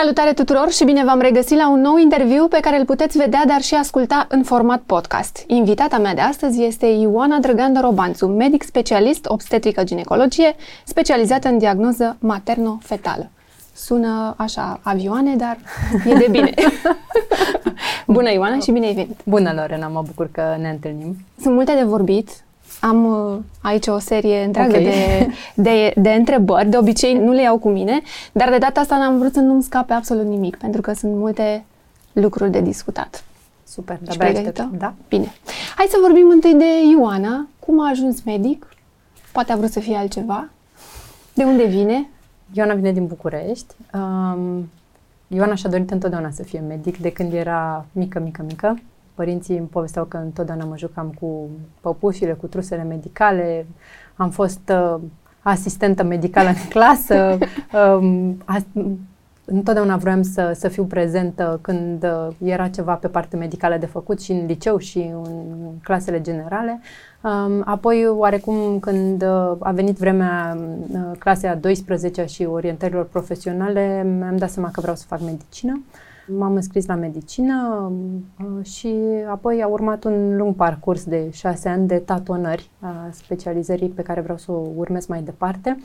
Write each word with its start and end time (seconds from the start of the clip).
Salutare 0.00 0.32
tuturor 0.32 0.70
și 0.70 0.84
bine 0.84 1.04
v-am 1.04 1.20
regăsit 1.20 1.56
la 1.56 1.70
un 1.70 1.80
nou 1.80 1.96
interviu 1.96 2.48
pe 2.48 2.58
care 2.60 2.78
îl 2.78 2.84
puteți 2.84 3.18
vedea, 3.18 3.42
dar 3.46 3.60
și 3.60 3.74
asculta 3.74 4.26
în 4.28 4.42
format 4.42 4.82
podcast. 4.86 5.44
Invitata 5.46 5.98
mea 5.98 6.14
de 6.14 6.20
astăzi 6.20 6.62
este 6.62 6.86
Ioana 6.86 7.38
Drăgandă 7.38 7.80
Robanțu, 7.80 8.26
medic 8.26 8.62
specialist 8.62 9.26
obstetrică 9.26 9.84
ginecologie, 9.84 10.54
specializată 10.84 11.48
în 11.48 11.58
diagnoză 11.58 12.16
materno-fetală. 12.20 13.30
Sună 13.74 14.34
așa 14.38 14.80
avioane, 14.82 15.36
dar 15.36 15.58
e 16.06 16.14
de 16.14 16.28
bine. 16.30 16.54
Bună 18.06 18.32
Ioana 18.32 18.58
și 18.58 18.70
bine 18.70 18.86
ai 18.86 18.94
venit! 18.94 19.20
Bună 19.24 19.52
Lorena, 19.56 19.86
mă 19.86 20.02
bucur 20.06 20.28
că 20.32 20.56
ne 20.60 20.68
întâlnim. 20.68 21.16
Sunt 21.40 21.54
multe 21.54 21.72
de 21.72 21.84
vorbit, 21.84 22.30
am 22.80 23.04
uh, 23.04 23.38
aici 23.62 23.86
o 23.86 23.98
serie 23.98 24.44
întreagă 24.44 24.76
okay. 24.76 24.84
de, 24.84 25.28
de, 25.54 25.92
de 25.96 26.10
întrebări. 26.10 26.68
De 26.68 26.76
obicei 26.76 27.14
nu 27.14 27.32
le 27.32 27.42
iau 27.42 27.58
cu 27.58 27.68
mine, 27.68 28.00
dar 28.32 28.50
de 28.50 28.58
data 28.58 28.80
asta 28.80 28.96
n-am 28.96 29.18
vrut 29.18 29.32
să 29.32 29.40
nu-mi 29.40 29.62
scape 29.62 29.92
absolut 29.92 30.26
nimic, 30.26 30.56
pentru 30.56 30.80
că 30.80 30.92
sunt 30.92 31.14
multe 31.14 31.64
lucruri 32.12 32.50
de 32.50 32.60
discutat. 32.60 33.24
Super, 33.64 33.98
și 34.10 34.18
pregătită? 34.18 34.70
Da. 34.78 34.94
Bine. 35.08 35.32
Hai 35.76 35.86
să 35.88 35.96
vorbim 36.00 36.28
întâi 36.28 36.54
de 36.54 36.64
Ioana. 36.90 37.48
Cum 37.58 37.80
a 37.80 37.88
ajuns 37.88 38.22
medic? 38.22 38.66
Poate 39.32 39.52
a 39.52 39.56
vrut 39.56 39.70
să 39.70 39.80
fie 39.80 39.96
altceva. 39.96 40.48
De 41.34 41.44
unde 41.44 41.64
vine? 41.64 42.08
Ioana 42.52 42.74
vine 42.74 42.92
din 42.92 43.06
București. 43.06 43.74
Um, 43.94 44.70
Ioana 45.28 45.54
și-a 45.54 45.70
dorit 45.70 45.90
întotdeauna 45.90 46.30
să 46.30 46.42
fie 46.42 46.60
medic 46.60 46.98
de 46.98 47.12
când 47.12 47.32
era 47.32 47.86
mică, 47.92 48.18
mică, 48.18 48.44
mică. 48.46 48.78
Părinții 49.16 49.56
îmi 49.56 49.66
povesteau 49.66 50.04
că 50.04 50.16
întotdeauna 50.16 50.64
mă 50.64 50.76
jucam 50.76 51.14
cu 51.20 51.48
păpușile, 51.80 52.32
cu 52.32 52.46
trusele 52.46 52.82
medicale. 52.82 53.66
Am 54.16 54.30
fost 54.30 54.72
uh, 54.72 55.00
asistentă 55.42 56.02
medicală 56.02 56.48
în 56.48 56.68
clasă. 56.68 57.38
um, 57.98 58.42
a, 58.44 58.56
întotdeauna 59.44 59.96
vroiam 59.96 60.22
să, 60.22 60.52
să 60.54 60.68
fiu 60.68 60.84
prezentă 60.84 61.58
când 61.62 62.04
uh, 62.04 62.34
era 62.44 62.68
ceva 62.68 62.94
pe 62.94 63.08
parte 63.08 63.36
medicală 63.36 63.76
de 63.76 63.86
făcut 63.86 64.20
și 64.20 64.32
în 64.32 64.46
liceu 64.46 64.78
și 64.78 64.98
în 64.98 65.70
clasele 65.82 66.20
generale. 66.20 66.80
Um, 67.22 67.62
apoi, 67.64 68.06
oarecum, 68.08 68.78
când 68.78 69.22
uh, 69.22 69.56
a 69.58 69.70
venit 69.72 69.96
vremea 69.96 70.58
uh, 70.92 71.00
clasei 71.18 71.48
a 71.48 71.54
12 71.54 72.24
și 72.24 72.44
orientărilor 72.44 73.04
profesionale, 73.04 74.02
mi-am 74.18 74.36
dat 74.36 74.50
seama 74.50 74.70
că 74.70 74.80
vreau 74.80 74.96
să 74.96 75.04
fac 75.06 75.20
medicină. 75.20 75.72
Uh, 75.72 76.05
M-am 76.26 76.54
înscris 76.54 76.86
la 76.86 76.94
medicină 76.94 77.90
uh, 78.38 78.64
și 78.64 78.94
apoi 79.30 79.62
a 79.62 79.66
urmat 79.66 80.04
un 80.04 80.36
lung 80.36 80.54
parcurs 80.54 81.04
de 81.04 81.30
șase 81.32 81.68
ani 81.68 81.86
de 81.86 81.96
tatonări 81.96 82.70
a 82.80 83.08
specializării 83.10 83.88
pe 83.88 84.02
care 84.02 84.20
vreau 84.20 84.38
să 84.38 84.52
o 84.52 84.62
urmez 84.76 85.06
mai 85.06 85.22
departe. 85.22 85.78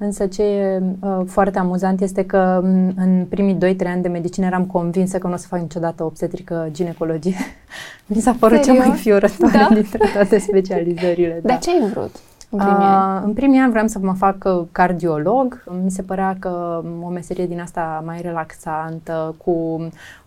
Însă 0.00 0.26
ce 0.26 0.42
e 0.42 0.82
uh, 1.00 1.20
foarte 1.26 1.58
amuzant 1.58 2.00
este 2.00 2.24
că 2.24 2.60
mm, 2.64 2.92
în 2.96 3.26
primii 3.28 3.74
2-3 3.74 3.86
ani 3.86 4.02
de 4.02 4.08
medicină 4.08 4.46
eram 4.46 4.66
convinsă 4.66 5.18
că 5.18 5.26
nu 5.26 5.32
o 5.32 5.36
să 5.36 5.46
fac 5.46 5.60
niciodată 5.60 6.04
obstetrică 6.04 6.68
ginecologie. 6.70 7.36
Mi 8.06 8.20
s-a 8.20 8.36
părut 8.38 8.64
Serios? 8.64 8.82
cea 8.82 8.88
mai 8.88 8.98
fiorătoare 8.98 9.66
da? 9.68 9.74
dintre 9.74 10.10
toate 10.12 10.38
specializările. 10.38 11.40
Da. 11.42 11.52
De 11.52 11.58
ce 11.60 11.70
ai 11.70 11.90
vrut? 11.90 12.16
În 12.50 12.58
primii, 12.58 12.84
ani? 12.84 13.24
în 13.24 13.32
primii 13.32 13.60
ani 13.60 13.70
vreau 13.70 13.86
să 13.86 13.98
mă 13.98 14.12
fac 14.12 14.44
uh, 14.44 14.66
cardiolog. 14.72 15.64
Mi 15.82 15.90
se 15.90 16.02
părea 16.02 16.36
că 16.38 16.82
o 17.02 17.08
meserie 17.08 17.46
din 17.46 17.60
asta 17.60 18.02
mai 18.04 18.20
relaxantă, 18.20 19.34
cu 19.44 19.50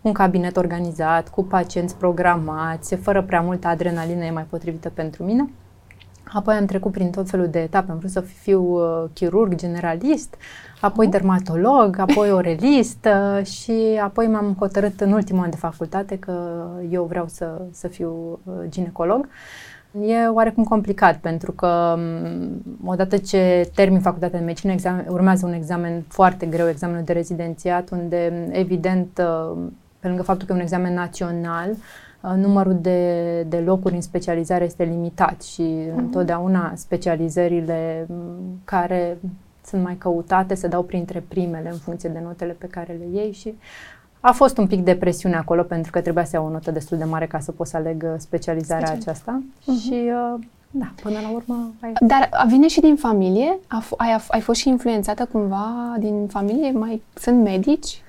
un 0.00 0.12
cabinet 0.12 0.56
organizat, 0.56 1.28
cu 1.28 1.44
pacienți 1.44 1.96
programați, 1.96 2.94
fără 2.94 3.22
prea 3.22 3.40
multă 3.40 3.68
adrenalină, 3.68 4.24
e 4.24 4.30
mai 4.30 4.46
potrivită 4.50 4.90
pentru 4.94 5.24
mine. 5.24 5.50
Apoi 6.32 6.54
am 6.54 6.64
trecut 6.64 6.92
prin 6.92 7.10
tot 7.10 7.30
felul 7.30 7.48
de 7.48 7.60
etape. 7.60 7.90
Am 7.90 7.98
vrut 7.98 8.10
să 8.10 8.20
fiu 8.20 8.62
uh, 8.62 9.04
chirurg 9.12 9.54
generalist, 9.54 10.34
apoi 10.80 11.06
dermatolog, 11.06 11.98
apoi 11.98 12.30
orelist 12.30 13.06
uh, 13.38 13.44
și 13.44 14.00
apoi 14.02 14.26
m-am 14.26 14.56
hotărât 14.58 15.00
în 15.00 15.12
ultimul 15.12 15.44
an 15.44 15.50
de 15.50 15.56
facultate 15.56 16.18
că 16.18 16.66
eu 16.90 17.04
vreau 17.04 17.26
să, 17.28 17.60
să 17.70 17.88
fiu 17.88 18.40
uh, 18.44 18.54
ginecolog. 18.68 19.18
Uh, 19.18 19.30
E 20.00 20.28
oarecum 20.28 20.64
complicat 20.64 21.18
pentru 21.18 21.52
că 21.52 21.98
odată 22.84 23.16
ce 23.16 23.70
termin 23.74 24.00
facultatea 24.00 24.38
de 24.38 24.44
medicină, 24.44 24.72
examen, 24.72 25.06
urmează 25.08 25.46
un 25.46 25.52
examen 25.52 26.04
foarte 26.08 26.46
greu, 26.46 26.68
examenul 26.68 27.04
de 27.04 27.12
rezidențiat, 27.12 27.90
unde 27.90 28.48
evident, 28.50 29.18
uh, 29.18 29.58
pe 29.98 30.08
lângă 30.08 30.22
faptul 30.22 30.46
că 30.46 30.52
e 30.52 30.56
un 30.56 30.62
examen 30.62 30.94
național, 30.94 31.70
uh, 31.70 32.30
numărul 32.36 32.78
de, 32.80 33.42
de 33.42 33.58
locuri 33.58 33.94
în 33.94 34.00
specializare 34.00 34.64
este 34.64 34.84
limitat 34.84 35.42
și 35.42 35.62
uh-huh. 35.62 35.96
întotdeauna 35.96 36.72
specializările 36.74 38.06
care 38.64 39.18
sunt 39.64 39.82
mai 39.82 39.96
căutate 39.96 40.54
se 40.54 40.68
dau 40.68 40.82
printre 40.82 41.24
primele 41.28 41.68
în 41.68 41.78
funcție 41.78 42.08
de 42.08 42.20
notele 42.24 42.52
pe 42.52 42.66
care 42.66 42.92
le 42.92 43.18
iei 43.20 43.32
și 43.32 43.54
a 44.24 44.32
fost 44.32 44.58
un 44.58 44.66
pic 44.66 44.84
de 44.84 44.94
presiune 44.94 45.36
acolo 45.36 45.62
pentru 45.62 45.90
că 45.90 46.00
trebuia 46.00 46.24
să 46.24 46.36
iau 46.36 46.46
o 46.46 46.50
notă 46.50 46.70
destul 46.70 46.98
de 46.98 47.04
mare 47.04 47.26
ca 47.26 47.38
să 47.38 47.52
pot 47.52 47.66
să 47.66 47.76
aleg 47.76 48.02
uh, 48.04 48.14
specializarea 48.16 48.86
Special. 48.86 49.02
aceasta 49.02 49.42
uh-huh. 49.42 49.82
și 49.82 50.10
uh, 50.34 50.44
da, 50.70 50.92
până 51.02 51.18
la 51.22 51.30
urmă... 51.30 51.72
Ai... 51.80 51.92
Dar 52.00 52.28
vine 52.48 52.68
și 52.68 52.80
din 52.80 52.96
familie? 52.96 53.58
A 53.66 53.82
f- 53.82 53.96
ai, 53.96 54.16
ai 54.28 54.40
fost 54.40 54.60
și 54.60 54.68
influențată 54.68 55.28
cumva 55.32 55.96
din 55.98 56.26
familie? 56.26 56.70
Mai 56.70 57.02
sunt 57.14 57.42
medici? 57.42 58.02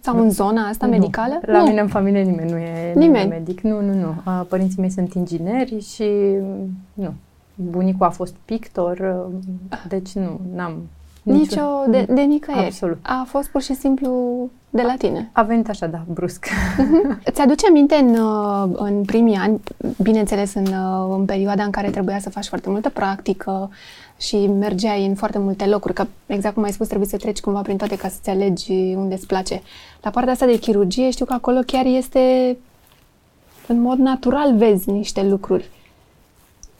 Sau 0.00 0.16
nu. 0.16 0.22
în 0.22 0.30
zona 0.30 0.68
asta 0.68 0.86
nu. 0.86 0.92
medicală? 0.92 1.40
La 1.46 1.58
nu. 1.58 1.64
mine 1.64 1.80
în 1.80 1.88
familie 1.88 2.22
nimeni 2.22 2.50
nu 2.50 2.56
e 2.56 2.92
nimeni. 2.94 3.28
medic. 3.28 3.60
Nu, 3.60 3.80
nu, 3.80 3.94
nu. 3.94 4.14
Uh, 4.26 4.42
părinții 4.48 4.80
mei 4.80 4.90
sunt 4.90 5.14
ingineri 5.14 5.80
și 5.80 6.10
nu. 6.92 7.12
Bunicul 7.54 8.06
a 8.06 8.10
fost 8.10 8.34
pictor, 8.44 9.26
deci 9.88 10.12
nu, 10.12 10.40
n-am 10.54 10.82
nici 11.22 11.56
o 11.56 11.90
de, 11.90 12.06
de 12.08 12.20
nicăieri. 12.20 12.66
Absolut. 12.66 12.98
A 13.02 13.26
fost 13.28 13.48
pur 13.48 13.62
și 13.62 13.74
simplu 13.74 14.38
de 14.70 14.82
la 14.82 14.94
tine. 14.98 15.30
A 15.32 15.42
venit 15.42 15.68
așa, 15.68 15.86
da, 15.86 16.02
brusc. 16.08 16.46
Uh-huh. 16.46 17.22
Îți 17.30 17.40
aduce 17.40 17.66
aminte 17.66 17.94
în, 17.94 18.14
uh, 18.14 18.70
în 18.72 19.04
primii 19.04 19.36
ani, 19.36 19.60
bineînțeles 20.02 20.54
în, 20.54 20.66
uh, 20.66 21.16
în 21.18 21.24
perioada 21.24 21.62
în 21.62 21.70
care 21.70 21.90
trebuia 21.90 22.18
să 22.18 22.30
faci 22.30 22.46
foarte 22.46 22.70
multă 22.70 22.88
practică 22.88 23.70
și 24.18 24.46
mergeai 24.46 25.06
în 25.06 25.14
foarte 25.14 25.38
multe 25.38 25.66
locuri, 25.66 25.94
că 25.94 26.06
exact 26.26 26.54
cum 26.54 26.62
ai 26.62 26.72
spus, 26.72 26.86
trebuie 26.86 27.08
să 27.08 27.16
treci 27.16 27.40
cumva 27.40 27.60
prin 27.60 27.76
toate 27.76 27.96
ca 27.96 28.08
să-ți 28.08 28.30
alegi 28.30 28.72
unde 28.72 29.14
îți 29.14 29.26
place. 29.26 29.62
La 30.02 30.10
partea 30.10 30.32
asta 30.32 30.46
de 30.46 30.58
chirurgie, 30.58 31.10
știu 31.10 31.24
că 31.24 31.32
acolo 31.32 31.60
chiar 31.66 31.84
este 31.84 32.56
în 33.66 33.80
mod 33.80 33.98
natural 33.98 34.56
vezi 34.56 34.90
niște 34.90 35.22
lucruri. 35.22 35.70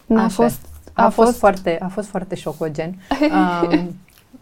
N-a 0.06 0.28
fost 0.28 0.58
a, 0.92 1.04
a 1.04 1.10
fost, 1.10 1.26
fost 1.28 1.38
foarte, 1.38 1.78
a 1.82 1.88
fost 1.88 2.08
foarte 2.08 2.34
șocogen. 2.34 2.94
Um, 3.70 3.94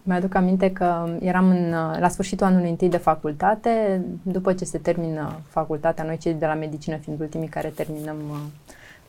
mi-aduc 0.08 0.34
aminte 0.34 0.72
că 0.72 1.08
eram 1.20 1.48
în, 1.48 1.70
la 2.00 2.08
sfârșitul 2.08 2.46
anului 2.46 2.68
întâi 2.68 2.88
de 2.88 2.96
facultate, 2.96 4.02
după 4.22 4.52
ce 4.52 4.64
se 4.64 4.78
termină 4.78 5.40
facultatea, 5.48 6.04
noi 6.04 6.16
cei 6.16 6.34
de 6.34 6.46
la 6.46 6.54
medicină 6.54 6.96
fiind 6.96 7.20
ultimii 7.20 7.48
care 7.48 7.68
terminăm, 7.68 8.16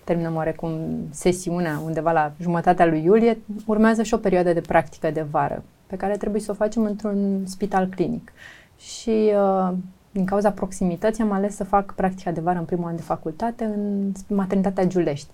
terminăm 0.04 0.36
oarecum 0.36 0.72
sesiunea 1.10 1.82
undeva 1.86 2.12
la 2.12 2.32
jumătatea 2.42 2.86
lui 2.86 3.04
iulie, 3.04 3.40
urmează 3.66 4.04
și 4.04 4.14
o 4.14 4.18
perioadă 4.18 4.54
de 4.54 4.62
practică 4.62 5.12
de 5.12 5.26
vară, 5.32 5.64
pe 5.88 5.96
care 5.96 6.18
trebuie 6.18 6.42
să 6.42 6.52
o 6.52 6.54
facem 6.64 6.84
într-un 6.84 7.42
spital 7.46 7.88
clinic. 7.88 8.32
Și 8.78 9.32
uh, 9.36 9.74
din 10.12 10.26
cauza 10.26 10.52
proximității 10.52 11.24
am 11.24 11.32
ales 11.32 11.56
să 11.56 11.64
fac 11.64 11.94
practica 11.94 12.32
de 12.32 12.42
vară 12.42 12.60
în 12.60 12.66
primul 12.66 12.88
an 12.88 12.96
de 12.96 13.02
facultate 13.02 13.64
în 13.64 14.12
maternitatea 14.28 14.88
Giulești 14.88 15.30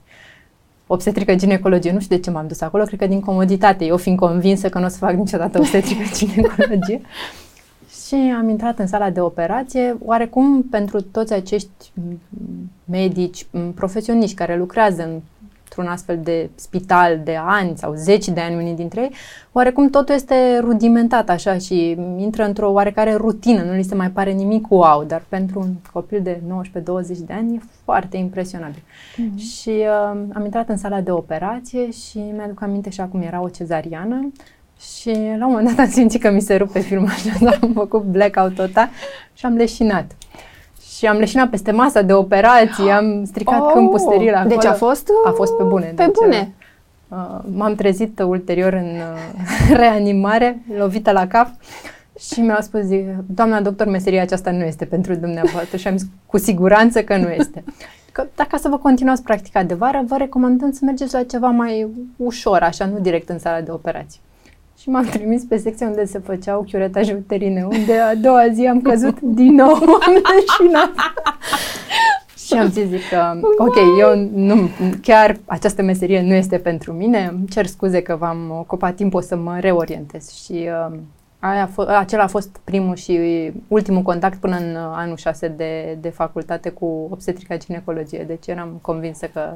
obstetrică 0.87 1.35
ginecologie. 1.35 1.91
Nu 1.91 1.99
știu 1.99 2.15
de 2.15 2.21
ce 2.21 2.29
m-am 2.31 2.47
dus 2.47 2.61
acolo, 2.61 2.83
cred 2.83 2.99
că 2.99 3.07
din 3.07 3.19
comoditate, 3.19 3.85
eu 3.85 3.97
fiind 3.97 4.17
convinsă 4.17 4.69
că 4.69 4.79
nu 4.79 4.85
o 4.85 4.87
să 4.87 4.97
fac 4.97 5.13
niciodată 5.13 5.59
obstetrică 5.59 6.03
ginecologie. 6.17 7.01
și 8.05 8.15
am 8.37 8.49
intrat 8.49 8.79
în 8.79 8.87
sala 8.87 9.09
de 9.09 9.21
operație, 9.21 9.97
oarecum 10.05 10.63
pentru 10.63 11.01
toți 11.01 11.33
acești 11.33 11.91
medici, 12.85 13.45
profesioniști 13.75 14.35
care 14.35 14.57
lucrează 14.57 15.03
în 15.03 15.21
într-un 15.75 15.93
astfel 15.93 16.19
de 16.23 16.49
spital 16.55 17.21
de 17.23 17.37
ani 17.45 17.77
sau 17.77 17.93
zeci 17.93 18.27
de 18.27 18.41
ani 18.41 18.55
unii 18.55 18.73
dintre 18.73 19.01
ei, 19.01 19.11
oarecum 19.51 19.89
totul 19.89 20.15
este 20.15 20.59
rudimentat 20.59 21.29
așa 21.29 21.57
și 21.57 21.97
intră 22.17 22.45
într-o 22.45 22.71
oarecare 22.71 23.13
rutină, 23.13 23.63
nu 23.63 23.73
li 23.73 23.83
se 23.83 23.95
mai 23.95 24.09
pare 24.09 24.31
nimic 24.31 24.65
wow, 24.69 25.03
dar 25.03 25.23
pentru 25.29 25.59
un 25.59 25.73
copil 25.93 26.21
de 26.21 26.41
19-20 26.41 26.41
de 27.25 27.33
ani 27.33 27.55
e 27.55 27.59
foarte 27.83 28.17
impresionabil. 28.17 28.81
Mm-hmm. 28.81 29.37
Și 29.37 29.69
uh, 29.69 30.21
am 30.33 30.41
intrat 30.43 30.69
în 30.69 30.77
sala 30.77 31.01
de 31.01 31.11
operație 31.11 31.91
și 31.91 32.17
mi-aduc 32.17 32.61
aminte 32.61 32.89
și 32.89 33.01
acum 33.01 33.21
era 33.21 33.41
o 33.41 33.49
cezariană 33.49 34.31
și 34.79 35.09
la 35.37 35.45
un 35.45 35.51
moment 35.51 35.67
dat 35.67 35.85
am 35.85 35.91
simțit 35.91 36.21
că 36.21 36.31
mi 36.31 36.41
se 36.41 36.55
rupe 36.55 36.79
filmul 36.79 37.09
așa, 37.09 37.57
am 37.61 37.71
făcut 37.73 38.03
blackout 38.03 38.55
total 38.55 38.89
și 39.33 39.45
am 39.45 39.55
leșinat 39.55 40.15
și 40.97 41.05
am 41.05 41.17
leșinat 41.17 41.49
peste 41.49 41.71
masa 41.71 42.01
de 42.01 42.13
operații, 42.13 42.89
am 42.89 43.25
stricat 43.25 43.61
oh, 43.61 43.71
câmpul 43.73 43.99
steril 43.99 44.33
acolo. 44.33 44.55
Deci 44.55 44.65
a 44.65 44.73
fost? 44.73 45.09
A 45.25 45.31
fost 45.31 45.57
pe 45.57 45.63
bune. 45.63 45.85
Pe 45.85 46.03
deci, 46.05 46.15
bune. 46.15 46.53
Uh, 47.07 47.39
m-am 47.55 47.75
trezit 47.75 48.19
ulterior 48.19 48.73
în 48.73 48.85
uh, 48.85 49.75
reanimare, 49.79 50.61
lovită 50.77 51.11
la 51.11 51.27
cap 51.27 51.47
și 52.19 52.39
mi-au 52.39 52.61
spus, 52.61 52.81
zic, 52.81 53.05
doamna 53.25 53.61
doctor, 53.61 53.87
meseria 53.87 54.21
aceasta 54.21 54.51
nu 54.51 54.63
este 54.63 54.85
pentru 54.85 55.15
dumneavoastră 55.15 55.77
și 55.77 55.87
am 55.87 55.97
zis 55.97 56.07
cu 56.25 56.37
siguranță 56.37 57.03
că 57.03 57.17
nu 57.17 57.29
este. 57.29 57.63
Că 58.11 58.25
dacă 58.35 58.57
să 58.57 58.69
vă 58.69 58.77
continuați 58.77 59.23
practica 59.23 59.63
de 59.63 59.73
vară, 59.73 60.03
vă 60.07 60.17
recomandăm 60.17 60.71
să 60.71 60.79
mergeți 60.83 61.13
la 61.13 61.23
ceva 61.23 61.47
mai 61.47 61.87
ușor, 62.15 62.61
așa, 62.61 62.85
nu 62.85 62.99
direct 62.99 63.29
în 63.29 63.39
sala 63.39 63.61
de 63.61 63.71
operații. 63.71 64.19
Și 64.85 64.91
m-am 64.91 65.05
trimis 65.05 65.43
pe 65.43 65.57
secția 65.57 65.87
unde 65.87 66.05
se 66.05 66.19
făceau 66.19 66.61
chiuretaje 66.61 67.13
uterine, 67.13 67.63
unde 67.63 67.93
a 67.97 68.15
doua 68.15 68.47
zi 68.53 68.67
am 68.67 68.81
căzut 68.81 69.19
din 69.21 69.55
nou 69.55 69.75
și 70.55 70.71
și 72.45 72.53
am 72.53 72.69
zis, 72.69 72.87
zic 72.87 73.09
că, 73.09 73.39
ok, 73.57 73.75
eu 73.99 74.29
nu, 74.33 74.69
chiar 75.01 75.37
această 75.45 75.81
meserie 75.81 76.21
nu 76.21 76.33
este 76.33 76.57
pentru 76.57 76.93
mine, 76.93 77.29
îmi 77.31 77.47
cer 77.47 77.65
scuze 77.65 78.01
că 78.01 78.15
v-am 78.15 78.51
ocupat 78.59 78.95
timp, 78.95 79.13
o 79.13 79.19
să 79.19 79.35
mă 79.35 79.57
reorientez. 79.59 80.31
Și 80.31 80.69
uh, 80.91 80.97
aia 81.39 81.69
f- 81.69 81.97
acela 81.97 82.23
a 82.23 82.27
fost 82.27 82.59
primul 82.63 82.95
și 82.95 83.19
ultimul 83.67 84.01
contact 84.01 84.39
până 84.39 84.55
în 84.55 84.75
anul 84.75 85.17
6 85.17 85.47
de, 85.47 85.97
de 86.01 86.09
facultate 86.09 86.69
cu 86.69 87.07
obstetrica 87.11 87.57
ginecologie, 87.57 88.23
deci 88.27 88.47
eram 88.47 88.77
convinsă 88.81 89.25
că 89.33 89.53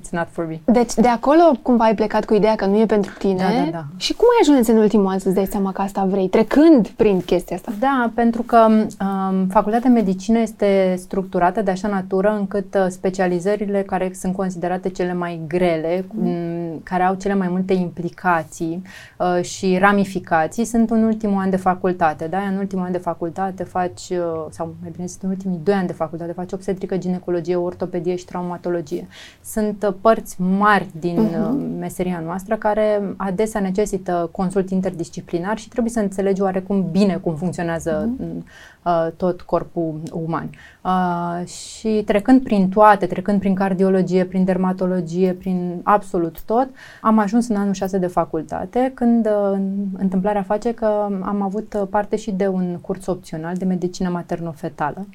it's 0.00 0.10
not 0.10 0.28
for 0.30 0.46
me. 0.46 0.60
Deci 0.64 0.94
de 0.94 1.08
acolo 1.08 1.42
cumva 1.62 1.84
ai 1.84 1.94
plecat 1.94 2.24
cu 2.24 2.34
ideea 2.34 2.54
că 2.54 2.66
nu 2.66 2.78
e 2.78 2.86
pentru 2.86 3.12
tine. 3.18 3.34
Da, 3.34 3.64
da, 3.64 3.70
da. 3.70 3.84
Și 3.96 4.14
cum 4.14 4.26
ai 4.26 4.50
ajuns 4.50 4.68
în 4.68 4.76
ultimul 4.76 5.06
an 5.06 5.18
să-ți 5.18 5.34
dai 5.34 5.46
seama 5.46 5.72
că 5.72 5.82
asta 5.82 6.04
vrei, 6.04 6.28
trecând 6.28 6.88
prin 6.88 7.20
chestia 7.20 7.56
asta? 7.56 7.72
Da, 7.78 8.10
pentru 8.14 8.42
că 8.42 8.66
um, 8.68 9.46
facultatea 9.46 9.90
de 9.90 9.94
medicină 9.94 10.38
este 10.38 10.94
structurată 10.98 11.62
de 11.62 11.70
așa 11.70 11.88
natură 11.88 12.36
încât 12.38 12.74
uh, 12.74 12.86
specializările 12.88 13.82
care 13.82 14.10
sunt 14.14 14.34
considerate 14.36 14.88
cele 14.88 15.14
mai 15.14 15.40
grele, 15.48 16.04
mm. 16.08 16.80
care 16.82 17.02
au 17.02 17.14
cele 17.14 17.34
mai 17.34 17.48
multe 17.48 17.72
implicații 17.72 18.82
uh, 19.18 19.42
și 19.42 19.78
ramificații, 19.78 20.64
sunt 20.64 20.90
în 20.90 21.02
ultimul 21.02 21.40
an 21.40 21.50
de 21.50 21.56
facultate. 21.56 22.26
Da? 22.26 22.38
În 22.38 22.56
ultimul 22.56 22.84
an 22.84 22.92
de 22.92 22.98
facultate 22.98 23.62
faci, 23.62 24.08
uh, 24.10 24.46
sau 24.50 24.74
mai 24.80 24.90
bine, 24.90 25.06
sunt 25.06 25.22
în 25.22 25.28
ultimii 25.28 25.60
doi 25.62 25.74
ani 25.74 25.86
de 25.86 25.92
facultate, 25.92 26.32
faci 26.32 26.52
obstetrică, 26.52 26.96
ginecologie, 26.96 27.56
ortopedie 27.56 28.16
și 28.16 28.24
traumatologie. 28.24 29.06
Sunt 29.44 29.81
părți 29.90 30.40
mari 30.40 30.88
din 30.98 31.28
uh-huh. 31.28 31.78
meseria 31.78 32.22
noastră 32.24 32.56
care 32.56 33.14
adesea 33.16 33.60
necesită 33.60 34.28
consult 34.32 34.70
interdisciplinar 34.70 35.58
și 35.58 35.68
trebuie 35.68 35.92
să 35.92 36.00
înțelegi 36.00 36.42
oarecum 36.42 36.90
bine 36.90 37.16
cum 37.16 37.34
funcționează 37.34 38.08
uh-huh. 38.08 39.16
tot 39.16 39.40
corpul 39.40 40.00
uman. 40.12 40.50
Uh, 40.84 41.46
și 41.46 42.02
trecând 42.06 42.42
prin 42.42 42.68
toate, 42.68 43.06
trecând 43.06 43.38
prin 43.40 43.54
cardiologie, 43.54 44.24
prin 44.24 44.44
dermatologie, 44.44 45.32
prin 45.32 45.80
absolut 45.82 46.42
tot, 46.42 46.68
am 47.00 47.18
ajuns 47.18 47.48
în 47.48 47.56
anul 47.56 47.72
6 47.72 47.98
de 47.98 48.06
facultate 48.06 48.92
când 48.94 49.26
uh, 49.26 49.58
întâmplarea 49.98 50.42
face 50.42 50.72
că 50.72 50.86
am 51.22 51.42
avut 51.42 51.86
parte 51.90 52.16
și 52.16 52.30
de 52.30 52.46
un 52.46 52.78
curs 52.80 53.06
opțional 53.06 53.54
de 53.56 53.64
medicină 53.64 54.08
materno-fetală 54.08 55.06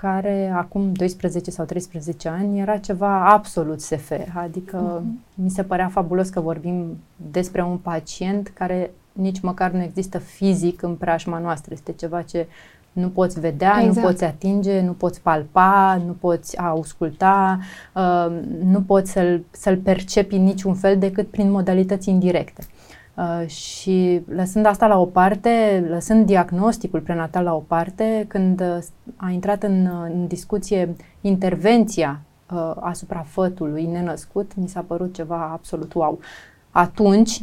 care 0.00 0.52
acum 0.54 0.92
12 0.92 1.50
sau 1.50 1.64
13 1.64 2.28
ani 2.28 2.60
era 2.60 2.76
ceva 2.76 3.30
absolut 3.30 3.80
SF, 3.80 4.12
adică 4.34 5.00
uh-huh. 5.00 5.34
mi 5.34 5.50
se 5.50 5.62
părea 5.62 5.88
fabulos 5.88 6.28
că 6.28 6.40
vorbim 6.40 6.98
despre 7.30 7.62
un 7.62 7.76
pacient 7.76 8.48
care 8.48 8.90
nici 9.12 9.40
măcar 9.40 9.70
nu 9.70 9.82
există 9.82 10.18
fizic 10.18 10.82
în 10.82 10.94
preajma 10.94 11.38
noastră, 11.38 11.74
este 11.74 11.92
ceva 11.92 12.22
ce 12.22 12.46
nu 12.92 13.08
poți 13.08 13.40
vedea, 13.40 13.76
exact. 13.78 13.96
nu 13.96 14.02
poți 14.02 14.24
atinge, 14.24 14.80
nu 14.80 14.92
poți 14.92 15.20
palpa, 15.20 16.02
nu 16.06 16.12
poți 16.12 16.58
ausculta, 16.58 17.58
uh, 17.94 18.40
nu 18.64 18.82
poți 18.82 19.10
să-l, 19.10 19.44
să-l 19.50 19.76
percepi 19.76 20.34
în 20.34 20.42
niciun 20.42 20.74
fel 20.74 20.98
decât 20.98 21.28
prin 21.28 21.50
modalități 21.50 22.08
indirecte. 22.08 22.62
Uh, 23.18 23.48
și 23.48 24.22
lăsând 24.34 24.66
asta 24.66 24.86
la 24.86 24.98
o 24.98 25.04
parte, 25.04 25.84
lăsând 25.88 26.26
diagnosticul 26.26 27.00
prenatal 27.00 27.44
la 27.44 27.54
o 27.54 27.58
parte, 27.58 28.24
când 28.28 28.60
uh, 28.60 28.78
a 29.16 29.30
intrat 29.30 29.62
în, 29.62 29.86
uh, 29.86 30.10
în 30.12 30.26
discuție 30.26 30.96
intervenția 31.20 32.20
uh, 32.52 32.72
asupra 32.80 33.24
fătului 33.28 33.84
nenăscut, 33.84 34.52
mi 34.56 34.68
s-a 34.68 34.84
părut 34.86 35.14
ceva 35.14 35.50
absolut 35.52 35.92
wow. 35.92 36.18
Atunci 36.70 37.42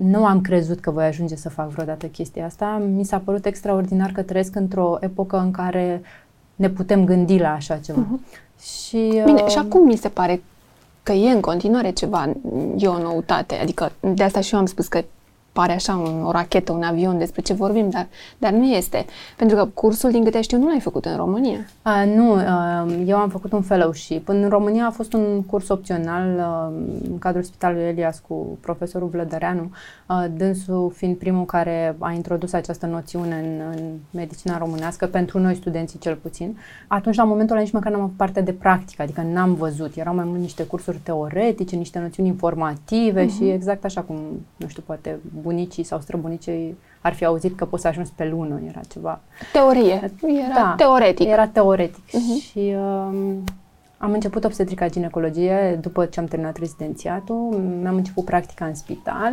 nu 0.00 0.24
am 0.24 0.40
crezut 0.40 0.80
că 0.80 0.90
voi 0.90 1.04
ajunge 1.04 1.36
să 1.36 1.48
fac 1.48 1.68
vreodată 1.68 2.06
chestia 2.06 2.44
asta. 2.44 2.82
Mi 2.94 3.04
s-a 3.04 3.18
părut 3.18 3.46
extraordinar 3.46 4.10
că 4.10 4.22
trăiesc 4.22 4.56
într-o 4.56 4.96
epocă 5.00 5.38
în 5.38 5.50
care 5.50 6.02
ne 6.54 6.68
putem 6.68 7.04
gândi 7.04 7.38
la 7.38 7.52
așa 7.52 7.76
ceva. 7.76 8.06
Uh-huh. 8.06 8.62
Și, 8.62 9.22
Bine, 9.24 9.42
uh, 9.42 9.48
și 9.48 9.58
acum 9.58 9.86
mi 9.86 9.96
se 9.96 10.08
pare 10.08 10.42
că 11.08 11.14
e 11.14 11.30
în 11.30 11.40
continuare 11.40 11.90
ceva, 11.90 12.32
e 12.76 12.86
o 12.86 12.98
noutate. 12.98 13.54
Adică 13.54 13.92
de 14.00 14.22
asta 14.22 14.40
și 14.40 14.54
eu 14.54 14.60
am 14.60 14.66
spus 14.66 14.86
că 14.86 15.04
pare 15.58 15.72
așa 15.72 15.96
un, 15.96 16.24
o 16.24 16.30
rachetă, 16.30 16.72
un 16.72 16.82
avion 16.82 17.18
despre 17.18 17.42
ce 17.42 17.52
vorbim, 17.52 17.90
dar, 17.90 18.06
dar 18.38 18.52
nu 18.52 18.64
este. 18.64 19.04
Pentru 19.36 19.56
că 19.56 19.68
cursul, 19.74 20.10
din 20.10 20.24
câte 20.24 20.40
știu, 20.40 20.58
nu 20.58 20.66
l-ai 20.66 20.80
făcut 20.80 21.04
în 21.04 21.16
România. 21.16 21.58
A, 21.82 22.04
nu, 22.04 22.32
a, 22.32 22.86
eu 23.06 23.16
am 23.16 23.28
făcut 23.28 23.52
un 23.52 23.62
fellowship. 23.62 24.28
În 24.28 24.48
România 24.48 24.86
a 24.86 24.90
fost 24.90 25.12
un 25.12 25.42
curs 25.42 25.68
opțional 25.68 26.40
a, 26.40 26.72
în 27.10 27.18
cadrul 27.18 27.42
Spitalului 27.42 27.84
Elias 27.84 28.22
cu 28.28 28.58
profesorul 28.60 29.08
Vlădăreanu, 29.08 29.70
a, 30.06 30.28
dânsul 30.36 30.92
fiind 30.94 31.16
primul 31.16 31.44
care 31.44 31.96
a 31.98 32.12
introdus 32.12 32.52
această 32.52 32.86
noțiune 32.86 33.34
în, 33.34 33.76
în 33.76 33.84
medicina 34.10 34.58
românească, 34.58 35.06
pentru 35.06 35.38
noi 35.38 35.54
studenții 35.54 35.98
cel 35.98 36.14
puțin. 36.14 36.58
Atunci, 36.86 37.16
la 37.16 37.24
momentul 37.24 37.54
ăla, 37.54 37.64
nici 37.64 37.72
măcar 37.72 37.92
n-am 37.92 38.00
avut 38.00 38.16
parte 38.16 38.40
de 38.40 38.52
practică, 38.52 39.02
adică 39.02 39.22
n-am 39.32 39.54
văzut. 39.54 39.96
Erau 39.96 40.14
mai 40.14 40.24
mult 40.24 40.40
niște 40.40 40.62
cursuri 40.62 41.00
teoretice, 41.02 41.76
niște 41.76 41.98
noțiuni 41.98 42.28
informative 42.28 43.24
uh-huh. 43.24 43.36
și 43.36 43.48
exact 43.48 43.84
așa 43.84 44.00
cum, 44.00 44.16
nu 44.56 44.66
știu, 44.66 44.82
poate 44.86 45.18
bunicii 45.48 45.82
sau 45.82 46.00
străbunicii 46.00 46.76
ar 47.00 47.14
fi 47.14 47.24
auzit 47.24 47.56
că 47.56 47.64
poți 47.64 47.82
să 47.82 47.88
ajungi 47.88 48.10
pe 48.14 48.28
lună, 48.28 48.60
era 48.68 48.80
ceva... 48.92 49.20
Teorie, 49.52 50.12
era 50.44 50.54
da, 50.54 50.74
teoretic. 50.76 51.28
era 51.28 51.46
teoretic 51.46 52.04
uh-huh. 52.06 52.50
și 52.50 52.74
um, 52.76 53.44
am 53.98 54.12
început 54.12 54.44
obstetrica 54.44 54.88
ginecologie 54.88 55.78
după 55.80 56.04
ce 56.04 56.20
am 56.20 56.26
terminat 56.26 56.56
rezidențiatul, 56.56 57.60
mi-am 57.80 57.94
început 57.94 58.24
practica 58.24 58.64
în 58.64 58.74
spital 58.74 59.32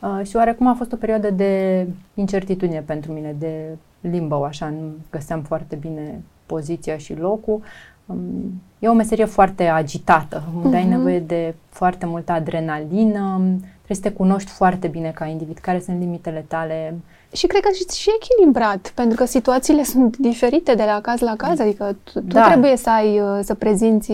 uh, 0.00 0.26
și 0.26 0.36
oarecum 0.36 0.66
a 0.66 0.74
fost 0.74 0.92
o 0.92 0.96
perioadă 0.96 1.30
de 1.30 1.86
incertitudine 2.14 2.80
pentru 2.80 3.12
mine, 3.12 3.34
de 3.38 3.76
limbo, 4.00 4.44
așa, 4.44 4.68
nu 4.68 4.92
găseam 5.10 5.40
foarte 5.40 5.76
bine 5.76 6.22
poziția 6.46 6.96
și 6.96 7.14
locul. 7.14 7.62
Um, 8.06 8.62
e 8.78 8.88
o 8.88 8.92
meserie 8.92 9.24
foarte 9.24 9.64
agitată, 9.64 10.42
unde 10.56 10.76
uh-huh. 10.76 10.80
ai 10.80 10.86
mhm. 10.86 10.96
nevoie 10.96 11.20
de 11.20 11.54
foarte 11.68 12.06
multă 12.06 12.32
adrenalină, 12.32 13.40
Trebuie 13.84 14.04
să 14.04 14.10
te 14.10 14.22
cunoști 14.22 14.50
foarte 14.50 14.88
bine 14.88 15.10
ca 15.10 15.24
individ, 15.24 15.58
care 15.58 15.80
sunt 15.80 15.98
limitele 15.98 16.44
tale. 16.48 16.94
Și 17.32 17.46
cred 17.46 17.62
că 17.62 17.68
și, 17.74 18.00
și 18.00 18.10
echilibrat, 18.20 18.92
pentru 18.94 19.16
că 19.16 19.24
situațiile 19.24 19.82
sunt 19.92 20.16
diferite 20.16 20.74
de 20.74 20.84
la 20.84 21.00
caz 21.00 21.20
la 21.20 21.36
caz, 21.36 21.58
adică 21.58 21.96
tu, 22.02 22.20
tu 22.20 22.26
da. 22.26 22.46
trebuie 22.46 22.76
să 22.76 22.90
ai, 22.90 23.20
uh, 23.20 23.38
să 23.42 23.54
prezinți 23.54 24.12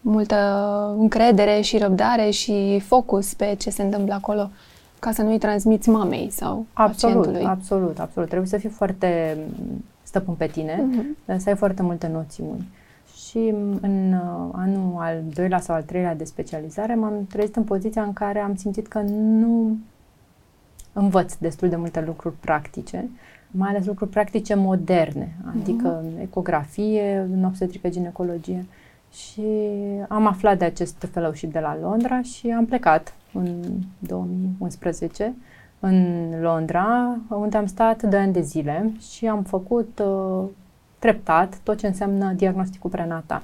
multă 0.00 0.36
încredere 0.98 1.60
și 1.60 1.78
răbdare 1.78 2.30
și 2.30 2.82
focus 2.86 3.34
pe 3.34 3.54
ce 3.58 3.70
se 3.70 3.82
întâmplă 3.82 4.14
acolo 4.14 4.50
ca 4.98 5.12
să 5.12 5.22
nu-i 5.22 5.38
transmiți 5.38 5.88
mamei 5.88 6.30
sau 6.30 6.66
absolut, 6.72 7.14
pacientului. 7.14 7.50
Absolut, 7.50 7.98
absolut. 7.98 8.28
Trebuie 8.28 8.48
să 8.48 8.56
fii 8.56 8.68
foarte 8.68 9.36
stăpân 10.02 10.34
pe 10.34 10.46
tine, 10.46 10.84
uh-huh. 10.84 11.36
să 11.36 11.48
ai 11.48 11.56
foarte 11.56 11.82
multe 11.82 12.10
noțiuni 12.12 12.64
și 13.34 13.54
în 13.80 14.12
uh, 14.12 14.48
anul 14.52 14.94
al 14.98 15.22
doilea 15.34 15.60
sau 15.60 15.74
al 15.74 15.82
treilea 15.82 16.14
de 16.14 16.24
specializare 16.24 16.94
m-am 16.94 17.26
trezit 17.28 17.56
în 17.56 17.64
poziția 17.64 18.02
în 18.02 18.12
care 18.12 18.38
am 18.38 18.54
simțit 18.54 18.86
că 18.86 19.00
nu 19.06 19.76
învăț 20.92 21.34
destul 21.34 21.68
de 21.68 21.76
multe 21.76 22.00
lucruri 22.06 22.34
practice, 22.40 23.08
mai 23.50 23.68
ales 23.68 23.86
lucruri 23.86 24.10
practice 24.10 24.54
moderne, 24.54 25.36
adică 25.60 26.02
mm-hmm. 26.02 26.20
ecografie, 26.20 27.26
în 27.32 27.44
obstetrică 27.44 27.88
ginecologie. 27.88 28.66
Și 29.12 29.46
am 30.08 30.26
aflat 30.26 30.58
de 30.58 30.64
acest 30.64 31.08
fellowship 31.12 31.52
de 31.52 31.60
la 31.60 31.78
Londra 31.80 32.22
și 32.22 32.50
am 32.50 32.66
plecat 32.66 33.14
în 33.32 33.62
2011 33.98 35.34
în 35.80 36.28
Londra, 36.40 37.18
unde 37.28 37.56
am 37.56 37.66
stat 37.66 38.02
2 38.02 38.20
ani 38.20 38.32
de 38.32 38.40
zile 38.40 38.92
și 39.00 39.26
am 39.26 39.42
făcut 39.42 40.02
uh, 40.04 40.44
treptat 41.04 41.58
tot 41.62 41.78
ce 41.78 41.86
înseamnă 41.86 42.32
diagnosticul 42.32 42.90
prenatal. 42.90 43.42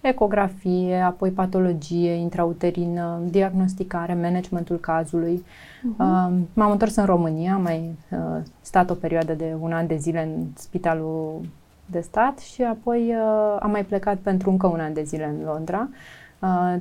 Ecografie, 0.00 0.96
apoi 0.96 1.30
patologie 1.30 2.12
intrauterină, 2.12 3.20
diagnosticare, 3.30 4.14
managementul 4.14 4.76
cazului. 4.76 5.44
Uh-huh. 5.44 5.98
Uh, 5.98 6.32
m-am 6.52 6.70
întors 6.70 6.94
în 6.96 7.04
România, 7.04 7.54
am 7.54 7.62
mai 7.62 7.96
uh, 8.10 8.42
stat 8.60 8.90
o 8.90 8.94
perioadă 8.94 9.32
de 9.32 9.56
un 9.60 9.72
an 9.72 9.86
de 9.86 9.96
zile 9.96 10.22
în 10.22 10.46
spitalul 10.56 11.40
de 11.86 12.00
stat 12.00 12.38
și 12.38 12.62
apoi 12.62 13.14
uh, 13.14 13.56
am 13.60 13.70
mai 13.70 13.84
plecat 13.84 14.16
pentru 14.16 14.50
încă 14.50 14.66
un 14.66 14.80
an 14.80 14.92
de 14.92 15.02
zile 15.02 15.24
în 15.24 15.44
Londra. 15.44 15.88
Uh, 15.90 15.96
Uh, 15.96 16.23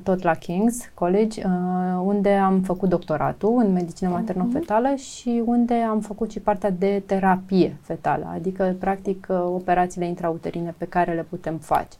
tot 0.03 0.21
la 0.21 0.35
King's 0.35 0.93
College, 0.93 1.41
uh, 1.45 1.51
unde 2.03 2.29
am 2.29 2.61
făcut 2.61 2.89
doctoratul 2.89 3.61
în 3.65 3.71
medicină 3.71 4.09
mhm. 4.09 4.19
materno-fetală 4.19 4.95
și 4.95 5.41
unde 5.45 5.73
am 5.73 5.99
făcut 5.99 6.31
și 6.31 6.39
partea 6.39 6.69
de 6.69 7.03
terapie 7.05 7.77
fetală, 7.81 8.29
adică, 8.33 8.75
practic, 8.79 9.27
uh, 9.29 9.37
operațiile 9.45 10.07
intrauterine 10.07 10.75
pe 10.77 10.85
care 10.85 11.13
le 11.13 11.25
putem 11.29 11.57
face. 11.57 11.97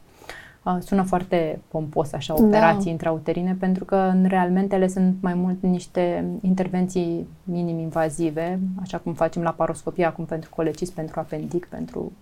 Sună 0.80 1.02
foarte 1.02 1.60
pompos 1.68 2.12
așa, 2.12 2.34
da. 2.34 2.42
operații 2.44 2.84
da. 2.84 2.90
intrauterine, 2.90 3.56
pentru 3.60 3.84
că 3.84 4.12
realmente 4.22 4.74
ele 4.74 4.88
sunt 4.88 5.14
mai 5.20 5.34
mult 5.34 5.62
niște 5.62 6.24
intervenții 6.40 7.28
minim-invazive, 7.42 8.58
așa 8.80 8.98
cum 8.98 9.12
facem 9.12 9.42
la 9.42 9.50
paroscopie 9.50 10.04
acum 10.04 10.24
pentru 10.24 10.50
colecis, 10.54 10.90
pentru 10.90 11.20
apendic, 11.20 11.66
pentru 11.66 12.12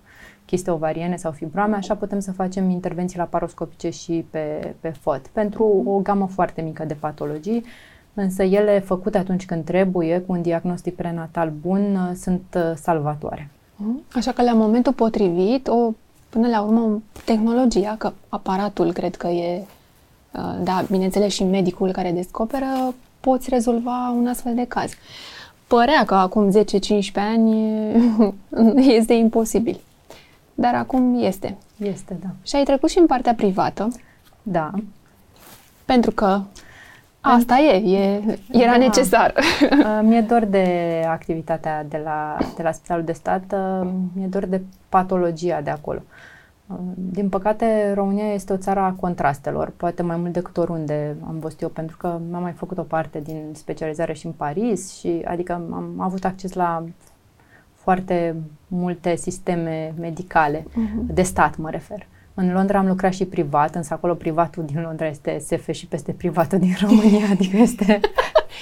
chiste 0.52 0.70
ovariene 0.70 1.16
sau 1.16 1.30
fibroame, 1.30 1.76
așa 1.76 1.94
putem 1.94 2.20
să 2.20 2.32
facem 2.32 2.70
intervenții 2.70 3.18
laparoscopice 3.18 3.90
și 3.90 4.24
pe, 4.30 4.74
pe 4.80 4.88
făt, 5.00 5.26
pentru 5.26 5.82
o 5.86 5.98
gamă 5.98 6.26
foarte 6.26 6.60
mică 6.60 6.84
de 6.84 6.94
patologii, 6.94 7.64
însă 8.14 8.42
ele 8.42 8.78
făcute 8.78 9.18
atunci 9.18 9.44
când 9.46 9.64
trebuie, 9.64 10.20
cu 10.20 10.32
un 10.32 10.42
diagnostic 10.42 10.94
prenatal 10.96 11.52
bun, 11.60 12.12
sunt 12.20 12.58
salvatoare. 12.74 13.50
Mhm. 13.76 14.02
Așa 14.14 14.32
că 14.32 14.42
la 14.42 14.52
momentul 14.52 14.92
potrivit, 14.92 15.68
o, 15.68 15.92
până 16.28 16.48
la 16.48 16.60
urmă, 16.60 17.02
tehnologia, 17.24 17.94
că 17.98 18.12
aparatul 18.28 18.92
cred 18.92 19.16
că 19.16 19.26
e, 19.26 19.62
da, 20.62 20.84
bineînțeles 20.90 21.32
și 21.32 21.44
medicul 21.44 21.90
care 21.90 22.12
descoperă, 22.12 22.94
poți 23.20 23.50
rezolva 23.50 24.14
un 24.16 24.26
astfel 24.26 24.54
de 24.54 24.64
caz. 24.68 24.92
Părea 25.66 26.04
că 26.04 26.14
acum 26.14 26.50
10-15 26.50 26.54
ani 27.14 27.76
este 28.98 29.12
imposibil. 29.12 29.80
Dar 30.54 30.74
acum 30.74 31.22
este. 31.22 31.56
Este, 31.76 32.16
da. 32.22 32.28
Și 32.42 32.56
ai 32.56 32.64
trecut 32.64 32.88
și 32.88 32.98
în 32.98 33.06
partea 33.06 33.34
privată. 33.34 33.88
Da. 34.42 34.70
Pentru 35.84 36.10
că 36.10 36.40
asta 37.20 37.58
e, 37.58 37.96
e 37.96 38.22
era 38.50 38.70
da. 38.70 38.76
necesar. 38.76 39.34
Mi-e 40.06 40.20
dor 40.20 40.44
de 40.44 40.66
activitatea 41.08 41.84
de 41.84 42.00
la, 42.04 42.36
de 42.56 42.62
la 42.62 42.72
Spitalul 42.72 43.04
de 43.04 43.12
Stat, 43.12 43.54
mi-e 44.12 44.26
dor 44.26 44.46
de 44.46 44.62
patologia 44.88 45.60
de 45.60 45.70
acolo. 45.70 46.02
Din 46.94 47.28
păcate, 47.28 47.92
România 47.94 48.32
este 48.32 48.52
o 48.52 48.56
țară 48.56 48.80
a 48.80 48.96
contrastelor, 49.00 49.72
poate 49.76 50.02
mai 50.02 50.16
mult 50.16 50.32
decât 50.32 50.56
oriunde 50.56 51.16
am 51.26 51.36
fost 51.40 51.60
eu, 51.60 51.68
pentru 51.68 51.96
că 51.96 52.06
am 52.06 52.40
mai 52.40 52.52
făcut 52.52 52.78
o 52.78 52.82
parte 52.82 53.20
din 53.20 53.50
specializare 53.52 54.12
și 54.12 54.26
în 54.26 54.32
Paris, 54.32 54.98
și 54.98 55.22
adică 55.24 55.52
am 55.52 55.94
avut 55.98 56.24
acces 56.24 56.52
la 56.52 56.84
foarte 57.82 58.36
multe 58.66 59.16
sisteme 59.16 59.94
medicale, 60.00 60.60
uh-huh. 60.60 61.06
de 61.06 61.22
stat 61.22 61.56
mă 61.56 61.70
refer. 61.70 62.06
În 62.34 62.52
Londra 62.52 62.78
am 62.78 62.86
lucrat 62.86 63.12
și 63.12 63.24
privat, 63.24 63.74
însă 63.74 63.94
acolo 63.94 64.14
privatul 64.14 64.64
din 64.64 64.80
Londra 64.80 65.06
este 65.06 65.38
SF 65.38 65.70
și 65.70 65.86
peste 65.86 66.12
privatul 66.12 66.58
din 66.58 66.74
România, 66.80 67.26
adică 67.32 67.56
este 67.56 68.00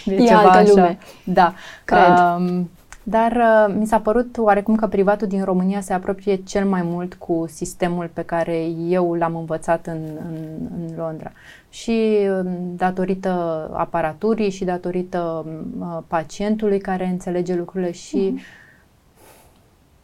e 0.04 0.24
ceva 0.26 0.40
altă 0.40 0.58
așa. 0.58 0.70
lume. 0.70 0.98
Da. 1.24 1.54
Cred. 1.84 2.18
Um, 2.38 2.70
dar 3.02 3.32
uh, 3.32 3.74
mi 3.78 3.86
s-a 3.86 4.00
părut 4.00 4.36
oarecum 4.38 4.74
că 4.74 4.86
privatul 4.86 5.26
din 5.26 5.44
România 5.44 5.80
se 5.80 5.92
apropie 5.92 6.36
cel 6.36 6.64
mai 6.64 6.82
mult 6.84 7.14
cu 7.14 7.44
sistemul 7.48 8.10
pe 8.12 8.22
care 8.22 8.64
eu 8.88 9.14
l-am 9.14 9.36
învățat 9.36 9.86
în, 9.86 10.00
în, 10.28 10.36
în 10.76 10.96
Londra. 10.96 11.32
Și 11.68 12.18
uh, 12.30 12.50
datorită 12.76 13.30
aparaturii 13.72 14.50
și 14.50 14.64
datorită 14.64 15.46
uh, 15.78 15.98
pacientului 16.06 16.78
care 16.78 17.06
înțelege 17.06 17.54
lucrurile 17.54 17.92
și 17.92 18.34
uh-huh. 18.36 18.59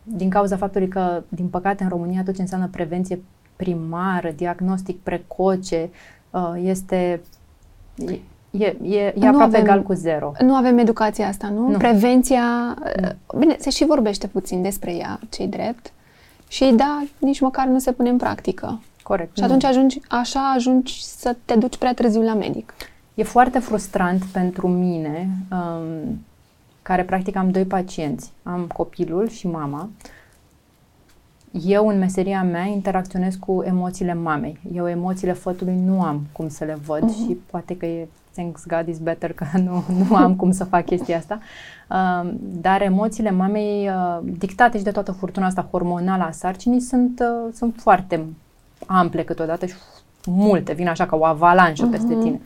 Din 0.08 0.30
cauza 0.30 0.56
faptului 0.56 0.88
că, 0.88 1.22
din 1.28 1.46
păcate, 1.46 1.82
în 1.82 1.88
România 1.88 2.22
tot 2.24 2.34
ce 2.34 2.40
înseamnă 2.40 2.68
prevenție 2.68 3.22
primară, 3.56 4.30
diagnostic 4.30 5.00
precoce, 5.00 5.90
uh, 6.30 6.52
este 6.62 7.20
E, 8.50 8.76
e, 8.82 8.98
e 8.98 9.12
nu 9.14 9.26
aproape 9.26 9.44
avem, 9.44 9.60
egal 9.60 9.82
cu 9.82 9.92
zero. 9.92 10.32
Nu 10.40 10.54
avem 10.54 10.78
educația 10.78 11.28
asta, 11.28 11.48
nu? 11.48 11.68
nu. 11.68 11.76
Prevenția, 11.76 12.76
nu. 13.32 13.38
bine, 13.38 13.56
se 13.58 13.70
și 13.70 13.84
vorbește 13.84 14.26
puțin 14.26 14.62
despre 14.62 14.94
ea, 14.94 15.20
cei 15.30 15.46
drept. 15.46 15.92
Și 16.48 16.72
da, 16.76 17.02
nici 17.18 17.40
măcar 17.40 17.66
nu 17.66 17.78
se 17.78 17.92
pune 17.92 18.08
în 18.08 18.16
practică. 18.16 18.80
Corect. 19.02 19.36
Și 19.36 19.42
atunci 19.42 19.64
ajungi, 19.64 20.00
așa 20.08 20.52
ajungi 20.54 21.04
să 21.04 21.36
te 21.44 21.54
duci 21.54 21.76
prea 21.76 21.94
târziu 21.94 22.22
la 22.22 22.34
medic. 22.34 22.74
E 23.14 23.22
foarte 23.22 23.58
frustrant 23.58 24.24
pentru 24.24 24.68
mine, 24.68 25.28
um, 25.50 26.24
care 26.86 27.04
practic 27.04 27.36
am 27.36 27.50
doi 27.50 27.64
pacienți. 27.64 28.32
Am 28.42 28.66
copilul 28.74 29.28
și 29.28 29.46
mama. 29.46 29.88
Eu, 31.64 31.88
în 31.88 31.98
meseria 31.98 32.42
mea, 32.42 32.64
interacționez 32.64 33.34
cu 33.34 33.62
emoțiile 33.66 34.14
mamei. 34.14 34.58
Eu 34.74 34.88
emoțiile 34.88 35.32
fătului 35.32 35.80
nu 35.84 36.02
am 36.02 36.26
cum 36.32 36.48
să 36.48 36.64
le 36.64 36.78
văd 36.86 37.02
uh-huh. 37.02 37.26
și 37.26 37.38
poate 37.50 37.76
că 37.76 37.86
e 37.86 38.08
thanks 38.32 38.66
God 38.66 38.88
is 38.88 38.98
better 38.98 39.32
că 39.32 39.44
nu, 39.66 39.84
nu 40.08 40.16
am 40.16 40.36
cum 40.36 40.50
să 40.50 40.64
fac 40.64 40.84
chestia 40.84 41.16
asta. 41.16 41.40
Uh, 41.88 42.30
dar 42.40 42.82
emoțiile 42.82 43.30
mamei, 43.30 43.88
uh, 43.88 44.18
dictate 44.38 44.78
și 44.78 44.84
de 44.84 44.90
toată 44.90 45.12
furtuna 45.12 45.46
asta 45.46 45.68
hormonală 45.70 46.22
a 46.22 46.30
sarcinii, 46.30 46.80
sunt, 46.80 47.20
uh, 47.20 47.52
sunt 47.54 47.74
foarte 47.78 48.24
ample 48.86 49.22
câteodată 49.22 49.66
și 49.66 49.74
multe, 50.26 50.72
vin 50.72 50.88
așa 50.88 51.06
ca 51.06 51.16
o 51.16 51.24
avalanșă 51.24 51.88
uh-huh. 51.88 51.90
peste 51.90 52.14
tine. 52.14 52.40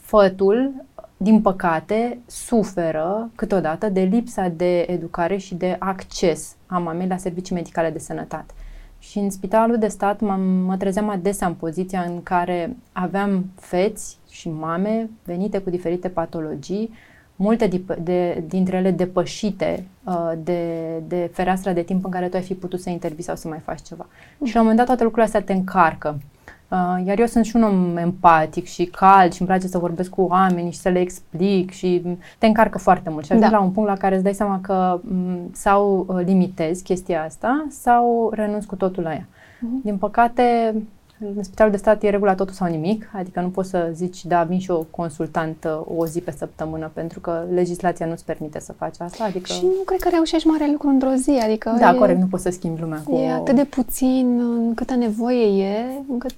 Fătul, 0.00 0.72
din 1.16 1.40
păcate, 1.40 2.18
suferă 2.26 3.30
câteodată 3.34 3.88
de 3.88 4.00
lipsa 4.00 4.48
de 4.48 4.80
educare 4.80 5.36
și 5.36 5.54
de 5.54 5.76
acces 5.78 6.56
a 6.66 6.78
mamei 6.78 7.06
la 7.06 7.16
servicii 7.16 7.54
medicale 7.54 7.90
de 7.90 7.98
sănătate. 7.98 8.54
Și 8.98 9.18
în 9.18 9.30
spitalul 9.30 9.78
de 9.78 9.88
stat 9.88 10.20
mă, 10.20 10.36
mă 10.66 10.76
trezeam 10.76 11.08
adesea 11.08 11.46
în 11.46 11.54
poziția 11.54 12.00
în 12.00 12.22
care 12.22 12.76
aveam 12.92 13.50
feți 13.54 14.18
și 14.30 14.48
mame 14.48 15.10
venite 15.24 15.58
cu 15.58 15.70
diferite 15.70 16.08
patologii, 16.08 16.90
multe 17.36 17.66
de, 17.66 17.82
de, 18.02 18.44
dintre 18.48 18.76
ele 18.76 18.90
depășite 18.90 19.86
uh, 20.04 20.32
de, 20.42 20.92
de 21.06 21.30
fereastra 21.32 21.72
de 21.72 21.82
timp 21.82 22.04
în 22.04 22.10
care 22.10 22.28
tu 22.28 22.36
ai 22.36 22.42
fi 22.42 22.54
putut 22.54 22.80
să 22.80 22.90
intervii 22.90 23.24
sau 23.24 23.36
să 23.36 23.48
mai 23.48 23.58
faci 23.58 23.82
ceva. 23.82 24.06
Mm. 24.38 24.46
Și 24.46 24.54
la 24.54 24.60
un 24.60 24.66
moment 24.66 24.76
dat 24.76 24.86
toate 24.86 25.02
lucrurile 25.02 25.26
astea 25.26 25.42
te 25.42 25.52
încarcă. 25.52 26.20
Uh, 26.68 27.06
iar 27.06 27.18
eu 27.18 27.26
sunt 27.26 27.44
și 27.44 27.56
un 27.56 27.62
om 27.62 27.96
empatic 27.96 28.64
și 28.66 28.84
cald 28.84 29.32
și 29.32 29.40
îmi 29.40 29.48
place 29.48 29.66
să 29.66 29.78
vorbesc 29.78 30.10
cu 30.10 30.22
oameni 30.22 30.70
și 30.70 30.78
să 30.78 30.88
le 30.88 31.00
explic 31.00 31.70
și 31.70 32.02
te 32.38 32.46
încarcă 32.46 32.78
foarte 32.78 33.10
mult. 33.10 33.24
Și 33.24 33.32
ajungi 33.32 33.50
da. 33.50 33.56
la 33.56 33.64
un 33.64 33.70
punct 33.70 33.88
la 33.88 33.96
care 33.96 34.14
îți 34.14 34.24
dai 34.24 34.34
seama 34.34 34.60
că 34.60 35.00
m- 35.00 35.02
mm, 35.02 35.50
sau 35.52 36.06
uh, 36.08 36.20
limitezi 36.24 36.82
chestia 36.82 37.24
asta 37.24 37.66
sau 37.68 38.30
renunți 38.34 38.66
cu 38.66 38.76
totul 38.76 39.02
la 39.02 39.12
ea. 39.12 39.26
Uh-huh. 39.26 39.82
Din 39.82 39.96
păcate, 39.96 40.74
în 41.18 41.42
spitalul 41.42 41.72
de 41.72 41.78
stat 41.78 42.02
e 42.02 42.10
regula 42.10 42.34
totul 42.34 42.54
sau 42.54 42.68
nimic, 42.68 43.10
adică 43.12 43.40
nu 43.40 43.48
poți 43.48 43.68
să 43.70 43.90
zici, 43.92 44.24
da, 44.24 44.42
vin 44.42 44.58
și 44.58 44.70
o 44.70 44.82
consultantă 44.82 45.84
o 45.96 46.06
zi 46.06 46.20
pe 46.20 46.30
săptămână, 46.30 46.90
pentru 46.92 47.20
că 47.20 47.44
legislația 47.52 48.06
nu-ți 48.06 48.24
permite 48.24 48.60
să 48.60 48.72
faci 48.72 48.94
asta. 48.98 49.24
Adică... 49.24 49.52
Și 49.52 49.62
nu 49.62 49.82
cred 49.84 50.00
că 50.00 50.08
reușești 50.08 50.46
mare 50.46 50.68
lucru 50.70 50.88
într-o 50.88 51.14
zi, 51.14 51.30
adică... 51.30 51.76
Da, 51.78 51.90
e, 51.90 51.98
corect, 51.98 52.18
nu 52.18 52.26
poți 52.26 52.42
să 52.42 52.50
schimbi 52.50 52.80
lumea 52.80 53.00
cu... 53.04 53.16
E 53.16 53.32
atât 53.32 53.54
de 53.54 53.64
puțin, 53.64 54.42
câtă 54.74 54.94
nevoie 54.94 55.64
e, 55.64 55.84
încât 56.08 56.36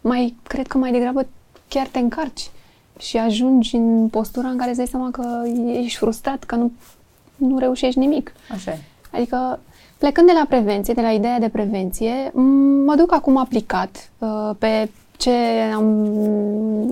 mai, 0.00 0.36
cred 0.42 0.66
că 0.66 0.78
mai 0.78 0.92
degrabă 0.92 1.26
chiar 1.68 1.86
te 1.86 1.98
încarci 1.98 2.50
și 2.98 3.16
ajungi 3.16 3.76
în 3.76 4.08
postura 4.08 4.48
în 4.48 4.56
care 4.56 4.68
îți 4.68 4.78
dai 4.78 4.86
seama 4.86 5.10
că 5.10 5.42
ești 5.66 5.98
frustrat, 5.98 6.44
că 6.44 6.54
nu, 6.54 6.72
nu 7.36 7.58
reușești 7.58 7.98
nimic. 7.98 8.32
Așa 8.50 8.70
e. 8.70 8.78
Adică 9.12 9.58
Plecând 10.00 10.26
de 10.26 10.32
la 10.38 10.44
prevenție, 10.48 10.94
de 10.94 11.00
la 11.00 11.10
ideea 11.10 11.38
de 11.38 11.48
prevenție, 11.48 12.30
mă 12.84 12.94
duc 12.96 13.14
acum 13.14 13.36
aplicat 13.36 14.10
uh, 14.18 14.50
pe 14.58 14.88
ce 15.16 15.30
am, 15.74 15.84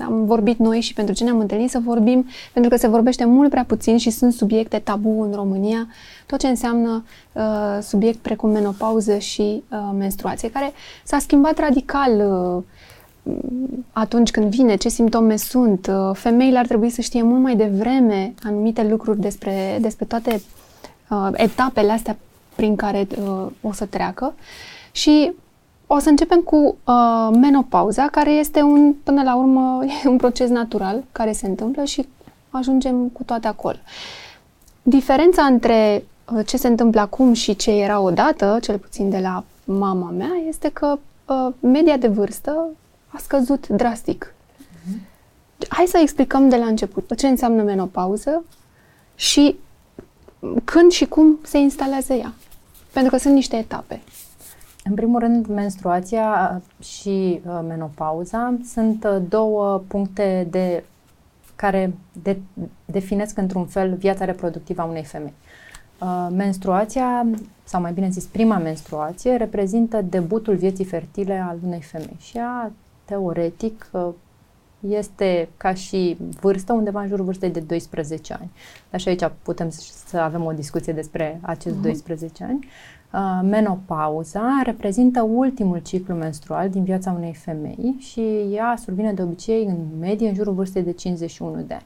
am 0.01 0.25
vorbit 0.25 0.57
noi 0.57 0.79
și 0.81 0.93
pentru 0.93 1.13
ce 1.13 1.23
ne-am 1.23 1.39
întâlnit 1.39 1.69
să 1.69 1.79
vorbim, 1.83 2.25
pentru 2.53 2.71
că 2.71 2.77
se 2.77 2.87
vorbește 2.87 3.25
mult 3.25 3.49
prea 3.49 3.63
puțin 3.67 3.97
și 3.97 4.09
sunt 4.09 4.33
subiecte 4.33 4.79
tabu 4.79 5.21
în 5.21 5.31
România, 5.33 5.87
tot 6.25 6.39
ce 6.39 6.47
înseamnă 6.47 7.03
uh, 7.31 7.77
subiect 7.81 8.17
precum 8.17 8.49
menopauză 8.49 9.17
și 9.17 9.63
uh, 9.71 9.77
menstruație, 9.97 10.49
care 10.49 10.71
s-a 11.03 11.19
schimbat 11.19 11.59
radical 11.59 12.11
uh, 13.23 13.33
atunci 13.91 14.31
când 14.31 14.49
vine, 14.49 14.75
ce 14.75 14.89
simptome 14.89 15.35
sunt. 15.35 15.87
Uh, 15.87 16.15
femeile 16.15 16.57
ar 16.57 16.67
trebui 16.67 16.89
să 16.89 17.01
știe 17.01 17.21
mult 17.21 17.41
mai 17.41 17.55
devreme 17.55 18.33
anumite 18.43 18.83
lucruri 18.83 19.19
despre, 19.19 19.77
despre 19.81 20.05
toate 20.05 20.41
uh, 21.09 21.29
etapele 21.33 21.91
astea 21.91 22.17
prin 22.59 22.75
care 22.75 23.07
uh, 23.21 23.47
o 23.61 23.71
să 23.71 23.85
treacă 23.85 24.33
și 24.91 25.31
o 25.87 25.99
să 25.99 26.09
începem 26.09 26.39
cu 26.39 26.77
uh, 26.85 27.29
menopauza, 27.31 28.07
care 28.07 28.31
este 28.31 28.61
un, 28.61 28.93
până 29.03 29.23
la 29.23 29.35
urmă, 29.35 29.83
un 30.11 30.17
proces 30.17 30.49
natural 30.49 31.03
care 31.11 31.31
se 31.31 31.47
întâmplă 31.47 31.83
și 31.83 32.07
ajungem 32.49 33.07
cu 33.07 33.23
toate 33.23 33.47
acolo. 33.47 33.77
Diferența 34.83 35.43
între 35.43 36.03
uh, 36.33 36.45
ce 36.45 36.57
se 36.57 36.67
întâmplă 36.67 37.01
acum 37.01 37.33
și 37.33 37.55
ce 37.55 37.71
era 37.71 37.99
odată, 37.99 38.57
cel 38.61 38.77
puțin 38.77 39.09
de 39.09 39.19
la 39.19 39.43
mama 39.63 40.09
mea, 40.09 40.31
este 40.47 40.69
că 40.69 40.97
uh, 41.25 41.53
media 41.59 41.97
de 41.97 42.07
vârstă 42.07 42.67
a 43.07 43.17
scăzut 43.17 43.67
drastic. 43.67 44.33
Uh-huh. 44.59 45.67
Hai 45.69 45.85
să 45.85 45.97
explicăm 46.01 46.49
de 46.49 46.55
la 46.55 46.65
început 46.65 47.15
ce 47.17 47.27
înseamnă 47.27 47.63
menopauză 47.63 48.43
și 49.15 49.55
când 50.63 50.91
și 50.91 51.05
cum 51.05 51.39
se 51.43 51.57
instalează 51.57 52.13
ea. 52.13 52.33
Pentru 52.93 53.11
că 53.11 53.17
sunt 53.17 53.33
niște 53.33 53.55
etape. 53.55 54.01
În 54.83 54.93
primul 54.93 55.19
rând, 55.19 55.47
menstruația 55.47 56.61
și 56.81 57.41
uh, 57.45 57.59
menopauza 57.67 58.57
sunt 58.73 59.03
uh, 59.03 59.21
două 59.29 59.83
puncte 59.87 60.47
de 60.49 60.83
care 61.55 61.93
de, 62.23 62.37
definesc 62.85 63.37
într-un 63.37 63.65
fel 63.65 63.95
viața 63.95 64.25
reproductivă 64.25 64.81
a 64.81 64.85
unei 64.85 65.03
femei. 65.03 65.33
Uh, 66.01 66.27
menstruația, 66.31 67.25
sau 67.63 67.81
mai 67.81 67.93
bine 67.93 68.09
zis, 68.09 68.25
prima 68.25 68.57
menstruație, 68.57 69.35
reprezintă 69.35 70.01
debutul 70.01 70.55
vieții 70.55 70.85
fertile 70.85 71.45
al 71.49 71.57
unei 71.65 71.81
femei 71.81 72.17
și 72.19 72.37
ea, 72.37 72.71
teoretic, 73.05 73.89
uh, 73.91 74.07
este 74.87 75.49
ca 75.57 75.73
și 75.73 76.17
vârstă, 76.41 76.73
undeva 76.73 77.01
în 77.01 77.07
jurul 77.07 77.25
vârstei 77.25 77.49
de 77.49 77.59
12 77.59 78.33
ani. 78.33 78.51
Dar 78.89 78.99
și 78.99 79.07
aici 79.07 79.23
putem 79.43 79.69
să 80.05 80.17
avem 80.17 80.45
o 80.45 80.51
discuție 80.51 80.93
despre 80.93 81.39
acești 81.41 81.77
uh-huh. 81.77 81.81
12 81.81 82.43
ani. 82.43 82.67
Uh, 83.13 83.39
menopauza 83.49 84.61
reprezintă 84.63 85.21
ultimul 85.21 85.79
ciclu 85.79 86.15
menstrual 86.15 86.69
din 86.69 86.83
viața 86.83 87.11
unei 87.11 87.33
femei 87.33 87.95
și 87.99 88.21
ea 88.51 88.75
survine 88.83 89.13
de 89.13 89.21
obicei 89.21 89.65
în 89.65 89.77
medie 89.99 90.27
în 90.27 90.35
jurul 90.35 90.53
vârstei 90.53 90.83
de 90.83 90.91
51 90.91 91.61
de 91.61 91.73
ani. 91.73 91.85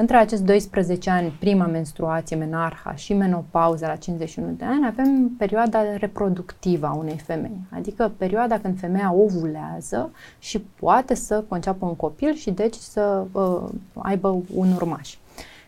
Între 0.00 0.16
acești 0.16 0.44
12 0.44 1.10
ani, 1.10 1.36
prima 1.40 1.66
menstruație, 1.66 2.36
menarha 2.36 2.94
și 2.94 3.14
menopauza 3.14 3.86
la 3.86 3.96
51 3.96 4.54
de 4.58 4.64
ani, 4.64 4.86
avem 4.86 5.28
perioada 5.38 5.96
reproductivă 5.96 6.86
a 6.86 6.94
unei 6.94 7.18
femei, 7.18 7.56
adică 7.70 8.12
perioada 8.16 8.58
când 8.58 8.78
femeia 8.78 9.12
ovulează 9.12 10.10
și 10.38 10.60
poate 10.60 11.14
să 11.14 11.44
conceapă 11.48 11.86
un 11.86 11.96
copil 11.96 12.34
și 12.34 12.50
deci 12.50 12.74
să 12.74 13.24
uh, 13.32 13.68
aibă 13.94 14.42
un 14.54 14.72
urmaș. 14.72 15.16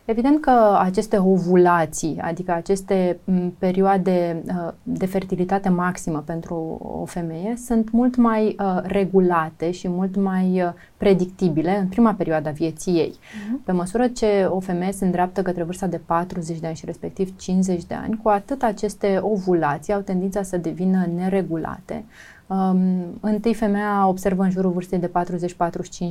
Evident 0.04 0.40
că 0.40 0.78
aceste 0.78 1.18
ovulații, 1.18 2.18
adică 2.20 2.52
aceste 2.52 3.18
perioade 3.58 4.42
uh, 4.46 4.72
de 4.82 5.06
fertilitate 5.06 5.68
maximă 5.68 6.22
pentru 6.26 6.54
o 7.00 7.04
femeie, 7.04 7.54
sunt 7.56 7.90
mult 7.90 8.16
mai 8.16 8.56
uh, 8.58 8.80
regulate 8.82 9.70
și 9.70 9.88
mult 9.88 10.16
mai 10.16 10.62
uh, 10.62 10.72
predictibile 10.96 11.78
în 11.78 11.86
prima 11.86 12.12
perioadă 12.12 12.48
a 12.48 12.52
vieții 12.52 12.92
ei. 12.92 13.14
Uh-huh. 13.14 13.64
Pe 13.64 13.72
măsură 13.72 14.06
ce 14.06 14.44
o 14.48 14.60
femeie 14.60 14.92
se 14.92 15.04
îndreaptă 15.04 15.42
către 15.42 15.62
vârsta 15.62 15.86
de 15.86 16.00
40 16.06 16.58
de 16.58 16.66
ani 16.66 16.76
și 16.76 16.84
respectiv 16.84 17.36
50 17.36 17.84
de 17.84 17.94
ani, 17.94 18.20
cu 18.22 18.28
atât 18.28 18.62
aceste 18.62 19.18
ovulații 19.22 19.92
au 19.92 20.00
tendința 20.00 20.42
să 20.42 20.56
devină 20.56 21.06
neregulate. 21.16 22.04
Um, 22.46 23.18
întâi 23.20 23.54
femeia 23.54 24.06
observă 24.08 24.42
în 24.42 24.50
jurul 24.50 24.70
vârstei 24.70 24.98
de 24.98 25.10
40-45 25.10 25.10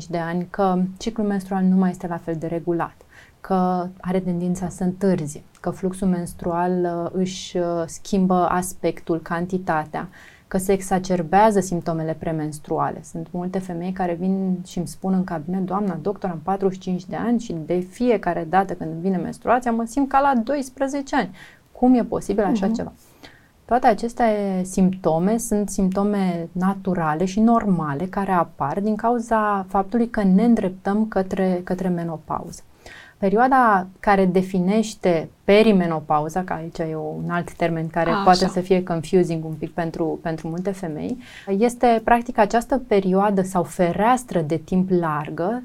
de 0.10 0.18
ani 0.18 0.48
că 0.50 0.82
ciclul 0.98 1.28
menstrual 1.28 1.64
nu 1.64 1.76
mai 1.76 1.90
este 1.90 2.08
la 2.08 2.18
fel 2.18 2.36
de 2.40 2.48
regulat 2.48 2.96
că 3.42 3.88
are 4.02 4.20
tendința 4.20 4.70
să 4.70 4.84
întârzie, 4.84 5.44
că 5.60 5.70
fluxul 5.70 6.08
menstrual 6.08 6.72
uh, 7.04 7.12
își 7.14 7.58
uh, 7.58 7.84
schimbă 7.86 8.48
aspectul, 8.50 9.20
cantitatea, 9.22 10.10
că 10.48 10.58
se 10.58 10.72
exacerbează 10.72 11.60
simptomele 11.60 12.16
premenstruale. 12.20 13.02
Sunt 13.04 13.28
multe 13.32 13.60
femei 13.60 13.92
care 13.92 14.14
vin 14.14 14.58
și 14.68 14.78
îmi 14.78 14.88
spun 14.88 15.14
în 15.14 15.24
cabinet, 15.24 15.62
doamna 15.62 15.98
doctor, 16.02 16.30
am 16.30 16.40
45 16.44 17.06
de 17.06 17.16
ani 17.16 17.40
și 17.40 17.56
de 17.66 17.80
fiecare 17.80 18.48
dată 18.50 18.74
când 18.74 18.92
vine 18.92 19.18
menstruația 19.18 19.72
mă 19.72 19.86
simt 19.86 20.10
ca 20.10 20.20
la 20.20 20.42
12 20.44 21.16
ani. 21.16 21.36
Cum 21.72 21.94
e 21.94 22.04
posibil 22.04 22.44
așa 22.44 22.68
uh-huh. 22.68 22.76
ceva? 22.76 22.94
Toate 23.66 23.88
aceste 23.88 24.24
simptome 24.64 25.38
sunt 25.38 25.70
simptome 25.70 26.50
naturale 26.52 27.26
și 27.26 27.40
normale 27.40 28.06
care 28.06 28.32
apar 28.32 28.80
din 28.80 28.96
cauza 28.96 29.66
faptului 29.70 30.10
că 30.10 30.24
ne 30.24 30.44
îndreptăm 30.44 31.08
către, 31.08 31.62
către 31.64 31.88
menopauză. 31.88 32.62
Perioada 33.22 33.88
care 34.00 34.26
definește 34.26 35.30
perimenopauza, 35.44 36.44
că 36.44 36.54
aici 36.54 36.78
e 36.78 36.96
un 36.96 37.30
alt 37.30 37.54
termen 37.54 37.88
care 37.88 38.10
A, 38.10 38.24
poate 38.24 38.44
așa. 38.44 38.54
să 38.54 38.60
fie 38.60 38.84
confusing 38.84 39.46
un 39.46 39.54
pic 39.54 39.72
pentru, 39.72 40.20
pentru 40.22 40.48
multe 40.48 40.72
femei, 40.72 41.18
este 41.58 42.02
practic 42.04 42.38
această 42.38 42.82
perioadă 42.88 43.42
sau 43.42 43.64
fereastră 43.64 44.40
de 44.40 44.58
timp 44.58 44.90
largă 44.90 45.64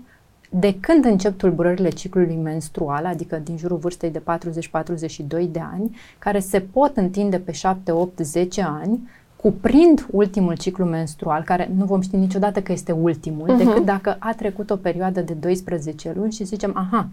de 0.50 0.76
când 0.80 1.04
încep 1.04 1.38
tulburările 1.38 1.88
ciclului 1.88 2.36
menstrual, 2.36 3.06
adică 3.06 3.36
din 3.36 3.56
jurul 3.56 3.76
vârstei 3.76 4.10
de 4.10 4.22
40-42 4.22 5.50
de 5.50 5.60
ani, 5.72 5.96
care 6.18 6.38
se 6.38 6.60
pot 6.60 6.96
întinde 6.96 7.38
pe 7.38 7.52
7, 7.52 7.92
8, 7.92 8.18
10 8.18 8.62
ani, 8.62 9.08
cuprind 9.36 10.06
ultimul 10.10 10.56
ciclu 10.56 10.84
menstrual, 10.84 11.42
care 11.42 11.70
nu 11.76 11.84
vom 11.84 12.00
ști 12.00 12.16
niciodată 12.16 12.62
că 12.62 12.72
este 12.72 12.92
ultimul, 12.92 13.54
uh-huh. 13.54 13.64
decât 13.64 13.84
dacă 13.84 14.16
a 14.18 14.32
trecut 14.32 14.70
o 14.70 14.76
perioadă 14.76 15.20
de 15.20 15.32
12 15.32 16.12
luni 16.16 16.32
și 16.32 16.44
zicem, 16.44 16.72
aha, 16.74 17.08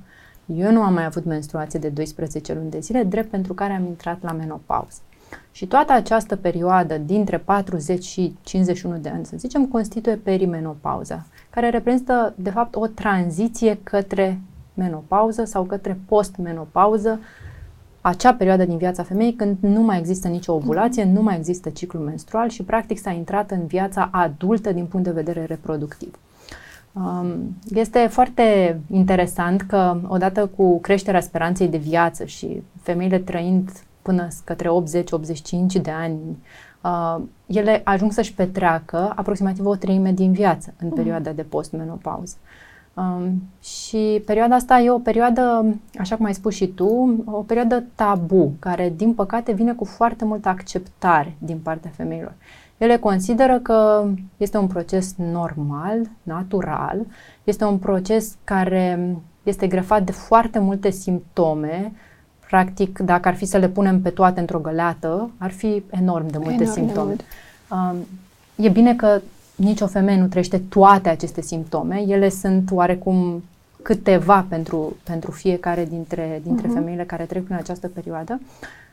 eu 0.45 0.71
nu 0.71 0.81
am 0.81 0.93
mai 0.93 1.05
avut 1.05 1.25
menstruație 1.25 1.79
de 1.79 1.89
12 1.89 2.53
luni 2.53 2.69
de 2.69 2.79
zile, 2.79 3.03
drept 3.03 3.29
pentru 3.29 3.53
care 3.53 3.73
am 3.73 3.85
intrat 3.85 4.17
la 4.21 4.31
menopauză. 4.31 4.99
Și 5.51 5.67
toată 5.67 5.93
această 5.93 6.35
perioadă 6.35 6.97
dintre 6.97 7.37
40 7.37 8.03
și 8.03 8.35
51 8.43 8.97
de 8.97 9.09
ani, 9.09 9.25
să 9.25 9.37
zicem, 9.37 9.65
constituie 9.65 10.15
perimenopauza, 10.15 11.25
care 11.49 11.69
reprezintă, 11.69 12.33
de 12.37 12.49
fapt, 12.49 12.75
o 12.75 12.87
tranziție 12.87 13.79
către 13.83 14.39
menopauză 14.73 15.43
sau 15.43 15.63
către 15.63 15.99
postmenopauză, 16.05 17.19
acea 18.01 18.33
perioadă 18.33 18.65
din 18.65 18.77
viața 18.77 19.03
femeii 19.03 19.33
când 19.33 19.57
nu 19.59 19.81
mai 19.81 19.99
există 19.99 20.27
nicio 20.27 20.53
ovulație, 20.53 21.03
nu 21.03 21.21
mai 21.21 21.37
există 21.37 21.69
ciclu 21.69 21.99
menstrual 21.99 22.49
și, 22.49 22.63
practic, 22.63 22.99
s-a 22.99 23.11
intrat 23.11 23.51
în 23.51 23.65
viața 23.65 24.09
adultă 24.11 24.71
din 24.71 24.85
punct 24.85 25.05
de 25.05 25.11
vedere 25.11 25.45
reproductiv. 25.45 26.19
Um, 26.93 27.55
este 27.69 28.07
foarte 28.09 28.79
interesant 28.91 29.61
că 29.61 29.97
odată 30.07 30.47
cu 30.47 30.79
creșterea 30.79 31.21
speranței 31.21 31.67
de 31.67 31.77
viață 31.77 32.25
și 32.25 32.63
femeile 32.81 33.19
trăind 33.19 33.69
până 34.01 34.27
către 34.43 34.69
80-85 35.79 35.81
de 35.81 35.91
ani, 35.91 36.19
uh, 36.81 37.21
ele 37.45 37.81
ajung 37.83 38.11
să-și 38.11 38.33
petreacă 38.33 39.13
aproximativ 39.15 39.65
o 39.65 39.75
treime 39.75 40.11
din 40.11 40.31
viață 40.31 40.73
în 40.79 40.87
mm. 40.87 40.93
perioada 40.93 41.31
de 41.31 41.43
postmenopauză. 41.43 42.35
Um, 42.93 43.43
și 43.61 44.21
perioada 44.25 44.55
asta 44.55 44.79
e 44.79 44.89
o 44.89 44.99
perioadă, 44.99 45.65
așa 45.99 46.15
cum 46.15 46.25
ai 46.25 46.33
spus 46.33 46.53
și 46.53 46.67
tu, 46.67 47.23
o 47.25 47.41
perioadă 47.41 47.83
tabu, 47.95 48.51
care 48.59 48.93
din 48.95 49.13
păcate 49.13 49.51
vine 49.51 49.73
cu 49.73 49.85
foarte 49.85 50.25
multă 50.25 50.49
acceptare 50.49 51.35
din 51.37 51.57
partea 51.57 51.91
femeilor. 51.95 52.33
Ele 52.83 52.97
consideră 52.97 53.59
că 53.59 54.07
este 54.37 54.57
un 54.57 54.67
proces 54.67 55.15
normal, 55.15 56.09
natural, 56.23 56.99
este 57.43 57.63
un 57.63 57.77
proces 57.77 58.35
care 58.43 59.15
este 59.43 59.67
grefat 59.67 60.03
de 60.03 60.11
foarte 60.11 60.59
multe 60.59 60.89
simptome. 60.89 61.91
Practic, 62.49 62.99
dacă 62.99 63.27
ar 63.27 63.35
fi 63.35 63.45
să 63.45 63.57
le 63.57 63.67
punem 63.67 64.01
pe 64.01 64.09
toate 64.09 64.39
într-o 64.39 64.59
găleată, 64.59 65.29
ar 65.37 65.51
fi 65.51 65.83
enorm 65.89 66.27
de 66.27 66.37
multe 66.37 66.53
enorm 66.53 66.71
simptome. 66.71 67.15
De 67.15 67.23
mult. 67.69 67.95
Um, 67.95 68.65
e 68.65 68.69
bine 68.69 68.95
că 68.95 69.21
nicio 69.55 69.87
femeie 69.87 70.19
nu 70.19 70.27
trăiește 70.27 70.57
toate 70.59 71.09
aceste 71.09 71.41
simptome. 71.41 72.03
Ele 72.07 72.29
sunt 72.29 72.71
oarecum 72.71 73.43
câteva 73.81 74.45
pentru, 74.49 74.95
pentru 75.03 75.31
fiecare 75.31 75.85
dintre, 75.85 76.41
dintre 76.43 76.67
uh-huh. 76.67 76.73
femeile 76.73 77.03
care 77.03 77.23
trec 77.23 77.43
prin 77.43 77.55
această 77.55 77.87
perioadă. 77.87 78.41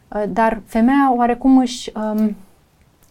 Uh, 0.08 0.22
dar 0.32 0.60
femeia 0.64 1.14
oarecum 1.16 1.58
își 1.58 1.92
um, 1.94 2.36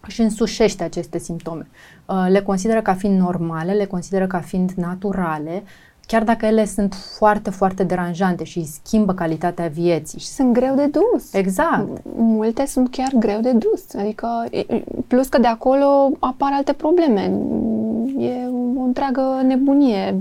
își 0.08 0.22
însușește 0.22 0.84
aceste 0.84 1.18
simptome. 1.18 1.68
Uh, 2.06 2.26
le 2.30 2.42
consideră 2.42 2.82
ca 2.82 2.94
fiind 2.94 3.20
normale, 3.20 3.72
le 3.72 3.86
consideră 3.86 4.28
ca 4.28 4.40
fiind 4.40 4.72
naturale, 4.72 5.64
chiar 6.10 6.24
dacă 6.24 6.46
ele 6.46 6.66
sunt 6.66 6.94
foarte, 7.18 7.50
foarte 7.50 7.84
deranjante 7.84 8.44
și 8.44 8.66
schimbă 8.66 9.14
calitatea 9.14 9.68
vieții. 9.68 10.20
Și 10.20 10.28
sunt 10.28 10.54
greu 10.54 10.76
de 10.76 10.86
dus. 10.86 11.34
Exact. 11.34 11.88
Multe 12.16 12.66
sunt 12.66 12.90
chiar 12.92 13.12
greu 13.20 13.40
de 13.40 13.52
dus. 13.52 13.94
Adică, 13.94 14.28
plus 15.08 15.28
că 15.28 15.40
de 15.40 15.48
acolo 15.48 16.12
apar 16.20 16.50
alte 16.54 16.74
probleme. 16.74 17.22
E 18.18 18.48
o 18.78 18.82
întreagă 18.82 19.42
nebunie 19.44 20.20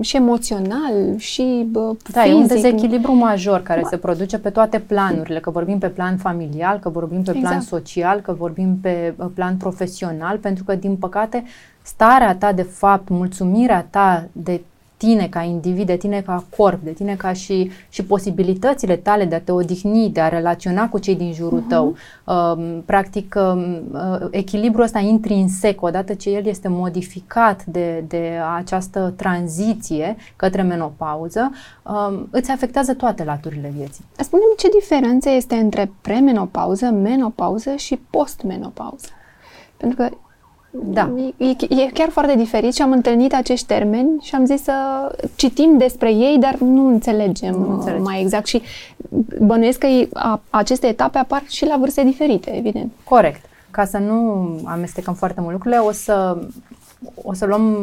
și 0.00 0.16
emoțional 0.16 1.16
și 1.16 1.66
bă, 1.70 1.94
Da, 2.12 2.20
fizic. 2.20 2.36
e 2.36 2.40
un 2.40 2.46
dezechilibru 2.46 3.12
major 3.12 3.62
care 3.62 3.80
Ma... 3.80 3.88
se 3.88 3.96
produce 3.96 4.38
pe 4.38 4.50
toate 4.50 4.78
planurile, 4.78 5.40
că 5.40 5.50
vorbim 5.50 5.78
pe 5.78 5.88
plan 5.88 6.16
familial, 6.16 6.78
că 6.78 6.88
vorbim 6.88 7.22
pe 7.22 7.30
exact. 7.30 7.46
plan 7.46 7.60
social, 7.60 8.20
că 8.20 8.32
vorbim 8.32 8.78
pe 8.82 9.14
plan 9.34 9.56
profesional, 9.56 10.36
pentru 10.38 10.64
că, 10.64 10.74
din 10.74 10.96
păcate, 10.96 11.44
starea 11.82 12.36
ta 12.36 12.52
de 12.52 12.62
fapt, 12.62 13.08
mulțumirea 13.08 13.86
ta 13.90 14.28
de 14.32 14.60
tine 14.98 15.26
ca 15.28 15.42
individ, 15.42 15.86
de 15.86 15.96
tine 15.96 16.20
ca 16.20 16.44
corp, 16.56 16.82
de 16.82 16.90
tine 16.90 17.14
ca 17.14 17.32
și, 17.32 17.70
și 17.88 18.04
posibilitățile 18.04 18.96
tale 18.96 19.24
de 19.24 19.34
a 19.34 19.40
te 19.40 19.52
odihni, 19.52 20.10
de 20.10 20.20
a 20.20 20.28
relaționa 20.28 20.88
cu 20.88 20.98
cei 20.98 21.14
din 21.14 21.32
jurul 21.32 21.62
uh-huh. 21.62 21.68
tău. 21.68 21.96
Uh, 22.24 22.78
practic, 22.84 23.34
uh, 23.38 24.28
echilibrul 24.30 24.84
ăsta 24.84 24.98
intrinsec, 24.98 25.82
odată 25.82 26.14
ce 26.14 26.30
el 26.30 26.46
este 26.46 26.68
modificat 26.68 27.64
de, 27.64 28.04
de 28.08 28.38
această 28.56 29.14
tranziție 29.16 30.16
către 30.36 30.62
menopauză, 30.62 31.50
uh, 31.82 32.22
îți 32.30 32.50
afectează 32.50 32.94
toate 32.94 33.24
laturile 33.24 33.72
vieții. 33.76 34.04
Spune-mi 34.16 34.56
ce 34.56 34.68
diferență 34.78 35.30
este 35.30 35.54
între 35.54 35.92
premenopauză, 36.00 36.86
menopauză 36.86 37.74
și 37.76 38.00
postmenopauză. 38.10 39.08
Pentru 39.76 39.96
că 39.96 40.08
da. 40.70 41.10
E, 41.36 41.44
e 41.68 41.90
chiar 41.92 42.08
foarte 42.08 42.36
diferit 42.36 42.74
și 42.74 42.82
am 42.82 42.92
întâlnit 42.92 43.34
acești 43.34 43.66
termeni 43.66 44.10
și 44.22 44.34
am 44.34 44.44
zis 44.44 44.62
să 44.62 44.72
citim 45.36 45.78
despre 45.78 46.12
ei, 46.12 46.38
dar 46.40 46.56
nu 46.58 46.86
înțelegem, 46.86 47.54
nu 47.54 47.72
înțelegem. 47.72 48.02
mai 48.02 48.20
exact 48.20 48.46
și 48.46 48.62
bănuiesc 49.40 49.78
că 49.78 49.86
a, 50.12 50.40
aceste 50.50 50.86
etape 50.86 51.18
apar 51.18 51.42
și 51.48 51.66
la 51.66 51.76
vârste 51.78 52.02
diferite, 52.02 52.56
evident. 52.56 52.92
Corect. 53.04 53.44
Ca 53.70 53.84
să 53.84 53.98
nu 53.98 54.48
amestecăm 54.64 55.14
foarte 55.14 55.40
mult 55.40 55.52
lucrurile, 55.52 55.80
o 55.80 55.92
să, 55.92 56.38
o 57.22 57.32
să 57.32 57.46
luăm 57.46 57.74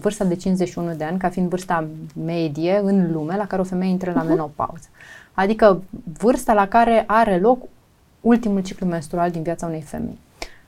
vârsta 0.00 0.24
de 0.24 0.34
51 0.34 0.94
de 0.94 1.04
ani 1.04 1.18
ca 1.18 1.28
fiind 1.28 1.48
vârsta 1.48 1.86
medie 2.24 2.80
în 2.84 3.12
lume 3.12 3.36
la 3.36 3.46
care 3.46 3.62
o 3.62 3.64
femeie 3.64 3.90
intră 3.90 4.12
la 4.14 4.24
uh-huh. 4.24 4.28
menopauză. 4.28 4.88
Adică 5.34 5.82
vârsta 6.18 6.52
la 6.52 6.68
care 6.68 7.04
are 7.06 7.38
loc 7.38 7.58
ultimul 8.20 8.62
ciclu 8.62 8.86
menstrual 8.86 9.30
din 9.30 9.42
viața 9.42 9.66
unei 9.66 9.80
femei. 9.80 10.18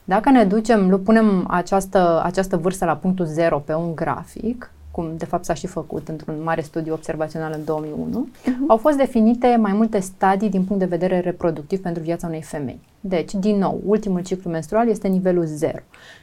Dacă 0.08 0.30
ne 0.30 0.44
ducem, 0.44 1.00
punem 1.04 1.44
această, 1.48 2.22
această 2.24 2.56
vârstă 2.56 2.84
la 2.84 2.96
punctul 2.96 3.24
0 3.24 3.58
pe 3.58 3.74
un 3.74 3.94
grafic, 3.94 4.70
cum 4.90 5.10
de 5.16 5.24
fapt 5.24 5.44
s-a 5.44 5.54
și 5.54 5.66
făcut 5.66 6.08
într-un 6.08 6.34
mare 6.42 6.60
studiu 6.60 6.92
observațional 6.92 7.52
în 7.56 7.64
2001, 7.64 8.28
uh-huh. 8.28 8.46
Mhm. 8.46 8.64
au 8.66 8.76
fost 8.76 8.96
definite 8.96 9.56
mai 9.60 9.72
multe 9.72 9.98
stadii 9.98 10.50
din 10.50 10.64
punct 10.64 10.82
de 10.82 10.96
vedere 10.96 11.20
reproductiv 11.20 11.80
pentru 11.80 12.02
viața 12.02 12.26
unei 12.26 12.42
femei. 12.42 12.80
Deci, 13.00 13.34
din 13.34 13.58
nou, 13.58 13.80
ultimul 13.84 14.22
ciclu 14.22 14.50
menstrual 14.50 14.88
este 14.88 15.08
nivelul 15.08 15.44
0. 15.44 15.78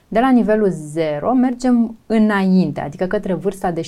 De 0.07 0.19
la 0.19 0.31
nivelul 0.31 0.69
0 0.69 1.33
mergem 1.33 1.97
înainte, 2.05 2.81
adică 2.81 3.05
către 3.05 3.33
vârsta 3.33 3.71
de 3.71 3.81
60-70 3.81 3.83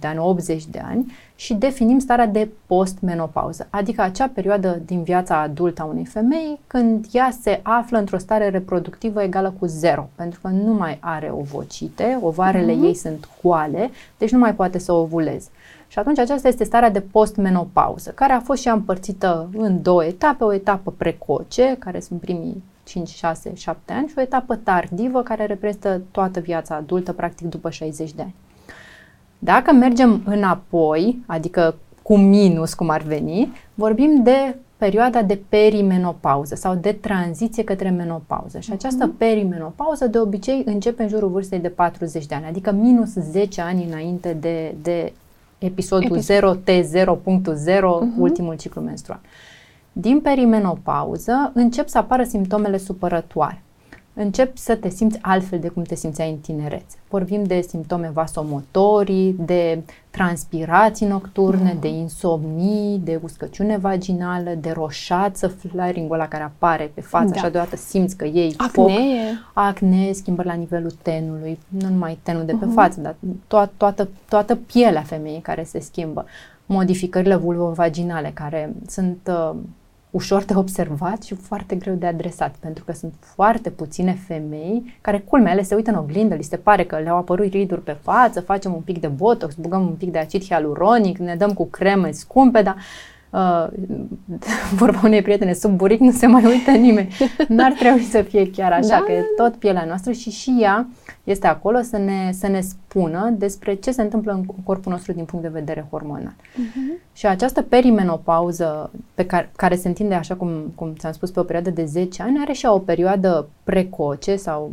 de 0.00 0.06
ani, 0.06 0.18
80 0.18 0.66
de 0.66 0.82
ani 0.84 1.12
și 1.40 1.54
definim 1.54 1.98
starea 1.98 2.26
de 2.26 2.48
postmenopauză, 2.66 3.66
adică 3.70 4.02
acea 4.02 4.28
perioadă 4.28 4.80
din 4.84 5.02
viața 5.02 5.40
adultă 5.40 5.82
a 5.82 5.84
unei 5.84 6.04
femei 6.04 6.60
când 6.66 7.06
ea 7.12 7.30
se 7.40 7.60
află 7.62 7.98
într-o 7.98 8.18
stare 8.18 8.48
reproductivă 8.48 9.22
egală 9.22 9.54
cu 9.58 9.66
0, 9.66 10.08
pentru 10.14 10.40
că 10.42 10.48
nu 10.48 10.72
mai 10.72 10.98
are 11.00 11.30
ovocite, 11.32 12.18
ovarele 12.22 12.72
mm-hmm. 12.72 12.84
ei 12.84 12.94
sunt 12.94 13.28
goale, 13.42 13.90
deci 14.18 14.30
nu 14.30 14.38
mai 14.38 14.54
poate 14.54 14.78
să 14.78 14.92
ovuleze. 14.92 15.48
Și 15.88 15.98
atunci 15.98 16.18
aceasta 16.18 16.48
este 16.48 16.64
starea 16.64 16.90
de 16.90 17.00
postmenopauză, 17.00 18.10
care 18.10 18.32
a 18.32 18.40
fost 18.40 18.60
și 18.60 18.68
împărțită 18.68 19.48
în 19.56 19.82
două 19.82 20.04
etape, 20.04 20.44
o 20.44 20.52
etapă 20.52 20.90
precoce, 20.96 21.76
care 21.78 22.00
sunt 22.00 22.20
primii 22.20 22.62
5, 22.84 23.08
6, 23.08 23.54
7 23.54 23.92
ani 23.92 24.08
și 24.08 24.14
o 24.16 24.20
etapă 24.20 24.56
tardivă 24.56 25.22
care 25.22 25.46
reprezintă 25.46 26.02
toată 26.10 26.40
viața 26.40 26.74
adultă, 26.74 27.12
practic 27.12 27.46
după 27.46 27.70
60 27.70 28.12
de 28.12 28.22
ani. 28.22 28.34
Dacă 29.42 29.72
mergem 29.72 30.22
înapoi, 30.24 31.22
adică 31.26 31.74
cu 32.02 32.16
minus 32.16 32.74
cum 32.74 32.88
ar 32.90 33.02
veni, 33.02 33.52
vorbim 33.74 34.22
de 34.22 34.56
perioada 34.76 35.22
de 35.22 35.40
perimenopauză 35.48 36.54
sau 36.54 36.74
de 36.74 36.92
tranziție 36.92 37.64
către 37.64 37.90
menopauză. 37.90 38.58
Și 38.58 38.72
această 38.72 39.06
mhm. 39.06 39.16
perimenopauză 39.16 40.06
de 40.06 40.18
obicei 40.18 40.62
începe 40.66 41.02
în 41.02 41.08
jurul 41.08 41.28
vârstei 41.28 41.58
de 41.58 41.68
40 41.68 42.26
de 42.26 42.34
ani, 42.34 42.46
adică 42.46 42.72
minus 42.72 43.12
10 43.12 43.60
ani 43.60 43.86
înainte 43.90 44.32
de, 44.40 44.74
de 44.82 45.12
episodul 45.58 46.16
Episod. 46.16 46.58
0T0.0, 46.58 47.78
uh-huh. 47.78 48.18
ultimul 48.18 48.56
ciclu 48.56 48.80
menstrual. 48.80 49.20
Din 49.92 50.20
perimenopauză 50.20 51.50
încep 51.54 51.88
să 51.88 51.98
apară 51.98 52.22
simptomele 52.22 52.76
supărătoare. 52.76 53.62
Încep 54.14 54.56
să 54.56 54.74
te 54.74 54.88
simți 54.88 55.18
altfel 55.22 55.58
de 55.58 55.68
cum 55.68 55.82
te 55.82 55.94
simțeai 55.94 56.30
în 56.30 56.36
tinerețe. 56.36 56.96
Vorbim 57.08 57.44
de 57.44 57.60
simptome 57.60 58.10
vasomotorii, 58.12 59.36
de 59.38 59.82
transpirații 60.10 61.06
nocturne, 61.06 61.72
mm. 61.74 61.80
de 61.80 61.88
insomnii, 61.88 62.98
de 63.04 63.20
uscăciune 63.22 63.76
vaginală, 63.76 64.50
de 64.60 64.70
roșață, 64.70 65.48
flaring 65.48 66.12
ăla 66.12 66.28
care 66.28 66.42
apare 66.42 66.90
pe 66.94 67.00
față, 67.00 67.30
da. 67.32 67.40
așa 67.40 67.48
deodată 67.48 67.76
simți 67.76 68.16
că 68.16 68.24
ei 68.24 68.54
acne. 68.56 68.70
foc, 68.70 68.90
acne, 69.52 70.12
schimbări 70.12 70.48
la 70.48 70.54
nivelul 70.54 70.92
tenului, 71.02 71.58
nu 71.68 71.88
numai 71.88 72.18
tenul 72.22 72.44
de 72.44 72.52
pe 72.52 72.66
uh-huh. 72.66 72.74
față, 72.74 73.00
dar 73.00 73.14
to- 73.46 73.70
toată, 73.76 74.08
toată 74.28 74.54
pielea 74.54 75.02
femeii 75.02 75.40
care 75.40 75.64
se 75.64 75.80
schimbă, 75.80 76.24
modificările 76.66 77.36
vulvovaginale 77.36 78.30
care 78.34 78.74
sunt 78.86 79.30
uh, 79.30 79.56
ușor 80.10 80.42
de 80.42 80.54
observat 80.56 81.22
și 81.22 81.34
foarte 81.34 81.74
greu 81.74 81.94
de 81.94 82.06
adresat, 82.06 82.54
pentru 82.60 82.84
că 82.84 82.92
sunt 82.92 83.14
foarte 83.18 83.70
puține 83.70 84.18
femei 84.26 84.98
care, 85.00 85.18
culmea, 85.18 85.52
ele 85.52 85.62
se 85.62 85.74
uită 85.74 85.90
în 85.90 85.96
oglindă, 85.96 86.34
li 86.34 86.42
se 86.42 86.56
pare 86.56 86.84
că 86.84 86.98
le-au 86.98 87.16
apărut 87.16 87.50
riduri 87.50 87.82
pe 87.82 87.96
față, 88.02 88.40
facem 88.40 88.74
un 88.74 88.80
pic 88.80 89.00
de 89.00 89.06
botox, 89.06 89.54
bugăm 89.54 89.80
un 89.80 89.94
pic 89.94 90.12
de 90.12 90.18
acid 90.18 90.44
hialuronic, 90.44 91.18
ne 91.18 91.34
dăm 91.34 91.52
cu 91.52 91.66
creme 91.66 92.10
scumpe, 92.10 92.62
dar 92.62 92.76
uh, 93.30 93.66
vorba 94.80 95.00
unei 95.04 95.22
prietene, 95.22 95.52
sub 95.52 95.70
buric 95.70 96.00
nu 96.00 96.10
se 96.10 96.26
mai 96.26 96.44
uită 96.44 96.70
nimeni. 96.70 97.16
N-ar 97.48 97.72
trebui 97.72 98.02
să 98.02 98.22
fie 98.22 98.50
chiar 98.50 98.72
așa, 98.72 98.88
da. 98.88 99.02
că 99.06 99.12
e 99.12 99.24
tot 99.36 99.54
pielea 99.54 99.84
noastră 99.84 100.12
și 100.12 100.30
și 100.30 100.56
ea 100.60 100.88
este 101.24 101.46
acolo 101.46 101.80
să 101.80 101.96
ne, 101.96 102.30
să 102.32 102.46
ne 102.46 102.60
spună 102.60 103.34
despre 103.38 103.74
ce 103.74 103.90
se 103.90 104.02
întâmplă 104.02 104.32
în 104.32 104.44
corpul 104.64 104.92
nostru 104.92 105.12
din 105.12 105.24
punct 105.24 105.44
de 105.44 105.50
vedere 105.50 105.86
hormonal. 105.90 106.34
Uh-huh. 106.34 107.10
Și 107.12 107.26
această 107.26 107.62
perimenopauză 107.62 108.90
pe 109.14 109.26
care, 109.26 109.50
care 109.56 109.76
se 109.76 109.88
întinde, 109.88 110.14
așa 110.14 110.34
cum, 110.34 110.72
cum 110.74 110.94
ți-am 110.98 111.12
spus, 111.12 111.30
pe 111.30 111.40
o 111.40 111.42
perioadă 111.42 111.70
de 111.70 111.84
10 111.84 112.22
ani, 112.22 112.38
are 112.40 112.52
și 112.52 112.66
o 112.66 112.78
perioadă 112.78 113.48
precoce 113.64 114.36
sau 114.36 114.70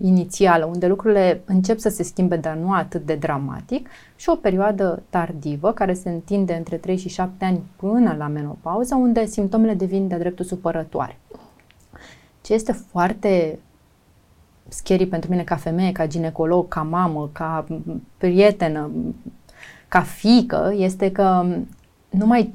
inițială, 0.00 0.64
unde 0.64 0.86
lucrurile 0.86 1.40
încep 1.44 1.78
să 1.78 1.88
se 1.88 2.02
schimbe, 2.02 2.36
dar 2.36 2.56
nu 2.56 2.72
atât 2.72 3.06
de 3.06 3.14
dramatic, 3.14 3.88
și 4.24 4.30
o 4.30 4.34
perioadă 4.34 5.02
tardivă, 5.10 5.72
care 5.72 5.94
se 5.94 6.10
întinde 6.10 6.54
între 6.54 6.76
3 6.76 6.96
și 6.96 7.08
7 7.08 7.44
ani 7.44 7.62
până 7.76 8.14
la 8.18 8.26
menopauză, 8.26 8.94
unde 8.94 9.26
simptomele 9.26 9.74
devin 9.74 10.08
de-a 10.08 10.18
dreptul 10.18 10.44
supărătoare. 10.44 11.18
Ce 12.40 12.52
este 12.52 12.72
foarte 12.72 13.58
scary 14.68 15.06
pentru 15.06 15.30
mine 15.30 15.42
ca 15.42 15.56
femeie, 15.56 15.92
ca 15.92 16.06
ginecolog, 16.06 16.68
ca 16.68 16.82
mamă, 16.82 17.30
ca 17.32 17.66
prietenă, 18.18 18.90
ca 19.88 20.00
fică, 20.00 20.72
este 20.76 21.12
că 21.12 21.46
numai 22.10 22.50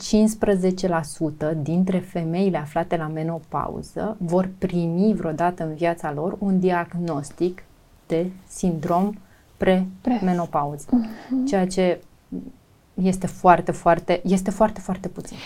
15% 1.52 1.62
dintre 1.62 2.00
femeile 2.00 2.58
aflate 2.58 2.98
la 2.98 3.08
menopauză 3.08 4.16
vor 4.20 4.50
primi 4.58 5.14
vreodată 5.14 5.64
în 5.64 5.74
viața 5.74 6.12
lor 6.14 6.36
un 6.40 6.60
diagnostic 6.60 7.64
de 8.08 8.30
sindrom 8.48 9.14
pre-menopauză. 10.02 10.86
Uh-huh. 10.86 11.48
Ceea 11.48 11.68
ce 11.68 12.00
este 13.04 13.28
foarte, 13.28 13.72
foarte, 13.72 14.22
este 14.24 14.52
foarte, 14.52 14.80
foarte 14.80 15.08
puțin. 15.08 15.38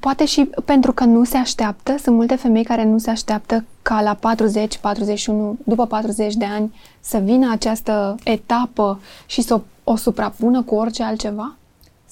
Poate 0.00 0.24
și 0.24 0.50
pentru 0.64 0.92
că 0.92 1.04
nu 1.04 1.24
se 1.24 1.36
așteaptă, 1.36 1.94
sunt 2.02 2.16
multe 2.16 2.34
femei 2.34 2.64
care 2.64 2.84
nu 2.84 2.98
se 2.98 3.10
așteaptă 3.10 3.64
ca 3.82 4.02
la 4.02 4.14
40, 4.14 4.78
41, 4.78 5.56
după 5.64 5.86
40 5.86 6.34
de 6.34 6.44
ani 6.44 6.74
să 7.00 7.18
vină 7.18 7.50
această 7.52 8.14
etapă 8.24 9.00
și 9.26 9.42
să 9.42 9.54
o, 9.54 9.60
o 9.84 9.96
suprapună 9.96 10.62
cu 10.62 10.74
orice 10.74 11.02
altceva? 11.02 11.54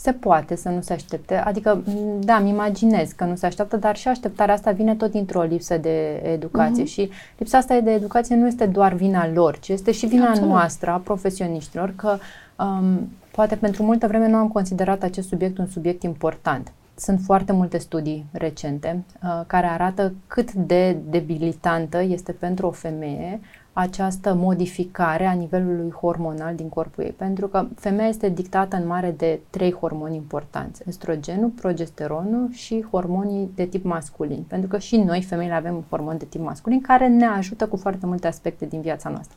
Se 0.02 0.12
poate 0.12 0.56
să 0.56 0.68
nu 0.68 0.80
se 0.80 0.92
aștepte, 0.92 1.36
adică, 1.36 1.82
da, 2.18 2.34
îmi 2.34 2.48
imaginez 2.48 3.10
că 3.10 3.24
nu 3.24 3.36
se 3.36 3.46
așteaptă, 3.46 3.76
dar 3.76 3.96
și 3.96 4.08
așteptarea 4.08 4.54
asta 4.54 4.70
vine 4.70 4.94
tot 4.94 5.10
dintr-o 5.10 5.42
lipsă 5.42 5.76
de 5.76 6.22
educație 6.24 6.82
uh-huh. 6.82 6.86
și 6.86 7.10
lipsa 7.38 7.58
asta 7.58 7.80
de 7.80 7.90
educație 7.92 8.36
nu 8.36 8.46
este 8.46 8.66
doar 8.66 8.92
vina 8.92 9.28
lor, 9.28 9.58
ci 9.58 9.68
este 9.68 9.92
și 9.92 10.06
vina 10.06 10.28
Absolut. 10.28 10.48
noastră, 10.48 10.90
a 10.90 10.96
profesioniștilor, 10.96 11.92
că 11.96 12.16
um, 12.58 13.08
Poate 13.32 13.56
pentru 13.56 13.82
multă 13.82 14.06
vreme 14.06 14.28
nu 14.28 14.36
am 14.36 14.48
considerat 14.48 15.02
acest 15.02 15.28
subiect 15.28 15.58
un 15.58 15.66
subiect 15.66 16.02
important. 16.02 16.72
Sunt 16.94 17.20
foarte 17.20 17.52
multe 17.52 17.78
studii 17.78 18.26
recente 18.32 19.04
uh, 19.22 19.40
care 19.46 19.66
arată 19.66 20.14
cât 20.26 20.52
de 20.52 20.96
debilitantă 21.08 22.02
este 22.02 22.32
pentru 22.32 22.66
o 22.66 22.70
femeie 22.70 23.40
această 23.72 24.34
modificare 24.34 25.26
a 25.26 25.32
nivelului 25.32 25.90
hormonal 25.90 26.54
din 26.54 26.68
corpul 26.68 27.04
ei. 27.04 27.10
Pentru 27.10 27.48
că 27.48 27.66
femeia 27.76 28.08
este 28.08 28.28
dictată 28.28 28.76
în 28.76 28.86
mare 28.86 29.10
de 29.10 29.40
trei 29.50 29.72
hormoni 29.72 30.16
importanți. 30.16 30.82
Estrogenul, 30.86 31.48
progesteronul 31.48 32.48
și 32.52 32.86
hormonii 32.90 33.50
de 33.54 33.64
tip 33.64 33.84
masculin. 33.84 34.44
Pentru 34.48 34.68
că 34.68 34.78
și 34.78 34.96
noi, 34.96 35.22
femeile, 35.22 35.54
avem 35.54 35.74
un 35.74 35.82
hormon 35.88 36.18
de 36.18 36.24
tip 36.24 36.40
masculin 36.40 36.80
care 36.80 37.08
ne 37.08 37.26
ajută 37.26 37.66
cu 37.66 37.76
foarte 37.76 38.06
multe 38.06 38.26
aspecte 38.26 38.66
din 38.66 38.80
viața 38.80 39.08
noastră. 39.08 39.36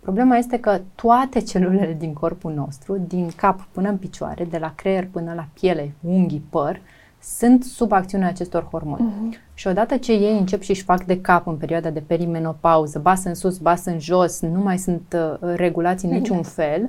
Problema 0.00 0.36
este 0.36 0.60
că 0.60 0.80
toate 0.94 1.40
celulele 1.40 1.96
din 1.98 2.12
corpul 2.12 2.52
nostru, 2.52 2.98
din 2.98 3.30
cap 3.36 3.60
până 3.72 3.88
în 3.88 3.96
picioare, 3.96 4.44
de 4.44 4.58
la 4.58 4.72
creier 4.74 5.06
până 5.06 5.32
la 5.34 5.48
piele, 5.52 5.92
unghii, 6.00 6.44
păr, 6.50 6.80
sunt 7.22 7.64
sub 7.64 7.92
acțiunea 7.92 8.28
acestor 8.28 8.66
hormoni. 8.70 9.12
Uh-huh. 9.12 9.54
Și 9.54 9.66
odată 9.66 9.96
ce 9.96 10.12
ei 10.12 10.38
încep 10.38 10.62
și 10.62 10.70
își 10.70 10.82
fac 10.82 11.04
de 11.04 11.20
cap 11.20 11.46
în 11.46 11.56
perioada 11.56 11.90
de 11.90 12.02
perimenopauză, 12.06 12.98
bas 12.98 13.24
în 13.24 13.34
sus, 13.34 13.58
bas 13.58 13.84
în 13.84 13.98
jos, 13.98 14.40
nu 14.40 14.60
mai 14.60 14.78
sunt 14.78 15.16
uh, 15.16 15.54
regulați 15.54 16.04
în 16.04 16.10
niciun 16.10 16.42
fel, 16.42 16.88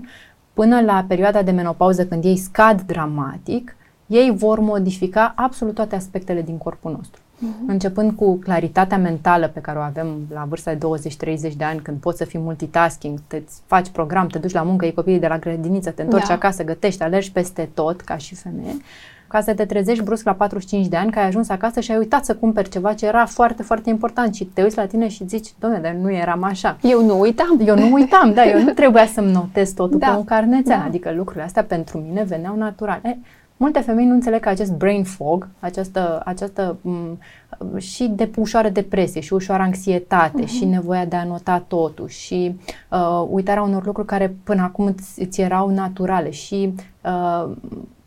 până 0.53 0.81
la 0.81 1.05
perioada 1.07 1.41
de 1.41 1.51
menopauză 1.51 2.05
când 2.05 2.23
ei 2.23 2.37
scad 2.37 2.81
dramatic, 2.81 3.75
ei 4.05 4.33
vor 4.35 4.59
modifica 4.59 5.33
absolut 5.35 5.73
toate 5.73 5.95
aspectele 5.95 6.41
din 6.41 6.57
corpul 6.57 6.91
nostru. 6.91 7.21
Uh-huh. 7.21 7.67
Începând 7.67 8.11
cu 8.11 8.35
claritatea 8.35 8.97
mentală 8.97 9.47
pe 9.47 9.59
care 9.59 9.77
o 9.77 9.81
avem 9.81 10.07
la 10.33 10.45
vârsta 10.49 10.73
de 10.73 10.87
20-30 11.47 11.55
de 11.57 11.63
ani, 11.63 11.79
când 11.79 11.97
poți 11.99 12.17
să 12.17 12.25
fii 12.25 12.39
multitasking, 12.39 13.19
te 13.27 13.41
faci 13.65 13.89
program, 13.89 14.27
te 14.27 14.37
duci 14.37 14.51
la 14.51 14.61
muncă, 14.61 14.85
iei 14.85 14.93
copiii 14.93 15.19
de 15.19 15.27
la 15.27 15.37
grădiniță, 15.37 15.89
te 15.89 16.01
întorci 16.01 16.27
da. 16.27 16.33
acasă, 16.33 16.63
gătești, 16.63 17.03
alergi 17.03 17.31
peste 17.31 17.69
tot, 17.73 18.01
ca 18.01 18.17
și 18.17 18.35
femeie, 18.35 18.75
ca 19.33 19.41
să 19.41 19.53
te 19.53 19.65
trezești 19.65 20.03
brusc 20.03 20.25
la 20.25 20.33
45 20.33 20.87
de 20.87 20.95
ani, 20.95 21.11
că 21.11 21.19
ai 21.19 21.25
ajuns 21.25 21.49
acasă 21.49 21.79
și 21.79 21.91
ai 21.91 21.97
uitat 21.97 22.25
să 22.25 22.35
cumperi 22.35 22.69
ceva 22.69 22.93
ce 22.93 23.05
era 23.05 23.25
foarte, 23.25 23.63
foarte 23.63 23.89
important 23.89 24.35
și 24.35 24.45
te 24.45 24.61
uiți 24.61 24.77
la 24.77 24.85
tine 24.85 25.07
și 25.07 25.27
zici, 25.27 25.47
domnule, 25.59 25.81
dar 25.81 25.91
nu 25.91 26.11
eram 26.11 26.43
așa. 26.43 26.77
Eu 26.81 27.05
nu 27.05 27.19
uitam. 27.19 27.59
Eu 27.65 27.75
nu 27.75 27.93
uitam, 27.93 28.33
da, 28.33 28.45
eu 28.45 28.61
nu 28.61 28.71
trebuia 28.81 29.05
să-mi 29.05 29.31
notez 29.31 29.71
totul 29.71 29.99
da. 29.99 30.07
pe 30.07 30.17
un 30.17 30.23
carnețel, 30.23 30.77
da. 30.77 30.83
adică 30.83 31.13
lucrurile 31.15 31.43
astea 31.43 31.63
pentru 31.63 31.97
mine 31.97 32.23
veneau 32.23 32.55
natural. 32.55 32.99
E, 33.03 33.17
Multe 33.57 33.79
femei 33.79 34.05
nu 34.05 34.13
înțeleg 34.13 34.39
că 34.39 34.49
acest 34.49 34.71
brain 34.71 35.03
fog, 35.03 35.47
această, 35.59 36.21
această 36.25 36.77
m- 36.77 37.17
și 37.77 38.07
de 38.07 38.29
ușoară 38.35 38.69
depresie 38.69 39.21
și 39.21 39.33
ușoară 39.33 39.63
anxietate 39.63 40.43
uh-huh. 40.43 40.47
și 40.47 40.65
nevoia 40.65 41.05
de 41.05 41.15
a 41.15 41.23
nota 41.23 41.63
totul 41.67 42.07
și 42.07 42.55
uh, 42.89 43.25
uitarea 43.29 43.63
unor 43.63 43.85
lucruri 43.85 44.07
care 44.07 44.35
până 44.43 44.61
acum 44.61 44.95
îți 45.15 45.41
erau 45.41 45.69
naturale 45.69 46.29
și 46.29 46.73
uh, 47.01 47.51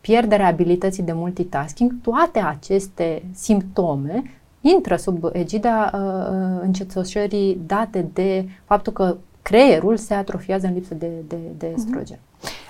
pierderea 0.06 0.46
abilității 0.46 1.02
de 1.02 1.12
multitasking, 1.12 1.94
toate 2.02 2.38
aceste 2.38 3.22
simptome 3.34 4.22
intră 4.60 4.96
sub 4.96 5.24
egida 5.32 5.90
uh, 5.94 6.60
încetășării 6.62 7.58
date 7.66 8.06
de 8.12 8.48
faptul 8.64 8.92
că 8.92 9.16
creierul 9.42 9.96
se 9.96 10.14
atrofiază 10.14 10.66
în 10.66 10.72
lipsă 10.72 10.94
de, 10.94 11.10
de, 11.28 11.36
de 11.58 11.66
mhm. 11.66 11.76
estrogen. 11.76 12.18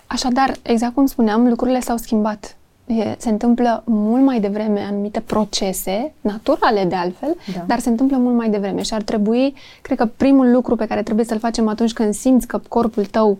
Așadar, 0.06 0.54
exact 0.62 0.94
cum 0.94 1.06
spuneam, 1.06 1.48
lucrurile 1.48 1.80
s-au 1.80 1.96
schimbat 1.96 2.56
e, 2.86 3.14
se 3.18 3.28
întâmplă 3.28 3.82
mult 3.86 4.24
mai 4.24 4.40
devreme 4.40 4.80
anumite 4.80 5.20
procese, 5.20 6.12
naturale 6.20 6.84
de 6.84 6.94
altfel, 6.94 7.36
da. 7.54 7.64
dar 7.66 7.78
se 7.78 7.88
întâmplă 7.88 8.16
mult 8.16 8.34
mai 8.36 8.50
devreme 8.50 8.82
și 8.82 8.94
ar 8.94 9.02
trebui, 9.02 9.54
cred 9.82 9.98
că 9.98 10.06
primul 10.06 10.50
lucru 10.50 10.76
pe 10.76 10.86
care 10.86 11.02
trebuie 11.02 11.24
să-l 11.24 11.38
facem 11.38 11.68
atunci 11.68 11.92
când 11.92 12.14
simți 12.14 12.46
că 12.46 12.60
corpul 12.68 13.04
tău 13.04 13.38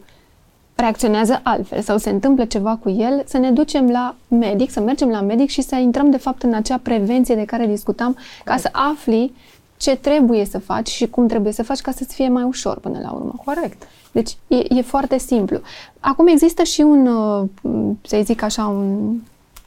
reacționează 0.76 1.40
altfel 1.42 1.80
sau 1.80 1.98
se 1.98 2.10
întâmplă 2.10 2.44
ceva 2.44 2.78
cu 2.82 2.90
el, 2.90 3.22
să 3.26 3.38
ne 3.38 3.50
ducem 3.50 3.90
la 3.90 4.14
medic, 4.28 4.70
să 4.70 4.80
mergem 4.80 5.08
la 5.08 5.20
medic 5.20 5.48
și 5.48 5.62
să 5.62 5.74
intrăm 5.76 6.10
de 6.10 6.16
fapt 6.16 6.42
în 6.42 6.54
acea 6.54 6.78
prevenție 6.82 7.34
de 7.34 7.44
care 7.44 7.66
discutam, 7.66 8.12
Corect. 8.12 8.44
ca 8.44 8.56
să 8.56 8.68
afli 8.72 9.32
ce 9.76 9.96
trebuie 9.96 10.44
să 10.44 10.58
faci 10.58 10.88
și 10.88 11.06
cum 11.06 11.26
trebuie 11.26 11.52
să 11.52 11.62
faci 11.62 11.80
ca 11.80 11.90
să-ți 11.90 12.14
fie 12.14 12.28
mai 12.28 12.42
ușor 12.42 12.78
până 12.78 12.98
la 13.02 13.10
urmă. 13.10 13.34
Corect. 13.44 13.82
Deci 14.12 14.36
e, 14.48 14.56
e 14.68 14.82
foarte 14.82 15.18
simplu. 15.18 15.60
Acum 16.00 16.26
există 16.26 16.62
și 16.62 16.80
un, 16.80 17.06
uh, 17.06 17.94
să 18.02 18.20
zic 18.24 18.42
așa, 18.42 18.66
un 18.66 19.14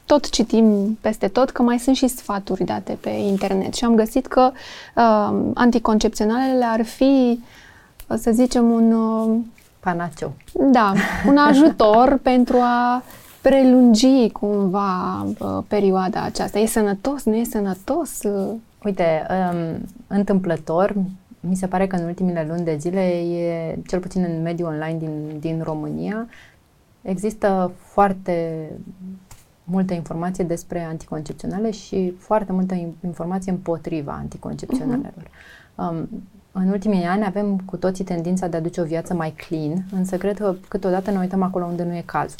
tot 0.06 0.30
citim 0.30 0.98
peste 1.00 1.28
tot 1.28 1.50
că 1.50 1.62
mai 1.62 1.78
sunt 1.78 1.96
și 1.96 2.08
sfaturi 2.08 2.64
date 2.64 2.98
pe 3.00 3.10
internet 3.10 3.74
și 3.74 3.84
am 3.84 3.94
găsit 3.94 4.26
că 4.26 4.50
uh, 4.96 5.50
anticoncepționalele 5.54 6.64
ar 6.64 6.84
fi, 6.84 7.40
să 8.18 8.30
zicem, 8.30 8.70
un... 8.70 8.92
Uh, 8.92 9.36
Panaceu. 9.80 10.32
Da, 10.52 10.92
un 11.26 11.36
ajutor 11.36 12.18
pentru 12.22 12.56
a 12.56 13.02
prelungi 13.40 14.28
cumva 14.32 15.22
uh, 15.38 15.58
perioada 15.68 16.22
aceasta. 16.22 16.58
E 16.58 16.66
sănătos, 16.66 17.24
nu 17.24 17.34
e 17.34 17.44
sănătos? 17.44 18.20
Uite, 18.84 19.26
um, 19.30 19.88
întâmplător, 20.06 20.94
mi 21.40 21.54
se 21.56 21.66
pare 21.66 21.86
că 21.86 21.96
în 21.96 22.04
ultimile 22.04 22.46
luni 22.48 22.64
de 22.64 22.76
zile, 22.76 23.00
e, 23.00 23.78
cel 23.86 24.00
puțin 24.00 24.26
în 24.28 24.42
mediul 24.42 24.68
online 24.68 24.98
din, 24.98 25.38
din 25.40 25.62
România, 25.62 26.28
există 27.02 27.72
foarte 27.76 28.68
multă 29.64 29.94
informație 29.94 30.44
despre 30.44 30.82
anticoncepționale 30.82 31.70
și 31.70 32.14
foarte 32.18 32.52
multă 32.52 32.74
informație 33.04 33.52
împotriva 33.52 34.12
anticoncepționalelor. 34.12 35.24
Uh-huh. 35.24 35.90
Um, 35.90 36.08
în 36.52 36.68
ultimii 36.68 37.04
ani 37.04 37.24
avem 37.24 37.58
cu 37.58 37.76
toții 37.76 38.04
tendința 38.04 38.46
de 38.46 38.56
a 38.56 38.60
duce 38.60 38.80
o 38.80 38.84
viață 38.84 39.14
mai 39.14 39.30
clean, 39.30 39.84
însă 39.92 40.16
cred 40.16 40.38
că 40.38 40.54
câteodată 40.68 41.10
ne 41.10 41.18
uităm 41.18 41.42
acolo 41.42 41.64
unde 41.64 41.82
nu 41.82 41.96
e 41.96 42.02
cazul. 42.04 42.38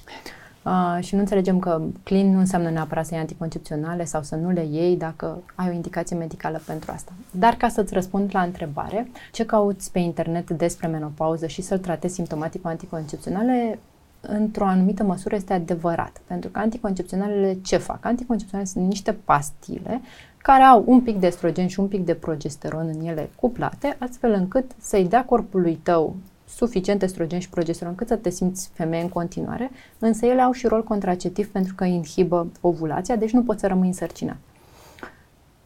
Uh, 0.63 0.99
și 1.01 1.15
nu 1.15 1.21
înțelegem 1.21 1.59
că 1.59 1.83
clean 2.03 2.33
nu 2.33 2.39
înseamnă 2.39 2.71
neapărat 2.71 3.05
să 3.05 3.11
iei 3.13 3.23
anticoncepționale 3.23 4.05
sau 4.05 4.23
să 4.23 4.37
nu 4.37 4.51
le 4.51 4.67
iei 4.71 4.97
dacă 4.97 5.43
ai 5.55 5.69
o 5.69 5.73
indicație 5.73 6.17
medicală 6.17 6.61
pentru 6.67 6.93
asta. 6.95 7.13
Dar 7.31 7.55
ca 7.55 7.69
să-ți 7.69 7.95
răspund 7.95 8.31
la 8.33 8.41
întrebare, 8.43 9.11
ce 9.33 9.45
cauți 9.45 9.93
pe 9.93 9.99
internet 9.99 10.51
despre 10.51 10.87
menopauză 10.87 11.47
și 11.47 11.63
să-l 11.63 11.79
tratezi 11.79 12.15
simptomatic 12.15 12.61
cu 12.61 12.67
anticoncepționale, 12.67 13.79
într-o 14.21 14.67
anumită 14.67 15.03
măsură 15.03 15.35
este 15.35 15.53
adevărat. 15.53 16.21
Pentru 16.27 16.51
că 16.51 16.59
anticoncepționalele 16.59 17.59
ce 17.63 17.77
fac? 17.77 18.05
Anticoncepționalele 18.05 18.73
sunt 18.73 18.87
niște 18.87 19.13
pastile 19.13 20.01
care 20.43 20.63
au 20.63 20.85
un 20.87 21.01
pic 21.01 21.19
de 21.19 21.27
estrogen 21.27 21.67
și 21.67 21.81
un 21.81 21.87
pic 21.87 22.05
de 22.05 22.15
progesteron 22.15 22.91
în 22.95 23.07
ele 23.07 23.31
cuplate, 23.37 23.97
astfel 23.99 24.33
încât 24.33 24.71
să-i 24.79 25.09
dea 25.09 25.25
corpului 25.25 25.81
tău 25.83 26.17
suficient 26.49 27.03
estrogen 27.03 27.39
și 27.39 27.51
progesteron 27.51 27.95
cât 27.95 28.09
să 28.09 28.17
te 28.17 28.31
simți 28.31 28.71
femeie 28.73 29.03
în 29.03 29.09
continuare, 29.09 29.71
însă 29.99 30.27
ele 30.27 30.41
au 30.41 30.53
și 30.53 30.67
rol 30.67 30.85
contraceptiv 30.85 31.51
pentru 31.51 31.75
că 31.75 31.85
inhibă 31.85 32.47
ovulația, 32.61 33.17
deci 33.17 33.31
nu 33.31 33.43
poți 33.43 33.61
să 33.61 33.67
rămâi 33.67 33.87
însărcinat. 33.87 34.37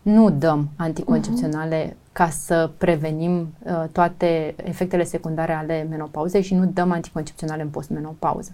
Nu 0.02 0.30
dăm 0.30 0.68
anticoncepționale 0.76 1.88
uh-huh. 1.88 2.12
ca 2.12 2.28
să 2.28 2.70
prevenim 2.78 3.54
uh, 3.62 3.84
toate 3.92 4.54
efectele 4.64 5.04
secundare 5.04 5.52
ale 5.52 5.86
menopauzei 5.90 6.42
și 6.42 6.54
nu 6.54 6.64
dăm 6.66 6.90
anticoncepționale 6.90 7.62
în 7.62 7.68
postmenopauză. 7.68 8.52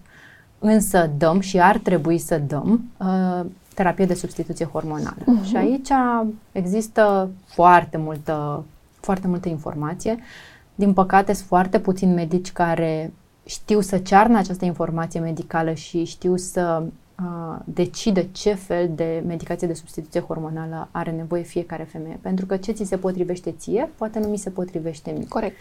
Însă 0.59 1.11
dăm 1.16 1.40
și 1.40 1.61
ar 1.61 1.78
trebui 1.78 2.18
să 2.18 2.38
dăm 2.38 2.90
uh, 2.98 3.46
terapie 3.80 4.06
de 4.06 4.14
substituție 4.14 4.64
hormonală. 4.64 5.16
Uh-huh. 5.22 5.46
Și 5.48 5.56
aici 5.56 5.88
există 6.52 7.30
foarte 7.46 7.96
multă, 7.96 8.64
foarte 9.00 9.26
multă 9.26 9.48
informație. 9.48 10.18
Din 10.74 10.92
păcate, 10.92 11.32
sunt 11.32 11.46
foarte 11.46 11.78
puțini 11.78 12.14
medici 12.14 12.52
care 12.52 13.12
știu 13.44 13.80
să 13.80 13.98
cearnă 13.98 14.38
această 14.38 14.64
informație 14.64 15.20
medicală 15.20 15.72
și 15.72 16.04
știu 16.04 16.36
să 16.36 16.82
uh, 16.82 17.58
decidă 17.64 18.22
ce 18.32 18.54
fel 18.54 18.90
de 18.94 19.22
medicație 19.26 19.66
de 19.66 19.74
substituție 19.74 20.20
hormonală 20.20 20.88
are 20.90 21.10
nevoie 21.10 21.42
fiecare 21.42 21.82
femeie. 21.82 22.18
Pentru 22.20 22.46
că 22.46 22.56
ce 22.56 22.72
ți 22.72 22.84
se 22.84 22.96
potrivește 22.96 23.50
ție, 23.58 23.90
poate 23.96 24.18
nu 24.18 24.28
mi 24.28 24.38
se 24.38 24.50
potrivește 24.50 25.10
mie. 25.10 25.26
Corect. 25.28 25.56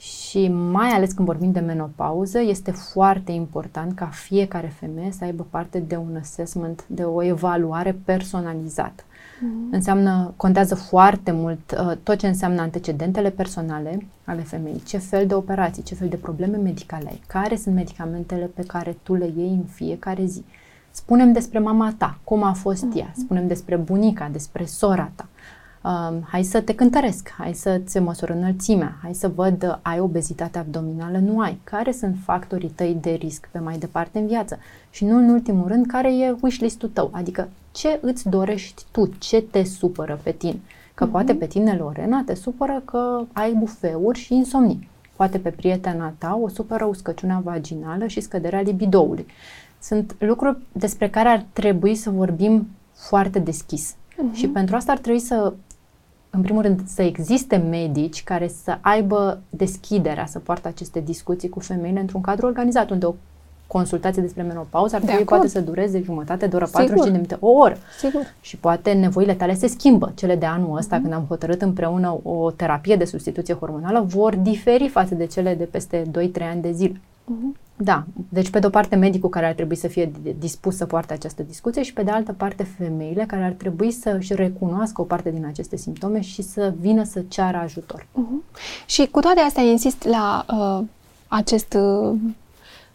Și 0.00 0.48
mai 0.48 0.88
ales 0.88 1.12
când 1.12 1.28
vorbim 1.28 1.52
de 1.52 1.60
menopauză, 1.60 2.38
este 2.38 2.70
foarte 2.70 3.32
important 3.32 3.94
ca 3.94 4.06
fiecare 4.06 4.72
femeie 4.78 5.10
să 5.10 5.24
aibă 5.24 5.46
parte 5.50 5.78
de 5.78 5.96
un 5.96 6.16
assessment, 6.20 6.84
de 6.86 7.02
o 7.02 7.22
evaluare 7.22 7.98
personalizată. 8.04 9.02
Mm-hmm. 9.02 9.70
Înseamnă, 9.70 10.32
contează 10.36 10.74
foarte 10.74 11.30
mult 11.30 11.76
uh, 11.86 11.96
tot 12.02 12.18
ce 12.18 12.26
înseamnă 12.26 12.60
antecedentele 12.60 13.30
personale 13.30 14.06
ale 14.24 14.40
femeii, 14.40 14.82
ce 14.82 14.98
fel 14.98 15.26
de 15.26 15.34
operații, 15.34 15.82
ce 15.82 15.94
fel 15.94 16.08
de 16.08 16.16
probleme 16.16 16.56
medicale 16.56 17.08
ai, 17.08 17.20
care 17.26 17.56
sunt 17.56 17.74
medicamentele 17.74 18.44
pe 18.44 18.62
care 18.62 18.96
tu 19.02 19.14
le 19.14 19.32
iei 19.36 19.52
în 19.52 19.64
fiecare 19.64 20.24
zi. 20.24 20.44
Spunem 20.90 21.32
despre 21.32 21.58
mama 21.58 21.94
ta, 21.98 22.18
cum 22.24 22.42
a 22.42 22.52
fost 22.52 22.86
mm-hmm. 22.86 22.98
ea, 22.98 23.12
spunem 23.16 23.46
despre 23.46 23.76
bunica, 23.76 24.28
despre 24.32 24.64
sora 24.64 25.10
ta. 25.14 25.28
Um, 25.84 26.22
hai 26.22 26.42
să 26.42 26.60
te 26.60 26.74
cântăresc, 26.74 27.34
hai 27.38 27.54
să-ți 27.54 27.98
măsor 27.98 28.28
înălțimea, 28.28 28.98
hai 29.02 29.14
să 29.14 29.28
văd, 29.28 29.62
uh, 29.62 29.76
ai 29.82 30.00
obezitate 30.00 30.58
abdominală, 30.58 31.18
nu 31.18 31.40
ai. 31.40 31.60
Care 31.64 31.92
sunt 31.92 32.16
factorii 32.24 32.68
tăi 32.68 32.98
de 33.00 33.10
risc 33.10 33.48
pe 33.52 33.58
mai 33.58 33.78
departe 33.78 34.18
în 34.18 34.26
viață? 34.26 34.58
Și 34.90 35.04
nu 35.04 35.16
în 35.16 35.28
ultimul 35.28 35.68
rând, 35.68 35.86
care 35.86 36.16
e 36.16 36.36
wishlist-ul 36.40 36.88
tău? 36.88 37.08
Adică 37.12 37.48
ce 37.72 37.98
îți 38.02 38.28
dorești 38.28 38.82
tu, 38.90 39.10
ce 39.18 39.42
te 39.42 39.64
supără 39.64 40.20
pe 40.22 40.30
tine? 40.30 40.60
Că 40.94 41.08
uh-huh. 41.08 41.10
poate 41.10 41.34
pe 41.34 41.46
tine, 41.46 41.74
Lorena, 41.74 42.22
te 42.26 42.34
supără 42.34 42.82
că 42.84 43.24
ai 43.32 43.52
bufeuri 43.52 44.18
și 44.18 44.34
insomnii. 44.34 44.88
Poate 45.16 45.38
pe 45.38 45.50
prietena 45.50 46.14
ta 46.18 46.38
o 46.42 46.48
supără 46.48 46.84
uscăciunea 46.84 47.40
vaginală 47.44 48.06
și 48.06 48.20
scăderea 48.20 48.60
libidoului. 48.60 49.26
Sunt 49.82 50.16
lucruri 50.18 50.58
despre 50.72 51.08
care 51.08 51.28
ar 51.28 51.44
trebui 51.52 51.94
să 51.94 52.10
vorbim 52.10 52.68
foarte 52.92 53.38
deschis. 53.38 53.94
Uh-huh. 53.94 54.34
Și 54.34 54.48
pentru 54.48 54.76
asta 54.76 54.92
ar 54.92 54.98
trebui 54.98 55.20
să 55.20 55.52
în 56.30 56.42
primul 56.42 56.62
rând, 56.62 56.80
să 56.86 57.02
existe 57.02 57.56
medici 57.56 58.24
care 58.24 58.48
să 58.62 58.78
aibă 58.80 59.40
deschiderea 59.50 60.26
să 60.26 60.38
poartă 60.38 60.68
aceste 60.68 61.00
discuții 61.00 61.48
cu 61.48 61.60
femeile 61.60 62.00
într-un 62.00 62.20
cadru 62.20 62.46
organizat, 62.46 62.90
unde 62.90 63.06
o 63.06 63.14
consultație 63.66 64.22
despre 64.22 64.42
menopauză 64.42 64.96
ar 64.96 65.02
trebui 65.02 65.24
poate 65.24 65.48
să 65.48 65.60
dureze 65.60 66.02
jumătate 66.02 66.46
de 66.46 66.56
oră, 66.56 66.66
45 66.72 67.04
de 67.04 67.12
minute, 67.12 67.36
o 67.40 67.48
oră. 67.48 67.76
Sigur. 67.98 68.34
Și 68.40 68.56
poate 68.56 68.92
nevoile 68.92 69.34
tale 69.34 69.54
se 69.54 69.66
schimbă. 69.66 70.12
Cele 70.14 70.36
de 70.36 70.46
anul 70.46 70.76
ăsta, 70.76 70.98
uh-huh. 70.98 71.00
când 71.00 71.12
am 71.12 71.24
hotărât 71.28 71.62
împreună 71.62 72.20
o 72.22 72.50
terapie 72.50 72.96
de 72.96 73.04
substituție 73.04 73.54
hormonală, 73.54 74.04
vor 74.06 74.36
diferi 74.36 74.88
față 74.88 75.14
de 75.14 75.26
cele 75.26 75.54
de 75.54 75.64
peste 75.64 76.02
2-3 76.02 76.42
ani 76.50 76.62
de 76.62 76.72
zile. 76.72 77.00
Uh-huh. 77.00 77.69
Da, 77.82 78.04
deci 78.28 78.50
pe 78.50 78.58
de 78.58 78.66
o 78.66 78.70
parte 78.70 78.96
medicul 78.96 79.28
care 79.28 79.46
ar 79.46 79.52
trebui 79.52 79.76
să 79.76 79.88
fie 79.88 80.12
dispus 80.38 80.76
să 80.76 80.86
poarte 80.86 81.12
această 81.12 81.42
discuție 81.42 81.82
și 81.82 81.92
pe 81.92 82.02
de 82.02 82.10
altă 82.10 82.32
parte 82.32 82.62
femeile 82.78 83.24
care 83.24 83.42
ar 83.42 83.52
trebui 83.52 83.90
să 83.90 84.16
își 84.18 84.34
recunoască 84.34 85.00
o 85.00 85.04
parte 85.04 85.30
din 85.30 85.46
aceste 85.46 85.76
simptome 85.76 86.20
și 86.20 86.42
să 86.42 86.74
vină 86.80 87.04
să 87.04 87.22
ceară 87.28 87.56
ajutor. 87.56 88.02
Uh-huh. 88.02 88.60
Și 88.86 89.06
cu 89.06 89.20
toate 89.20 89.40
astea 89.40 89.62
insist 89.62 90.04
la 90.04 90.44
uh, 90.52 90.86
acest, 91.28 91.74
uh, 91.74 92.12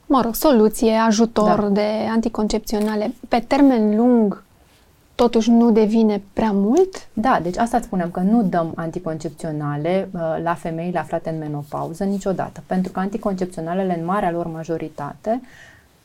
mă 0.06 0.22
rog, 0.22 0.36
soluție, 0.36 0.94
ajutor 0.94 1.60
da. 1.60 1.68
de 1.68 1.88
anticoncepționale. 2.10 3.14
Pe 3.28 3.44
termen 3.48 3.96
lung, 3.96 4.44
totuși 5.16 5.52
nu 5.52 5.72
devine 5.72 6.22
prea 6.34 6.52
mult? 6.52 7.08
Da, 7.14 7.40
deci 7.44 7.58
asta 7.58 7.82
spunem, 7.82 8.10
că 8.12 8.20
nu 8.20 8.44
dăm 8.44 8.72
anticoncepționale 8.76 10.10
uh, 10.12 10.22
la 10.44 10.54
femeile 10.54 11.00
aflate 11.00 11.30
în 11.30 11.38
menopauză 11.38 12.04
niciodată, 12.04 12.64
pentru 12.66 12.92
că 12.92 13.00
anticoncepționalele 13.00 14.00
în 14.00 14.06
marea 14.06 14.32
lor 14.32 14.48
majoritate 14.48 15.42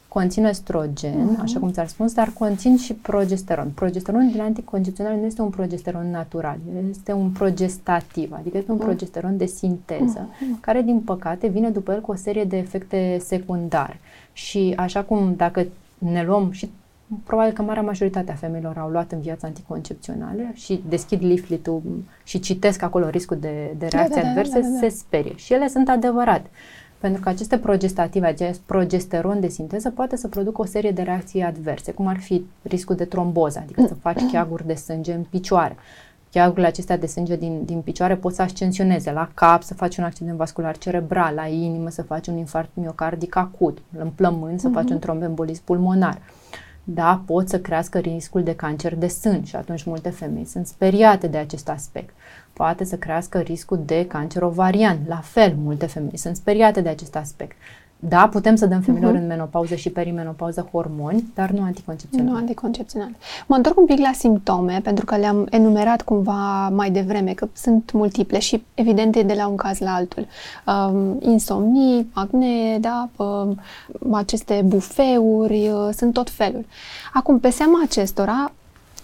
conțin 0.09 0.45
estrogen, 0.45 1.37
uh-huh. 1.37 1.41
așa 1.41 1.59
cum 1.59 1.71
ți-ar 1.71 1.87
spus, 1.87 2.13
dar 2.13 2.33
conțin 2.39 2.77
și 2.77 2.95
progesteron. 2.95 3.71
Progesteronul 3.75 4.31
din 4.31 4.41
anticoncepționale 4.41 5.17
nu 5.17 5.27
este 5.27 5.43
un 5.43 5.51
progesteron 5.51 6.11
natural, 6.11 6.57
este 6.91 7.13
un 7.13 7.31
progestativ, 7.31 8.33
adică 8.33 8.57
este 8.57 8.71
un 8.71 8.79
uh-huh. 8.79 8.81
progesteron 8.81 9.37
de 9.37 9.47
sinteză, 9.47 10.29
uh-huh. 10.29 10.61
care 10.61 10.83
din 10.83 11.01
păcate 11.01 11.47
vine 11.47 11.69
după 11.69 11.93
el 11.93 12.01
cu 12.01 12.11
o 12.11 12.15
serie 12.15 12.45
de 12.45 12.57
efecte 12.57 13.19
secundare. 13.25 14.01
Și 14.33 14.73
așa 14.77 15.03
cum 15.03 15.35
dacă 15.37 15.67
ne 15.99 16.25
luăm 16.25 16.51
și 16.51 16.71
probabil 17.25 17.53
că 17.53 17.63
marea 17.63 17.83
majoritate 17.83 18.31
a 18.31 18.35
femeilor 18.35 18.79
au 18.79 18.89
luat 18.89 19.13
în 19.13 19.21
viața 19.21 19.47
anticoncepționale 19.47 20.51
și 20.55 20.83
deschid 20.89 21.23
leaflet-ul 21.23 21.83
și 22.25 22.41
citesc 22.41 22.83
acolo 22.83 23.09
riscul 23.09 23.37
de, 23.39 23.75
de 23.79 23.87
reacții 23.87 24.15
da, 24.15 24.23
da, 24.23 24.29
adverse, 24.29 24.61
da, 24.61 24.67
da, 24.67 24.73
da, 24.73 24.79
se 24.79 24.89
sperie. 24.89 25.37
Și 25.37 25.53
ele 25.53 25.69
sunt 25.69 25.89
adevărate. 25.89 26.51
Pentru 26.99 27.23
că 27.23 27.29
aceste 27.29 27.59
progestative, 27.59 28.27
acest 28.27 28.61
progesteron 28.61 29.41
de 29.41 29.49
sinteză 29.49 29.91
poate 29.91 30.17
să 30.17 30.29
producă 30.29 30.61
o 30.61 30.65
serie 30.65 30.91
de 30.91 31.03
reacții 31.03 31.43
adverse, 31.43 31.93
cum 31.93 32.07
ar 32.07 32.19
fi 32.19 32.45
riscul 32.63 32.97
de 32.97 33.05
tromboză, 33.05 33.59
adică 33.63 33.85
să 33.87 33.95
faci 33.95 34.31
cheaguri 34.31 34.67
de 34.67 34.75
sânge 34.75 35.13
în 35.13 35.23
picioare. 35.31 35.77
Cheagurile 36.33 36.67
acestea 36.67 36.99
de 36.99 37.07
sânge 37.07 37.37
din, 37.37 37.65
din 37.65 37.81
picioare 37.81 38.17
pot 38.17 38.35
să 38.35 38.43
ascensioneze 38.43 39.13
la 39.13 39.31
cap, 39.35 39.63
să 39.63 39.75
faci 39.75 39.97
un 39.97 40.05
accident 40.05 40.37
vascular 40.37 40.79
cerebral, 40.79 41.35
la 41.35 41.47
inimă 41.47 41.89
să 41.89 42.03
faci 42.03 42.27
un 42.27 42.37
infarct 42.37 42.71
miocardic 42.73 43.37
acut, 43.37 43.79
în 43.99 44.11
plămâni 44.11 44.61
să 44.61 44.69
faci 44.69 44.89
un 44.89 44.95
mhm. 44.95 44.99
trombembolism 44.99 45.65
pulmonar. 45.65 46.19
Da, 46.95 47.23
pot 47.27 47.49
să 47.49 47.61
crească 47.61 47.99
riscul 47.99 48.43
de 48.43 48.55
cancer 48.55 48.95
de 48.95 49.07
sân 49.07 49.45
și 49.45 49.57
atunci 49.57 49.85
multe 49.85 50.11
femei 50.11 50.45
sunt 50.45 50.67
speriate 50.67 51.27
de 51.27 51.37
acest 51.37 51.69
aspect. 51.69 52.15
Poate 52.53 52.85
să 52.85 52.97
crească 52.97 53.39
riscul 53.39 53.83
de 53.87 54.07
cancer 54.07 54.43
ovarian. 54.43 54.99
La 55.07 55.21
fel, 55.21 55.55
multe 55.57 55.87
femei 55.87 56.17
sunt 56.17 56.37
speriate 56.37 56.81
de 56.81 56.89
acest 56.89 57.17
aspect. 57.17 57.57
Da, 58.09 58.29
putem 58.29 58.55
să 58.55 58.67
dăm 58.67 58.81
femeilor 58.81 59.15
uh-huh. 59.15 59.21
în 59.21 59.27
menopauză 59.27 59.75
și 59.75 59.91
perimenopauză 59.91 60.69
hormoni, 60.73 61.25
dar 61.35 61.51
nu 61.51 61.63
anticoncepționale. 61.63 62.31
Nu 62.31 62.37
anticoncepționale. 62.37 63.17
Mă 63.47 63.57
întorc 63.57 63.79
un 63.79 63.85
pic 63.85 63.99
la 63.99 64.13
simptome, 64.13 64.81
pentru 64.83 65.05
că 65.05 65.17
le-am 65.17 65.47
enumerat 65.51 66.03
cumva 66.03 66.69
mai 66.69 66.91
devreme, 66.91 67.33
că 67.33 67.49
sunt 67.53 67.93
multiple 67.93 68.39
și 68.39 68.63
evidente 68.75 69.23
de 69.23 69.35
la 69.35 69.47
un 69.47 69.57
caz 69.57 69.79
la 69.79 69.95
altul. 69.95 70.27
Um, 70.67 71.19
insomnii, 71.21 72.11
acne, 72.13 72.79
da, 72.81 73.09
um, 73.17 73.61
aceste 74.11 74.63
bufeuri, 74.65 75.69
uh, 75.69 75.89
sunt 75.97 76.13
tot 76.13 76.31
felul. 76.31 76.65
Acum, 77.13 77.39
pe 77.39 77.51
seama 77.51 77.81
acestora, 77.85 78.53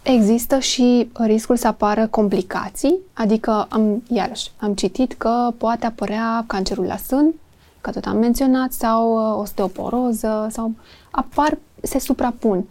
Există 0.08 0.58
și 0.58 1.08
riscul 1.12 1.56
să 1.56 1.66
apară 1.66 2.06
complicații, 2.06 2.94
adică 3.12 3.66
am, 3.68 4.02
iarăși, 4.08 4.50
am 4.56 4.74
citit 4.74 5.12
că 5.12 5.52
poate 5.56 5.86
apărea 5.86 6.44
cancerul 6.46 6.84
la 6.84 6.96
sân, 6.96 7.34
că 7.86 7.92
tot 7.92 8.04
am 8.04 8.16
menționat, 8.16 8.72
sau 8.72 9.14
uh, 9.14 9.40
osteoporoză, 9.40 10.46
sau 10.50 10.72
apar, 11.10 11.58
se 11.82 11.98
suprapun. 11.98 12.64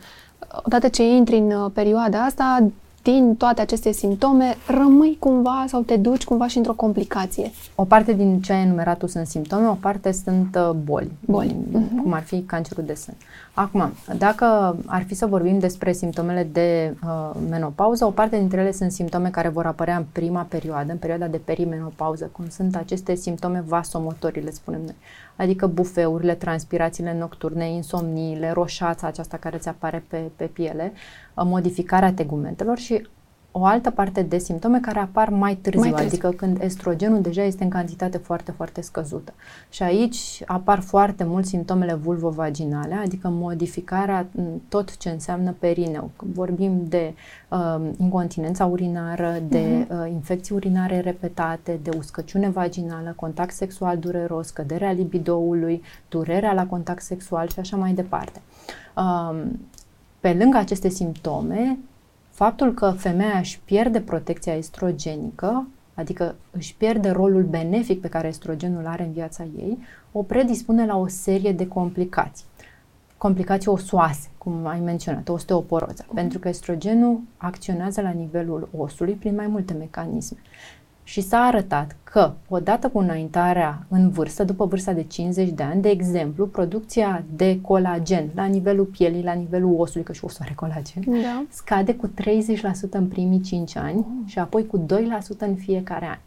Odată 0.63 0.87
ce 0.87 1.03
intri 1.03 1.37
în 1.37 1.51
uh, 1.51 1.71
perioada 1.73 2.23
asta, 2.23 2.67
din 3.03 3.35
toate 3.35 3.61
aceste 3.61 3.91
simptome, 3.91 4.55
rămâi 4.67 5.17
cumva 5.19 5.65
sau 5.67 5.81
te 5.81 5.97
duci 5.97 6.23
cumva 6.23 6.47
și 6.47 6.57
într-o 6.57 6.73
complicație. 6.73 7.51
O 7.75 7.83
parte 7.83 8.13
din 8.13 8.41
ce 8.41 8.53
ai 8.53 8.61
enumerat 8.61 8.97
tu 8.97 9.07
sunt 9.07 9.27
simptome, 9.27 9.67
o 9.67 9.73
parte 9.73 10.11
sunt 10.11 10.55
uh, 10.55 10.69
boli, 10.83 11.11
boli. 11.25 11.55
Uh-huh. 11.69 12.01
cum 12.01 12.13
ar 12.13 12.23
fi 12.23 12.41
cancerul 12.41 12.83
de 12.83 12.93
sân. 12.93 13.13
Acum, 13.55 13.93
dacă 14.17 14.77
ar 14.85 15.03
fi 15.03 15.13
să 15.13 15.25
vorbim 15.25 15.59
despre 15.59 15.91
simptomele 15.91 16.43
de 16.43 16.95
uh, 17.03 17.31
menopauză, 17.49 18.05
o 18.05 18.11
parte 18.11 18.37
dintre 18.37 18.61
ele 18.61 18.71
sunt 18.71 18.91
simptome 18.91 19.29
care 19.29 19.49
vor 19.49 19.65
apărea 19.65 19.97
în 19.97 20.05
prima 20.11 20.41
perioadă, 20.41 20.91
în 20.91 20.97
perioada 20.97 21.27
de 21.27 21.37
perimenopauză, 21.37 22.29
cum 22.31 22.49
sunt 22.49 22.75
aceste 22.75 23.15
simptome 23.15 23.63
vasomotorii, 23.67 24.41
le 24.41 24.51
spunem 24.51 24.81
noi. 24.81 24.95
Adică 25.35 25.67
bufeurile, 25.67 26.33
transpirațiile 26.33 27.17
nocturne, 27.17 27.69
insomniile, 27.69 28.51
roșața 28.51 29.07
aceasta 29.07 29.37
care 29.37 29.57
ți 29.57 29.67
apare 29.67 30.03
pe, 30.07 30.31
pe 30.35 30.45
piele, 30.45 30.91
uh, 31.33 31.43
modificarea 31.45 32.13
tegumentelor 32.13 32.77
și 32.77 33.07
o 33.57 33.65
altă 33.65 33.89
parte 33.89 34.21
de 34.21 34.37
simptome 34.37 34.79
care 34.79 34.99
apar 34.99 35.29
mai 35.29 35.55
târziu, 35.55 35.79
mai 35.79 35.89
târziu, 35.89 36.07
adică 36.07 36.29
când 36.29 36.61
estrogenul 36.61 37.21
deja 37.21 37.43
este 37.43 37.63
în 37.63 37.69
cantitate 37.69 38.17
foarte, 38.17 38.51
foarte 38.51 38.81
scăzută. 38.81 39.33
Și 39.69 39.83
aici 39.83 40.43
apar 40.45 40.79
foarte 40.79 41.23
mult 41.23 41.45
simptomele 41.45 41.93
vulvovaginale, 41.93 42.93
adică 42.93 43.27
modificarea 43.31 44.27
tot 44.69 44.97
ce 44.97 45.09
înseamnă 45.09 45.55
perineu. 45.59 46.09
Vorbim 46.17 46.85
de 46.87 47.13
uh, 47.49 47.89
incontinența 47.97 48.65
urinară, 48.65 49.41
de 49.47 49.85
uh-huh. 49.85 49.89
uh, 49.89 50.11
infecții 50.11 50.55
urinare 50.55 50.99
repetate, 50.99 51.79
de 51.83 51.89
uscăciune 51.97 52.49
vaginală, 52.49 53.13
contact 53.15 53.53
sexual 53.53 53.97
dureros, 53.97 54.47
scăderea 54.47 54.91
libidoului, 54.91 55.81
durerea 56.09 56.53
la 56.53 56.65
contact 56.65 57.01
sexual 57.01 57.47
și 57.47 57.59
așa 57.59 57.77
mai 57.77 57.93
departe. 57.93 58.41
Uh, 58.97 59.41
pe 60.19 60.33
lângă 60.33 60.57
aceste 60.57 60.89
simptome, 60.89 61.77
faptul 62.35 62.73
că 62.73 62.89
femeia 62.89 63.37
își 63.37 63.59
pierde 63.65 64.01
protecția 64.01 64.55
estrogenică, 64.55 65.67
adică 65.93 66.35
își 66.51 66.75
pierde 66.75 67.09
rolul 67.09 67.43
benefic 67.43 68.01
pe 68.01 68.07
care 68.07 68.27
estrogenul 68.27 68.87
are 68.87 69.03
în 69.03 69.11
viața 69.11 69.43
ei, 69.57 69.77
o 70.11 70.23
predispune 70.23 70.85
la 70.85 70.97
o 70.97 71.07
serie 71.07 71.51
de 71.51 71.67
complicații. 71.67 72.45
Complicații 73.17 73.71
osoase, 73.71 74.29
cum 74.37 74.65
ai 74.65 74.79
menționat, 74.79 75.29
osteoporoză, 75.29 76.05
pentru 76.13 76.39
că 76.39 76.47
estrogenul 76.47 77.19
acționează 77.37 78.01
la 78.01 78.09
nivelul 78.09 78.69
osului 78.77 79.13
prin 79.13 79.35
mai 79.35 79.47
multe 79.47 79.73
mecanisme. 79.73 80.37
Și 81.07 81.21
s-a 81.21 81.37
arătat 81.37 81.95
că, 82.03 82.33
odată 82.49 82.89
cu 82.89 82.99
înaintarea 82.99 83.85
în 83.89 84.09
vârstă, 84.09 84.43
după 84.43 84.65
vârsta 84.65 84.93
de 84.93 85.03
50 85.03 85.49
de 85.49 85.63
ani, 85.63 85.81
de 85.81 85.89
exemplu, 85.89 86.47
producția 86.47 87.23
de 87.35 87.61
colagen 87.61 88.29
la 88.35 88.45
nivelul 88.45 88.85
pielii, 88.85 89.23
la 89.23 89.33
nivelul 89.33 89.75
osului, 89.79 90.03
că 90.03 90.13
și 90.13 90.25
osul 90.25 90.39
are 90.41 90.53
colagen, 90.55 91.03
da. 91.05 91.43
scade 91.49 91.95
cu 91.95 92.07
30% 92.07 92.11
în 92.89 93.07
primii 93.07 93.41
5 93.41 93.75
ani 93.75 93.97
uh. 93.97 94.05
și 94.25 94.39
apoi 94.39 94.67
cu 94.67 94.79
2% 94.79 94.81
în 95.37 95.55
fiecare 95.55 96.05
an. 96.05 96.17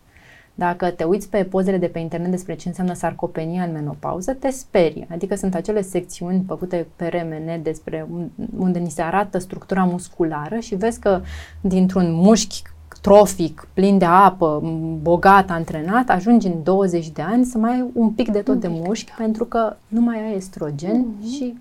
Dacă 0.54 0.90
te 0.90 1.04
uiți 1.04 1.28
pe 1.28 1.44
pozele 1.44 1.78
de 1.78 1.86
pe 1.86 1.98
internet 1.98 2.30
despre 2.30 2.54
ce 2.54 2.68
înseamnă 2.68 2.94
sarcopenia 2.94 3.64
în 3.64 3.72
menopauză, 3.72 4.32
te 4.32 4.50
sperie. 4.50 5.06
Adică 5.10 5.34
sunt 5.34 5.54
acele 5.54 5.82
secțiuni 5.82 6.44
făcute 6.46 6.86
pe 6.96 7.06
remene 7.06 7.60
despre 7.62 8.08
unde 8.56 8.78
ni 8.78 8.90
se 8.90 9.02
arată 9.02 9.38
structura 9.38 9.84
musculară 9.84 10.58
și 10.58 10.74
vezi 10.74 11.00
că 11.00 11.20
dintr-un 11.60 12.12
mușchi 12.12 12.62
trofic, 13.00 13.68
plin 13.74 13.98
de 13.98 14.04
apă, 14.04 14.62
bogat, 15.02 15.50
antrenat, 15.50 16.08
ajungi 16.08 16.46
în 16.46 16.62
20 16.62 17.08
de 17.08 17.22
ani 17.22 17.44
să 17.44 17.58
mai 17.58 17.72
ai 17.72 17.84
un 17.92 18.10
pic 18.10 18.28
de 18.28 18.38
tot 18.38 18.60
de 18.60 18.68
mușchi 18.70 19.12
pentru 19.16 19.44
că 19.44 19.76
nu 19.88 20.00
mai 20.00 20.16
ai 20.22 20.36
estrogen 20.36 21.04
mm-hmm. 21.04 21.32
și 21.32 21.54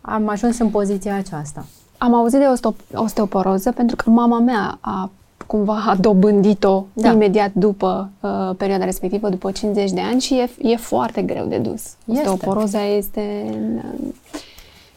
am 0.00 0.28
ajuns 0.28 0.58
în 0.58 0.68
poziția 0.68 1.16
aceasta. 1.16 1.66
Am 1.98 2.14
auzit 2.14 2.38
de 2.38 2.46
osteop- 2.46 2.94
osteoporoză 2.94 3.72
pentru 3.72 3.96
că 3.96 4.10
mama 4.10 4.40
mea 4.40 4.78
a 4.80 5.10
cumva 5.46 5.84
a 5.86 5.94
dobândit-o 5.94 6.84
da. 6.92 7.10
imediat 7.12 7.50
după 7.54 8.10
uh, 8.20 8.50
perioada 8.56 8.84
respectivă, 8.84 9.28
după 9.28 9.50
50 9.50 9.90
de 9.90 10.00
ani 10.00 10.20
și 10.20 10.34
e, 10.34 10.50
e 10.72 10.76
foarte 10.76 11.22
greu 11.22 11.46
de 11.46 11.58
dus. 11.58 11.82
Este. 11.82 11.96
Osteoporoza 12.04 12.84
este... 12.84 13.44
Uh, 13.76 14.08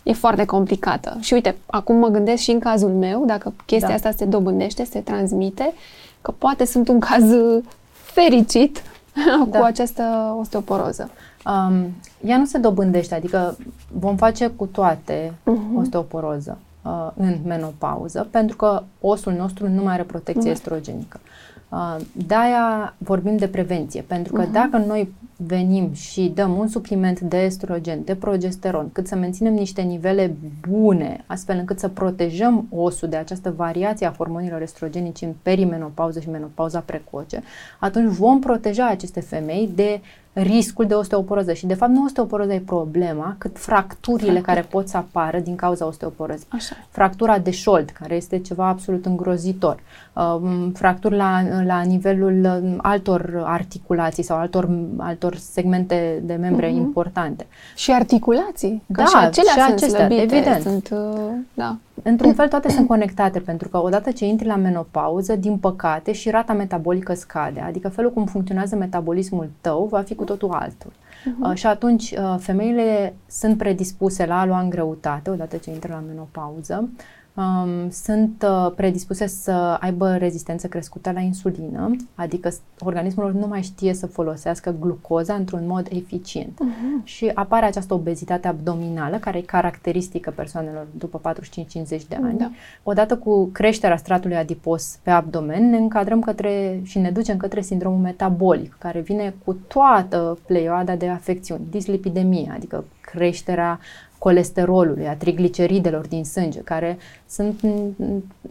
e 0.03 0.13
foarte 0.13 0.45
complicată. 0.45 1.17
Și 1.19 1.33
uite, 1.33 1.55
acum 1.65 1.95
mă 1.95 2.07
gândesc 2.07 2.41
și 2.41 2.51
în 2.51 2.59
cazul 2.59 2.89
meu, 2.89 3.25
dacă 3.25 3.53
chestia 3.65 3.87
da. 3.87 3.93
asta 3.93 4.11
se 4.11 4.25
dobândește, 4.25 4.83
se 4.83 4.99
transmite, 4.99 5.73
că 6.21 6.31
poate 6.37 6.65
sunt 6.65 6.87
un 6.87 6.99
caz 6.99 7.31
uh, 7.31 7.63
fericit 7.91 8.83
da. 9.49 9.59
cu 9.59 9.63
această 9.63 10.35
osteoporoză. 10.39 11.09
Um, 11.45 11.93
ea 12.25 12.37
nu 12.37 12.45
se 12.45 12.57
dobândește, 12.57 13.15
adică 13.15 13.57
vom 13.91 14.15
face 14.15 14.47
cu 14.47 14.65
toate 14.65 15.33
uh-huh. 15.33 15.79
osteoporoză 15.79 16.57
uh, 16.81 17.09
în 17.15 17.37
menopauză, 17.45 18.27
pentru 18.31 18.55
că 18.55 18.83
osul 19.01 19.33
nostru 19.33 19.69
nu 19.69 19.83
mai 19.83 19.93
are 19.93 20.03
protecție 20.03 20.49
uh-huh. 20.49 20.53
estrogenică. 20.53 21.19
Uh, 21.69 21.95
de-aia 22.13 22.93
vorbim 22.97 23.37
de 23.37 23.47
prevenție, 23.47 24.01
pentru 24.01 24.33
că 24.33 24.43
uh-huh. 24.43 24.51
dacă 24.51 24.77
noi 24.77 25.13
venim 25.45 25.93
și 25.93 26.32
dăm 26.36 26.58
un 26.58 26.67
supliment 26.67 27.19
de 27.19 27.38
estrogen, 27.38 28.04
de 28.04 28.15
progesteron, 28.15 28.89
cât 28.91 29.08
să 29.08 29.15
menținem 29.15 29.54
niște 29.54 29.82
nivele 29.82 30.36
bune, 30.67 31.23
astfel 31.25 31.58
încât 31.58 31.80
să 31.80 31.88
protejăm 31.88 32.67
osul 32.69 33.10
de 33.10 33.15
această 33.15 33.54
variație 33.56 34.08
a 34.08 34.13
hormonilor 34.17 34.62
estrogenici 34.62 35.21
în 35.21 35.34
perimenopauză 35.41 36.19
și 36.19 36.30
menopauza 36.30 36.80
precoce, 36.80 37.43
atunci 37.80 38.13
vom 38.13 38.39
proteja 38.39 38.88
aceste 38.88 39.19
femei 39.19 39.71
de 39.75 40.01
riscul 40.34 40.86
de 40.86 40.93
osteoporoză. 40.93 41.54
Și, 41.54 41.65
de 41.65 41.73
fapt, 41.73 41.91
nu 41.91 42.04
osteoporoza 42.04 42.54
e 42.54 42.60
problema, 42.60 43.36
cât 43.38 43.58
fracturile 43.58 44.32
Fractur. 44.32 44.54
care 44.54 44.67
pot 44.69 44.88
să 44.88 44.97
apară 44.97 45.39
din 45.39 45.56
cauza 45.56 45.86
osteoporozei. 45.86 46.47
Așa. 46.49 46.75
Fractura 46.89 47.39
de 47.39 47.51
șold, 47.51 47.89
care 47.89 48.15
este 48.15 48.39
ceva 48.39 48.67
absolut 48.67 49.06
îngrozitor. 49.06 49.80
Uh, 50.13 50.69
fracturi 50.73 51.15
la, 51.15 51.41
la 51.63 51.82
nivelul 51.82 52.62
um, 52.63 52.80
altor 52.82 53.41
articulații 53.45 54.23
sau 54.23 54.38
altor, 54.38 54.69
altor 54.97 55.30
segmente 55.37 56.21
de 56.23 56.33
membre 56.33 56.67
uh-huh. 56.67 56.75
importante. 56.75 57.47
Și 57.75 57.91
articulații. 57.91 58.83
Da, 58.85 59.05
și 59.05 59.15
acelea 59.15 59.51
și 59.51 59.59
sunt 59.59 59.73
acestea, 59.73 59.99
slăbite, 59.99 60.21
evident. 60.21 60.61
Sunt, 60.61 60.89
uh, 60.91 61.31
da. 61.53 61.77
Într-un 62.03 62.33
fel, 62.33 62.47
toate 62.47 62.69
sunt 62.69 62.87
conectate, 62.87 63.39
pentru 63.39 63.69
că 63.69 63.83
odată 63.83 64.11
ce 64.11 64.25
intri 64.25 64.47
la 64.47 64.55
menopauză, 64.55 65.35
din 65.35 65.57
păcate, 65.57 66.11
și 66.11 66.29
rata 66.29 66.53
metabolică 66.53 67.13
scade. 67.13 67.59
Adică 67.59 67.89
felul 67.89 68.13
cum 68.13 68.25
funcționează 68.25 68.75
metabolismul 68.75 69.49
tău 69.61 69.87
va 69.91 70.01
fi 70.01 70.15
cu 70.15 70.23
totul 70.23 70.49
altul. 70.51 70.91
Uh-huh. 70.91 71.49
Uh, 71.49 71.55
și 71.55 71.65
atunci, 71.65 72.11
uh, 72.11 72.35
femeile 72.39 73.13
sunt 73.29 73.57
predispuse 73.57 74.25
la 74.25 74.39
a 74.39 74.45
lua 74.45 74.59
în 74.59 74.69
greutate, 74.69 75.29
odată 75.29 75.57
ce 75.57 75.69
intră 75.69 75.91
la 75.93 76.03
menopauză 76.07 76.89
um, 77.41 77.89
sunt 77.89 78.45
uh, 78.47 78.71
predispuse 78.75 79.27
să 79.27 79.77
aibă 79.80 80.15
rezistență 80.17 80.67
crescută 80.67 81.12
la 81.12 81.19
insulină, 81.19 81.95
adică 82.15 82.49
organismul 82.80 83.25
lor 83.25 83.34
nu 83.34 83.47
mai 83.47 83.62
știe 83.62 83.93
să 83.93 84.08
folosească 84.08 84.75
glucoza 84.80 85.34
într-un 85.34 85.67
mod 85.67 85.88
eficient. 85.91 86.60
Uh-huh. 86.63 87.04
Și 87.04 87.32
apare 87.34 87.65
această 87.65 87.93
obezitate 87.93 88.47
abdominală, 88.47 89.17
care 89.17 89.38
e 89.38 89.41
caracteristică 89.41 90.34
persoanelor 90.36 90.88
după 90.97 91.34
45-50 91.34 92.08
de 92.08 92.19
ani. 92.24 92.38
Da. 92.38 92.51
Odată 92.84 93.18
cu 93.18 93.45
creșterea 93.45 93.97
stratului 93.97 94.36
adipos 94.36 94.99
pe 95.03 95.09
abdomen, 95.09 95.70
ne 95.70 95.78
încadrăm 95.78 96.22
către 96.22 96.80
și 96.84 96.99
ne 96.99 97.11
ducem 97.11 97.38
către 97.38 97.61
sindromul 97.61 97.99
metabolic, 97.99 98.76
care 98.80 98.99
vine 98.99 99.36
cu 99.45 99.53
toată 99.53 100.38
pleioada 100.45 100.95
de 100.95 101.07
afecțiuni, 101.07 101.68
dislipidemie, 101.70 102.51
adică 102.55 102.84
creșterea 103.01 103.80
colesterolului, 104.22 105.07
a 105.07 105.15
trigliceridelor 105.15 106.07
din 106.07 106.24
sânge, 106.26 106.59
care 106.59 106.97
sunt 107.30 107.61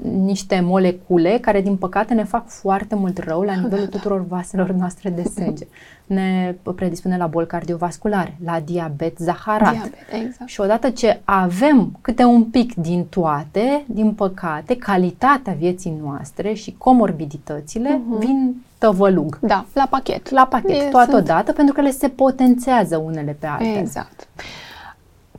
niște 0.02 0.60
molecule 0.60 1.38
care, 1.40 1.60
din 1.60 1.76
păcate, 1.76 2.14
ne 2.14 2.24
fac 2.24 2.48
foarte 2.48 2.94
mult 2.94 3.18
rău 3.18 3.42
la 3.42 3.54
nivelul 3.54 3.86
tuturor 3.86 4.26
vaselor 4.26 4.70
noastre 4.70 5.10
de 5.10 5.22
sânge. 5.22 5.66
Ne 6.06 6.54
predispune 6.74 7.16
la 7.16 7.26
boli 7.26 7.46
cardiovasculare, 7.46 8.36
la 8.44 8.60
diabet 8.60 9.18
zaharat. 9.18 9.72
Diabet, 9.72 10.24
exact. 10.24 10.50
Și 10.50 10.60
odată 10.60 10.90
ce 10.90 11.20
avem 11.24 11.98
câte 12.00 12.24
un 12.24 12.44
pic 12.44 12.74
din 12.74 13.04
toate, 13.04 13.84
din 13.86 14.12
păcate, 14.12 14.76
calitatea 14.76 15.52
vieții 15.52 15.98
noastre 16.02 16.52
și 16.52 16.74
comorbiditățile 16.78 18.00
uh-huh. 18.00 18.18
vin 18.18 18.62
tăvălug. 18.78 19.38
Da, 19.40 19.64
la 19.72 19.86
pachet. 19.90 20.30
La 20.30 20.46
pachet, 20.46 20.80
e, 20.80 20.88
totodată, 20.90 21.44
sunt... 21.44 21.56
pentru 21.56 21.74
că 21.74 21.80
le 21.80 21.90
se 21.90 22.08
potențează 22.08 22.96
unele 22.96 23.36
pe 23.40 23.46
altele. 23.46 23.78
Exact. 23.78 24.28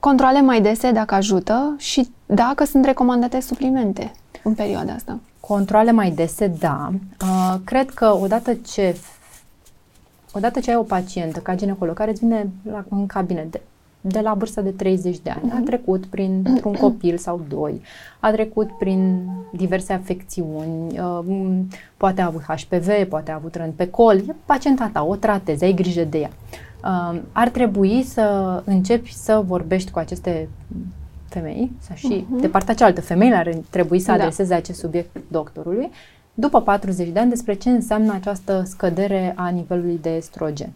Controle 0.02 0.42
mai 0.42 0.62
dese 0.62 0.92
dacă 0.92 1.16
ajută 1.16 1.76
și 1.78 2.10
dacă 2.26 2.64
sunt 2.64 2.86
recomandate 2.86 3.40
suplimente 3.40 4.12
în 4.44 4.54
perioada 4.54 4.94
asta. 4.94 5.20
Controle 5.40 5.92
mai 5.92 6.12
dese, 6.12 6.48
da. 6.48 6.92
Uh, 7.22 7.56
cred 7.64 7.90
că 7.90 8.18
odată 8.22 8.54
ce 8.54 8.96
odată 10.34 10.60
ce 10.60 10.70
ai 10.70 10.76
o 10.76 10.84
pacientă 10.84 11.40
ca 11.40 11.56
ginecolog 11.56 11.96
care 11.96 12.12
îți 12.12 12.20
vine 12.20 12.50
la, 12.72 12.86
în 12.90 13.06
cabinet 13.06 13.52
de, 13.52 13.62
de 14.02 14.20
la 14.20 14.34
vârsta 14.34 14.62
de 14.62 14.70
30 14.70 15.20
de 15.20 15.30
ani, 15.30 15.50
mm-hmm. 15.50 15.54
a 15.54 15.56
mhm. 15.56 15.66
trecut 15.66 16.06
prin 16.06 16.46
un 16.64 16.74
copil 16.74 17.18
sau 17.18 17.42
doi, 17.50 17.82
a 18.20 18.32
trecut 18.32 18.78
prin 18.78 19.28
diverse 19.52 19.94
afecțiuni, 19.94 21.00
uh, 21.00 21.60
poate 21.98 22.22
a 22.22 22.26
avut 22.26 22.42
HPV, 22.42 23.08
poate 23.10 23.32
a 23.32 23.36
avut 23.36 23.56
rând 23.56 23.74
pe 23.74 23.90
col, 23.90 24.18
e 24.18 24.36
pacienta 24.46 24.90
ta, 24.94 25.04
o 25.04 25.16
tratezi, 25.16 25.64
ai 25.64 25.74
grijă 25.74 26.04
de 26.04 26.18
ea. 26.20 26.32
Uh, 26.52 26.71
ar 27.32 27.50
trebui 27.50 28.04
să 28.04 28.62
începi 28.66 29.14
să 29.14 29.44
vorbești 29.46 29.92
cu 29.92 30.00
aceste 30.00 30.50
femei, 31.28 31.72
sau 31.80 31.96
și 31.96 32.26
uh-huh. 32.26 32.42
de 32.42 32.48
partea 32.48 32.74
cealaltă, 32.74 33.02
femeile 33.02 33.36
ar 33.36 33.58
trebui 33.70 34.00
să 34.00 34.06
da. 34.08 34.14
adreseze 34.14 34.50
da. 34.50 34.56
acest 34.56 34.80
subiect 34.80 35.18
doctorului, 35.28 35.92
după 36.34 36.62
40 36.62 37.08
de 37.10 37.20
ani, 37.20 37.30
despre 37.30 37.54
ce 37.54 37.70
înseamnă 37.70 38.14
această 38.14 38.64
scădere 38.66 39.34
a 39.38 39.50
nivelului 39.50 40.00
de 40.02 40.10
estrogen. 40.10 40.74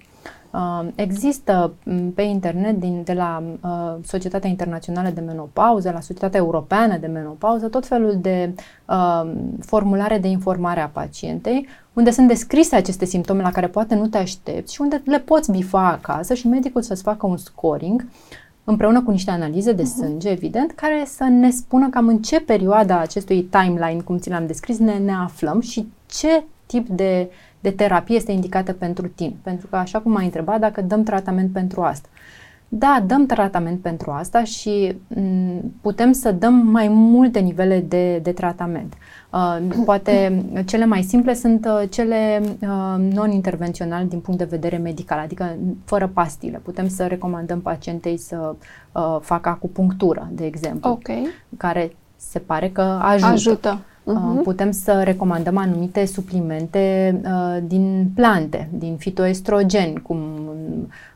Uh, 0.55 0.87
există 0.95 1.73
pe 2.15 2.21
internet 2.21 2.79
din, 2.79 3.01
de 3.03 3.13
la 3.13 3.43
uh, 3.61 4.03
Societatea 4.03 4.49
Internațională 4.49 5.09
de 5.09 5.21
Menopauză, 5.21 5.91
la 5.91 5.99
Societatea 5.99 6.39
Europeană 6.39 6.97
de 6.97 7.07
Menopauză, 7.07 7.67
tot 7.67 7.85
felul 7.85 8.17
de 8.21 8.53
uh, 8.85 9.31
formulare 9.59 10.17
de 10.17 10.27
informare 10.27 10.79
a 10.79 10.87
pacientei, 10.87 11.67
unde 11.93 12.11
sunt 12.11 12.27
descrise 12.27 12.75
aceste 12.75 13.05
simptome 13.05 13.41
la 13.41 13.51
care 13.51 13.67
poate 13.67 13.95
nu 13.95 14.07
te 14.07 14.17
aștepți 14.17 14.73
și 14.73 14.81
unde 14.81 15.01
le 15.05 15.19
poți 15.19 15.51
bifa 15.51 15.87
acasă 15.87 16.33
și 16.33 16.47
medicul 16.47 16.81
să-ți 16.81 17.03
facă 17.03 17.25
un 17.25 17.37
scoring 17.37 18.05
împreună 18.63 19.01
cu 19.01 19.11
niște 19.11 19.31
analize 19.31 19.71
de 19.71 19.81
uh-huh. 19.81 19.95
sânge, 19.97 20.29
evident, 20.29 20.71
care 20.71 21.03
să 21.05 21.23
ne 21.23 21.49
spună 21.49 21.89
cam 21.89 22.07
în 22.07 22.21
ce 22.21 22.39
perioada 22.39 22.99
acestui 22.99 23.43
timeline, 23.43 24.01
cum 24.01 24.17
ți 24.17 24.29
l-am 24.29 24.47
descris, 24.47 24.77
ne, 24.77 24.97
ne 24.97 25.13
aflăm 25.13 25.61
și 25.61 25.87
ce 26.05 26.43
tip 26.65 26.87
de, 26.87 27.29
de 27.65 27.71
terapie 27.71 28.15
este 28.15 28.31
indicată 28.31 28.73
pentru 28.73 29.07
tine. 29.07 29.35
Pentru 29.41 29.67
că, 29.67 29.75
așa 29.75 29.99
cum 29.99 30.15
ai 30.15 30.25
întrebat, 30.25 30.59
dacă 30.59 30.81
dăm 30.81 31.03
tratament 31.03 31.51
pentru 31.51 31.81
asta. 31.81 32.07
Da, 32.67 33.03
dăm 33.07 33.25
tratament 33.25 33.79
pentru 33.79 34.11
asta 34.11 34.43
și 34.43 34.93
m- 34.93 34.97
mm, 35.07 35.73
putem 35.81 36.11
să 36.11 36.31
dăm 36.31 36.53
mai 36.53 36.87
multe 36.87 37.39
nivele 37.39 37.79
de, 37.79 38.17
de 38.17 38.31
tratament. 38.31 38.93
Uh, 39.31 39.57
poate 39.85 40.43
cele 40.71 40.85
mai 40.85 41.01
simple 41.01 41.33
sunt 41.33 41.65
uh, 41.65 41.89
cele 41.89 42.41
uh, 42.43 43.11
non-intervenționale 43.13 44.05
din 44.05 44.19
punct 44.19 44.39
de 44.39 44.45
vedere 44.45 44.77
medical, 44.77 45.19
adică 45.19 45.55
fără 45.85 46.07
pastile. 46.13 46.57
Putem 46.57 46.87
să 46.87 47.05
recomandăm 47.05 47.61
pacientei 47.61 48.17
să 48.17 48.55
uh, 48.91 49.17
facă 49.21 49.49
acupunctură, 49.49 50.29
de 50.31 50.45
exemplu, 50.45 50.89
okay. 50.89 51.27
care 51.57 51.95
se 52.15 52.39
pare 52.39 52.69
că 52.69 52.81
ajută. 52.81 53.31
ajută. 53.31 53.79
Uh-huh. 54.05 54.43
Putem 54.43 54.71
să 54.71 55.01
recomandăm 55.03 55.57
anumite 55.57 56.05
suplimente 56.05 57.15
uh, 57.23 57.57
din 57.63 58.11
plante, 58.15 58.69
din 58.73 58.95
fitoestrogeni, 58.97 60.01
cum 60.01 60.17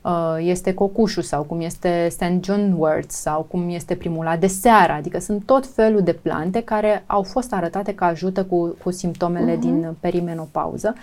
uh, 0.02 0.38
este 0.40 0.74
cocușul 0.74 1.24
sau 1.24 1.44
cum 1.44 1.62
este 1.62 2.08
St. 2.10 2.44
John 2.44 2.74
wort 2.78 3.12
sau 3.12 3.42
cum 3.42 3.70
este 3.70 3.96
primula 3.96 4.38
de 4.38 4.48
seară. 4.48 4.92
Adică 4.92 5.20
sunt 5.20 5.44
tot 5.46 5.68
felul 5.68 6.02
de 6.02 6.14
plante 6.14 6.62
care 6.64 7.04
au 7.08 7.24
fost 7.24 7.54
arătate 7.54 7.94
că 7.94 8.04
ajută 8.04 8.44
cu, 8.44 8.76
cu 8.84 8.92
simptomele 8.92 9.56
uh-huh. 9.56 9.60
din 9.60 9.96
perimenopauză 10.00 10.94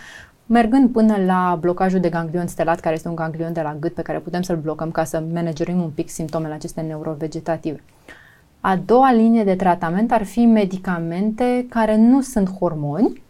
mergând 0.46 0.90
până 0.90 1.16
la 1.26 1.56
blocajul 1.60 2.00
de 2.00 2.08
ganglion 2.08 2.46
stelat, 2.46 2.80
care 2.80 2.94
este 2.94 3.08
un 3.08 3.14
ganglion 3.14 3.52
de 3.52 3.60
la 3.60 3.76
gât 3.80 3.94
pe 3.94 4.02
care 4.02 4.18
putem 4.18 4.42
să-l 4.42 4.56
blocăm 4.56 4.90
ca 4.90 5.04
să 5.04 5.22
managerim 5.32 5.82
un 5.82 5.90
pic 5.90 6.08
simptomele 6.08 6.54
acestea 6.54 6.82
neurovegetative. 6.82 7.82
A 8.66 8.76
doua 8.76 9.12
linie 9.12 9.44
de 9.44 9.54
tratament 9.54 10.12
ar 10.12 10.22
fi 10.24 10.44
medicamente 10.44 11.66
care 11.68 11.96
nu 11.96 12.20
sunt 12.20 12.50
hormoni, 12.50 13.22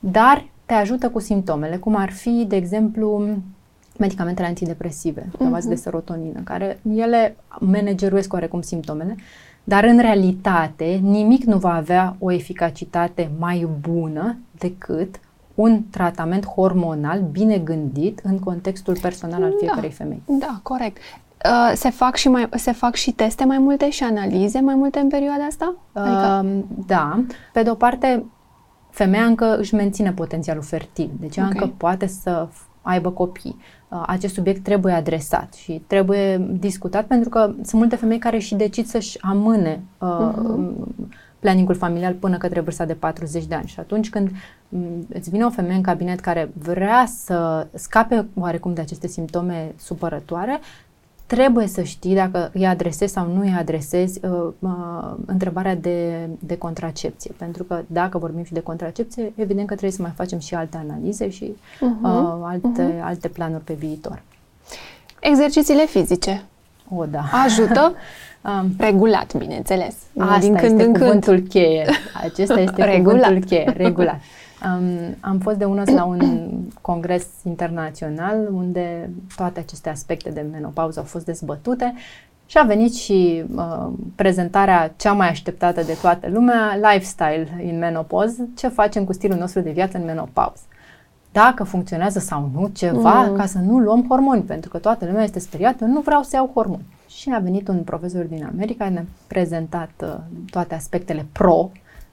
dar 0.00 0.44
te 0.66 0.74
ajută 0.74 1.10
cu 1.10 1.18
simptomele, 1.18 1.76
cum 1.76 1.94
ar 1.94 2.10
fi, 2.10 2.44
de 2.48 2.56
exemplu, 2.56 3.28
medicamentele 3.98 4.46
antidepresive 4.46 5.28
pe 5.38 5.44
bază 5.44 5.66
uh-huh. 5.66 5.70
de 5.70 5.76
serotonină, 5.76 6.40
care 6.44 6.80
ele 6.94 7.36
manageruiesc 7.60 8.32
oarecum 8.32 8.60
simptomele, 8.60 9.16
dar 9.64 9.84
în 9.84 9.98
realitate 9.98 11.00
nimic 11.02 11.44
nu 11.44 11.58
va 11.58 11.74
avea 11.74 12.16
o 12.18 12.32
eficacitate 12.32 13.30
mai 13.38 13.68
bună 13.80 14.38
decât 14.58 15.20
un 15.54 15.82
tratament 15.90 16.46
hormonal 16.46 17.20
bine 17.20 17.58
gândit 17.58 18.20
în 18.22 18.38
contextul 18.38 18.98
personal 19.00 19.42
al 19.42 19.50
da. 19.50 19.56
fiecarei 19.58 19.88
da, 19.88 19.94
femei. 19.94 20.22
Da, 20.26 20.60
corect. 20.62 20.98
Uh, 21.44 21.72
se, 21.74 21.90
fac 21.90 22.16
și 22.16 22.28
mai, 22.28 22.48
se 22.54 22.72
fac 22.72 22.94
și 22.94 23.12
teste 23.12 23.44
mai 23.44 23.58
multe 23.58 23.90
și 23.90 24.02
analize 24.02 24.60
mai 24.60 24.74
multe 24.74 24.98
în 24.98 25.08
perioada 25.08 25.44
asta? 25.44 25.74
Adică... 25.92 26.42
Uh, 26.44 26.64
da. 26.86 27.24
Pe 27.52 27.62
de 27.62 27.70
o 27.70 27.74
parte, 27.74 28.24
femeia 28.90 29.24
încă 29.24 29.56
își 29.58 29.74
menține 29.74 30.12
potențialul 30.12 30.62
fertil, 30.62 31.10
deci 31.20 31.36
okay. 31.36 31.50
încă 31.52 31.72
poate 31.76 32.06
să 32.06 32.48
aibă 32.82 33.10
copii. 33.10 33.56
Uh, 33.88 34.02
acest 34.06 34.34
subiect 34.34 34.62
trebuie 34.62 34.92
adresat 34.92 35.54
și 35.54 35.82
trebuie 35.86 36.48
discutat 36.50 37.04
pentru 37.04 37.28
că 37.28 37.52
sunt 37.54 37.72
multe 37.72 37.96
femei 37.96 38.18
care 38.18 38.38
și 38.38 38.54
decid 38.54 38.86
să-și 38.86 39.18
amâne 39.20 39.80
uh, 39.98 40.32
uh-huh. 40.32 41.08
planningul 41.38 41.74
familial 41.74 42.12
până 42.12 42.36
către 42.36 42.60
vârsta 42.60 42.84
de 42.84 42.94
40 42.94 43.44
de 43.44 43.54
ani. 43.54 43.66
Și 43.66 43.80
atunci 43.80 44.10
când 44.10 44.30
mm, 44.68 45.06
îți 45.12 45.30
vine 45.30 45.44
o 45.44 45.50
femeie 45.50 45.76
în 45.76 45.82
cabinet 45.82 46.20
care 46.20 46.50
vrea 46.58 47.04
să 47.06 47.66
scape 47.74 48.26
oarecum 48.34 48.74
de 48.74 48.80
aceste 48.80 49.06
simptome 49.06 49.74
supărătoare, 49.76 50.60
trebuie 51.36 51.66
să 51.66 51.82
știi 51.82 52.14
dacă 52.14 52.50
îi 52.54 52.66
adresezi 52.66 53.12
sau 53.12 53.26
nu 53.26 53.40
îi 53.40 53.54
adresezi 53.58 54.20
uh, 54.24 54.52
uh, 54.58 55.14
întrebarea 55.26 55.74
de, 55.74 56.28
de 56.38 56.56
contracepție. 56.56 57.32
Pentru 57.36 57.64
că 57.64 57.82
dacă 57.86 58.18
vorbim 58.18 58.44
și 58.44 58.52
de 58.52 58.60
contracepție, 58.60 59.32
evident 59.34 59.66
că 59.66 59.74
trebuie 59.74 59.96
să 59.96 60.02
mai 60.02 60.12
facem 60.16 60.38
și 60.38 60.54
alte 60.54 60.76
analize 60.76 61.30
și 61.30 61.44
uh-huh. 61.44 62.02
uh, 62.02 62.38
alte, 62.42 62.94
uh-huh. 62.96 63.02
alte 63.02 63.28
planuri 63.28 63.64
pe 63.64 63.72
viitor. 63.72 64.22
Exercițiile 65.20 65.86
fizice. 65.86 66.42
O, 66.96 67.04
da. 67.04 67.22
Ajută? 67.44 67.92
Um, 68.44 68.70
regulat, 68.78 69.34
bineînțeles. 69.36 69.94
Asta 70.18 70.38
din 70.38 70.54
când 70.54 70.70
este 70.70 70.82
în 70.82 70.92
cuvântul 70.92 71.34
când. 71.34 71.48
cheie. 71.48 71.86
Acesta 72.22 72.60
este 72.60 72.84
regulat. 72.94 73.22
cuvântul 73.22 73.48
cheie. 73.48 73.74
Regulat. 73.76 74.20
Um, 74.64 75.16
am 75.20 75.38
fost 75.38 75.56
de 75.56 75.64
unul 75.64 75.84
la 75.94 76.04
un 76.04 76.50
congres 76.80 77.26
internațional 77.44 78.48
unde 78.52 79.10
toate 79.36 79.60
aceste 79.60 79.88
aspecte 79.88 80.30
de 80.30 80.46
menopauză 80.50 80.98
au 80.98 81.04
fost 81.04 81.24
dezbătute 81.24 81.94
și 82.46 82.58
a 82.58 82.62
venit 82.62 82.94
și 82.94 83.44
uh, 83.56 83.88
prezentarea 84.14 84.92
cea 84.96 85.12
mai 85.12 85.28
așteptată 85.28 85.82
de 85.82 85.96
toată 86.00 86.28
lumea, 86.28 86.76
lifestyle 86.76 87.62
in 87.62 87.78
menopause, 87.78 88.48
ce 88.56 88.68
facem 88.68 89.04
cu 89.04 89.12
stilul 89.12 89.38
nostru 89.38 89.60
de 89.60 89.70
viață 89.70 89.96
în 89.96 90.04
menopauză. 90.04 90.62
Dacă 91.32 91.64
funcționează 91.64 92.18
sau 92.18 92.50
nu 92.54 92.70
ceva, 92.72 93.22
mm. 93.22 93.36
ca 93.36 93.46
să 93.46 93.58
nu 93.58 93.78
luăm 93.78 94.04
hormoni, 94.08 94.42
pentru 94.42 94.70
că 94.70 94.78
toată 94.78 95.04
lumea 95.04 95.22
este 95.22 95.38
speriată, 95.38 95.84
nu 95.84 96.00
vreau 96.00 96.22
să 96.22 96.36
iau 96.36 96.50
hormoni. 96.54 96.84
Și 97.08 97.30
a 97.34 97.38
venit 97.38 97.68
un 97.68 97.82
profesor 97.82 98.24
din 98.24 98.44
America, 98.44 98.88
ne-a 98.88 99.04
prezentat 99.26 99.90
uh, 100.02 100.14
toate 100.50 100.74
aspectele 100.74 101.26
pro 101.32 101.70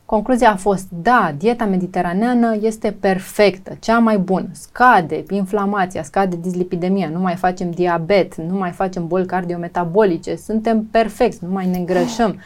Concluzia 0.08 0.51
a 0.51 0.55
fost, 0.55 0.88
da, 0.89 1.36
dieta 1.38 1.66
mediteraneană 1.66 2.58
este 2.62 2.91
perfectă, 2.91 3.78
cea 3.80 3.99
mai 3.99 4.18
bună, 4.18 4.47
scade 4.51 5.24
inflamația, 5.30 6.03
scade 6.03 6.36
dislipidemia, 6.36 7.10
nu 7.10 7.20
mai 7.20 7.36
facem 7.36 7.72
diabet, 7.72 8.36
nu 8.36 8.58
mai 8.58 8.72
facem 8.72 9.08
boli 9.08 9.26
cardiometabolice, 9.26 10.36
suntem 10.36 10.84
perfecți, 10.84 11.43
nu 11.43 11.51
mai 11.51 11.68
ne 11.68 11.78
îngrășăm. 11.78 12.39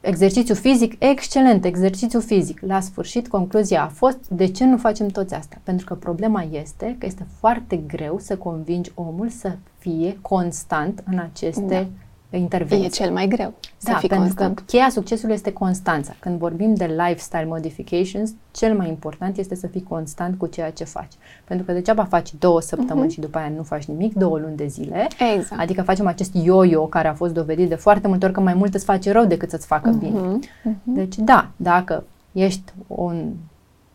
Exercițiu 0.00 0.54
fizic, 0.54 0.94
excelent, 0.98 1.64
exercițiu 1.64 2.20
fizic. 2.20 2.60
La 2.60 2.80
sfârșit, 2.80 3.28
concluzia 3.28 3.82
a 3.82 3.88
fost, 3.88 4.28
de 4.28 4.46
ce 4.46 4.64
nu 4.64 4.76
facem 4.76 5.06
toți 5.06 5.34
asta? 5.34 5.56
Pentru 5.62 5.86
că 5.86 5.94
problema 5.94 6.46
este 6.50 6.96
că 6.98 7.06
este 7.06 7.26
foarte 7.38 7.76
greu 7.76 8.18
să 8.18 8.36
convingi 8.36 8.90
omul 8.94 9.28
să 9.28 9.56
fie 9.78 10.18
constant 10.20 11.02
în 11.10 11.18
aceste 11.18 11.88
intervenție. 12.36 12.86
E 12.86 12.88
cel 12.88 13.12
mai 13.12 13.28
greu 13.28 13.52
să 13.76 13.90
da, 13.90 13.96
fii 13.96 14.08
pentru 14.08 14.26
constant. 14.26 14.56
că 14.56 14.62
cheia 14.66 14.88
succesului 14.90 15.34
este 15.34 15.52
constanța. 15.52 16.14
Când 16.18 16.38
vorbim 16.38 16.74
de 16.74 16.84
lifestyle 16.84 17.44
modifications, 17.44 18.32
cel 18.50 18.76
mai 18.76 18.88
important 18.88 19.36
este 19.36 19.54
să 19.54 19.66
fii 19.66 19.82
constant 19.82 20.38
cu 20.38 20.46
ceea 20.46 20.70
ce 20.70 20.84
faci. 20.84 21.12
Pentru 21.44 21.66
că 21.66 21.72
degeaba 21.72 22.04
faci 22.04 22.34
două 22.38 22.60
săptămâni 22.60 23.08
uh-huh. 23.08 23.12
și 23.12 23.20
după 23.20 23.38
aia 23.38 23.52
nu 23.56 23.62
faci 23.62 23.84
nimic, 23.84 24.14
două 24.14 24.38
luni 24.38 24.56
de 24.56 24.66
zile. 24.66 25.08
Exact. 25.36 25.60
Adică 25.60 25.82
facem 25.82 26.06
acest 26.06 26.30
yo-yo 26.34 26.86
care 26.86 27.08
a 27.08 27.14
fost 27.14 27.34
dovedit 27.34 27.68
de 27.68 27.74
foarte 27.74 28.08
multe 28.08 28.24
ori 28.24 28.34
că 28.34 28.40
mai 28.40 28.54
mult 28.54 28.74
îți 28.74 28.84
face 28.84 29.12
rău 29.12 29.24
decât 29.24 29.50
să-ți 29.50 29.66
facă 29.66 29.90
uh-huh. 29.90 29.98
bine. 29.98 30.20
Uh-huh. 30.20 30.74
Deci 30.82 31.16
da, 31.16 31.50
dacă 31.56 32.04
ești 32.32 32.72
un 32.86 33.32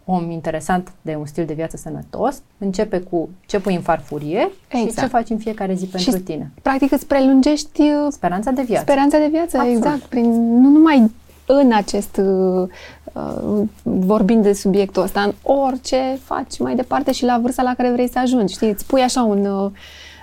om 0.05 0.31
interesant 0.31 0.91
de 1.01 1.15
un 1.15 1.25
stil 1.25 1.45
de 1.45 1.53
viață 1.53 1.77
sănătos, 1.77 2.41
începe 2.57 2.99
cu 2.99 3.29
ce 3.45 3.59
pui 3.59 3.75
în 3.75 3.81
farfurie 3.81 4.51
exact. 4.67 4.91
și 4.91 4.99
ce 4.99 5.05
faci 5.05 5.29
în 5.29 5.37
fiecare 5.37 5.73
zi 5.73 5.85
pentru 5.85 6.11
și, 6.11 6.17
tine. 6.17 6.51
Practic 6.61 6.91
îți 6.91 7.07
prelungești 7.07 7.81
uh, 7.81 8.07
speranța 8.09 8.51
de 8.51 8.61
viață. 8.61 8.83
Speranța 8.83 9.17
de 9.17 9.27
viață, 9.31 9.57
Absolut. 9.57 9.77
exact. 9.77 10.01
Prin, 10.01 10.59
nu 10.61 10.69
numai 10.69 11.11
în 11.45 11.73
acest, 11.73 12.17
uh, 12.17 12.67
uh, 13.13 13.67
vorbind 13.83 14.43
de 14.43 14.53
subiectul 14.53 15.03
ăsta, 15.03 15.21
în 15.21 15.33
orice 15.41 16.19
faci 16.23 16.59
mai 16.59 16.75
departe 16.75 17.11
și 17.11 17.23
la 17.23 17.39
vârsta 17.41 17.61
la 17.61 17.73
care 17.73 17.91
vrei 17.91 18.09
să 18.09 18.19
ajungi. 18.19 18.53
Știi, 18.53 18.69
îți 18.69 18.85
pui 18.85 19.01
așa 19.01 19.23
un... 19.23 19.45
Uh, 19.45 19.71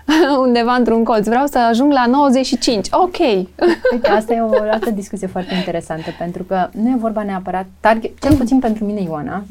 undeva 0.47 0.75
într-un 0.75 1.05
colț. 1.05 1.27
Vreau 1.27 1.47
să 1.47 1.59
ajung 1.59 1.93
la 1.93 2.07
95. 2.07 2.89
Ok. 2.91 3.19
Uite, 3.93 4.09
asta 4.09 4.35
e 4.35 4.41
o 4.41 4.51
altă 4.71 4.91
discuție 4.91 5.27
foarte 5.27 5.55
interesantă, 5.55 6.11
pentru 6.19 6.43
că 6.43 6.69
nu 6.73 6.89
e 6.89 6.97
vorba 6.99 7.23
neapărat, 7.23 7.67
target, 7.81 8.21
cel 8.21 8.37
puțin 8.37 8.59
pentru 8.59 8.85
mine, 8.85 9.01
Ioana, 9.01 9.45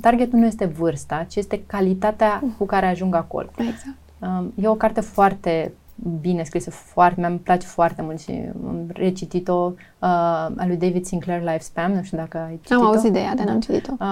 targetul 0.00 0.38
nu 0.38 0.46
este 0.46 0.64
vârsta, 0.78 1.26
ci 1.28 1.36
este 1.36 1.62
calitatea 1.66 2.42
cu 2.58 2.66
care 2.66 2.86
ajung 2.86 3.14
acolo. 3.14 3.48
Exact. 3.56 3.96
Um, 4.18 4.52
e 4.62 4.68
o 4.68 4.74
carte 4.74 5.00
foarte 5.00 5.72
bine 6.20 6.42
scrisă, 6.42 6.70
foarte, 6.70 7.20
mi-a 7.20 7.40
place 7.42 7.66
foarte 7.66 8.02
mult 8.02 8.20
și 8.20 8.30
am 8.66 8.86
recitit-o 8.92 9.72
uh, 9.74 10.08
a 10.56 10.64
lui 10.66 10.76
David 10.76 11.04
Sinclair 11.04 11.40
Lifespan, 11.40 11.92
nu 11.92 12.02
știu 12.02 12.16
dacă 12.16 12.38
ai 12.38 12.58
citit-o. 12.62 12.80
Am 12.80 12.86
auzit 12.86 13.12
de 13.12 13.18
ea, 13.18 13.34
dar 13.34 13.46
n-am 13.46 13.60
citit-o. 13.60 13.92
Uh, 14.00 14.06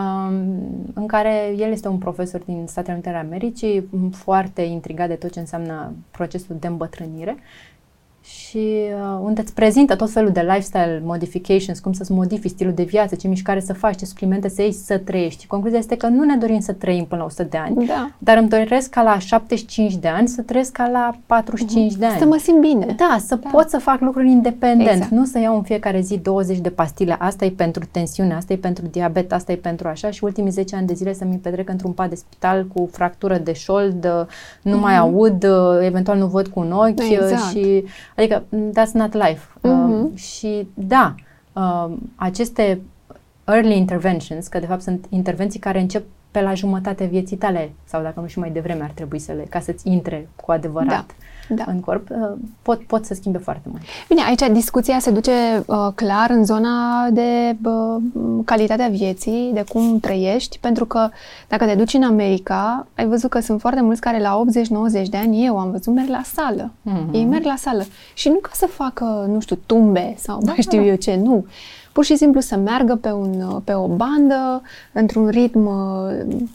în 0.95 1.07
care 1.07 1.55
el 1.57 1.71
este 1.71 1.89
un 1.89 1.99
profesor 1.99 2.43
din 2.45 2.65
Statele 2.67 2.93
Unite 2.93 3.09
ale 3.09 3.19
Americii, 3.19 3.89
foarte 4.13 4.63
intrigat 4.63 5.09
de 5.09 5.15
tot 5.15 5.33
ce 5.33 5.41
înseamnă 5.41 5.93
procesul 6.11 6.57
de 6.61 6.67
îmbătrânire 6.67 7.37
și 8.55 8.61
uh, 8.61 9.21
unde 9.23 9.41
îți 9.41 9.55
prezintă 9.55 9.97
tot 9.97 10.11
felul 10.11 10.31
de 10.31 10.41
lifestyle 10.41 11.03
modifications, 11.05 11.79
cum 11.79 11.93
să-ți 11.93 12.13
modifici 12.13 12.51
stilul 12.51 12.73
de 12.73 12.83
viață, 12.83 13.15
ce 13.15 13.29
mișcare 13.29 13.61
să 13.61 13.73
faci, 13.73 13.99
ce 13.99 14.05
suplimente 14.05 14.49
să 14.49 14.63
iei, 14.63 14.73
să 14.73 14.99
trăiești. 14.99 15.47
Concluzia 15.47 15.79
este 15.79 15.97
că 15.97 16.07
nu 16.07 16.25
ne 16.25 16.37
dorim 16.37 16.61
să 16.61 16.73
trăim 16.73 17.05
până 17.05 17.21
la 17.21 17.27
100 17.27 17.43
de 17.43 17.57
ani, 17.57 17.87
da. 17.87 18.11
dar 18.19 18.37
îmi 18.37 18.49
doresc 18.49 18.91
ca 18.91 19.03
la 19.03 19.19
75 19.19 19.97
de 19.97 20.09
ani 20.09 20.29
să 20.29 20.43
trăiesc 20.43 20.73
ca 20.73 20.89
la 20.89 21.17
45 21.27 21.93
uh-huh. 21.93 21.99
de 21.99 22.07
ani. 22.07 22.19
Să 22.19 22.27
mă 22.27 22.37
simt 22.37 22.61
bine. 22.61 22.95
Da, 22.97 23.17
să 23.27 23.35
da. 23.35 23.49
pot 23.53 23.69
să 23.69 23.79
fac 23.79 24.01
lucruri 24.01 24.31
independent, 24.31 24.91
exact. 24.91 25.11
nu 25.11 25.25
să 25.25 25.39
iau 25.39 25.57
în 25.57 25.63
fiecare 25.63 26.01
zi 26.01 26.19
20 26.19 26.59
de 26.59 26.71
pastile. 26.71 27.17
Asta 27.19 27.45
e 27.45 27.51
pentru 27.51 27.85
tensiune, 27.91 28.35
asta 28.35 28.53
e 28.53 28.57
pentru 28.57 28.87
diabet, 28.87 29.33
asta 29.33 29.53
e 29.53 29.57
pentru 29.57 29.89
așa 29.89 30.11
și 30.11 30.25
ultimii 30.25 30.51
10 30.51 30.77
ani 30.77 30.87
de 30.87 30.95
zile 30.95 31.13
să 31.13 31.25
mi 31.25 31.37
petrec 31.37 31.69
într-un 31.69 31.93
pat 31.93 32.09
de 32.09 32.15
spital 32.15 32.67
cu 32.75 32.89
fractură 32.93 33.39
de 33.39 33.53
șold, 33.53 34.27
nu 34.63 34.77
uh-huh. 34.77 34.81
mai 34.81 34.97
aud, 34.97 35.47
eventual 35.81 36.19
nu 36.19 36.27
văd 36.27 36.47
cu 36.47 36.61
un 36.61 36.73
ochi 36.73 37.11
exact. 37.11 37.51
și 37.51 37.85
adică 38.17 38.44
that's 38.49 38.93
not 38.93 39.13
life. 39.13 39.47
Uh-huh. 39.59 40.11
Uh, 40.11 40.19
și 40.19 40.69
da, 40.75 41.15
uh, 41.53 41.93
aceste 42.15 42.81
early 43.45 43.77
interventions, 43.77 44.47
că 44.47 44.59
de 44.59 44.67
fapt 44.67 44.83
sunt 44.83 45.07
intervenții 45.09 45.61
care 45.61 45.81
încep 45.81 46.05
pe 46.31 46.41
la 46.41 46.55
jumătatea 46.55 47.07
vieții 47.07 47.37
tale 47.37 47.73
sau 47.85 48.03
dacă 48.03 48.21
nu 48.21 48.27
și 48.27 48.39
mai 48.39 48.51
devreme 48.51 48.83
ar 48.83 48.91
trebui 48.91 49.19
să 49.19 49.33
le, 49.33 49.43
ca 49.43 49.61
să-ți 49.61 49.89
intre 49.89 50.29
cu 50.37 50.51
adevărat. 50.51 50.89
Da 50.89 51.07
da. 51.49 51.65
în 51.67 51.81
corp, 51.81 52.11
uh, 52.11 52.33
pot, 52.63 52.83
pot 52.83 53.05
să 53.05 53.15
schimbe 53.15 53.39
foarte 53.39 53.69
mult. 53.71 53.83
Bine, 54.09 54.23
aici 54.23 54.53
discuția 54.53 54.99
se 54.99 55.11
duce 55.11 55.31
uh, 55.67 55.89
clar 55.95 56.31
în 56.31 56.45
zona 56.45 57.09
de 57.11 57.57
uh, 57.65 58.03
calitatea 58.45 58.89
vieții, 58.89 59.51
de 59.55 59.65
cum 59.69 60.01
trăiești, 60.01 60.59
pentru 60.59 60.85
că 60.85 61.09
dacă 61.49 61.65
te 61.65 61.75
duci 61.75 61.95
în 61.95 62.03
America, 62.03 62.87
ai 62.95 63.07
văzut 63.07 63.31
că 63.31 63.41
sunt 63.41 63.61
foarte 63.61 63.81
mulți 63.81 64.01
care 64.01 64.21
la 64.21 64.43
80-90 65.03 65.09
de 65.09 65.17
ani, 65.17 65.45
eu 65.45 65.59
am 65.59 65.71
văzut, 65.71 65.95
merg 65.95 66.09
la 66.09 66.23
sală. 66.35 66.71
Mm-hmm. 66.71 67.13
Ei 67.13 67.25
merg 67.25 67.45
la 67.45 67.57
sală. 67.57 67.85
Și 68.15 68.29
nu 68.29 68.39
ca 68.39 68.51
să 68.53 68.67
facă, 68.67 69.27
nu 69.29 69.41
știu, 69.41 69.59
tumbe 69.67 70.15
sau 70.19 70.39
da, 70.39 70.47
mai 70.47 70.61
știu 70.61 70.81
da. 70.81 70.87
eu 70.87 70.95
ce, 70.95 71.21
nu. 71.23 71.47
Pur 71.93 72.05
și 72.05 72.17
simplu 72.17 72.41
să 72.41 72.57
meargă 72.57 72.95
pe, 72.95 73.11
un, 73.11 73.61
pe 73.65 73.75
o 73.75 73.87
bandă, 73.87 74.63
într-un 74.93 75.29
ritm 75.29 75.67
uh, 75.67 76.47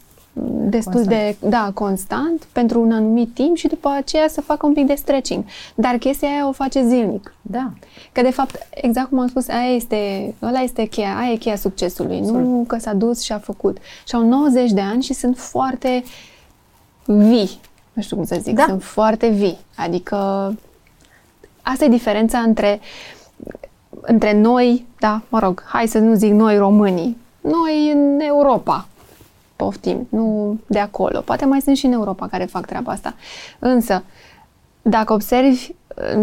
destul 0.69 0.93
constant. 0.93 1.37
de, 1.39 1.47
da, 1.47 1.71
constant 1.73 2.43
pentru 2.51 2.81
un 2.81 2.91
anumit 2.91 3.33
timp 3.33 3.55
și 3.55 3.67
după 3.67 3.89
aceea 3.89 4.27
să 4.27 4.41
facă 4.41 4.65
un 4.65 4.73
pic 4.73 4.85
de 4.85 4.93
stretching. 4.93 5.43
Dar 5.75 5.97
chestia 5.97 6.27
aia 6.27 6.47
o 6.47 6.51
face 6.51 6.83
zilnic. 6.87 7.33
Da. 7.41 7.71
Că 8.11 8.21
de 8.21 8.31
fapt, 8.31 8.67
exact 8.69 9.09
cum 9.09 9.19
am 9.19 9.27
spus, 9.27 9.47
aia 9.47 9.75
este, 9.75 10.33
ăla 10.41 10.59
este 10.59 10.85
cheia, 10.85 11.17
aia 11.17 11.31
e 11.31 11.35
cheia 11.35 11.55
succesului. 11.55 12.17
Absolut. 12.17 12.45
Nu 12.45 12.63
că 12.67 12.77
s-a 12.77 12.93
dus 12.93 13.21
și 13.21 13.31
a 13.31 13.37
făcut. 13.37 13.77
Și 14.07 14.15
au 14.15 14.27
90 14.27 14.71
de 14.71 14.81
ani 14.81 15.03
și 15.03 15.13
sunt 15.13 15.37
foarte 15.37 16.03
vii. 17.05 17.59
Nu 17.93 18.01
știu 18.01 18.15
cum 18.15 18.25
să 18.25 18.37
zic. 18.41 18.55
Da. 18.55 18.65
Sunt 18.67 18.83
foarte 18.83 19.27
vii. 19.27 19.57
Adică 19.75 20.17
asta 21.61 21.85
e 21.85 21.89
diferența 21.89 22.39
între 22.39 22.79
între 24.01 24.33
noi, 24.33 24.85
da, 24.99 25.21
mă 25.29 25.39
rog, 25.39 25.63
hai 25.67 25.87
să 25.87 25.99
nu 25.99 26.13
zic 26.13 26.31
noi 26.31 26.57
românii, 26.57 27.17
noi 27.41 27.91
în 27.93 28.19
Europa, 28.19 28.87
poftim, 29.59 30.07
nu 30.09 30.57
de 30.67 30.79
acolo. 30.79 31.19
Poate 31.19 31.45
mai 31.45 31.61
sunt 31.61 31.77
și 31.77 31.85
în 31.85 31.91
Europa 31.91 32.27
care 32.27 32.45
fac 32.45 32.65
treaba 32.65 32.91
asta. 32.91 33.13
Însă, 33.59 34.03
dacă 34.81 35.13
observi, 35.13 35.71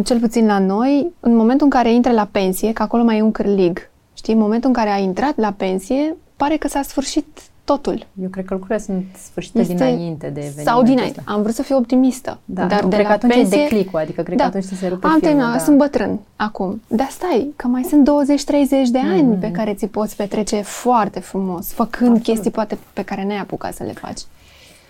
cel 0.05 0.21
puțin 0.21 0.47
la 0.47 0.59
noi, 0.59 1.13
în 1.21 1.37
momentul 1.37 1.67
în 1.67 1.71
care 1.71 1.93
intre 1.93 2.13
la 2.13 2.29
pensie, 2.31 2.73
că 2.73 2.83
acolo 2.83 3.03
mai 3.03 3.19
e 3.19 3.23
un 3.23 3.31
cârlig, 3.31 3.91
știi, 4.15 4.33
în 4.33 4.39
momentul 4.41 4.69
în 4.69 4.75
care 4.75 4.91
a 4.91 4.99
intrat 4.99 5.37
la 5.37 5.53
pensie, 5.53 6.17
pare 6.37 6.57
că 6.57 6.69
s-a 6.69 6.83
sfârșit 6.83 7.27
totul. 7.67 8.07
Eu 8.23 8.29
cred 8.29 8.45
că 8.45 8.55
lucrurile 8.55 8.85
sunt 8.85 9.05
sfârșite 9.31 9.59
este, 9.59 9.73
dinainte 9.73 10.27
de 10.27 10.41
evenimentul 10.41 10.73
Sau 10.73 10.83
dinainte. 10.83 11.19
Ăsta. 11.19 11.33
Am 11.33 11.43
vrut 11.43 11.55
să 11.55 11.63
fiu 11.63 11.77
optimistă. 11.77 12.39
Da, 12.45 12.65
dar 12.65 12.83
nu, 12.83 12.89
de 12.89 12.95
cred 12.95 13.07
la 13.07 13.13
că 13.13 13.17
atunci 13.17 13.35
pensie, 13.35 13.59
e 13.59 13.63
declicul, 13.63 13.99
adică 13.99 14.23
cred 14.23 14.37
da, 14.37 14.43
că 14.43 14.49
atunci 14.49 14.65
se 14.65 14.89
rupe 14.89 15.07
Am 15.07 15.19
terminat, 15.19 15.53
da. 15.53 15.59
sunt 15.59 15.77
bătrân 15.77 16.21
acum. 16.37 16.83
Dar 16.89 17.09
stai, 17.11 17.53
că 17.57 17.67
mai 17.67 17.83
sunt 17.83 18.09
20-30 18.09 18.91
de 18.91 18.99
ani 18.99 19.37
mm-hmm. 19.37 19.41
pe 19.41 19.51
care 19.51 19.75
ți 19.75 19.87
poți 19.87 20.17
petrece 20.17 20.61
foarte 20.63 21.21
frumos, 21.21 21.73
făcând 21.73 22.11
Absolut. 22.11 22.23
chestii 22.23 22.51
poate 22.51 22.79
pe 22.93 23.03
care 23.03 23.25
n-ai 23.25 23.39
apucat 23.39 23.75
să 23.75 23.83
le 23.83 23.93
faci. 23.93 24.21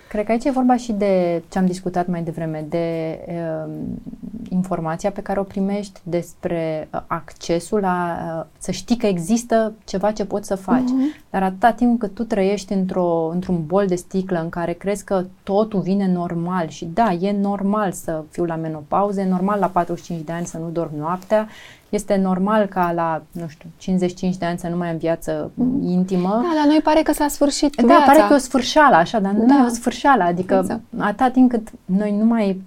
Cred 0.09 0.24
că 0.24 0.32
aici 0.32 0.44
e 0.44 0.50
vorba 0.50 0.76
și 0.76 0.92
de 0.92 1.42
ce 1.48 1.59
am 1.59 1.66
discutat 1.66 2.07
mai 2.07 2.22
devreme, 2.22 2.64
de 2.68 3.18
uh, 3.28 3.72
informația 4.48 5.11
pe 5.11 5.22
care 5.22 5.40
o 5.40 5.42
primești 5.42 6.00
despre 6.02 6.88
uh, 6.94 7.00
accesul 7.07 7.80
la 7.80 8.18
uh, 8.38 8.46
să 8.59 8.70
știi 8.70 8.96
că 8.96 9.07
există 9.07 9.72
ceva 9.84 10.12
ce 10.12 10.24
poți 10.24 10.46
să 10.46 10.54
faci. 10.54 10.82
Uh-huh. 10.82 11.26
Dar 11.30 11.42
atâta 11.42 11.72
timp 11.72 11.98
cât 11.98 12.14
tu 12.14 12.24
trăiești 12.24 12.72
într-o, 12.72 13.28
într-un 13.32 13.66
bol 13.66 13.86
de 13.86 13.94
sticlă 13.94 14.40
în 14.40 14.48
care 14.48 14.72
crezi 14.72 15.04
că 15.04 15.24
totul 15.42 15.80
vine 15.80 16.12
normal 16.12 16.68
și 16.68 16.84
da, 16.94 17.12
e 17.12 17.36
normal 17.40 17.92
să 17.92 18.24
fiu 18.30 18.44
la 18.44 18.57
menopauză, 18.57 19.20
e 19.20 19.28
normal 19.28 19.59
la 19.59 19.66
45 19.66 20.24
de 20.24 20.32
ani 20.32 20.46
să 20.46 20.59
nu 20.59 20.68
dorm 20.68 20.96
noaptea, 20.98 21.48
este 21.89 22.16
normal 22.16 22.66
ca 22.66 22.93
la, 22.95 23.22
nu 23.30 23.49
știu, 23.49 23.68
55 23.76 24.37
de 24.37 24.45
ani 24.45 24.59
să 24.59 24.68
nu 24.68 24.76
mai 24.76 24.91
am 24.91 24.97
viață 24.97 25.51
mm. 25.55 25.89
intimă. 25.89 26.28
Da, 26.28 26.61
la 26.62 26.66
noi 26.66 26.80
pare 26.82 27.03
că 27.03 27.12
s-a 27.12 27.28
sfârșit 27.28 27.74
Da, 27.74 27.87
viața. 27.87 28.05
pare 28.05 28.18
că 28.18 28.32
e 28.32 28.37
o 28.37 28.39
sfârșeală, 28.39 28.97
așa, 28.97 29.18
dar 29.20 29.32
nu 29.32 29.47
da. 29.47 29.55
e 29.55 29.66
o 29.66 29.68
sfârșeală. 29.68 30.22
Adică 30.22 30.59
exact. 30.61 30.80
atâta 30.99 31.30
timp 31.30 31.51
cât 31.51 31.68
noi 31.84 32.16
nu 32.18 32.24
mai 32.24 32.62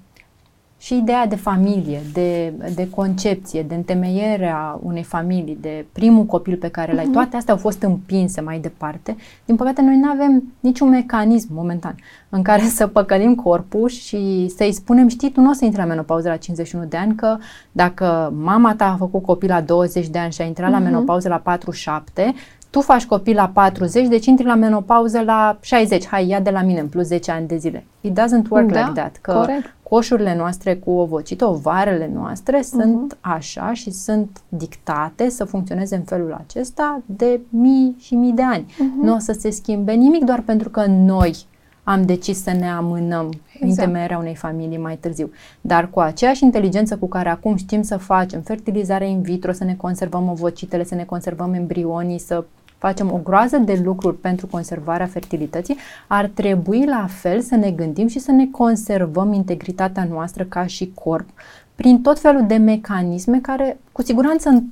și 0.82 0.98
ideea 0.98 1.26
de 1.28 1.36
familie, 1.36 2.02
de, 2.14 2.54
de 2.76 2.90
concepție, 2.90 3.64
de 3.64 3.76
întemeierea 3.76 4.80
unei 4.84 5.04
familii, 5.04 5.58
de 5.62 5.86
primul 5.92 6.26
copil 6.26 6.56
pe 6.56 6.68
care 6.68 6.94
l-ai, 6.94 7.08
uh-huh. 7.10 7.12
toate 7.12 7.36
astea 7.36 7.54
au 7.54 7.60
fost 7.60 7.82
împinse 7.82 8.42
mai 8.42 8.60
departe. 8.60 9.16
Din 9.46 9.56
păcate, 9.56 9.82
noi 9.82 9.98
nu 9.98 10.10
avem 10.10 10.44
niciun 10.60 10.90
mecanism 10.90 11.48
momentan 11.54 11.96
în 12.30 12.42
care 12.42 12.62
să 12.78 12.88
păcălim 12.88 13.36
corpul 13.36 13.90
și 13.90 14.48
să-i 14.56 14.72
spunem, 14.72 15.08
știi, 15.08 15.32
tu 15.32 15.42
nu 15.42 15.50
o 15.50 15.54
să 15.54 15.66
intri 15.66 15.80
la 15.80 15.86
menopauză 15.86 16.30
la 16.30 16.36
51 16.36 16.86
de 16.86 16.98
ani, 16.98 17.16
că 17.16 17.38
dacă 17.72 18.34
mama 18.42 18.76
ta 18.76 18.92
a 18.92 18.96
făcut 18.96 19.24
copil 19.24 19.50
la 19.50 19.62
20 19.62 20.08
de 20.08 20.20
ani 20.20 20.32
și 20.32 20.42
a 20.42 20.46
intrat 20.46 20.70
uh-huh. 20.70 20.72
la 20.72 20.78
mhm. 20.80 20.86
menopauză 20.86 21.28
la 21.28 21.38
47, 21.38 22.34
tu 22.70 22.82
faci 22.82 23.06
copil 23.06 23.36
la 23.36 23.52
40, 23.54 24.08
deci 24.08 24.26
intri 24.26 24.46
la 24.46 24.56
menopauză 24.56 25.22
la 25.22 25.58
60. 25.62 26.08
Hai, 26.08 26.28
ia 26.28 26.40
de 26.40 26.50
la 26.50 26.62
mine 26.62 26.80
în 26.80 26.88
plus 26.88 27.06
10 27.06 27.32
ani 27.32 27.48
de 27.48 27.58
zile. 27.58 27.86
It 28.02 28.20
doesn't 28.20 28.50
work 28.50 28.72
da, 28.72 28.80
like 28.80 29.00
that. 29.00 29.18
Că 29.22 29.34
corect. 29.34 29.76
coșurile 29.84 30.36
noastre 30.36 30.76
cu 30.76 30.92
ovocit, 30.92 31.42
ovarele 31.42 32.12
noastre 32.14 32.60
uh-huh. 32.60 32.70
sunt 32.82 33.18
așa 33.22 33.74
și 33.74 33.92
sunt 33.92 34.42
dictate 34.50 35.30
să 35.30 35.44
funcționeze 35.44 35.96
în 35.96 36.02
felul 36.02 36.44
acesta 36.46 37.02
de 37.06 37.40
mii 37.50 37.96
și 38.00 38.16
mii 38.16 38.34
de 38.34 38.44
ani. 38.44 38.66
Uh-huh. 38.66 39.04
Nu 39.04 39.16
o 39.16 39.20
să 39.20 39.32
se 39.40 39.50
schimbe 39.50 39.94
nimic 39.94 40.24
doar 40.24 40.42
pentru 40.42 40.70
că 40.70 40.86
noi 40.86 41.36
am 41.84 42.06
decis 42.06 42.44
să 42.44 42.52
ne 42.52 42.70
amânăm 42.70 43.30
exact. 43.54 43.70
întemeierea 43.70 44.18
unei 44.18 44.36
familii 44.36 44.78
mai 44.78 44.98
târziu. 44.98 45.32
Dar 45.62 45.90
cu 45.90 46.00
aceeași 46.00 46.44
inteligență 46.44 46.98
cu 46.98 47.08
care 47.08 47.30
acum 47.30 47.56
știm 47.56 47.82
să 47.82 47.98
facem 47.98 48.42
fertilizare 48.42 49.10
in 49.10 49.22
vitro, 49.22 49.52
să 49.52 49.64
ne 49.64 49.76
conservăm 49.76 50.30
ovocitele, 50.30 50.84
să 50.84 50.96
ne 50.96 51.04
conservăm 51.04 51.54
embrionii, 51.54 52.20
să 52.20 52.44
facem 52.80 53.12
o 53.12 53.20
groază 53.24 53.58
de 53.58 53.82
lucruri 53.84 54.18
pentru 54.18 54.48
conservarea 54.48 55.06
fertilității, 55.06 55.78
ar 56.08 56.30
trebui 56.34 56.86
la 56.86 57.08
fel 57.10 57.42
să 57.42 57.56
ne 57.56 57.72
gândim 57.72 58.08
și 58.08 58.20
să 58.20 58.32
ne 58.32 58.48
conservăm 58.52 59.34
integritatea 59.34 60.08
noastră 60.12 60.44
ca 60.44 60.66
și 60.66 60.92
corp 60.94 61.30
prin 61.76 62.02
tot 62.02 62.20
felul 62.20 62.46
de 62.48 62.56
mecanisme 62.56 63.40
care 63.40 63.80
cu 63.92 64.02
siguranță 64.02 64.64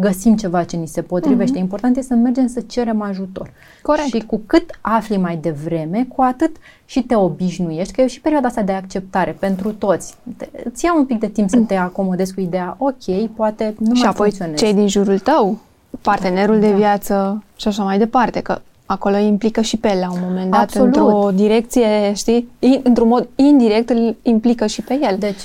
găsim 0.00 0.36
ceva 0.36 0.64
ce 0.64 0.76
ni 0.76 0.86
se 0.86 1.02
potrivește. 1.02 1.56
Mm-hmm. 1.56 1.60
Important 1.60 1.96
este 1.96 2.14
să 2.14 2.20
mergem 2.20 2.46
să 2.46 2.60
cerem 2.60 3.00
ajutor. 3.02 3.50
Corect. 3.82 4.08
Și 4.08 4.26
cu 4.26 4.40
cât 4.46 4.78
afli 4.80 5.16
mai 5.16 5.36
devreme, 5.36 6.06
cu 6.14 6.22
atât 6.22 6.56
și 6.84 7.02
te 7.02 7.14
obișnuiești, 7.14 7.92
că 7.92 8.00
e 8.00 8.06
și 8.06 8.20
perioada 8.20 8.48
asta 8.48 8.62
de 8.62 8.72
acceptare 8.72 9.36
pentru 9.38 9.72
toți. 9.72 10.14
Te, 10.36 10.48
îți 10.64 10.84
ia 10.84 10.94
un 10.94 11.04
pic 11.04 11.18
de 11.18 11.28
timp 11.28 11.48
să 11.48 11.58
te 11.58 11.74
acomodezi 11.74 12.34
cu 12.34 12.40
ideea, 12.40 12.76
ok, 12.78 13.26
poate 13.34 13.74
nu 13.78 13.94
și 13.94 14.02
mai 14.02 14.10
apoi 14.10 14.28
funcționez. 14.28 14.58
cei 14.58 14.74
din 14.74 14.88
jurul 14.88 15.18
tău, 15.18 15.58
partenerul 16.00 16.60
da. 16.60 16.66
de 16.66 16.72
viață 16.72 17.42
și 17.56 17.68
așa 17.68 17.82
mai 17.82 17.98
departe, 17.98 18.40
că 18.40 18.60
acolo 18.88 19.16
implică 19.16 19.60
și 19.60 19.76
pe 19.76 19.88
el 19.88 19.98
la 19.98 20.12
un 20.12 20.18
moment 20.22 20.50
dat, 20.50 20.60
Absolut. 20.60 20.96
într-o 20.96 21.30
direcție, 21.34 22.12
știi, 22.14 22.48
într-un 22.82 23.08
mod 23.08 23.28
indirect 23.34 23.90
îl 23.90 24.16
implică 24.22 24.66
și 24.66 24.82
pe 24.82 24.98
el. 25.02 25.18
Deci 25.18 25.40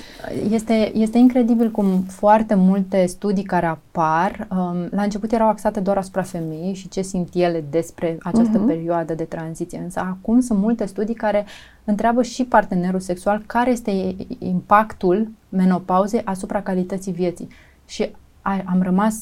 este, 0.49 0.91
este 0.97 1.17
incredibil 1.17 1.71
cum 1.71 2.05
foarte 2.07 2.55
multe 2.55 3.05
studii 3.05 3.43
care 3.43 3.65
apar, 3.65 4.47
um, 4.51 4.87
la 4.91 5.01
început 5.01 5.31
erau 5.31 5.47
axate 5.47 5.79
doar 5.79 5.97
asupra 5.97 6.21
femeii 6.21 6.73
și 6.73 6.89
ce 6.89 7.01
simt 7.01 7.33
ele 7.33 7.63
despre 7.69 8.17
această 8.21 8.63
uh-huh. 8.63 8.67
perioadă 8.67 9.13
de 9.13 9.23
tranziție, 9.23 9.81
însă 9.83 9.99
acum 9.99 10.39
sunt 10.39 10.59
multe 10.59 10.85
studii 10.85 11.15
care 11.15 11.45
întreabă 11.83 12.23
și 12.23 12.43
partenerul 12.43 12.99
sexual 12.99 13.43
care 13.45 13.71
este 13.71 14.15
impactul 14.39 15.27
menopauzei 15.49 16.21
asupra 16.23 16.61
calității 16.61 17.11
vieții. 17.11 17.47
Și 17.85 18.09
a, 18.41 18.61
am 18.65 18.81
rămas 18.81 19.15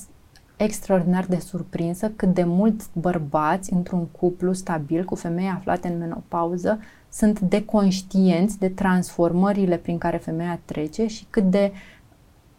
extraordinar 0.64 1.26
de 1.26 1.40
surprinsă 1.40 2.12
cât 2.16 2.34
de 2.34 2.44
mulți 2.44 2.90
bărbați 2.94 3.74
într-un 3.74 4.06
cuplu 4.06 4.54
stabil 4.54 5.04
cu 5.04 5.16
femei 5.16 5.52
aflate 5.56 5.88
în 5.88 5.98
menopauză 5.98 6.80
sunt 7.10 7.40
deconștienți 7.40 8.60
de 8.60 8.70
transformările 8.70 9.78
prin 9.78 9.98
care 9.98 10.18
femeia 10.18 10.60
trece 10.66 11.08
și 11.08 11.26
cât 11.30 11.44
de 11.44 11.72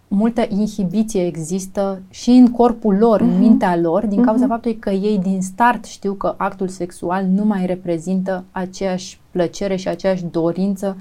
multă 0.09 0.47
inhibiție 0.49 1.27
există 1.27 2.03
și 2.11 2.31
în 2.31 2.51
corpul 2.51 2.97
lor, 2.97 3.19
uh-huh. 3.19 3.25
în 3.25 3.31
mhm. 3.31 3.39
mintea 3.39 3.77
lor, 3.77 4.07
din 4.07 4.23
cauza 4.23 4.45
uh-huh. 4.45 4.49
faptului 4.49 4.79
că 4.79 4.91
ei 4.91 5.19
din 5.19 5.43
start 5.43 5.85
știu 5.85 6.13
că 6.13 6.35
actul 6.37 6.69
sexual 6.69 7.25
nu 7.25 7.45
mai 7.45 7.67
reprezintă 7.67 8.45
aceeași 8.51 9.21
plăcere 9.31 9.77
și 9.77 9.89
aceeași 9.89 10.25
dorință 10.25 10.97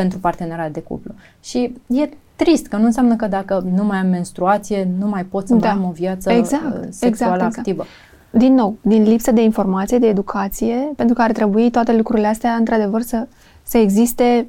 pentru 0.00 0.18
partenera 0.18 0.68
de 0.68 0.80
cuplu. 0.80 1.14
Și 1.40 1.72
e 1.86 2.08
trist, 2.36 2.66
că 2.66 2.76
nu 2.76 2.84
înseamnă 2.84 3.16
că 3.16 3.26
dacă 3.26 3.64
nu 3.74 3.84
mai 3.84 3.98
am 3.98 4.06
menstruație, 4.06 4.88
nu 4.98 5.06
mai 5.06 5.24
pot 5.24 5.46
să 5.46 5.54
da. 5.54 5.66
mai 5.66 5.76
am 5.76 5.88
o 5.88 5.92
viață 5.92 6.30
exact, 6.30 6.64
uh, 6.64 6.86
sexuală 6.90 7.34
exact, 7.34 7.34
exact. 7.34 7.56
activă. 7.56 7.84
Din 8.30 8.54
nou, 8.54 8.76
din 8.80 9.02
lipsă 9.02 9.30
de 9.30 9.42
informație, 9.42 9.98
de 9.98 10.06
educație, 10.06 10.92
pentru 10.96 11.14
că 11.14 11.22
ar 11.22 11.32
trebui 11.32 11.70
toate 11.70 11.96
lucrurile 11.96 12.26
astea, 12.26 12.52
într-adevăr, 12.52 13.00
să, 13.00 13.26
să 13.62 13.78
existe 13.78 14.46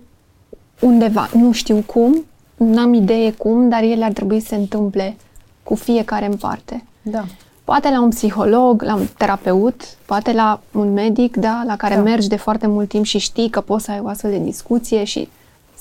undeva. 0.79 1.29
Nu 1.33 1.51
știu 1.51 1.83
cum, 1.85 2.15
nu 2.57 2.79
am 2.79 2.93
idee 2.93 3.31
cum, 3.31 3.69
dar 3.69 3.83
ele 3.83 4.05
ar 4.05 4.11
trebui 4.11 4.39
să 4.39 4.47
se 4.47 4.55
întâmple 4.55 5.15
cu 5.63 5.75
fiecare 5.75 6.25
în 6.25 6.35
parte. 6.35 6.83
Da. 7.01 7.23
Poate 7.63 7.89
la 7.89 8.01
un 8.01 8.09
psiholog, 8.09 8.81
la 8.81 8.95
un 8.95 9.05
terapeut, 9.17 9.81
poate 10.05 10.31
la 10.31 10.61
un 10.71 10.93
medic, 10.93 11.37
da, 11.37 11.63
la 11.65 11.75
care 11.75 11.95
da. 11.95 12.01
mergi 12.01 12.27
de 12.27 12.35
foarte 12.35 12.67
mult 12.67 12.87
timp 12.87 13.05
și 13.05 13.17
știi 13.17 13.49
că 13.49 13.61
poți 13.61 13.85
să 13.85 13.91
ai 13.91 13.99
o 14.03 14.07
astfel 14.07 14.31
de 14.31 14.39
discuție 14.39 15.03
și 15.03 15.29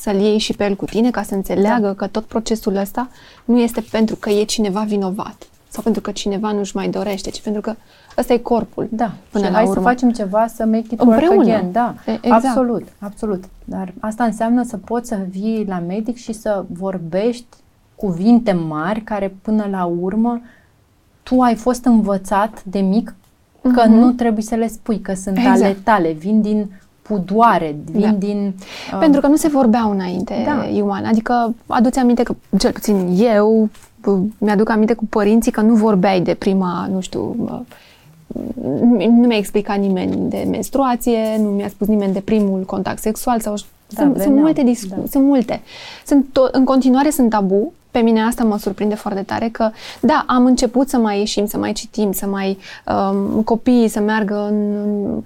să-l 0.00 0.20
iei 0.20 0.38
și 0.38 0.52
pe 0.52 0.64
el 0.64 0.76
cu 0.76 0.84
tine 0.84 1.10
ca 1.10 1.22
să 1.22 1.34
înțeleagă 1.34 1.86
da. 1.86 1.94
că 1.94 2.06
tot 2.06 2.24
procesul 2.24 2.76
ăsta 2.76 3.08
nu 3.44 3.58
este 3.58 3.84
pentru 3.90 4.16
că 4.16 4.30
e 4.30 4.44
cineva 4.44 4.80
vinovat 4.80 5.48
sau 5.68 5.82
pentru 5.82 6.02
că 6.02 6.10
cineva 6.10 6.52
nu-și 6.52 6.76
mai 6.76 6.88
dorește, 6.88 7.30
ci 7.30 7.40
pentru 7.40 7.60
că 7.60 7.74
ăsta 8.18 8.32
e 8.32 8.38
corpul. 8.38 8.88
Da. 8.90 9.12
Până 9.30 9.44
și 9.44 9.50
la 9.50 9.56
hai 9.56 9.66
urmă. 9.66 9.74
să 9.74 9.80
facem 9.80 10.10
ceva 10.10 10.46
să 10.46 10.64
make 10.64 10.86
it 10.90 11.00
work 11.00 11.20
Împreună. 11.20 11.52
again. 11.52 11.72
Da, 11.72 11.94
exact. 12.06 12.44
absolut, 12.44 12.86
absolut. 12.98 13.44
Dar 13.64 13.92
asta 14.00 14.24
înseamnă 14.24 14.62
să 14.62 14.76
poți 14.76 15.08
să 15.08 15.18
vii 15.28 15.64
la 15.68 15.78
medic 15.78 16.16
și 16.16 16.32
să 16.32 16.64
vorbești 16.68 17.56
cuvinte 17.94 18.52
mari 18.52 19.00
care 19.00 19.36
până 19.42 19.66
la 19.70 19.84
urmă 19.84 20.40
tu 21.22 21.40
ai 21.40 21.54
fost 21.54 21.84
învățat 21.84 22.64
de 22.64 22.78
mic 22.78 23.14
că 23.62 23.82
uh-huh. 23.82 23.90
nu 23.90 24.12
trebuie 24.12 24.42
să 24.42 24.54
le 24.54 24.66
spui, 24.66 25.00
că 25.00 25.14
sunt 25.14 25.36
exact. 25.36 25.60
ale 25.60 25.76
tale, 25.84 26.12
vin 26.12 26.40
din 26.40 26.70
pudoare, 27.10 27.76
vin 27.90 28.00
da. 28.00 28.08
din... 28.08 28.54
Uh... 28.92 28.98
Pentru 28.98 29.20
că 29.20 29.26
nu 29.26 29.36
se 29.36 29.48
vorbeau 29.48 29.90
înainte, 29.90 30.34
da. 30.44 30.64
Ioana. 30.64 31.08
Adică 31.08 31.54
aduți 31.66 31.98
aminte 31.98 32.22
că, 32.22 32.34
cel 32.58 32.72
puțin 32.72 33.16
eu, 33.18 33.68
mi-aduc 34.38 34.68
aminte 34.68 34.94
cu 34.94 35.04
părinții 35.04 35.52
că 35.52 35.60
nu 35.60 35.74
vorbeai 35.74 36.20
de 36.20 36.34
prima, 36.34 36.88
nu 36.92 37.00
știu, 37.00 37.36
nu 38.98 39.26
mi-a 39.26 39.36
explicat 39.36 39.78
nimeni 39.78 40.30
de 40.30 40.46
menstruație, 40.50 41.18
nu 41.38 41.48
mi-a 41.48 41.68
spus 41.68 41.86
nimeni 41.86 42.12
de 42.12 42.20
primul 42.20 42.62
contact 42.62 43.00
sexual 43.00 43.40
sau 43.40 43.54
da, 43.54 44.02
sunt, 44.02 44.20
sunt 44.20 44.36
multe 44.36 44.62
discuții, 44.62 44.96
da. 44.96 45.10
sunt 45.10 45.24
multe. 45.24 45.60
Sunt 46.06 46.24
to- 46.24 46.50
în 46.52 46.64
continuare 46.64 47.10
sunt 47.10 47.30
tabu, 47.30 47.72
pe 47.90 47.98
mine 47.98 48.22
asta 48.22 48.44
mă 48.44 48.58
surprinde 48.58 48.94
foarte 48.94 49.22
tare 49.22 49.48
că, 49.48 49.70
da, 50.00 50.24
am 50.26 50.44
început 50.44 50.88
să 50.88 50.96
mai 50.96 51.18
ieșim, 51.18 51.46
să 51.46 51.58
mai 51.58 51.72
citim, 51.72 52.12
să 52.12 52.26
mai 52.26 52.58
um, 52.86 53.42
copiii 53.42 53.88
să 53.88 54.00
meargă 54.00 54.46
în, 54.48 54.74
în, 54.74 55.22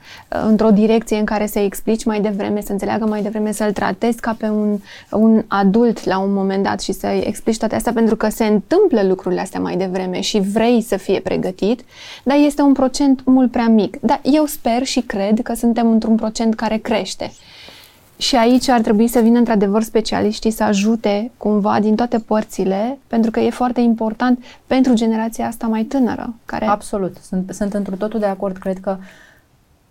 într-o 0.49 0.71
direcție 0.71 1.19
în 1.19 1.25
care 1.25 1.47
să 1.47 1.59
explici 1.59 2.05
mai 2.05 2.21
devreme, 2.21 2.61
să 2.61 2.73
înțeleagă 2.73 3.07
mai 3.07 3.23
devreme, 3.23 3.53
să-l 3.53 3.73
tratezi 3.73 4.21
ca 4.21 4.37
pe 4.39 4.47
un, 4.47 4.79
un 5.11 5.45
adult 5.49 6.05
la 6.05 6.19
un 6.19 6.33
moment 6.33 6.63
dat 6.63 6.81
și 6.81 6.93
să-i 6.93 7.23
explici 7.27 7.59
toate 7.59 7.75
astea 7.75 7.93
pentru 7.93 8.17
că 8.17 8.29
se 8.29 8.45
întâmplă 8.45 9.03
lucrurile 9.03 9.41
astea 9.41 9.61
mai 9.61 9.77
devreme 9.77 10.21
și 10.21 10.41
vrei 10.41 10.83
să 10.83 10.97
fie 10.97 11.21
pregătit, 11.21 11.85
dar 12.23 12.37
este 12.37 12.63
un 12.63 12.73
procent 12.73 13.25
mult 13.25 13.51
prea 13.51 13.69
mic. 13.69 13.97
Dar 14.01 14.21
eu 14.23 14.45
sper 14.45 14.85
și 14.85 15.01
cred 15.01 15.41
că 15.43 15.55
suntem 15.55 15.91
într-un 15.91 16.17
procent 16.17 16.55
care 16.55 16.77
crește. 16.77 17.33
Și 18.17 18.37
aici 18.37 18.69
ar 18.69 18.81
trebui 18.81 19.09
să 19.09 19.21
vină 19.21 19.39
într-adevăr 19.39 19.83
specialiștii 19.83 20.51
să 20.51 20.63
ajute 20.63 21.31
cumva 21.37 21.81
din 21.81 21.95
toate 21.95 22.19
părțile, 22.19 22.99
pentru 23.07 23.31
că 23.31 23.41
e 23.41 23.51
foarte 23.51 23.81
important 23.81 24.45
pentru 24.67 24.95
generația 24.95 25.47
asta 25.47 25.67
mai 25.67 25.83
tânără. 25.83 26.35
Care... 26.45 26.67
Absolut, 26.67 27.17
sunt, 27.17 27.51
sunt 27.55 27.75
într 27.75 27.93
totul 27.93 28.21
de 28.21 28.27
acord. 28.27 28.57
Cred 28.57 28.79
că 28.81 28.97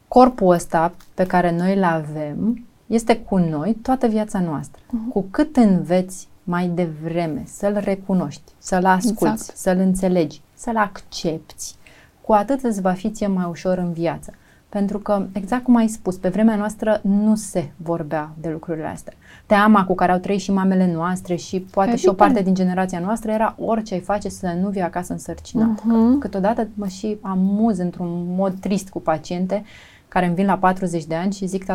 corpul 0.08 0.54
ăsta 0.54 0.94
pe 1.14 1.26
care 1.26 1.56
noi 1.58 1.76
îl 1.76 1.84
avem 1.84 2.66
este 2.86 3.18
cu 3.18 3.38
noi 3.38 3.78
toată 3.82 4.08
viața 4.08 4.40
noastră. 4.40 4.82
Uh-huh. 4.82 5.12
Cu 5.12 5.26
cât 5.32 5.56
înveți 5.58 6.28
mai 6.44 6.68
devreme 6.68 7.44
să-l 7.46 7.78
recunoști, 7.84 8.52
să-l 8.58 8.86
asculți, 8.86 9.24
exact. 9.24 9.58
să-l 9.58 9.78
înțelegi, 9.78 10.42
să-l 10.54 10.78
accepti, 10.78 11.74
cu 12.22 12.34
atât 12.34 12.64
îți 12.64 12.82
va 12.82 12.92
fi 12.92 13.10
ție 13.10 13.28
mai 13.28 13.46
ușor 13.50 13.78
în 13.78 13.94
viață. 13.94 14.34
Pentru 14.74 15.00
că, 15.00 15.26
exact 15.32 15.64
cum 15.64 15.76
ai 15.76 15.88
spus, 15.88 16.16
pe 16.16 16.30
vremea 16.30 16.56
noastră 16.56 17.00
nu 17.04 17.36
se 17.36 17.72
vorbea 17.76 18.32
de 18.42 18.50
lucrurile 18.50 18.86
astea. 18.86 19.14
Teama 19.46 19.86
cu 19.86 19.96
care 19.96 20.12
au 20.12 20.18
trăit 20.18 20.40
și 20.40 20.52
mamele 20.52 20.94
noastre 20.94 21.36
și 21.36 21.60
poate 21.60 21.90
Evident. 21.90 22.00
și 22.00 22.08
o 22.08 22.14
parte 22.14 22.42
din 22.42 22.54
generația 22.54 23.00
noastră 23.00 23.32
era 23.32 23.56
orice 23.60 23.94
ai 23.94 24.00
face 24.00 24.30
să 24.30 24.56
nu 24.62 24.70
vii 24.70 24.82
acasă 24.82 25.14
însărcinat. 25.14 25.80
Uh-huh. 25.80 26.20
Câteodată 26.20 26.68
mă 26.74 26.88
și 26.88 27.18
amuz 27.22 27.78
într-un 27.78 28.24
mod 28.36 28.54
trist 28.60 28.90
cu 28.90 29.00
paciente 29.00 29.64
care 30.08 30.26
îmi 30.26 30.36
vin 30.36 30.46
la 30.46 30.58
40 30.58 31.06
de 31.06 31.16
ani 31.16 31.34
și 31.34 31.46
zic 31.46 31.66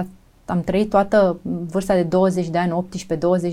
am 0.51 0.61
trăit 0.61 0.91
toată 0.91 1.39
vârsta 1.43 1.95
de 1.95 2.03
20 2.03 2.49
de 2.49 2.59
ani, 2.59 2.87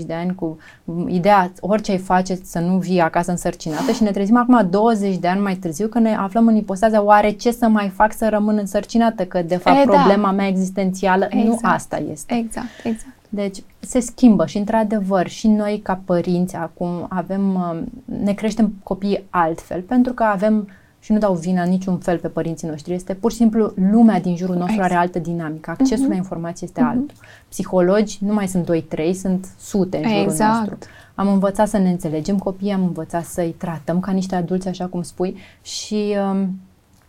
de 0.06 0.14
ani 0.14 0.34
cu 0.34 0.58
ideea 1.06 1.52
orice 1.60 1.90
ai 1.90 1.98
face 1.98 2.38
să 2.42 2.58
nu 2.58 2.78
vii 2.78 3.00
acasă 3.00 3.30
însărcinată 3.30 3.92
și 3.92 4.02
ne 4.02 4.10
trezim 4.10 4.36
acum 4.36 4.68
20 4.70 5.16
de 5.16 5.28
ani 5.28 5.40
mai 5.40 5.54
târziu 5.54 5.86
că 5.86 5.98
ne 5.98 6.14
aflăm 6.14 6.46
în 6.46 6.56
ipostaza 6.56 7.02
oare 7.02 7.30
ce 7.30 7.50
să 7.50 7.66
mai 7.66 7.88
fac 7.88 8.12
să 8.12 8.28
rămân 8.28 8.56
însărcinată, 8.58 9.24
că 9.24 9.42
de 9.42 9.56
fapt 9.56 9.76
e, 9.76 9.84
da. 9.84 9.92
problema 9.92 10.28
da. 10.28 10.34
mea 10.34 10.46
existențială 10.46 11.26
exact. 11.30 11.46
nu 11.46 11.58
asta 11.62 11.96
este. 12.10 12.34
Exact, 12.34 12.66
exact. 12.84 13.14
Deci 13.28 13.62
se 13.80 14.00
schimbă 14.00 14.46
și 14.46 14.56
într-adevăr 14.58 15.26
și 15.26 15.48
noi 15.48 15.80
ca 15.82 16.00
părinți 16.04 16.56
acum 16.56 17.06
avem, 17.08 17.54
uh, 17.54 17.78
ne 18.24 18.32
creștem 18.32 18.72
copiii 18.82 19.24
altfel 19.30 19.80
pentru 19.80 20.12
că 20.12 20.22
avem 20.22 20.68
și 21.06 21.12
nu 21.12 21.18
dau 21.18 21.34
vina 21.34 21.64
niciun 21.64 21.98
fel 21.98 22.18
pe 22.18 22.28
părinții 22.28 22.68
noștri. 22.68 22.92
Este 22.92 23.14
pur 23.14 23.30
și 23.30 23.36
simplu 23.36 23.72
lumea 23.90 24.20
din 24.20 24.36
jurul 24.36 24.54
nostru 24.54 24.74
exact. 24.74 24.92
are 24.92 25.00
altă 25.00 25.18
dinamică. 25.18 25.70
Accesul 25.70 26.04
uh-huh. 26.04 26.08
la 26.08 26.14
informație 26.14 26.66
este 26.66 26.80
uh-huh. 26.80 26.90
altul. 26.90 27.16
Psihologi 27.48 28.18
nu 28.20 28.32
mai 28.32 28.48
sunt 28.48 28.70
2-3, 29.10 29.12
sunt 29.12 29.48
sute 29.58 29.96
în 29.96 30.02
jurul 30.02 30.22
exact. 30.22 30.58
nostru. 30.58 30.78
Am 31.14 31.28
învățat 31.28 31.68
să 31.68 31.78
ne 31.78 31.90
înțelegem 31.90 32.38
copiii, 32.38 32.72
am 32.72 32.82
învățat 32.82 33.24
să-i 33.24 33.54
tratăm 33.58 34.00
ca 34.00 34.12
niște 34.12 34.34
adulți, 34.34 34.68
așa 34.68 34.86
cum 34.86 35.02
spui, 35.02 35.36
și 35.62 36.16
um, 36.30 36.60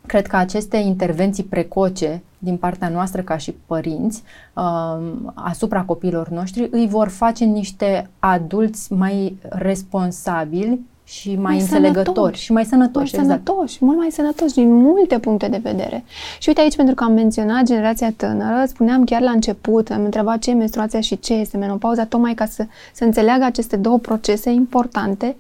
cred 0.05 0.27
că 0.27 0.35
aceste 0.35 0.77
intervenții 0.77 1.43
precoce 1.43 2.23
din 2.37 2.57
partea 2.57 2.89
noastră 2.89 3.21
ca 3.21 3.37
și 3.37 3.55
părinți 3.65 4.23
um, 4.53 5.31
asupra 5.33 5.83
copiilor 5.83 6.29
noștri 6.29 6.67
îi 6.71 6.87
vor 6.87 7.07
face 7.07 7.43
niște 7.43 8.09
adulți 8.19 8.93
mai 8.93 9.37
responsabili 9.49 10.79
și 11.08 11.28
mai, 11.28 11.38
mai 11.38 11.60
înțelegători 11.60 12.14
sănătoși. 12.16 12.43
și 12.43 12.51
mai 12.51 12.66
sănătoși. 12.66 13.16
Mai 13.16 13.24
exact. 13.24 13.45
sănătoși, 13.45 13.78
mult 13.80 13.97
mai 13.97 14.12
sănătoși 14.12 14.53
din 14.53 14.74
multe 14.74 15.20
puncte 15.20 15.47
de 15.47 15.60
vedere. 15.64 16.03
Și 16.39 16.47
uite 16.47 16.62
aici, 16.62 16.76
pentru 16.76 16.95
că 16.95 17.03
am 17.03 17.12
menționat 17.12 17.64
generația 17.64 18.12
tânără, 18.16 18.66
spuneam 18.68 19.03
chiar 19.03 19.22
la 19.22 19.32
început, 19.32 19.89
am 19.91 20.03
întrebat 20.03 20.39
ce 20.39 20.49
e 20.49 20.53
menstruația 20.53 21.01
și 21.01 21.20
ce 21.20 21.34
este 21.34 21.58
menopauza, 21.58 22.05
tocmai 22.05 22.34
ca 22.34 22.45
să, 22.45 22.66
să 22.93 23.03
înțeleagă 23.03 23.43
aceste 23.43 23.76
două 23.76 23.97
procese 23.97 24.49
importante 24.49 25.36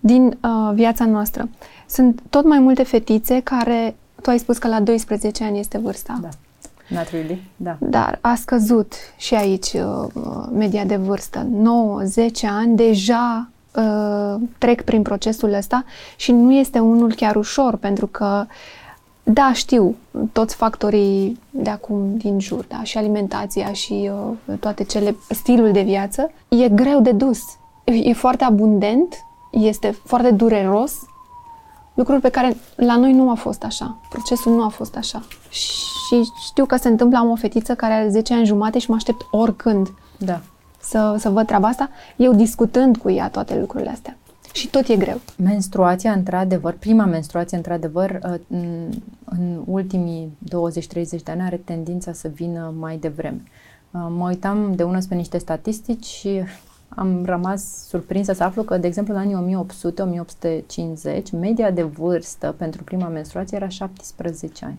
din 0.00 0.26
uh, 0.26 0.74
viața 0.74 1.04
noastră. 1.04 1.48
Sunt 1.88 2.22
tot 2.30 2.44
mai 2.44 2.58
multe 2.58 2.82
fetițe 2.82 3.40
care, 3.40 3.96
tu 4.22 4.30
ai 4.30 4.38
spus 4.38 4.58
că 4.58 4.68
la 4.68 4.80
12 4.80 5.44
ani 5.44 5.58
este 5.58 5.78
vârsta. 5.78 6.18
Da. 6.22 6.28
Not 6.88 7.08
really, 7.10 7.42
da. 7.56 7.76
Dar 7.80 8.18
a 8.20 8.34
scăzut 8.34 8.92
și 9.16 9.34
aici 9.34 9.72
uh, 9.72 10.08
media 10.52 10.84
de 10.84 10.96
vârstă. 10.96 11.46
9-10 11.46 12.48
ani 12.48 12.76
deja 12.76 13.48
uh, 13.74 14.34
trec 14.58 14.82
prin 14.82 15.02
procesul 15.02 15.52
ăsta 15.52 15.84
și 16.16 16.32
nu 16.32 16.52
este 16.52 16.78
unul 16.78 17.14
chiar 17.14 17.36
ușor, 17.36 17.76
pentru 17.76 18.06
că 18.06 18.46
da, 19.22 19.52
știu, 19.52 19.96
toți 20.32 20.54
factorii 20.54 21.40
de 21.50 21.70
acum 21.70 22.16
din 22.16 22.40
jur, 22.40 22.64
da, 22.68 22.82
și 22.82 22.98
alimentația 22.98 23.72
și 23.72 24.10
uh, 24.12 24.58
toate 24.60 24.84
cele, 24.84 25.16
stilul 25.28 25.72
de 25.72 25.82
viață, 25.82 26.30
e 26.48 26.68
greu 26.68 27.00
de 27.00 27.12
dus. 27.12 27.40
E, 27.84 27.92
e 27.92 28.12
foarte 28.12 28.44
abundent, 28.44 29.14
este 29.50 29.90
foarte 30.04 30.30
dureros, 30.30 30.92
lucruri 31.94 32.20
pe 32.20 32.28
care 32.28 32.56
la 32.76 32.96
noi 32.96 33.12
nu 33.12 33.30
a 33.30 33.34
fost 33.34 33.64
așa. 33.64 33.96
Procesul 34.08 34.52
nu 34.52 34.64
a 34.64 34.68
fost 34.68 34.96
așa. 34.96 35.22
Și 35.50 36.30
știu 36.46 36.64
că 36.64 36.76
se 36.76 36.88
întâmplă, 36.88 37.18
am 37.18 37.30
o 37.30 37.36
fetiță 37.36 37.74
care 37.74 37.92
are 37.92 38.08
10 38.08 38.34
ani 38.34 38.46
jumate 38.46 38.78
și 38.78 38.90
mă 38.90 38.96
aștept 38.96 39.26
oricând 39.30 39.88
da. 40.18 40.40
Să, 40.88 41.16
să 41.18 41.28
văd 41.28 41.46
treaba 41.46 41.68
asta, 41.68 41.90
eu 42.16 42.32
discutând 42.32 42.96
cu 42.96 43.10
ea 43.10 43.28
toate 43.28 43.58
lucrurile 43.58 43.90
astea. 43.90 44.16
Și 44.52 44.68
tot 44.68 44.88
e 44.88 44.96
greu. 44.96 45.20
Menstruația, 45.36 46.12
într-adevăr, 46.12 46.72
prima 46.72 47.04
menstruație, 47.04 47.56
într-adevăr, 47.56 48.18
uh, 48.24 48.34
în 49.24 49.62
ultimii 49.64 50.36
20-30 50.44 51.22
de 51.24 51.30
ani 51.30 51.40
are 51.40 51.56
tendința 51.56 52.12
să 52.12 52.28
vină 52.28 52.74
mai 52.78 52.96
devreme. 52.96 53.42
Uh, 53.90 54.06
mă 54.16 54.26
uitam 54.26 54.74
de 54.74 54.82
unul 54.82 55.00
spre 55.00 55.16
niște 55.16 55.38
statistici 55.38 56.04
și 56.04 56.42
am 56.88 57.24
rămas 57.24 57.86
surprinsă 57.88 58.32
să 58.32 58.44
aflu 58.44 58.62
că, 58.62 58.78
de 58.78 58.86
exemplu, 58.86 59.14
în 59.14 59.20
anii 59.20 59.66
1800-1850, 61.20 61.22
media 61.40 61.70
de 61.70 61.82
vârstă 61.82 62.54
pentru 62.58 62.84
prima 62.84 63.08
menstruație 63.08 63.56
era 63.56 63.68
17 63.68 64.64
ani. 64.64 64.78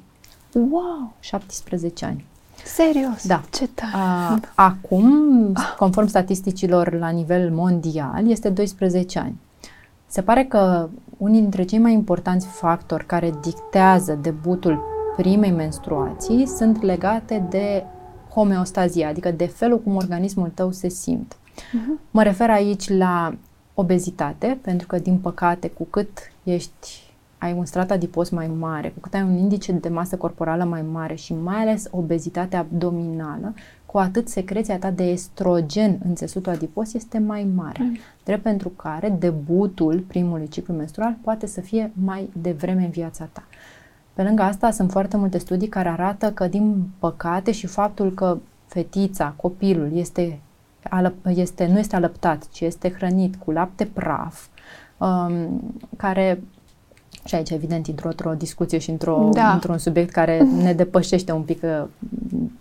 Wow! 0.53 1.13
17 1.19 2.05
ani. 2.05 2.25
Serios? 2.65 3.27
Da. 3.27 3.41
Ce 3.51 3.67
tare! 3.67 3.91
A, 3.95 4.39
acum, 4.55 5.53
conform 5.77 6.07
statisticilor 6.07 6.93
la 6.93 7.09
nivel 7.09 7.51
mondial, 7.51 8.27
este 8.27 8.49
12 8.49 9.19
ani. 9.19 9.39
Se 10.07 10.21
pare 10.21 10.43
că 10.43 10.89
unii 11.17 11.41
dintre 11.41 11.63
cei 11.63 11.79
mai 11.79 11.93
importanți 11.93 12.47
factori 12.47 13.05
care 13.05 13.33
dictează 13.41 14.19
debutul 14.21 14.81
primei 15.15 15.51
menstruații 15.51 16.47
sunt 16.47 16.81
legate 16.81 17.45
de 17.49 17.83
homeostazia, 18.33 19.09
adică 19.09 19.31
de 19.31 19.45
felul 19.45 19.79
cum 19.81 19.95
organismul 19.95 20.51
tău 20.53 20.71
se 20.71 20.87
simte. 20.87 21.35
Uh-huh. 21.35 22.09
Mă 22.11 22.23
refer 22.23 22.49
aici 22.49 22.89
la 22.89 23.33
obezitate, 23.73 24.57
pentru 24.61 24.87
că, 24.87 24.99
din 24.99 25.17
păcate, 25.17 25.69
cu 25.69 25.83
cât 25.83 26.17
ești 26.43 27.08
ai 27.39 27.53
un 27.53 27.65
strat 27.65 27.91
adipos 27.91 28.29
mai 28.29 28.47
mare, 28.47 28.89
cu 28.89 28.99
cât 28.99 29.13
ai 29.13 29.21
un 29.21 29.37
indice 29.37 29.71
de 29.71 29.89
masă 29.89 30.15
corporală 30.15 30.63
mai 30.63 30.81
mare 30.91 31.15
și 31.15 31.33
mai 31.33 31.55
ales 31.55 31.87
obezitate 31.91 32.55
abdominală, 32.55 33.53
cu 33.85 33.97
atât 33.97 34.27
secreția 34.27 34.77
ta 34.77 34.91
de 34.91 35.03
estrogen 35.03 35.99
în 36.05 36.15
țesutul 36.15 36.51
adipos 36.51 36.93
este 36.93 37.19
mai 37.19 37.47
mare. 37.55 37.83
Mm. 37.83 37.97
Drept 38.23 38.41
pentru 38.41 38.69
care 38.69 39.09
debutul 39.09 40.03
primului 40.07 40.47
ciclu 40.47 40.73
menstrual 40.73 41.15
poate 41.21 41.47
să 41.47 41.61
fie 41.61 41.91
mai 42.03 42.29
devreme 42.41 42.83
în 42.83 42.89
viața 42.89 43.29
ta. 43.31 43.43
Pe 44.13 44.23
lângă 44.23 44.41
asta 44.41 44.71
sunt 44.71 44.91
foarte 44.91 45.17
multe 45.17 45.37
studii 45.37 45.67
care 45.67 45.89
arată 45.89 46.31
că 46.31 46.47
din 46.47 46.89
păcate 46.99 47.51
și 47.51 47.67
faptul 47.67 48.13
că 48.13 48.37
fetița, 48.67 49.33
copilul 49.35 49.89
este, 49.93 50.39
este 51.23 51.67
nu 51.67 51.79
este 51.79 51.95
alăptat, 51.95 52.47
ci 52.51 52.59
este 52.59 52.91
hrănit 52.91 53.35
cu 53.35 53.51
lapte 53.51 53.85
praf, 53.85 54.45
um, 54.97 55.61
care 55.97 56.41
și 57.25 57.35
aici, 57.35 57.49
evident, 57.49 57.87
intru 57.87 58.07
într-o 58.07 58.33
discuție 58.33 58.77
și 58.77 58.89
într-o, 58.89 59.29
da. 59.33 59.53
într-un 59.53 59.77
subiect 59.77 60.11
care 60.11 60.47
ne 60.63 60.73
depășește 60.73 61.31
un 61.31 61.41
pic 61.41 61.63
uh, 61.63 61.83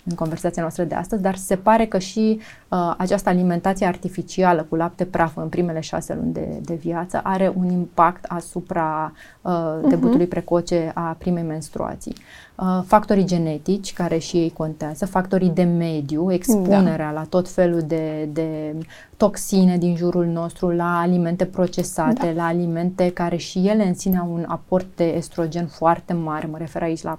în 0.05 0.15
conversația 0.15 0.63
noastră 0.63 0.85
de 0.85 0.95
astăzi, 0.95 1.23
dar 1.23 1.35
se 1.37 1.57
pare 1.57 1.87
că 1.87 1.99
și 1.99 2.41
uh, 2.69 2.95
această 2.99 3.29
alimentație 3.29 3.87
artificială 3.87 4.67
cu 4.69 4.77
lapte 4.77 5.05
praf 5.05 5.37
în 5.37 5.49
primele 5.49 5.81
șase 5.81 6.15
luni 6.15 6.33
de, 6.33 6.59
de 6.63 6.75
viață 6.75 7.21
are 7.23 7.53
un 7.57 7.71
impact 7.71 8.25
asupra 8.25 9.13
uh, 9.41 9.53
mhm. 9.81 9.89
debutului 9.89 10.27
uh-huh. 10.27 10.29
precoce 10.29 10.91
a 10.95 11.17
primei 11.19 11.43
menstruații. 11.43 12.15
Uh, 12.63 12.81
factorii 12.87 13.25
genetici, 13.25 13.93
care 13.93 14.19
și 14.19 14.37
ei 14.37 14.51
contează, 14.51 15.07
factorii 15.07 15.49
de 15.49 15.63
mediu, 15.63 16.33
expunerea 16.33 17.13
da. 17.13 17.13
la 17.13 17.27
tot 17.29 17.49
felul 17.49 17.81
de, 17.87 18.29
de 18.33 18.75
toxine 19.17 19.77
din 19.77 19.97
jurul 19.97 20.27
nostru, 20.27 20.71
la 20.71 20.99
alimente 20.99 21.45
procesate, 21.45 22.27
da. 22.27 22.43
la 22.43 22.47
alimente 22.47 23.11
care 23.11 23.37
și 23.37 23.67
ele 23.67 23.87
în 23.87 23.95
sine 23.95 24.19
au 24.19 24.33
un 24.33 24.45
aport 24.47 24.87
de 24.97 25.05
estrogen 25.05 25.67
foarte 25.67 26.13
mare, 26.13 26.47
mă 26.47 26.57
refer 26.59 26.83
aici 26.83 27.03
la 27.03 27.19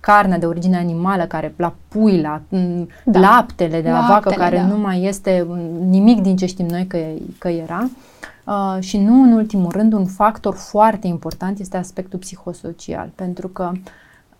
carne 0.00 0.38
de 0.38 0.46
origine 0.46 0.76
animală, 0.76 1.24
care 1.24 1.54
la 1.56 1.74
pui, 1.88 2.20
la 2.20 2.40
da. 3.04 3.18
laptele 3.18 3.80
de 3.80 3.90
la 3.90 4.06
vacă, 4.08 4.30
care 4.30 4.56
da. 4.56 4.66
nu 4.66 4.78
mai 4.78 5.04
este 5.04 5.46
nimic 5.88 6.20
din 6.20 6.36
ce 6.36 6.46
știm 6.46 6.66
noi 6.66 6.86
că, 6.86 6.98
că 7.38 7.48
era. 7.48 7.90
Uh, 8.46 8.76
și 8.80 8.98
nu 8.98 9.22
în 9.22 9.32
ultimul 9.32 9.70
rând, 9.70 9.92
un 9.92 10.06
factor 10.06 10.54
foarte 10.54 11.06
important 11.06 11.58
este 11.58 11.76
aspectul 11.76 12.18
psihosocial, 12.18 13.10
pentru 13.14 13.48
că 13.48 13.70
uh, 13.72 13.80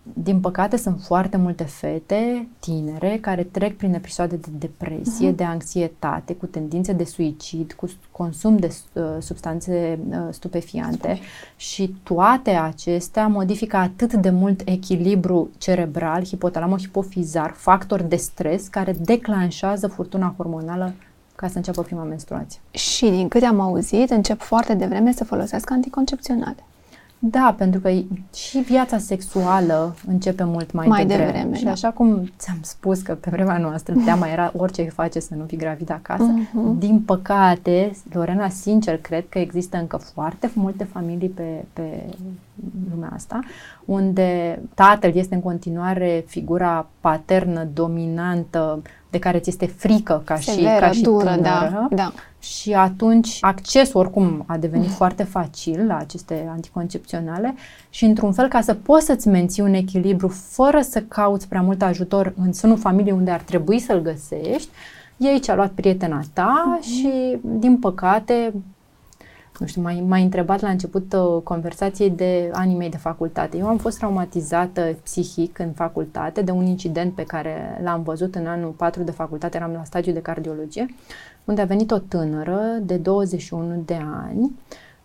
din 0.02 0.40
păcate, 0.40 0.76
sunt 0.76 1.00
foarte 1.00 1.36
multe 1.36 1.64
fete 1.64 2.48
tinere 2.58 3.18
care 3.20 3.42
trec 3.42 3.76
prin 3.76 3.94
episoade 3.94 4.36
de 4.36 4.48
depresie, 4.58 5.32
uh-huh. 5.32 5.36
de 5.36 5.44
anxietate, 5.44 6.34
cu 6.34 6.46
tendințe 6.46 6.92
de 6.92 7.04
suicid, 7.04 7.72
cu 7.72 7.86
consum 8.10 8.56
de 8.56 8.74
uh, 8.92 9.02
substanțe 9.18 9.98
uh, 10.10 10.16
stupefiante 10.30 11.18
și 11.56 11.94
toate 12.02 12.50
acestea 12.50 13.26
modifică 13.26 13.76
atât 13.76 14.12
de 14.12 14.30
mult 14.30 14.60
echilibru 14.64 15.50
cerebral, 15.58 16.24
hipotalamo-hipofizar, 16.24 17.52
factor 17.54 18.02
de 18.02 18.16
stres 18.16 18.68
care 18.68 18.92
declanșează 19.00 19.86
furtuna 19.86 20.34
hormonală 20.36 20.92
ca 21.36 21.48
să 21.48 21.56
înceapă 21.56 21.82
prima 21.82 22.02
menstruație. 22.02 22.60
Și 22.70 23.10
din 23.10 23.28
câte 23.28 23.44
am 23.44 23.60
auzit, 23.60 24.10
încep 24.10 24.40
foarte 24.40 24.74
devreme 24.74 25.12
să 25.12 25.24
folosească 25.24 25.72
anticoncepționale. 25.72 26.64
Da, 27.24 27.54
pentru 27.58 27.80
că 27.80 27.90
și 28.34 28.58
viața 28.58 28.98
sexuală 28.98 29.94
începe 30.06 30.44
mult 30.44 30.72
mai, 30.72 30.86
mai 30.86 31.06
devreme. 31.06 31.30
devreme. 31.32 31.56
Și 31.56 31.64
da. 31.64 31.70
așa 31.70 31.90
cum 31.90 32.30
ți-am 32.38 32.58
spus 32.60 33.00
că 33.00 33.14
pe 33.14 33.30
vremea 33.32 33.58
noastră 33.58 33.94
teama 34.04 34.28
era 34.28 34.52
orice 34.56 34.82
face 34.82 35.20
să 35.20 35.34
nu 35.34 35.44
fii 35.44 35.56
gravidă 35.56 35.92
acasă, 35.92 36.34
uh-huh. 36.34 36.78
din 36.78 37.00
păcate, 37.00 37.92
Lorena, 38.12 38.48
sincer, 38.48 38.98
cred 38.98 39.24
că 39.28 39.38
există 39.38 39.76
încă 39.76 39.96
foarte 39.96 40.50
multe 40.54 40.84
familii 40.84 41.28
pe, 41.28 41.64
pe 41.72 42.04
lumea 42.90 43.10
asta, 43.14 43.40
unde 43.84 44.60
tatăl 44.74 45.14
este 45.14 45.34
în 45.34 45.40
continuare 45.40 46.24
figura 46.26 46.86
paternă, 47.00 47.68
dominantă, 47.72 48.82
de 49.10 49.18
care 49.18 49.38
ți 49.38 49.48
este 49.48 49.66
frică 49.66 50.22
ca 50.24 50.36
Severă, 50.36 50.74
și, 50.74 50.80
ca 50.80 50.90
și 50.90 51.02
dură, 51.02 51.24
tânără. 51.24 51.40
Da, 51.40 51.88
da. 51.90 52.12
Și 52.38 52.72
atunci 52.72 53.38
accesul 53.40 54.00
oricum 54.00 54.44
a 54.46 54.56
devenit 54.56 54.86
mm. 54.86 54.92
foarte 54.92 55.22
facil 55.22 55.86
la 55.86 55.96
aceste 55.96 56.48
anticoncepționale 56.50 57.54
și 57.90 58.04
într-un 58.04 58.32
fel 58.32 58.48
ca 58.48 58.60
să 58.60 58.74
poți 58.74 59.06
să-ți 59.06 59.28
menții 59.28 59.62
un 59.62 59.74
echilibru 59.74 60.28
fără 60.28 60.80
să 60.80 61.00
cauți 61.08 61.48
prea 61.48 61.62
mult 61.62 61.82
ajutor 61.82 62.32
în 62.36 62.52
sânul 62.52 62.78
familiei 62.78 63.12
unde 63.12 63.30
ar 63.30 63.40
trebui 63.40 63.78
să-l 63.78 64.00
găsești, 64.00 64.68
ei 65.16 65.40
ce-a 65.40 65.54
luat 65.54 65.70
prietena 65.70 66.20
ta 66.32 66.78
mm-hmm. 66.78 66.86
și 66.86 67.38
din 67.42 67.78
păcate 67.78 68.52
nu 69.62 69.68
știu, 69.68 69.82
m-ai, 69.82 70.04
m-ai 70.06 70.22
întrebat 70.22 70.60
la 70.60 70.68
început 70.68 71.12
uh, 71.12 71.42
conversației 71.42 72.10
de 72.10 72.50
anii 72.52 72.76
mei 72.76 72.90
de 72.90 72.96
facultate. 72.96 73.56
Eu 73.56 73.66
am 73.66 73.76
fost 73.76 73.98
traumatizată 73.98 74.96
psihic 75.02 75.58
în 75.58 75.72
facultate 75.72 76.42
de 76.42 76.50
un 76.50 76.66
incident 76.66 77.14
pe 77.14 77.24
care 77.24 77.80
l-am 77.82 78.02
văzut 78.02 78.34
în 78.34 78.46
anul 78.46 78.70
4 78.70 79.02
de 79.02 79.10
facultate, 79.10 79.56
eram 79.56 79.72
la 79.72 79.84
stagiu 79.84 80.12
de 80.12 80.22
cardiologie, 80.22 80.86
unde 81.44 81.60
a 81.60 81.64
venit 81.64 81.90
o 81.90 81.98
tânără 81.98 82.60
de 82.82 82.96
21 82.96 83.82
de 83.84 83.98
ani 84.26 84.52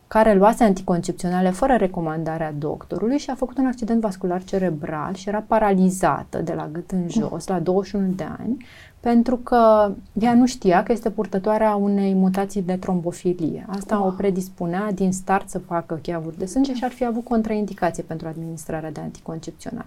care 0.08 0.34
luase 0.34 0.64
anticoncepționale 0.64 1.49
fără 1.49 1.76
recomandarea 1.76 2.53
doctorului 2.58 3.18
și 3.18 3.30
a 3.30 3.36
făcut 3.36 3.58
un 3.58 3.66
accident 3.66 4.01
vascular 4.01 4.43
cerebral 4.43 5.14
și 5.14 5.30
era 5.30 5.43
paralizată 5.47 6.38
de 6.38 6.53
la 6.53 6.70
gât 6.72 6.91
în 6.91 7.10
jos 7.10 7.47
la 7.47 7.60
21 7.60 8.08
de 8.16 8.28
ani 8.39 8.66
pentru 8.99 9.35
că 9.35 9.91
ea 10.13 10.33
nu 10.33 10.45
știa 10.45 10.83
că 10.83 10.91
este 10.91 11.09
purtătoarea 11.09 11.75
unei 11.75 12.13
mutații 12.13 12.61
de 12.61 12.75
trombofilie. 12.75 13.65
Asta 13.69 13.97
wow. 13.97 14.07
o 14.07 14.11
predispunea 14.11 14.91
din 14.91 15.11
start 15.11 15.49
să 15.49 15.59
facă 15.59 15.99
cheavuri 16.01 16.37
de 16.37 16.45
sânge 16.45 16.73
și 16.73 16.83
ar 16.83 16.91
fi 16.91 17.05
avut 17.05 17.23
contraindicație 17.23 18.03
pentru 18.03 18.27
administrarea 18.27 18.91
de 18.91 18.99
anticoncepțional. 18.99 19.85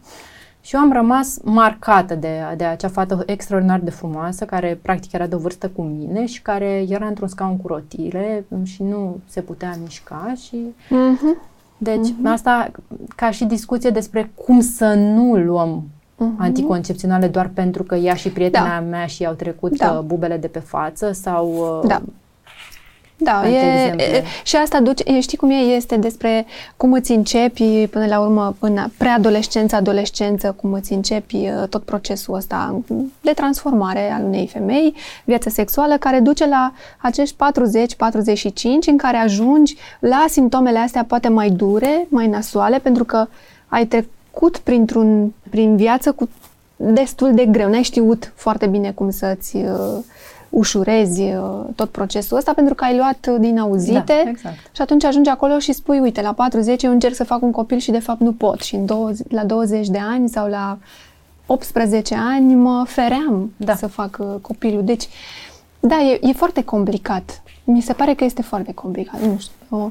Și 0.61 0.75
eu 0.75 0.81
am 0.81 0.93
rămas 0.93 1.39
marcată 1.43 2.15
de, 2.15 2.39
de 2.57 2.65
acea 2.65 2.89
fată 2.89 3.23
extraordinar 3.27 3.81
de 3.81 3.91
frumoasă, 3.91 4.45
care 4.45 4.79
practic 4.83 5.13
era 5.13 5.27
de 5.27 5.35
o 5.35 5.39
vârstă 5.39 5.69
cu 5.69 5.83
mine 5.83 6.27
și 6.27 6.43
care 6.43 6.85
era 6.89 7.07
într-un 7.07 7.29
scaun 7.29 7.57
cu 7.57 7.67
rotile 7.67 8.45
și 8.63 8.83
nu 8.83 9.19
se 9.27 9.41
putea 9.41 9.77
mișca 9.83 10.33
și... 10.37 10.57
Mm-hmm. 10.87 11.49
Deci 11.83 12.09
mm-hmm. 12.09 12.33
asta 12.33 12.71
ca 13.17 13.31
și 13.31 13.45
discuție 13.45 13.91
despre 13.91 14.31
cum 14.35 14.61
să 14.61 14.95
nu 14.95 15.37
luăm 15.37 15.89
uh-huh. 16.21 16.39
anticoncepționale 16.39 17.27
doar 17.27 17.51
pentru 17.55 17.83
că 17.83 17.95
ea 17.95 18.15
și 18.15 18.29
prietena 18.29 18.79
da. 18.79 18.81
mea 18.81 19.07
și 19.07 19.27
au 19.27 19.33
trecut 19.33 19.77
da. 19.77 19.91
Uh, 19.91 20.05
bubele 20.05 20.37
de 20.37 20.47
pe 20.47 20.59
față 20.59 21.13
sau... 21.13 21.81
Uh, 21.83 21.89
da. 21.89 22.03
Da, 23.23 23.49
e, 23.49 23.95
e, 23.97 24.25
și 24.45 24.57
asta 24.57 24.81
duce, 24.81 25.21
știi 25.21 25.39
cum 25.39 25.51
e, 25.51 25.55
este 25.55 25.97
despre 25.97 26.47
cum 26.77 26.93
îți 26.93 27.13
începi 27.13 27.87
până 27.87 28.07
la 28.07 28.21
urmă 28.21 28.57
în 28.59 28.79
preadolescență, 28.97 29.77
adolescență, 29.77 30.55
cum 30.61 30.73
îți 30.73 30.93
începi 30.93 31.37
uh, 31.37 31.69
tot 31.69 31.83
procesul 31.83 32.35
ăsta 32.35 32.81
de 33.21 33.31
transformare 33.31 34.11
al 34.11 34.25
unei 34.25 34.47
femei, 34.47 34.95
viața 35.25 35.51
sexuală, 35.51 35.97
care 35.97 36.21
duce 36.21 36.47
la 36.47 36.73
acești 36.99 37.37
40-45 37.37 37.39
în 38.87 38.97
care 38.97 39.17
ajungi 39.17 39.77
la 39.99 40.25
simptomele 40.29 40.79
astea 40.79 41.05
poate 41.05 41.29
mai 41.29 41.51
dure, 41.51 42.07
mai 42.09 42.27
nasoale, 42.27 42.79
pentru 42.79 43.05
că 43.05 43.27
ai 43.69 43.87
trecut 43.87 44.19
printr-un, 44.59 45.33
prin 45.51 45.77
viață 45.77 46.13
cu 46.13 46.29
destul 46.77 47.35
de 47.35 47.45
greu, 47.45 47.69
n-ai 47.69 47.83
știut 47.83 48.33
foarte 48.35 48.67
bine 48.67 48.93
cum 48.93 49.11
să-ți 49.11 49.57
uh, 49.57 49.99
ușurezi 50.51 51.23
uh, 51.23 51.65
tot 51.75 51.91
procesul 51.91 52.37
ăsta 52.37 52.53
pentru 52.53 52.75
că 52.75 52.85
ai 52.85 52.97
luat 52.97 53.39
din 53.39 53.59
auzite 53.59 54.23
da, 54.25 54.31
exact. 54.31 54.57
și 54.73 54.83
atunci 54.83 55.05
ajungi 55.05 55.31
acolo 55.31 55.59
și 55.59 55.73
spui, 55.73 55.99
uite, 55.99 56.21
la 56.21 56.33
40 56.33 56.83
eu 56.83 56.93
încerc 56.93 57.15
să 57.15 57.25
fac 57.25 57.43
un 57.43 57.51
copil 57.51 57.79
și 57.79 57.91
de 57.91 57.99
fapt 57.99 58.21
nu 58.21 58.33
pot 58.33 58.61
și 58.61 58.75
în 58.75 58.87
20, 58.87 59.27
la 59.31 59.45
20 59.45 59.89
de 59.89 59.99
ani 59.99 60.29
sau 60.29 60.49
la 60.49 60.79
18 61.47 62.15
ani 62.15 62.55
mă 62.55 62.85
feream 62.87 63.53
da. 63.57 63.75
să 63.75 63.87
fac 63.87 64.17
uh, 64.21 64.27
copilul. 64.41 64.85
Deci, 64.85 65.09
da, 65.81 66.01
e, 66.01 66.19
e 66.23 66.33
foarte 66.33 66.65
complicat. 66.65 67.43
Mi 67.65 67.81
se 67.81 67.93
pare 67.93 68.15
că 68.15 68.25
este 68.25 68.43
foarte 68.43 68.73
complicat. 68.73 69.21
Nu 69.21 69.39
știu, 69.39 69.55
o, 69.69 69.91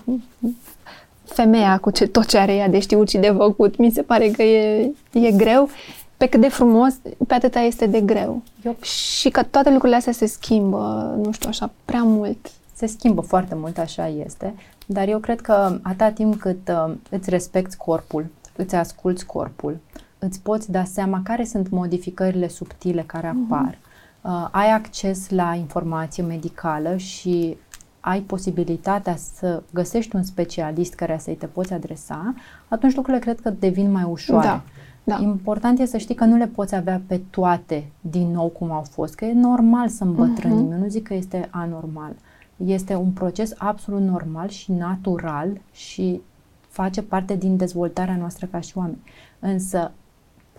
femeia 1.33 1.77
cu 1.77 1.91
ce, 1.91 2.07
tot 2.07 2.25
ce 2.25 2.37
are 2.37 2.55
ea 2.55 2.67
de 2.67 2.79
știut 2.79 3.09
și 3.09 3.17
de 3.17 3.33
făcut, 3.37 3.77
mi 3.77 3.91
se 3.91 4.01
pare 4.01 4.29
că 4.29 4.43
e, 4.43 4.91
e 5.11 5.31
greu 5.31 5.69
pe 6.17 6.25
cât 6.25 6.41
de 6.41 6.49
frumos, 6.49 6.93
pe 7.27 7.33
atâta 7.33 7.59
este 7.59 7.85
de 7.85 8.01
greu. 8.01 8.41
Eu... 8.63 8.75
Și 8.81 9.29
că 9.29 9.43
toate 9.43 9.69
lucrurile 9.69 9.97
astea 9.97 10.13
se 10.13 10.25
schimbă, 10.25 11.13
nu 11.23 11.31
știu, 11.31 11.49
așa, 11.49 11.71
prea 11.85 12.03
mult. 12.03 12.51
Se 12.73 12.85
schimbă 12.85 13.21
foarte 13.21 13.55
mult, 13.55 13.77
așa 13.77 14.07
este, 14.07 14.53
dar 14.85 15.07
eu 15.07 15.19
cred 15.19 15.41
că 15.41 15.79
atâta 15.81 16.11
timp 16.11 16.39
cât 16.39 16.67
uh, 16.67 16.93
îți 17.09 17.29
respecti 17.29 17.75
corpul, 17.75 18.25
îți 18.55 18.75
asculți 18.75 19.25
corpul, 19.25 19.77
îți 20.19 20.41
poți 20.41 20.71
da 20.71 20.83
seama 20.83 21.21
care 21.23 21.45
sunt 21.45 21.69
modificările 21.69 22.47
subtile 22.47 23.03
care 23.05 23.31
mhm. 23.31 23.53
apar, 23.53 23.75
mm-hmm. 23.75 24.21
uh, 24.21 24.47
ai 24.51 24.71
acces 24.71 25.29
la 25.29 25.53
informație 25.53 26.23
medicală 26.23 26.97
și 26.97 27.57
ai 27.99 28.19
posibilitatea 28.19 29.15
să 29.15 29.63
găsești 29.73 30.15
un 30.15 30.23
specialist 30.23 30.93
care 30.93 31.17
să-i 31.19 31.35
te 31.35 31.45
poți 31.45 31.73
adresa, 31.73 32.33
atunci 32.67 32.95
lucrurile 32.95 33.23
cred 33.23 33.39
că 33.39 33.49
devin 33.49 33.91
mai 33.91 34.03
ușoare. 34.03 34.47
Da. 34.47 34.61
Da. 35.03 35.19
Important 35.21 35.79
e 35.79 35.85
să 35.85 35.97
știi 35.97 36.15
că 36.15 36.25
nu 36.25 36.35
le 36.35 36.47
poți 36.47 36.75
avea 36.75 37.01
pe 37.07 37.21
toate 37.29 37.91
din 38.01 38.31
nou 38.31 38.47
cum 38.47 38.71
au 38.71 38.81
fost, 38.81 39.15
că 39.15 39.25
e 39.25 39.33
normal 39.33 39.87
să 39.87 40.03
îmbătrânim. 40.03 40.67
Uh-huh. 40.67 40.73
Eu 40.73 40.77
nu 40.77 40.87
zic 40.87 41.07
că 41.07 41.13
este 41.13 41.47
anormal. 41.51 42.15
Este 42.55 42.95
un 42.95 43.11
proces 43.11 43.53
absolut 43.57 44.01
normal 44.01 44.47
și 44.47 44.71
natural 44.71 45.61
și 45.71 46.21
face 46.67 47.01
parte 47.01 47.35
din 47.35 47.57
dezvoltarea 47.57 48.15
noastră 48.15 48.47
ca 48.51 48.59
și 48.59 48.77
oameni. 48.77 49.01
Însă 49.39 49.91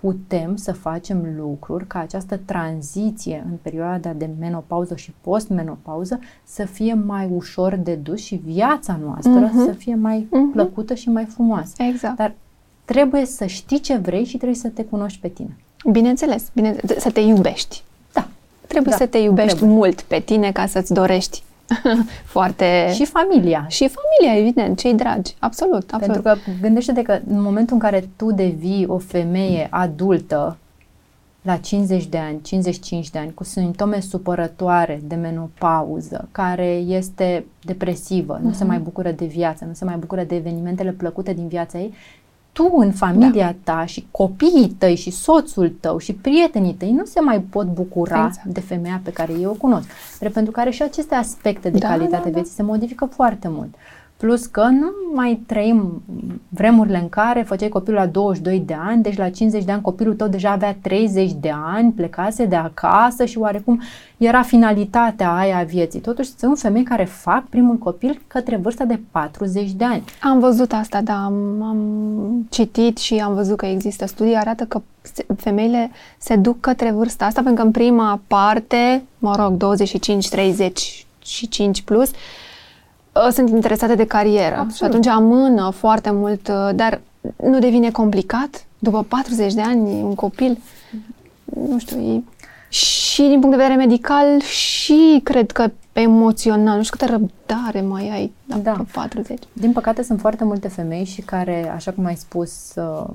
putem 0.00 0.56
să 0.56 0.72
facem 0.72 1.34
lucruri 1.36 1.86
ca 1.86 1.98
această 1.98 2.40
tranziție 2.44 3.44
în 3.50 3.56
perioada 3.62 4.12
de 4.12 4.30
menopauză 4.38 4.96
și 4.96 5.14
postmenopauză 5.20 6.20
să 6.44 6.64
fie 6.64 6.94
mai 6.94 7.28
ușor 7.34 7.74
de 7.74 7.94
dus 7.94 8.20
și 8.20 8.40
viața 8.44 8.98
noastră 9.04 9.48
uh-huh. 9.48 9.64
să 9.66 9.72
fie 9.72 9.94
mai 9.94 10.26
uh-huh. 10.26 10.52
plăcută 10.52 10.94
și 10.94 11.08
mai 11.08 11.24
frumoasă. 11.24 11.82
Exact. 11.82 12.16
Dar 12.16 12.34
trebuie 12.84 13.24
să 13.26 13.46
știi 13.46 13.80
ce 13.80 13.96
vrei 13.96 14.24
și 14.24 14.36
trebuie 14.36 14.58
să 14.58 14.68
te 14.68 14.84
cunoști 14.84 15.20
pe 15.20 15.28
tine. 15.28 15.56
Bineînțeles, 15.90 16.50
bine, 16.54 16.76
să 16.98 17.10
te 17.10 17.20
iubești. 17.20 17.82
Da. 18.12 18.28
Trebuie 18.66 18.92
da, 18.92 19.04
să 19.04 19.06
te 19.06 19.18
iubești 19.18 19.56
trebuie. 19.56 19.76
mult 19.76 20.00
pe 20.00 20.20
tine 20.20 20.52
ca 20.52 20.66
să-ți 20.66 20.92
dorești 20.92 21.42
foarte... 22.34 22.90
Și 22.92 23.04
familia. 23.04 23.66
Și 23.68 23.88
familia, 23.88 24.40
evident, 24.40 24.78
cei 24.78 24.94
dragi. 24.94 25.34
Absolut, 25.38 25.92
absolut. 25.92 26.22
Pentru 26.22 26.22
că 26.22 26.52
gândește-te 26.60 27.02
că 27.02 27.12
în 27.12 27.42
momentul 27.42 27.74
în 27.74 27.80
care 27.80 28.08
tu 28.16 28.32
devii 28.32 28.86
o 28.88 28.98
femeie 28.98 29.66
adultă 29.70 30.56
la 31.42 31.56
50 31.56 32.06
de 32.06 32.18
ani, 32.18 32.40
55 32.42 33.10
de 33.10 33.18
ani, 33.18 33.34
cu 33.34 33.44
simptome 33.44 34.00
supărătoare 34.00 35.00
de 35.04 35.14
menopauză, 35.14 36.28
care 36.32 36.70
este 36.72 37.44
depresivă, 37.62 38.38
uh-huh. 38.38 38.42
nu 38.42 38.52
se 38.52 38.64
mhm. 38.64 38.72
mai 38.72 38.78
bucură 38.78 39.10
de 39.10 39.24
viață, 39.24 39.64
nu 39.64 39.72
se 39.72 39.84
mai 39.84 39.96
bucură 39.96 40.22
de 40.22 40.34
evenimentele 40.34 40.90
plăcute 40.90 41.32
din 41.32 41.48
viața 41.48 41.78
ei, 41.78 41.94
tu 42.52 42.74
în 42.76 42.92
familia 42.92 43.56
da. 43.64 43.74
ta 43.74 43.84
și 43.84 44.06
copiii 44.10 44.74
tăi 44.78 44.96
și 44.96 45.10
soțul 45.10 45.76
tău 45.80 45.98
și 45.98 46.12
prietenii 46.12 46.74
tăi 46.74 46.92
nu 46.92 47.04
se 47.04 47.20
mai 47.20 47.40
pot 47.40 47.66
bucura 47.66 48.26
exact. 48.26 48.46
de 48.46 48.60
femeia 48.60 49.00
pe 49.04 49.12
care 49.12 49.32
eu 49.32 49.50
o 49.50 49.54
cunosc. 49.54 49.88
Pentru 50.32 50.52
care 50.52 50.70
și 50.70 50.82
aceste 50.82 51.14
aspecte 51.14 51.70
de 51.70 51.78
da, 51.78 51.88
calitate 51.88 52.22
da, 52.22 52.28
da. 52.28 52.34
vieții 52.34 52.54
se 52.54 52.62
modifică 52.62 53.04
foarte 53.04 53.48
mult. 53.48 53.74
Plus 54.20 54.46
că 54.46 54.62
nu 54.62 54.90
mai 55.14 55.42
trăim 55.46 56.02
vremurile 56.48 56.98
în 56.98 57.08
care 57.08 57.42
făceai 57.42 57.68
copilul 57.68 57.98
la 57.98 58.06
22 58.06 58.62
de 58.66 58.76
ani, 58.86 59.02
deci 59.02 59.16
la 59.16 59.30
50 59.30 59.64
de 59.64 59.72
ani 59.72 59.82
copilul 59.82 60.14
tău 60.14 60.28
deja 60.28 60.50
avea 60.50 60.76
30 60.82 61.32
de 61.32 61.52
ani, 61.64 61.92
plecase 61.92 62.44
de 62.44 62.56
acasă 62.56 63.24
și 63.24 63.38
oarecum 63.38 63.82
era 64.16 64.42
finalitatea 64.42 65.34
aia 65.34 65.58
a 65.58 65.62
vieții. 65.62 66.00
Totuși 66.00 66.30
sunt 66.36 66.58
femei 66.58 66.82
care 66.82 67.04
fac 67.04 67.46
primul 67.46 67.76
copil 67.76 68.20
către 68.26 68.56
vârsta 68.56 68.84
de 68.84 69.00
40 69.10 69.70
de 69.70 69.84
ani. 69.84 70.04
Am 70.22 70.38
văzut 70.38 70.72
asta, 70.72 71.00
da, 71.00 71.24
am, 71.24 71.62
am 71.62 72.46
citit 72.50 72.98
și 72.98 73.14
am 73.14 73.34
văzut 73.34 73.56
că 73.56 73.66
există 73.66 74.06
studii, 74.06 74.36
arată 74.36 74.64
că 74.64 74.82
femeile 75.36 75.90
se 76.18 76.36
duc 76.36 76.60
către 76.60 76.90
vârsta 76.90 77.24
asta, 77.24 77.42
pentru 77.42 77.60
că 77.60 77.66
în 77.66 77.72
prima 77.72 78.20
parte, 78.26 79.02
mă 79.18 79.34
rog, 79.36 79.76
25-35 81.80 81.84
plus, 81.84 82.10
Uh, 82.10 82.16
sunt 83.30 83.48
interesate 83.48 83.94
de 83.94 84.06
carieră 84.06 84.54
Absolut. 84.54 84.74
și 84.74 84.84
atunci 84.84 85.06
amână 85.06 85.70
foarte 85.70 86.10
mult, 86.10 86.48
uh, 86.48 86.70
dar 86.74 87.00
nu 87.44 87.58
devine 87.58 87.90
complicat 87.90 88.66
după 88.78 89.02
40 89.02 89.52
de 89.54 89.60
ani 89.60 90.02
un 90.02 90.14
copil? 90.14 90.58
Nu 91.44 91.78
știu, 91.78 92.00
e... 92.00 92.22
și 92.68 93.22
din 93.22 93.40
punct 93.40 93.56
de 93.56 93.62
vedere 93.62 93.74
medical 93.74 94.40
și 94.40 95.20
cred 95.22 95.50
că 95.50 95.70
emoțional, 95.92 96.76
nu 96.76 96.82
știu 96.82 96.96
câtă 96.98 97.10
răbdare 97.10 97.80
mai 97.80 98.10
ai 98.10 98.32
da. 98.62 98.84
40. 98.92 99.38
Din 99.52 99.72
păcate 99.72 100.02
sunt 100.02 100.20
foarte 100.20 100.44
multe 100.44 100.68
femei 100.68 101.04
și 101.04 101.20
care, 101.20 101.72
așa 101.74 101.90
cum 101.90 102.04
ai 102.04 102.16
spus, 102.16 102.74
uh, 102.76 103.06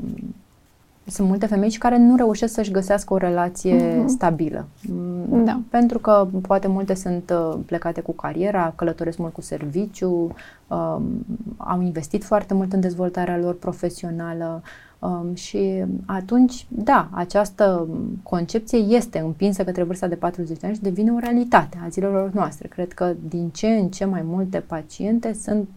sunt 1.08 1.28
multe 1.28 1.45
femei 1.45 1.70
și 1.70 1.78
care 1.78 1.97
nu 1.97 2.16
reușesc 2.16 2.53
să-și 2.53 2.72
găsească 2.72 3.14
o 3.14 3.18
relație 3.18 4.03
uh-huh. 4.03 4.06
stabilă. 4.06 4.66
Mm, 4.89 5.43
da. 5.45 5.60
Pentru 5.70 5.99
că 5.99 6.28
poate 6.41 6.68
multe 6.68 6.93
sunt 6.93 7.34
uh, 7.34 7.58
plecate 7.66 8.01
cu 8.01 8.12
cariera, 8.12 8.74
călătoresc 8.76 9.18
mult 9.18 9.34
cu 9.34 9.41
serviciu, 9.41 10.36
um, 10.68 11.26
au 11.58 11.82
investit 11.82 12.24
foarte 12.24 12.53
mult 12.53 12.74
în 12.74 12.80
dezvoltarea 12.80 13.38
lor 13.38 13.56
profesională 13.58 14.62
um, 14.99 15.34
și 15.34 15.84
atunci, 16.06 16.66
da, 16.70 17.10
această 17.12 17.88
concepție 18.24 18.78
este 18.78 19.20
împinsă 19.20 19.64
către 19.64 19.84
vârsta 19.84 20.08
de 20.08 20.16
40 20.16 20.58
de 20.58 20.66
ani 20.68 20.76
și 20.76 20.82
devine 20.82 21.12
o 21.12 21.20
realitate 21.20 21.78
a 21.84 21.88
zilelor 21.88 22.32
noastre. 22.34 22.68
Cred 22.68 22.93
că 22.93 23.14
din 23.30 23.49
ce 23.49 23.68
în 23.68 23.88
ce 23.88 24.06
mai 24.06 24.22
multe 24.26 24.60
paciente 24.60 25.34
sunt 25.34 25.70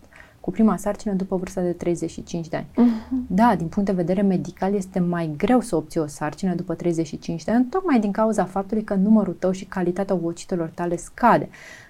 cu 0.49 0.55
prima 0.55 0.77
sarcină 0.77 1.13
după 1.15 1.37
vârsta 1.37 1.61
de 1.61 1.73
35 1.73 2.49
de 2.49 2.57
ani. 2.57 2.67
Uh-huh. 2.67 3.27
Da, 3.27 3.55
din 3.57 3.67
punct 3.67 3.89
de 3.89 3.95
vedere 3.95 4.23
medical 4.23 4.75
este 4.75 4.99
mai 4.99 5.31
greu 5.37 5.61
să 5.61 5.77
obții 5.77 6.01
o 6.01 6.07
sarcină 6.07 6.55
după 6.55 6.75
35 6.75 7.45
de 7.45 7.51
ani, 7.51 7.65
tocmai 7.65 8.01
din 8.01 8.13
cauza 8.13 8.45
faptului 8.45 8.85
că 8.85 8.95
numărul 8.95 9.37
tău 9.39 9.51
și 9.51 9.65
calitatea 9.65 10.15
ovocitelor 10.15 10.71
tale 10.75 10.97
scade. 10.97 11.49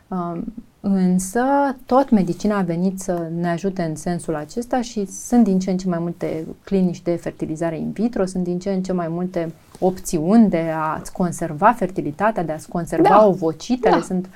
Uh, 0.08 0.40
însă, 0.80 1.42
tot 1.86 2.10
medicina 2.10 2.58
a 2.58 2.62
venit 2.62 3.00
să 3.00 3.30
ne 3.40 3.48
ajute 3.48 3.82
în 3.82 3.94
sensul 3.94 4.34
acesta 4.34 4.80
și 4.80 5.04
sunt 5.04 5.44
din 5.44 5.58
ce 5.58 5.70
în 5.70 5.76
ce 5.76 5.88
mai 5.88 5.98
multe 5.98 6.44
clinici 6.64 7.02
de 7.02 7.14
fertilizare 7.14 7.78
in 7.78 7.90
vitro, 7.90 8.24
sunt 8.24 8.44
din 8.44 8.58
ce 8.58 8.70
în 8.70 8.82
ce 8.82 8.92
mai 8.92 9.08
multe 9.08 9.52
opțiuni 9.78 10.48
de 10.48 10.72
a-ți 10.76 11.12
conserva 11.12 11.72
fertilitatea, 11.72 12.44
de 12.44 12.52
a-ți 12.52 12.68
conserva 12.68 13.08
da. 13.08 13.26
ovocitele. 13.26 13.94
Da. 13.94 14.02
Sunt, 14.02 14.28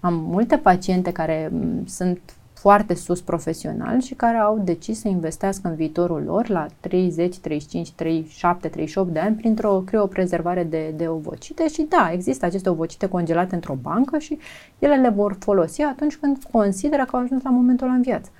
am 0.00 0.14
multe 0.14 0.56
paciente 0.56 1.12
care 1.12 1.48
m- 1.48 1.84
sunt 1.86 2.20
foarte 2.62 2.94
sus 2.94 3.20
profesional 3.20 4.00
și 4.00 4.14
care 4.14 4.36
au 4.36 4.60
decis 4.64 5.00
să 5.00 5.08
investească 5.08 5.68
în 5.68 5.74
viitorul 5.74 6.22
lor 6.26 6.48
la 6.48 6.66
30, 6.80 7.38
35, 7.38 7.90
37, 7.90 8.68
38 8.68 9.12
de 9.12 9.18
ani 9.18 9.36
printr-o 9.36 9.82
crioprezervare 9.86 10.64
de, 10.64 10.94
de 10.96 11.08
ovocite 11.08 11.68
și 11.68 11.86
da, 11.88 12.10
există 12.12 12.46
aceste 12.46 12.68
ovocite 12.68 13.06
congelate 13.06 13.54
într-o 13.54 13.74
bancă 13.82 14.18
și 14.18 14.38
ele 14.78 14.96
le 14.96 15.08
vor 15.08 15.36
folosi 15.40 15.82
atunci 15.82 16.16
când 16.16 16.38
consideră 16.50 17.04
că 17.04 17.16
au 17.16 17.22
ajuns 17.22 17.42
la 17.42 17.50
momentul 17.50 17.86
ăla 17.86 17.96
în 17.96 18.02
viață. 18.02 18.30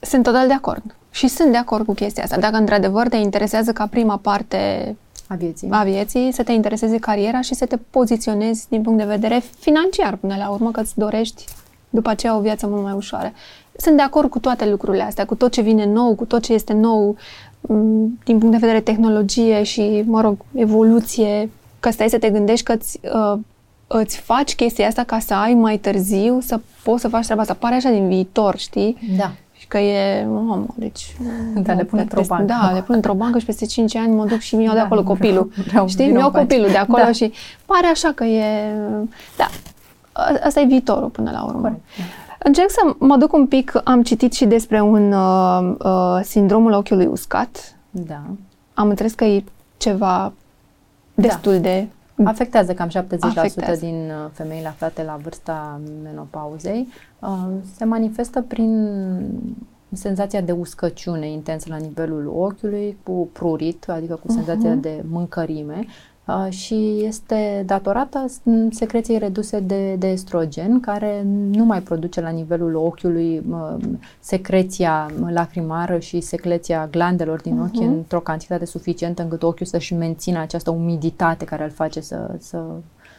Sunt 0.00 0.22
total 0.22 0.46
de 0.46 0.52
acord. 0.52 0.94
Și 1.10 1.28
sunt 1.28 1.50
de 1.50 1.56
acord 1.56 1.86
cu 1.86 1.92
chestia 1.92 2.22
asta. 2.22 2.38
Dacă 2.38 2.56
într-adevăr 2.56 3.08
te 3.08 3.16
interesează 3.16 3.72
ca 3.72 3.86
prima 3.86 4.16
parte 4.16 4.96
a 5.28 5.34
vieții. 5.34 5.68
a 5.70 5.82
vieții, 5.82 6.32
să 6.32 6.42
te 6.42 6.52
intereseze 6.52 6.98
cariera 6.98 7.40
și 7.40 7.54
să 7.54 7.66
te 7.66 7.76
poziționezi 7.76 8.68
din 8.68 8.82
punct 8.82 8.98
de 8.98 9.04
vedere 9.04 9.42
financiar 9.58 10.16
până 10.16 10.36
la 10.36 10.50
urmă, 10.50 10.70
că 10.70 10.80
îți 10.80 10.98
dorești 10.98 11.44
după 11.92 12.10
aceea 12.10 12.36
o 12.36 12.40
viață 12.40 12.66
mult 12.66 12.82
mai 12.82 12.92
ușoară. 12.92 13.32
Sunt 13.76 13.96
de 13.96 14.02
acord 14.02 14.30
cu 14.30 14.38
toate 14.38 14.70
lucrurile 14.70 15.02
astea, 15.02 15.24
cu 15.24 15.34
tot 15.34 15.52
ce 15.52 15.60
vine 15.60 15.86
nou, 15.86 16.14
cu 16.14 16.24
tot 16.24 16.42
ce 16.42 16.52
este 16.52 16.72
nou 16.72 17.16
mm, 17.60 18.18
din 18.24 18.38
punct 18.38 18.52
de 18.52 18.66
vedere 18.66 18.80
tehnologie 18.80 19.62
și, 19.62 20.02
mă 20.06 20.20
rog, 20.20 20.36
evoluție, 20.54 21.50
că 21.80 21.90
stai 21.90 22.08
să 22.08 22.18
te 22.18 22.30
gândești 22.30 22.64
că 22.64 22.72
îți, 22.72 23.00
uh, 23.02 23.38
îți 23.86 24.16
faci 24.16 24.54
chestia 24.54 24.86
asta 24.86 25.02
ca 25.02 25.18
să 25.18 25.34
ai 25.34 25.54
mai 25.54 25.78
târziu 25.78 26.40
să 26.40 26.60
poți 26.82 27.00
să 27.00 27.08
faci 27.08 27.24
treaba 27.24 27.40
asta. 27.40 27.54
Pare 27.54 27.74
așa 27.74 27.90
din 27.90 28.08
viitor, 28.08 28.58
știi? 28.58 28.96
Da. 29.16 29.32
Și 29.52 29.66
că 29.66 29.78
e, 29.78 30.24
mamă, 30.24 30.66
deci... 30.74 31.16
Da, 31.64 31.72
le 31.72 31.84
pun 31.84 31.98
într-o 31.98 32.22
bancă. 32.26 32.44
Da, 32.44 32.70
le 32.74 32.82
pun 32.82 32.94
într-o 32.94 33.14
bancă 33.14 33.38
și 33.38 33.44
peste 33.44 33.66
5 33.66 33.96
ani 33.96 34.14
mă 34.14 34.24
duc 34.24 34.38
și 34.38 34.56
mi-au 34.56 34.74
da, 34.74 34.78
de 34.78 34.84
acolo 34.84 35.02
copilul. 35.02 35.50
Vreau, 35.52 35.66
vreau 35.66 35.88
știi? 35.88 36.10
Mi-au 36.10 36.30
copilul 36.30 36.68
de 36.68 36.76
acolo 36.76 37.02
da. 37.02 37.12
și 37.12 37.32
pare 37.64 37.86
așa 37.86 38.12
că 38.14 38.24
e... 38.24 38.72
Da, 39.36 39.48
asta 40.42 40.60
e 40.60 40.64
viitorul 40.64 41.08
până 41.08 41.30
la 41.30 41.44
urmă. 41.44 41.60
Corect. 41.60 41.80
Da. 41.98 42.04
Încerc 42.44 42.70
să 42.70 42.94
mă 42.98 43.16
duc 43.16 43.32
un 43.32 43.46
pic, 43.46 43.80
am 43.84 44.02
citit 44.02 44.32
și 44.32 44.44
despre 44.44 44.80
un 44.80 45.12
uh, 45.12 45.74
uh, 45.78 46.20
sindromul 46.22 46.72
ochiului 46.72 47.06
uscat. 47.06 47.76
Da. 47.90 48.22
Am 48.74 48.88
înțeles 48.88 49.12
că 49.12 49.24
e 49.24 49.44
ceva 49.76 50.32
destul 51.14 51.52
da. 51.52 51.58
de 51.58 51.88
Afectează 52.24 52.74
cam 52.74 52.88
70% 52.88 52.92
Afectează. 53.20 53.84
din 53.84 53.94
uh, 53.94 54.30
femeile 54.32 54.68
aflate 54.68 55.02
la 55.02 55.18
vârsta 55.22 55.80
menopauzei. 56.02 56.88
Uh, 57.18 57.38
se 57.76 57.84
manifestă 57.84 58.42
prin 58.42 58.98
senzația 59.92 60.40
de 60.40 60.52
uscăciune 60.52 61.30
intensă 61.30 61.66
la 61.68 61.76
nivelul 61.76 62.32
ochiului, 62.36 62.96
cu 63.02 63.28
prurit, 63.32 63.88
adică 63.88 64.14
cu 64.14 64.32
senzația 64.32 64.76
uh-huh. 64.76 64.80
de 64.80 65.04
mâncărime 65.10 65.78
Uh, 65.78 66.11
și 66.48 67.02
este 67.04 67.62
datorată 67.66 68.24
secreției 68.70 69.18
reduse 69.18 69.60
de, 69.60 69.94
de 69.94 70.06
estrogen, 70.06 70.80
care 70.80 71.22
nu 71.50 71.64
mai 71.64 71.80
produce 71.80 72.20
la 72.20 72.28
nivelul 72.28 72.74
ochiului 72.74 73.42
uh, 73.50 73.84
secreția 74.20 75.10
lacrimară 75.28 75.98
și 75.98 76.20
secreția 76.20 76.88
glandelor 76.90 77.40
din 77.40 77.60
ochi 77.60 77.82
uh-huh. 77.82 77.86
într-o 77.86 78.20
cantitate 78.20 78.64
suficientă 78.64 79.22
încât 79.22 79.42
ochiul 79.42 79.66
să-și 79.66 79.94
mențină 79.94 80.38
această 80.38 80.70
umiditate 80.70 81.44
care 81.44 81.64
îl 81.64 81.70
face 81.70 82.00
să, 82.00 82.34
să, 82.38 82.62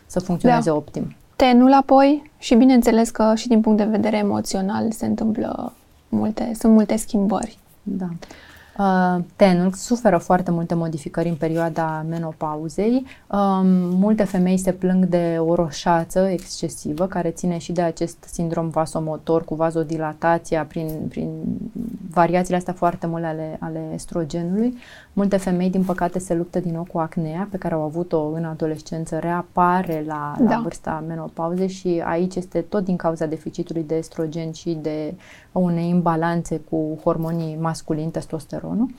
să 0.06 0.20
funcționeze 0.20 0.70
da. 0.70 0.76
optim. 0.76 1.16
Tenul 1.36 1.74
apoi 1.74 2.32
și 2.38 2.56
bineînțeles 2.56 3.10
că 3.10 3.34
și 3.36 3.48
din 3.48 3.62
punct 3.62 3.78
de 3.78 3.84
vedere 3.84 4.18
emoțional 4.18 4.92
se 4.92 5.06
întâmplă 5.06 5.74
multe, 6.10 6.52
sunt 6.60 6.74
multe 6.74 6.96
schimbări. 6.96 7.58
Da. 7.84 8.08
Uh, 8.78 9.24
tenul 9.36 9.72
suferă 9.72 10.18
foarte 10.18 10.52
multe 10.52 10.74
modificări 10.74 11.30
în 11.30 11.36
perioada 11.36 12.06
menopauzei. 12.10 13.06
Um, 13.28 13.68
multe 13.96 14.24
femei 14.24 14.58
se 14.58 14.72
plâng 14.72 15.06
de 15.06 15.38
o 15.40 15.56
roșață 15.56 16.20
excesivă, 16.20 17.08
care 17.08 17.30
ține 17.30 17.58
și 17.58 17.72
de 17.72 17.82
acest 17.82 18.18
sindrom 18.32 18.70
vasomotor 18.70 19.44
cu 19.44 19.56
vazodilatația 19.56 20.66
prin, 20.66 21.06
prin 21.10 21.30
variațiile 22.12 22.58
astea 22.58 22.74
foarte 22.74 23.08
multe 23.08 23.26
ale, 23.26 23.58
ale 23.60 23.90
estrogenului. 23.94 24.78
Multe 25.16 25.38
femei, 25.38 25.70
din 25.70 25.84
păcate, 25.84 26.20
se 26.20 26.34
luptă 26.34 26.60
din 26.60 26.74
nou 26.74 26.88
cu 26.92 27.00
acnea, 27.00 27.48
pe 27.52 27.58
care 27.58 27.74
au 27.74 27.82
avut-o 27.82 28.26
în 28.28 28.44
adolescență, 28.44 29.20
reapare 29.20 30.04
la, 30.08 30.36
da. 30.40 30.56
la 30.56 30.62
vârsta 30.62 31.04
menopauzei 31.08 31.68
și 31.68 32.02
aici 32.06 32.36
este 32.36 32.62
tot 32.62 32.84
din 32.84 32.96
cauza 32.96 33.26
deficitului 33.26 33.84
de 33.84 33.96
estrogen 33.96 34.52
și 34.52 34.78
de 34.82 35.16
unei 35.52 35.90
imbalanțe 35.90 36.58
cu 36.70 37.00
hormonii 37.04 37.58
masculini, 37.62 38.12
testosteronul. 38.12 38.90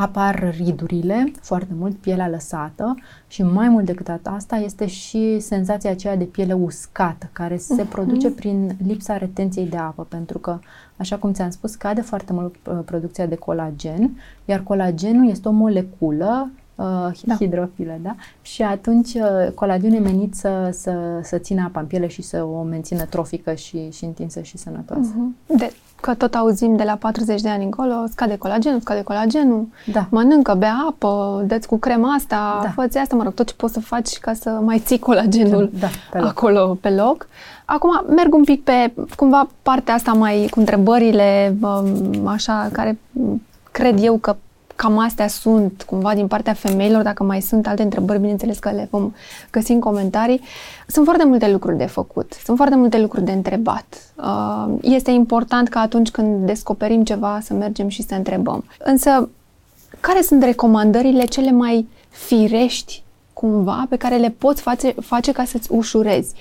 Apar 0.00 0.54
ridurile, 0.56 1.32
foarte 1.40 1.72
mult, 1.78 1.96
pielea 1.96 2.28
lăsată 2.28 2.94
și 3.26 3.42
mai 3.42 3.68
mult 3.68 3.84
decât 3.84 4.08
asta 4.22 4.56
este 4.56 4.86
și 4.86 5.40
senzația 5.40 5.90
aceea 5.90 6.16
de 6.16 6.24
piele 6.24 6.52
uscată, 6.52 7.28
care 7.32 7.56
se 7.56 7.82
uh-huh. 7.82 7.88
produce 7.88 8.30
prin 8.30 8.76
lipsa 8.86 9.16
retenției 9.16 9.66
de 9.66 9.76
apă, 9.76 10.06
pentru 10.08 10.38
că, 10.38 10.58
așa 10.96 11.16
cum 11.16 11.32
ți-am 11.32 11.50
spus, 11.50 11.70
scade 11.70 12.00
foarte 12.00 12.32
mult 12.32 12.54
uh, 12.66 12.78
producția 12.84 13.26
de 13.26 13.34
colagen, 13.34 14.20
iar 14.44 14.62
colagenul 14.62 15.28
este 15.30 15.48
o 15.48 15.52
moleculă 15.52 16.50
uh, 16.74 16.84
da. 17.24 17.34
hidrofilă, 17.34 17.98
da? 18.02 18.14
Și 18.42 18.62
atunci 18.62 19.14
uh, 19.14 19.52
colagenul 19.54 19.96
e 19.96 20.00
menit 20.00 20.34
să, 20.34 20.70
să, 20.72 21.20
să 21.22 21.38
țină 21.38 21.62
apa 21.62 21.80
în 21.80 21.86
piele 21.86 22.06
și 22.06 22.22
să 22.22 22.44
o 22.44 22.62
mențină 22.62 23.04
trofică 23.04 23.54
și, 23.54 23.90
și 23.90 24.04
întinsă 24.04 24.40
și 24.40 24.58
sănătoasă. 24.58 25.10
Uh-huh. 25.10 25.56
De, 25.56 25.72
că 26.00 26.14
tot 26.14 26.34
auzim 26.34 26.76
de 26.76 26.82
la 26.82 26.94
40 26.94 27.40
de 27.40 27.48
ani 27.48 27.64
încolo, 27.64 28.04
scade 28.10 28.36
colagenul, 28.36 28.80
scade 28.80 29.02
colagenul, 29.02 29.68
da. 29.92 30.06
mănâncă, 30.10 30.54
bea 30.54 30.86
apă, 30.88 31.44
dă 31.46 31.58
cu 31.66 31.78
crema 31.78 32.12
asta, 32.12 32.60
da. 32.62 32.68
fă 32.68 32.98
asta, 33.00 33.16
mă 33.16 33.22
rog, 33.22 33.34
tot 33.34 33.46
ce 33.46 33.54
poți 33.54 33.72
să 33.72 33.80
faci 33.80 34.18
ca 34.18 34.32
să 34.32 34.50
mai 34.50 34.78
ții 34.78 34.98
colagenul 34.98 35.70
da, 35.78 35.86
pe 36.10 36.18
acolo 36.18 36.78
pe 36.80 36.90
loc. 36.90 37.26
Acum 37.64 38.04
merg 38.14 38.34
un 38.34 38.44
pic 38.44 38.64
pe, 38.64 38.92
cumva, 39.16 39.48
partea 39.62 39.94
asta 39.94 40.12
mai 40.12 40.46
cu 40.50 40.58
întrebările, 40.58 41.56
um, 41.60 42.26
așa, 42.26 42.68
care 42.72 42.98
cred 43.70 44.02
eu 44.02 44.16
că 44.16 44.36
cam 44.78 44.98
astea 44.98 45.28
sunt 45.28 45.82
cumva 45.82 46.14
din 46.14 46.26
partea 46.26 46.52
femeilor, 46.52 47.02
dacă 47.02 47.22
mai 47.22 47.40
sunt 47.40 47.66
alte 47.66 47.82
întrebări, 47.82 48.18
bineînțeles 48.18 48.58
că 48.58 48.70
le 48.70 48.88
vom 48.90 49.12
găsi 49.50 49.72
în 49.72 49.80
comentarii. 49.80 50.40
Sunt 50.86 51.04
foarte 51.04 51.24
multe 51.24 51.50
lucruri 51.50 51.76
de 51.76 51.86
făcut, 51.86 52.32
sunt 52.44 52.56
foarte 52.56 52.76
multe 52.76 53.00
lucruri 53.00 53.24
de 53.24 53.32
întrebat. 53.32 54.12
Uh, 54.16 54.74
este 54.82 55.10
important 55.10 55.68
ca 55.68 55.80
atunci 55.80 56.10
când 56.10 56.46
descoperim 56.46 57.04
ceva 57.04 57.38
să 57.42 57.54
mergem 57.54 57.88
și 57.88 58.02
să 58.02 58.14
întrebăm. 58.14 58.64
Însă, 58.78 59.28
care 60.00 60.22
sunt 60.22 60.42
recomandările 60.42 61.24
cele 61.24 61.50
mai 61.50 61.88
firești 62.08 63.02
cumva 63.32 63.86
pe 63.88 63.96
care 63.96 64.16
le 64.16 64.34
poți 64.38 64.62
face, 64.62 64.94
face 65.00 65.32
ca 65.32 65.44
să-ți 65.44 65.72
ușurezi? 65.72 66.34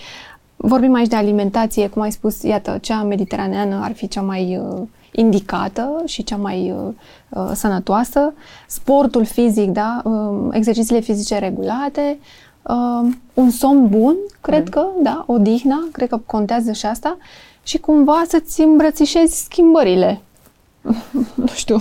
Vorbim 0.55 0.93
aici 0.93 1.07
de 1.07 1.15
alimentație, 1.15 1.87
cum 1.87 2.01
ai 2.01 2.11
spus, 2.11 2.41
iată, 2.41 2.77
cea 2.81 3.03
mediteraneană 3.03 3.79
ar 3.83 3.93
fi 3.93 4.07
cea 4.07 4.21
mai 4.21 4.57
uh, 4.57 4.87
indicată 5.19 6.01
și 6.05 6.23
cea 6.23 6.35
mai 6.35 6.71
uh, 6.71 6.93
uh, 7.29 7.51
sănătoasă, 7.53 8.33
sportul 8.67 9.25
fizic, 9.25 9.69
da, 9.69 10.01
uh, 10.03 10.47
exercițiile 10.51 10.99
fizice 10.99 11.37
regulate, 11.37 12.19
uh, 12.61 13.09
un 13.33 13.49
somn 13.49 13.87
bun, 13.87 14.15
cred 14.41 14.63
mm. 14.63 14.69
că, 14.69 14.85
da, 15.01 15.23
odihna, 15.27 15.87
cred 15.91 16.09
că 16.09 16.21
contează 16.25 16.71
și 16.71 16.85
asta, 16.85 17.17
și 17.63 17.77
cumva 17.77 18.23
să-ți 18.27 18.61
îmbrățișezi 18.61 19.43
schimbările 19.43 20.21
nu 21.35 21.47
știu. 21.47 21.77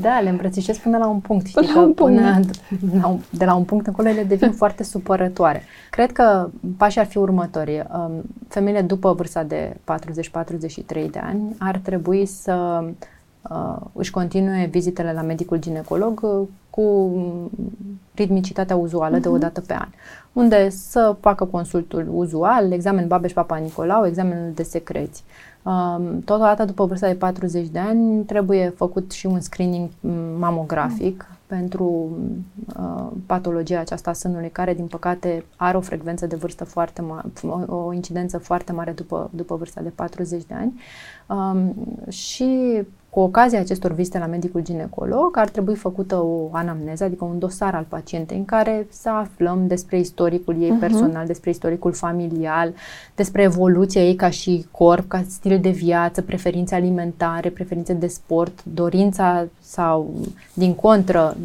da, 0.00 0.20
le 0.20 0.28
îmbrățișez 0.28 0.78
până 0.78 0.98
la 0.98 1.06
un 1.06 1.18
punct. 1.18 1.46
Știi 1.46 1.66
până 1.66 1.74
la 1.74 1.86
un 1.86 1.92
punct. 1.92 2.56
Până 2.80 3.00
la 3.00 3.06
un, 3.06 3.18
de 3.30 3.44
la 3.44 3.54
un 3.54 3.64
punct 3.64 3.86
încolo 3.86 4.08
ele 4.08 4.22
devin 4.22 4.52
foarte 4.52 4.82
supărătoare. 4.82 5.62
Cred 5.90 6.12
că 6.12 6.50
pașii 6.76 7.00
ar 7.00 7.06
fi 7.06 7.18
următorii. 7.18 7.82
Um, 7.94 8.22
femeile 8.48 8.82
după 8.82 9.12
vârsta 9.12 9.42
de 9.42 9.76
40-43 9.84 11.10
de 11.10 11.18
ani 11.22 11.56
ar 11.58 11.76
trebui 11.76 12.26
să 12.26 12.84
uh, 13.50 13.76
își 13.92 14.10
continue 14.10 14.68
vizitele 14.70 15.12
la 15.12 15.22
medicul 15.22 15.58
ginecolog 15.58 16.20
uh, 16.22 16.48
cu 16.70 17.10
ritmicitatea 18.14 18.76
uzuală 18.76 19.18
uh-huh. 19.18 19.22
de 19.22 19.28
o 19.28 19.32
mhm. 19.32 19.40
dată 19.40 19.60
pe 19.60 19.74
an, 19.74 19.88
unde 20.32 20.68
să 20.68 21.16
facă 21.20 21.44
consultul 21.44 22.08
uzual, 22.12 22.72
examen 22.72 23.06
Babeș 23.06 23.32
Papa 23.32 23.56
Nicolau, 23.56 24.06
examenul 24.06 24.52
de 24.54 24.62
secreți. 24.62 25.24
Uh, 25.26 25.49
Totodată, 26.24 26.64
după 26.64 26.84
vârsta 26.84 27.06
de 27.06 27.14
40 27.14 27.68
de 27.68 27.78
ani, 27.78 28.24
trebuie 28.24 28.72
făcut 28.76 29.12
și 29.12 29.26
un 29.26 29.40
screening 29.40 29.88
mamografic 30.38 31.26
mm. 31.28 31.36
pentru 31.46 32.10
uh, 32.78 33.06
patologia 33.26 33.80
aceasta 33.80 34.10
a 34.10 34.12
sânului, 34.12 34.50
care, 34.50 34.74
din 34.74 34.86
păcate, 34.86 35.44
are 35.56 35.76
o 35.76 35.80
frecvență 35.80 36.26
de 36.26 36.36
vârstă 36.36 36.64
foarte 36.64 37.02
mare, 37.02 37.28
o 37.66 37.92
incidență 37.92 38.38
foarte 38.38 38.72
mare 38.72 38.92
după, 38.92 39.30
după 39.34 39.56
vârsta 39.56 39.80
de 39.80 39.88
40 39.88 40.44
de 40.44 40.54
ani. 40.54 40.80
Um, 41.26 41.74
și 42.08 42.82
cu 43.10 43.20
ocazia 43.20 43.60
acestor 43.60 43.92
vizite 43.92 44.18
la 44.18 44.26
medicul 44.26 44.62
ginecolog 44.62 45.36
ar 45.36 45.48
trebui 45.48 45.74
făcută 45.74 46.16
o 46.16 46.48
anamneză, 46.52 47.04
adică 47.04 47.24
un 47.24 47.38
dosar 47.38 47.74
al 47.74 47.86
pacientei 47.88 48.36
în 48.36 48.44
care 48.44 48.86
să 48.90 49.08
aflăm 49.08 49.66
despre 49.66 49.98
istoricul 49.98 50.62
ei 50.62 50.74
uh-huh. 50.76 50.80
personal, 50.80 51.26
despre 51.26 51.50
istoricul 51.50 51.92
familial, 51.92 52.72
despre 53.14 53.42
evoluția 53.42 54.02
ei 54.02 54.14
ca 54.14 54.30
și 54.30 54.66
corp, 54.70 55.08
ca 55.08 55.24
stil 55.28 55.60
de 55.60 55.70
viață, 55.70 56.22
preferințe 56.22 56.74
alimentare, 56.74 57.48
preferințe 57.48 57.92
de 57.92 58.06
sport, 58.06 58.64
dorința 58.64 59.46
sau, 59.60 60.14
din 60.52 60.74
contră, 60.74 61.36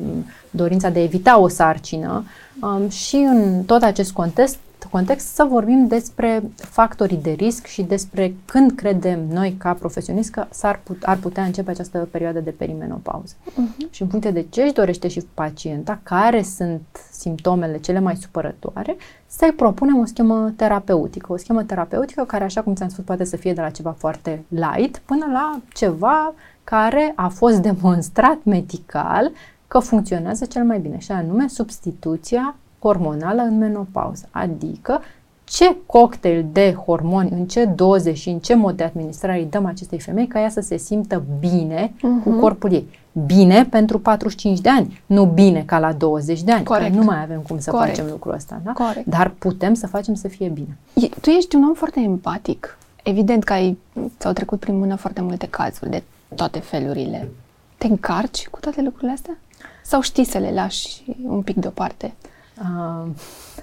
dorința 0.49 0.89
de 0.89 0.99
a 0.99 1.03
evita 1.03 1.39
o 1.39 1.47
sarcină 1.47 2.23
um, 2.61 2.89
și 2.89 3.15
în 3.15 3.63
tot 3.63 3.81
acest 3.81 4.11
context 4.11 4.57
context 4.95 5.33
să 5.33 5.43
vorbim 5.49 5.87
despre 5.87 6.43
factorii 6.55 7.17
de 7.17 7.31
risc 7.31 7.65
și 7.65 7.81
despre 7.81 8.35
când 8.45 8.71
credem 8.71 9.19
noi 9.27 9.55
ca 9.57 9.73
profesionist 9.73 10.31
că 10.31 10.45
s-ar 10.49 10.79
put, 10.83 11.03
ar 11.03 11.17
putea 11.17 11.43
începe 11.43 11.69
această 11.71 12.07
perioadă 12.11 12.39
de 12.39 12.49
perimenopauză. 12.51 13.33
Uh-huh. 13.35 13.89
Și 13.89 14.01
în 14.01 14.07
funcție 14.07 14.31
de 14.31 14.45
ce 14.49 14.61
își 14.61 14.73
dorește 14.73 15.07
și 15.07 15.25
pacienta, 15.33 15.99
care 16.03 16.41
sunt 16.41 16.81
simptomele 17.11 17.79
cele 17.79 17.99
mai 17.99 18.15
supărătoare, 18.15 18.95
să-i 19.27 19.51
propunem 19.51 19.99
o 19.99 20.05
schemă 20.05 20.53
terapeutică. 20.55 21.33
O 21.33 21.37
schemă 21.37 21.63
terapeutică 21.63 22.23
care, 22.23 22.43
așa 22.43 22.61
cum 22.61 22.73
ți-am 22.73 22.89
spus, 22.89 23.03
poate 23.03 23.23
să 23.23 23.37
fie 23.37 23.53
de 23.53 23.61
la 23.61 23.69
ceva 23.69 23.95
foarte 23.97 24.43
light 24.47 24.97
până 24.97 25.25
la 25.31 25.59
ceva 25.73 26.33
care 26.63 27.13
a 27.15 27.27
fost 27.27 27.57
demonstrat 27.57 28.43
medical 28.43 29.31
că 29.67 29.79
funcționează 29.79 30.45
cel 30.45 30.63
mai 30.63 30.79
bine, 30.79 30.97
și 30.97 31.11
anume 31.11 31.47
substituția 31.47 32.55
hormonală 32.85 33.41
în 33.41 33.57
menopauză, 33.57 34.27
adică 34.31 35.01
ce 35.43 35.75
cocktail 35.85 36.45
de 36.51 36.77
hormoni, 36.85 37.29
în 37.29 37.45
ce 37.45 37.65
doze 37.65 38.13
și 38.13 38.29
în 38.29 38.39
ce 38.39 38.55
mod 38.55 38.77
de 38.77 38.83
administrare 38.83 39.39
îi 39.39 39.45
dăm 39.45 39.65
acestei 39.65 39.99
femei 39.99 40.27
ca 40.27 40.39
ea 40.39 40.49
să 40.49 40.61
se 40.61 40.77
simtă 40.77 41.23
bine 41.39 41.87
uh-huh. 41.87 42.23
cu 42.23 42.29
corpul 42.29 42.71
ei. 42.71 42.87
Bine 43.25 43.65
pentru 43.65 43.99
45 43.99 44.59
de 44.59 44.69
ani, 44.69 45.01
nu 45.05 45.25
bine 45.25 45.63
ca 45.65 45.79
la 45.79 45.93
20 45.93 46.43
de 46.43 46.51
ani. 46.51 46.63
Corect. 46.63 46.91
Că 46.91 46.97
nu 46.97 47.03
mai 47.03 47.21
avem 47.21 47.39
cum 47.47 47.59
să 47.59 47.71
Corect. 47.71 47.95
facem 47.95 48.11
lucrul 48.11 48.33
ăsta. 48.33 48.61
Da? 48.63 48.71
Corect. 48.71 49.05
Dar 49.05 49.29
putem 49.29 49.73
să 49.73 49.87
facem 49.87 50.13
să 50.13 50.27
fie 50.27 50.47
bine. 50.47 50.77
E, 50.93 51.07
tu 51.21 51.29
ești 51.29 51.55
un 51.55 51.63
om 51.63 51.73
foarte 51.73 51.99
empatic. 51.99 52.77
Evident 53.03 53.43
că 53.43 53.53
ai, 53.53 53.77
ți-au 54.19 54.33
trecut 54.33 54.59
prin 54.59 54.77
mână 54.77 54.95
foarte 54.95 55.21
multe 55.21 55.47
cazuri 55.47 55.89
de 55.89 56.03
toate 56.35 56.59
felurile. 56.59 57.29
Te 57.77 57.87
încarci 57.87 58.47
cu 58.47 58.59
toate 58.59 58.81
lucrurile 58.81 59.11
astea? 59.11 59.37
Sau 59.83 60.01
știi 60.01 60.25
să 60.25 60.37
le 60.37 60.51
lași 60.53 61.03
un 61.27 61.41
pic 61.41 61.55
deoparte? 61.55 62.13
Uh, 62.59 63.11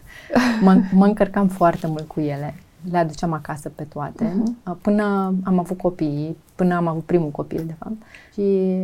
mă, 0.64 0.80
mă 0.92 1.06
încărcam 1.06 1.48
foarte 1.48 1.86
mult 1.86 2.08
cu 2.08 2.20
ele. 2.20 2.54
Le 2.90 2.98
aduceam 2.98 3.32
acasă 3.32 3.68
pe 3.68 3.82
toate. 3.82 4.24
Uh-huh. 4.24 4.80
Până 4.82 5.34
am 5.44 5.58
avut 5.58 5.78
copii, 5.78 6.36
până 6.54 6.74
am 6.74 6.86
avut 6.86 7.04
primul 7.04 7.30
copil, 7.30 7.64
de 7.66 7.74
fapt. 7.78 7.96
Și 8.32 8.76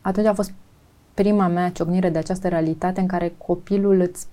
atunci 0.00 0.26
a 0.26 0.34
fost 0.34 0.52
prima 1.14 1.46
mea 1.46 1.70
ciocnire 1.70 2.10
de 2.10 2.18
această 2.18 2.48
realitate 2.48 3.00
în 3.00 3.06
care 3.06 3.34
copilul 3.38 4.00
îți 4.00 4.26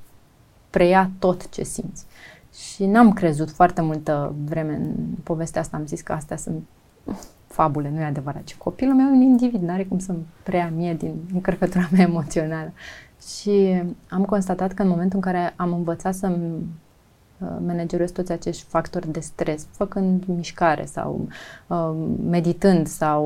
preia 0.69 1.11
tot 1.19 1.49
ce 1.49 1.63
simți. 1.63 2.05
Și 2.53 2.85
n-am 2.85 3.13
crezut 3.13 3.51
foarte 3.51 3.81
multă 3.81 4.35
vreme 4.45 4.75
în 4.75 4.93
povestea 5.23 5.61
asta. 5.61 5.77
Am 5.77 5.85
zis 5.85 6.01
că 6.01 6.11
astea 6.11 6.37
sunt 6.37 6.63
fabule, 7.47 7.89
nu 7.89 7.99
e 7.99 8.03
adevărat. 8.03 8.43
Ci 8.43 8.55
copilul 8.55 8.95
meu 8.95 9.07
e 9.07 9.15
un 9.15 9.21
individ, 9.21 9.61
nu 9.61 9.71
are 9.71 9.83
cum 9.83 9.99
să-mi 9.99 10.25
preia 10.43 10.71
mie 10.75 10.93
din 10.93 11.15
încărcătura 11.33 11.87
mea 11.91 12.01
emoțională. 12.01 12.71
Și 13.27 13.81
am 14.09 14.25
constatat 14.25 14.73
că 14.73 14.81
în 14.81 14.87
momentul 14.87 15.15
în 15.23 15.31
care 15.31 15.53
am 15.55 15.73
învățat 15.73 16.15
să 16.15 16.27
uh, 16.27 17.47
managerez 17.65 18.11
toți 18.11 18.31
acești 18.31 18.63
factori 18.67 19.11
de 19.11 19.19
stres, 19.19 19.65
făcând 19.71 20.23
mișcare 20.25 20.85
sau 20.85 21.27
uh, 21.67 21.91
meditând 22.29 22.87
sau 22.87 23.23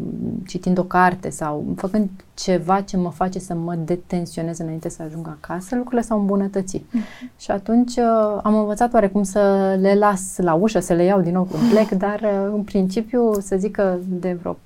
uh, 0.00 0.06
citind 0.46 0.78
o 0.78 0.82
carte 0.82 1.30
sau 1.30 1.64
făcând 1.76 2.08
ceva 2.34 2.80
ce 2.80 2.96
mă 2.96 3.10
face 3.10 3.38
să 3.38 3.54
mă 3.54 3.74
detensionez 3.74 4.58
înainte 4.58 4.88
să 4.88 5.02
ajung 5.02 5.28
acasă, 5.28 5.74
lucrurile 5.74 6.02
s-au 6.02 6.18
îmbunătățit. 6.18 6.84
Mm-hmm. 6.84 7.38
Și 7.38 7.50
atunci 7.50 7.96
uh, 7.96 8.38
am 8.42 8.54
învățat 8.54 8.92
oarecum 8.92 9.22
să 9.22 9.76
le 9.80 9.94
las 9.94 10.36
la 10.36 10.54
ușă, 10.54 10.80
să 10.80 10.92
le 10.92 11.04
iau 11.04 11.20
din 11.20 11.32
nou 11.32 11.44
când 11.44 11.70
plec, 11.70 11.90
dar 12.06 12.20
uh, 12.20 12.52
în 12.54 12.62
principiu 12.62 13.32
să 13.40 13.56
zic 13.56 13.72
că 13.72 13.96
de 14.08 14.32
vreo 14.32 14.56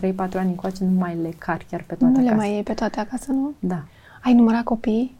3-4 0.00 0.14
ani 0.16 0.48
încoace 0.48 0.84
nu 0.84 0.98
mai 0.98 1.16
le 1.22 1.28
car 1.38 1.66
chiar 1.70 1.84
pe 1.86 1.94
toate 1.94 2.04
Nu 2.04 2.10
acasă. 2.10 2.30
le 2.30 2.36
mai 2.36 2.52
iei 2.52 2.62
pe 2.62 2.72
toate 2.72 3.00
acasă, 3.00 3.32
nu? 3.32 3.52
Da. 3.58 3.82
Ai 4.24 4.34
numărat 4.34 4.62
copii 4.62 5.16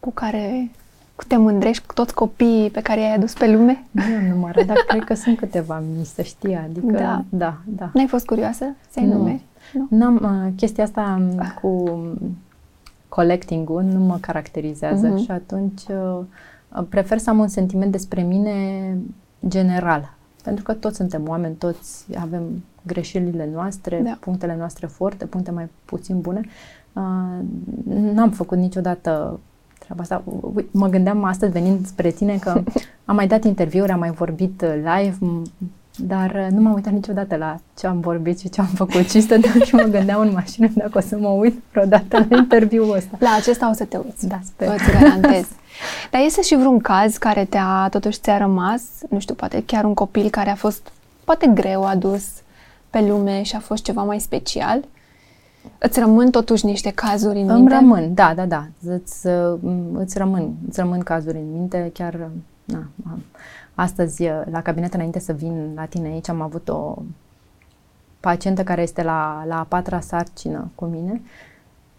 cu 0.00 0.10
care 0.10 0.70
cu 1.16 1.24
te 1.24 1.36
mândrești 1.36 1.86
cu 1.86 1.94
toți 1.94 2.14
copiii 2.14 2.70
pe 2.70 2.80
care 2.80 3.00
i-ai 3.00 3.14
adus 3.14 3.32
pe 3.32 3.52
lume? 3.52 3.84
Nu 3.90 4.02
am 4.02 4.26
numărat, 4.28 4.64
dar 4.64 4.76
cred 4.88 5.04
că 5.04 5.14
sunt 5.14 5.38
câteva 5.38 5.82
mii, 5.94 6.04
să 6.04 6.22
știi, 6.22 6.54
adică 6.54 6.92
da, 6.92 7.24
da. 7.28 7.56
da. 7.64 7.90
N-ai 7.94 8.06
fost 8.06 8.26
curioasă 8.26 8.64
să-i 8.90 9.04
nu. 9.04 9.12
numeri? 9.12 9.42
Nu. 9.72 9.86
N-am, 9.90 10.14
uh, 10.22 10.52
chestia 10.56 10.84
asta 10.84 11.28
ah. 11.38 11.50
cu 11.62 11.98
collecting-ul 13.08 13.82
nu 13.82 13.98
mă 13.98 14.16
caracterizează 14.20 15.14
uh-huh. 15.14 15.24
și 15.24 15.30
atunci 15.30 15.82
uh, 15.88 16.84
prefer 16.88 17.18
să 17.18 17.30
am 17.30 17.38
un 17.38 17.48
sentiment 17.48 17.92
despre 17.92 18.22
mine 18.22 18.96
general. 19.48 20.16
Pentru 20.42 20.64
că 20.64 20.72
toți 20.72 20.96
suntem 20.96 21.28
oameni, 21.28 21.54
toți 21.54 22.04
avem 22.18 22.64
greșelile 22.82 23.48
noastre, 23.52 24.00
da. 24.04 24.16
punctele 24.20 24.56
noastre 24.56 24.86
forte, 24.86 25.24
puncte 25.24 25.50
mai 25.50 25.68
puțin 25.84 26.20
bune 26.20 26.40
Uh, 26.44 26.50
n-am 27.84 28.30
făcut 28.30 28.58
niciodată 28.58 29.40
treaba 29.78 30.02
asta. 30.02 30.22
Mă 30.70 30.88
gândeam 30.88 31.24
astăzi 31.24 31.52
venind 31.52 31.86
spre 31.86 32.10
tine 32.10 32.36
că 32.36 32.62
am 33.04 33.14
mai 33.14 33.26
dat 33.26 33.44
interviuri, 33.44 33.92
am 33.92 33.98
mai 33.98 34.10
vorbit 34.10 34.62
uh, 34.62 34.74
live, 34.74 35.18
dar 35.96 36.30
uh, 36.30 36.46
nu 36.50 36.60
m-am 36.60 36.74
uitat 36.74 36.92
niciodată 36.92 37.36
la 37.36 37.56
ce 37.78 37.86
am 37.86 38.00
vorbit 38.00 38.38
și 38.38 38.48
ce 38.48 38.60
am 38.60 38.66
făcut. 38.66 39.10
Și 39.10 39.20
stăteam 39.20 39.60
și 39.66 39.74
mă 39.74 39.82
gândeam 39.82 40.20
în 40.20 40.32
mașină 40.32 40.68
dacă 40.74 40.98
o 40.98 41.00
să 41.00 41.16
mă 41.16 41.28
uit 41.28 41.62
vreodată 41.70 42.26
la 42.28 42.36
interviul 42.36 42.94
ăsta. 42.96 43.16
La 43.18 43.34
acesta 43.38 43.70
o 43.70 43.72
să 43.72 43.84
te 43.84 43.96
uiți. 43.96 44.26
Da, 44.26 44.38
sper. 44.44 44.68
Îți 44.68 44.90
garantez. 44.92 45.46
Dar 46.10 46.20
este 46.24 46.42
și 46.42 46.56
vreun 46.56 46.78
caz 46.78 47.16
care 47.16 47.44
te-a, 47.44 47.88
totuși 47.90 48.18
ți-a 48.18 48.38
rămas, 48.38 48.82
nu 49.08 49.18
știu, 49.18 49.34
poate 49.34 49.62
chiar 49.66 49.84
un 49.84 49.94
copil 49.94 50.30
care 50.30 50.50
a 50.50 50.54
fost 50.54 50.92
poate 51.24 51.46
greu 51.46 51.84
adus 51.84 52.24
pe 52.90 53.00
lume 53.00 53.42
și 53.42 53.56
a 53.56 53.58
fost 53.58 53.82
ceva 53.82 54.02
mai 54.02 54.20
special? 54.20 54.84
Îți 55.78 55.98
rămân 56.00 56.30
totuși 56.30 56.64
niște 56.66 56.90
cazuri 56.90 57.40
în 57.40 57.48
Îmi 57.48 57.58
minte? 57.58 57.74
rămân, 57.74 58.14
da, 58.14 58.34
da, 58.34 58.46
da. 58.46 58.66
Îți, 58.84 59.26
îți 59.92 60.18
rămân, 60.18 60.54
îți 60.68 60.78
rămân 60.78 61.00
cazuri 61.00 61.36
în 61.38 61.52
minte. 61.52 61.90
Chiar, 61.94 62.30
na, 62.64 62.88
astăzi, 63.74 64.24
la 64.50 64.62
cabinet, 64.62 64.94
înainte 64.94 65.18
să 65.18 65.32
vin 65.32 65.72
la 65.74 65.84
tine 65.84 66.08
aici, 66.08 66.28
am 66.28 66.40
avut 66.40 66.68
o 66.68 66.94
pacientă 68.20 68.62
care 68.62 68.82
este 68.82 69.02
la, 69.02 69.44
la 69.46 69.58
a 69.58 69.66
patra 69.68 70.00
sarcină 70.00 70.70
cu 70.74 70.84
mine. 70.84 71.22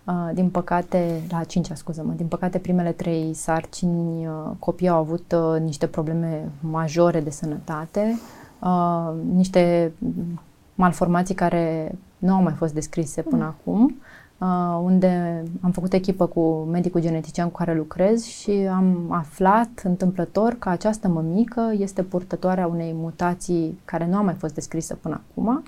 Uh, 0.04 0.30
din 0.34 0.50
păcate, 0.50 1.22
la 1.30 1.38
a 1.38 1.44
cincea, 1.44 1.76
scuză-mă, 1.76 2.14
din 2.16 2.28
păcate 2.28 2.58
primele 2.58 2.92
trei 2.92 3.34
sarcini 3.34 4.28
uh, 4.28 4.34
copiii 4.60 4.90
au 4.90 4.98
avut 4.98 5.36
uh, 5.36 5.62
niște 5.62 5.88
probleme 5.88 6.50
majore 6.60 7.20
de 7.22 7.30
sănătate, 7.30 8.20
uh, 8.60 9.14
niște 9.34 9.92
malformații 10.76 11.36
care 11.36 11.96
nu 12.20 12.34
au 12.34 12.42
mai 12.42 12.54
fost 12.54 12.74
descrise 12.74 13.22
până 13.22 13.44
mm. 13.44 13.56
acum, 13.58 14.02
uh, 14.38 14.82
unde 14.84 15.44
am 15.62 15.72
făcut 15.72 15.94
echipă 15.94 16.26
cu 16.26 16.68
medicul 16.72 17.02
genetician 17.02 17.50
cu 17.50 17.58
care 17.58 17.76
lucrez 17.76 18.24
și 18.24 18.52
am 18.52 19.12
aflat 19.12 19.82
întâmplător 19.84 20.56
că 20.60 20.70
această 20.70 21.08
mămică 21.08 21.74
este 21.78 22.04
purtătoarea 22.04 22.68
unei 22.68 22.94
mutații 22.96 23.80
care 23.86 24.08
nu 24.08 24.18
a 24.18 24.22
mai 24.22 24.34
fost 24.34 24.54
descrisă 24.54 24.96
până 24.96 25.22
acum, 25.30 25.64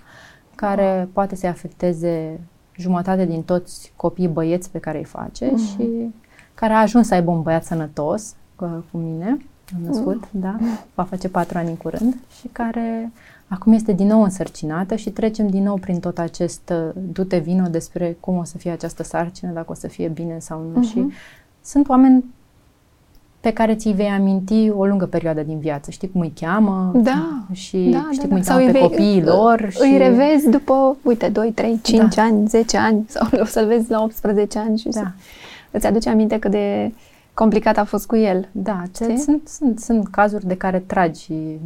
care 0.55 0.95
wow. 0.95 1.09
poate 1.13 1.35
să-i 1.35 1.49
afecteze 1.49 2.39
jumătate 2.77 3.25
din 3.25 3.43
toți 3.43 3.93
copiii 3.95 4.27
băieți 4.27 4.71
pe 4.71 4.79
care 4.79 4.97
îi 4.97 5.03
face 5.03 5.49
mm. 5.51 5.57
și 5.57 6.13
care 6.53 6.73
a 6.73 6.81
ajuns 6.81 7.07
să 7.07 7.13
aibă 7.13 7.31
un 7.31 7.41
băiat 7.41 7.63
sănătos 7.63 8.35
cu, 8.55 8.85
cu 8.91 8.97
mine, 8.97 9.37
am 9.75 9.81
născut, 9.85 10.27
mm. 10.31 10.41
da, 10.41 10.55
va 10.93 11.03
face 11.03 11.29
patru 11.29 11.57
ani 11.57 11.69
în 11.69 11.75
curând 11.75 12.15
și 12.39 12.47
care 12.47 13.11
Acum 13.53 13.73
este 13.73 13.91
din 13.91 14.07
nou 14.07 14.23
însărcinată 14.23 14.95
și 14.95 15.09
trecem 15.09 15.47
din 15.47 15.63
nou 15.63 15.77
prin 15.77 15.99
tot 15.99 16.17
acest 16.17 16.73
uh, 16.73 17.01
dute 17.11 17.37
vino 17.37 17.67
despre 17.67 18.17
cum 18.19 18.37
o 18.37 18.43
să 18.43 18.57
fie 18.57 18.71
această 18.71 19.03
sarcină, 19.03 19.51
dacă 19.51 19.71
o 19.71 19.73
să 19.73 19.87
fie 19.87 20.07
bine 20.07 20.39
sau 20.39 20.71
nu. 20.73 20.79
Uh-huh. 20.79 20.89
Și 20.91 21.07
sunt 21.61 21.89
oameni 21.89 22.23
pe 23.39 23.53
care 23.53 23.75
ți-i 23.75 23.93
vei 23.93 24.07
aminti 24.07 24.69
o 24.69 24.85
lungă 24.85 25.05
perioadă 25.05 25.41
din 25.41 25.59
viață. 25.59 25.91
Știi 25.91 26.11
cum 26.11 26.21
îi 26.21 26.33
cheamă 26.39 26.91
da, 26.95 27.43
și 27.51 27.77
da, 27.77 28.07
știi 28.11 28.27
da, 28.27 28.27
cum 28.27 28.29
da. 28.29 28.35
îi 28.35 28.43
cheamă 28.43 28.65
pe 28.65 28.71
vei, 28.71 28.81
copiii 28.81 29.23
lor. 29.23 29.67
Și... 29.69 29.81
Îi 29.81 29.97
revezi 29.97 30.49
după, 30.49 30.97
uite, 31.03 31.29
2, 31.29 31.51
3, 31.51 31.79
5 31.83 32.15
da. 32.15 32.21
ani, 32.21 32.47
10 32.47 32.77
ani 32.77 33.05
sau 33.07 33.27
o 33.41 33.45
să-l 33.45 33.67
vezi 33.67 33.91
la 33.91 34.01
18 34.01 34.59
ani 34.59 34.77
și 34.77 34.87
da. 34.87 34.99
să, 34.99 35.05
îți 35.71 35.85
aduce 35.85 36.09
aminte 36.09 36.39
cât 36.39 36.51
de 36.51 36.93
complicat 37.41 37.77
a 37.77 37.83
fost 37.83 38.07
cu 38.07 38.15
el. 38.15 38.47
Da, 38.51 38.83
ce, 38.95 39.17
sunt, 39.17 39.47
sunt, 39.47 39.79
sunt 39.79 40.07
cazuri 40.07 40.47
de 40.47 40.57
care 40.57 40.79
tragi 40.79 41.21
și 41.21 41.59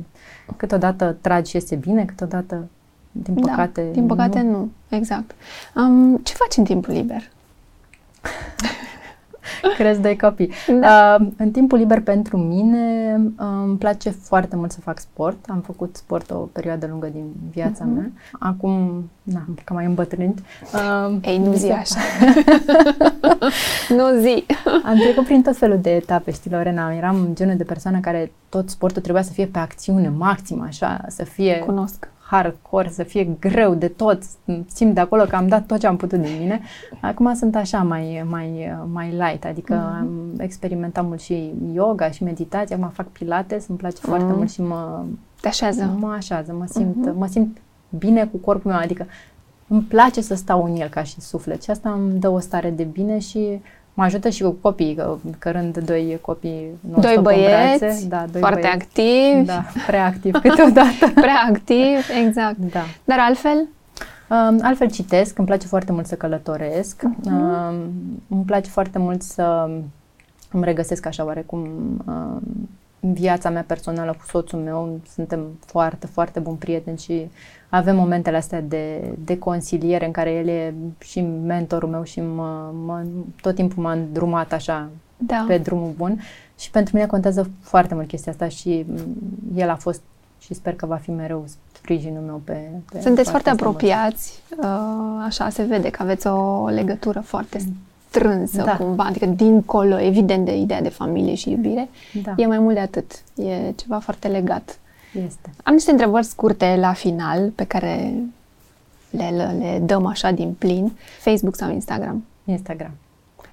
câteodată 0.57 1.17
tragi 1.21 1.49
și 1.49 1.57
este 1.57 1.75
bine, 1.75 2.05
câteodată, 2.05 2.67
din 3.11 3.33
da, 3.33 3.49
păcate, 3.49 3.81
da, 3.81 3.91
din 3.91 4.05
păcate 4.05 4.41
nu. 4.41 4.51
nu. 4.51 4.71
Exact. 4.89 5.35
Um, 5.75 6.17
ce 6.17 6.33
faci 6.33 6.57
în 6.57 6.63
timpul 6.63 6.93
liber? 6.93 7.21
Crezi 9.77 10.01
de 10.01 10.15
copii. 10.15 10.51
Da. 10.79 11.17
Uh, 11.19 11.27
în 11.37 11.51
timpul 11.51 11.77
liber 11.77 12.01
pentru 12.01 12.37
mine 12.37 13.15
uh, 13.39 13.45
îmi 13.63 13.77
place 13.77 14.09
foarte 14.09 14.55
mult 14.55 14.71
să 14.71 14.79
fac 14.79 14.99
sport. 14.99 15.37
Am 15.47 15.59
făcut 15.59 15.95
sport 15.95 16.31
o 16.31 16.35
perioadă 16.35 16.87
lungă 16.89 17.07
din 17.07 17.25
viața 17.51 17.83
uh-huh. 17.83 17.95
mea. 17.95 18.11
Acum, 18.39 19.03
na, 19.23 19.45
că 19.63 19.73
mai 19.73 19.85
îmbătrânit. 19.85 20.39
Uh, 20.73 21.17
Ei, 21.21 21.37
nu 21.37 21.53
zi 21.53 21.69
așa. 21.69 21.99
nu 23.97 24.19
zi. 24.19 24.45
Am 24.83 24.97
trecut 24.97 25.25
prin 25.25 25.41
tot 25.41 25.57
felul 25.57 25.79
de 25.81 25.95
etape, 25.95 26.31
știi, 26.31 26.51
Lorena. 26.51 26.93
Eram 26.93 27.29
genul 27.33 27.55
de 27.57 27.63
persoană 27.63 27.99
care 27.99 28.31
tot 28.49 28.69
sportul 28.69 29.01
trebuia 29.01 29.23
să 29.23 29.31
fie 29.31 29.45
pe 29.45 29.59
acțiune 29.59 30.09
maximă, 30.09 30.65
așa, 30.67 31.05
să 31.07 31.23
fie... 31.23 31.57
Cunosc 31.65 32.09
hardcore, 32.27 32.89
să 32.89 33.03
fie 33.03 33.23
greu 33.39 33.73
de 33.73 33.87
tot, 33.87 34.21
simt 34.67 34.93
de 34.93 34.99
acolo 34.99 35.23
că 35.23 35.35
am 35.35 35.47
dat 35.47 35.65
tot 35.65 35.79
ce 35.79 35.87
am 35.87 35.95
putut 35.95 36.19
din 36.19 36.37
mine. 36.39 36.61
Acum 37.01 37.33
sunt 37.33 37.55
așa 37.55 37.83
mai, 37.83 38.25
mai, 38.29 38.77
mai 38.91 39.09
light, 39.09 39.45
adică 39.45 39.73
mm-hmm. 39.73 39.99
am 39.99 40.33
experimentat 40.37 41.05
mult 41.05 41.21
și 41.21 41.53
yoga 41.73 42.11
și 42.11 42.23
meditație, 42.23 42.75
acum 42.75 42.89
fac 42.89 43.07
pilates, 43.07 43.67
îmi 43.67 43.77
place 43.77 43.97
mm-hmm. 43.97 44.07
foarte 44.07 44.33
mult 44.33 44.51
și 44.51 44.61
mă... 44.61 45.03
Te 45.41 45.47
așează. 45.47 45.95
Mă 45.99 46.13
așează, 46.17 46.53
mă 46.53 46.65
simt, 46.65 47.09
mm-hmm. 47.09 47.17
mă 47.17 47.27
simt 47.27 47.57
bine 47.89 48.25
cu 48.25 48.37
corpul 48.37 48.71
meu, 48.71 48.79
adică 48.79 49.05
îmi 49.67 49.81
place 49.81 50.21
să 50.21 50.35
stau 50.35 50.63
în 50.63 50.75
el 50.75 50.87
ca 50.87 51.03
și 51.03 51.21
suflet 51.21 51.63
și 51.63 51.69
asta 51.69 51.91
îmi 51.91 52.19
dă 52.19 52.29
o 52.29 52.39
stare 52.39 52.69
de 52.69 52.83
bine 52.83 53.19
și 53.19 53.61
Mă 53.97 54.03
ajută 54.03 54.29
și 54.29 54.41
cu 54.41 54.49
copii, 54.61 54.95
că, 54.95 55.17
cărând 55.39 55.77
doi 55.77 56.17
copii 56.21 56.67
nu 56.79 57.01
Doi 57.01 57.17
băieți, 57.21 57.79
brațe, 57.79 58.05
da, 58.07 58.25
doi 58.31 58.41
foarte 58.41 58.59
băieți. 58.61 58.77
activi. 58.77 59.45
Da, 59.45 59.65
prea 59.87 60.05
activ 60.05 60.33
câteodată. 60.33 61.11
prea 61.25 61.45
activ, 61.49 62.09
exact. 62.25 62.57
Da. 62.57 62.83
Dar 63.03 63.19
altfel? 63.19 63.67
Um, 64.29 64.59
altfel 64.61 64.89
citesc, 64.91 65.37
îmi 65.37 65.47
place 65.47 65.67
foarte 65.67 65.91
mult 65.91 66.05
să 66.05 66.15
călătoresc, 66.15 67.01
uh-huh. 67.03 67.31
um, 67.31 67.75
îmi 68.29 68.43
place 68.45 68.69
foarte 68.69 68.99
mult 68.99 69.21
să 69.21 69.69
îmi 70.51 70.63
regăsesc 70.63 71.05
așa 71.05 71.25
oarecum 71.25 71.59
um, 72.05 72.41
viața 73.13 73.49
mea 73.49 73.63
personală 73.67 74.11
cu 74.11 74.25
soțul 74.27 74.59
meu, 74.59 74.99
suntem 75.13 75.47
foarte, 75.65 76.07
foarte 76.07 76.39
buni 76.39 76.57
prieteni 76.57 76.97
și 76.97 77.29
avem 77.69 77.95
momentele 77.95 78.37
astea 78.37 78.61
de, 78.61 79.13
de 79.25 79.37
consiliere 79.37 80.05
în 80.05 80.11
care 80.11 80.31
el 80.31 80.47
e 80.47 80.73
și 80.99 81.21
mentorul 81.21 81.89
meu 81.89 82.03
și 82.03 82.21
mă, 82.21 82.71
mă, 82.85 83.03
tot 83.41 83.55
timpul 83.55 83.83
m-a 83.83 83.91
îndrumat 83.91 84.53
așa 84.53 84.89
da. 85.17 85.45
pe 85.47 85.57
drumul 85.57 85.93
bun. 85.97 86.21
Și 86.59 86.71
pentru 86.71 86.95
mine 86.95 87.07
contează 87.07 87.49
foarte 87.61 87.93
mult 87.93 88.07
chestia 88.07 88.31
asta 88.31 88.47
și 88.47 88.85
el 89.55 89.69
a 89.69 89.75
fost 89.75 90.01
și 90.39 90.53
sper 90.53 90.75
că 90.75 90.85
va 90.85 90.95
fi 90.95 91.11
mereu 91.11 91.45
sprijinul 91.73 92.21
meu 92.21 92.41
pe, 92.43 92.69
pe 92.91 93.01
Sunteți 93.01 93.29
foarte 93.29 93.49
apropiați, 93.49 94.41
uh, 94.57 95.23
așa 95.25 95.49
se 95.49 95.63
vede 95.63 95.89
că 95.89 96.03
aveți 96.03 96.27
o 96.27 96.67
legătură 96.67 97.19
foarte 97.19 97.59
strânsă 98.15 98.61
da. 98.61 98.77
cumva, 98.77 99.03
adică 99.03 99.25
dincolo, 99.25 99.99
evident, 99.99 100.45
de 100.45 100.57
ideea 100.57 100.81
de 100.81 100.89
familie 100.89 101.35
și 101.35 101.49
iubire, 101.51 101.89
da. 102.23 102.33
e 102.37 102.45
mai 102.45 102.59
mult 102.59 102.73
de 102.73 102.79
atât, 102.79 103.11
e 103.35 103.71
ceva 103.71 103.99
foarte 103.99 104.27
legat. 104.27 104.79
Este. 105.25 105.49
Am 105.63 105.73
niște 105.73 105.91
întrebări 105.91 106.25
scurte 106.25 106.75
la 106.79 106.93
final 106.93 107.49
pe 107.49 107.63
care 107.63 108.13
le, 109.09 109.29
le 109.59 109.81
dăm 109.83 110.05
așa 110.05 110.31
din 110.31 110.53
plin. 110.57 110.91
Facebook 111.19 111.55
sau 111.55 111.71
Instagram? 111.71 112.25
Instagram. 112.45 112.91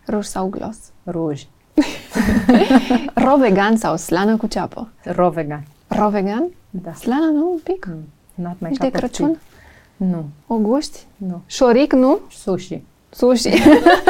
Ruj 0.06 0.24
sau 0.24 0.46
glos? 0.46 0.76
Ruj. 1.04 1.46
Ro 3.24 3.36
vegan 3.36 3.76
sau 3.76 3.96
slană 3.96 4.36
cu 4.36 4.46
ceapă? 4.46 4.88
Ro 5.04 5.30
vegan. 5.30 5.64
Ro 5.88 6.08
vegan? 6.08 6.48
Da. 6.70 6.92
Slană 6.92 7.30
nu 7.34 7.50
un 7.50 7.58
pic? 7.62 7.86
Mm. 7.86 8.04
Not 8.34 8.56
my 8.58 8.76
de 8.76 8.90
Crăciun? 8.90 9.38
Nu. 9.96 10.24
O 10.46 10.56
guști? 10.56 10.98
Nu. 11.16 11.40
Șoric, 11.46 11.92
nu? 11.92 12.18
Sushi. 12.30 12.82
Sushi. 13.14 13.50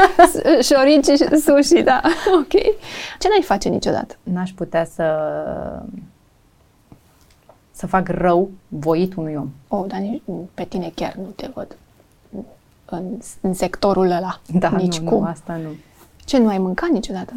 Șorici 0.68 1.04
și 1.04 1.36
sushi, 1.40 1.82
da. 1.82 2.00
Ok. 2.40 2.52
Ce 3.18 3.28
n-ai 3.28 3.42
face 3.44 3.68
niciodată? 3.68 4.16
N-aș 4.22 4.50
putea 4.50 4.84
să 4.84 5.04
să 7.72 7.86
fac 7.86 8.08
rău 8.08 8.50
voit 8.68 9.14
unui 9.14 9.34
om. 9.34 9.48
Oh, 9.68 9.84
dar 9.88 9.98
nici 9.98 10.22
pe 10.54 10.64
tine 10.64 10.92
chiar 10.94 11.14
nu 11.14 11.28
te 11.36 11.50
văd 11.54 11.76
în, 12.84 13.18
în 13.40 13.54
sectorul 13.54 14.10
ăla. 14.10 14.40
Da, 14.52 14.68
nici 14.68 14.98
nu, 14.98 15.10
cum. 15.10 15.20
nu, 15.20 15.26
asta 15.26 15.56
nu. 15.56 15.68
Ce, 16.24 16.38
nu 16.38 16.48
ai 16.48 16.58
mâncat 16.58 16.88
niciodată? 16.88 17.32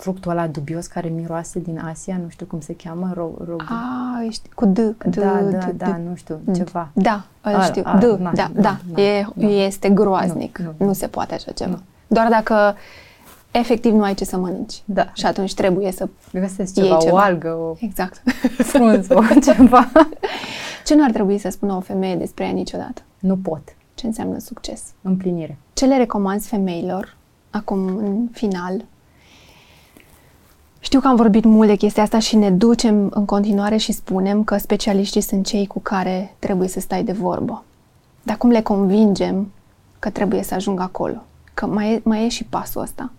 Fructul 0.00 0.30
ăla 0.30 0.46
dubios 0.46 0.86
care 0.86 1.08
miroase 1.08 1.58
din 1.58 1.78
Asia, 1.78 2.16
nu 2.22 2.28
știu 2.28 2.46
cum 2.46 2.60
se 2.60 2.74
cheamă, 2.76 3.10
ro- 3.12 3.44
ro- 3.44 3.56
Ah, 3.68 4.26
ești 4.26 4.48
cu 4.54 4.66
D. 4.66 4.78
d 4.78 5.04
da, 5.16 5.40
da, 5.50 5.58
d, 5.58 5.70
da, 5.76 5.96
nu 6.08 6.14
știu, 6.14 6.40
ceva. 6.54 6.88
Da, 6.92 7.24
îl 7.40 7.62
știu. 7.62 7.82
A, 7.84 7.98
d, 7.98 8.02
na, 8.02 8.32
da, 8.34 8.50
na, 8.54 8.60
da, 8.60 8.76
na, 8.94 9.02
e, 9.02 9.26
na. 9.34 9.48
este 9.48 9.88
groaznic. 9.88 10.58
Nu, 10.58 10.74
nu, 10.78 10.86
nu 10.86 10.92
se 10.92 11.06
poate 11.06 11.34
așa 11.34 11.52
ceva. 11.52 11.70
Nu. 11.70 11.78
Doar 12.06 12.28
dacă 12.28 12.74
efectiv 13.50 13.92
nu 13.92 14.02
ai 14.02 14.14
ce 14.14 14.24
să 14.24 14.36
mănânci. 14.36 14.82
Da. 14.84 15.10
Și 15.14 15.26
atunci 15.26 15.54
trebuie 15.54 15.92
să 15.92 16.08
Găsesc 16.32 16.74
ceva, 16.74 16.96
ceva, 16.96 17.14
o 17.14 17.16
algă, 17.16 17.48
o 17.48 17.74
exact. 17.78 18.22
frunză, 18.58 19.14
o 19.18 19.40
ceva. 19.40 19.90
Ce 20.84 20.94
nu 20.94 21.04
ar 21.04 21.10
trebui 21.10 21.38
să 21.38 21.48
spună 21.50 21.72
o 21.74 21.80
femeie 21.80 22.16
despre 22.16 22.44
ea 22.44 22.50
niciodată? 22.50 23.02
Nu 23.18 23.36
pot. 23.36 23.62
Ce 23.94 24.06
înseamnă 24.06 24.38
succes? 24.38 24.82
Împlinire. 25.02 25.58
Ce 25.72 25.84
le 25.86 25.96
recomanzi 25.96 26.48
femeilor, 26.48 27.16
acum 27.50 27.86
în 27.86 28.28
final, 28.32 28.84
știu 30.90 31.02
că 31.02 31.08
am 31.08 31.16
vorbit 31.16 31.44
mult 31.44 31.68
de 31.68 31.74
chestia 31.74 32.02
asta 32.02 32.18
și 32.18 32.36
ne 32.36 32.50
ducem 32.50 33.10
în 33.14 33.24
continuare 33.24 33.76
și 33.76 33.92
spunem 33.92 34.44
că 34.44 34.56
specialiștii 34.56 35.20
sunt 35.20 35.46
cei 35.46 35.66
cu 35.66 35.80
care 35.80 36.34
trebuie 36.38 36.68
să 36.68 36.80
stai 36.80 37.02
de 37.02 37.12
vorbă. 37.12 37.64
Dar 38.22 38.36
cum 38.36 38.50
le 38.50 38.60
convingem 38.60 39.52
că 39.98 40.10
trebuie 40.10 40.42
să 40.42 40.54
ajungă 40.54 40.82
acolo? 40.82 41.22
Că 41.54 41.66
mai 41.66 41.92
e, 41.92 42.00
mai 42.04 42.24
e 42.24 42.28
și 42.28 42.44
pasul 42.44 42.80
ăsta. 42.80 43.12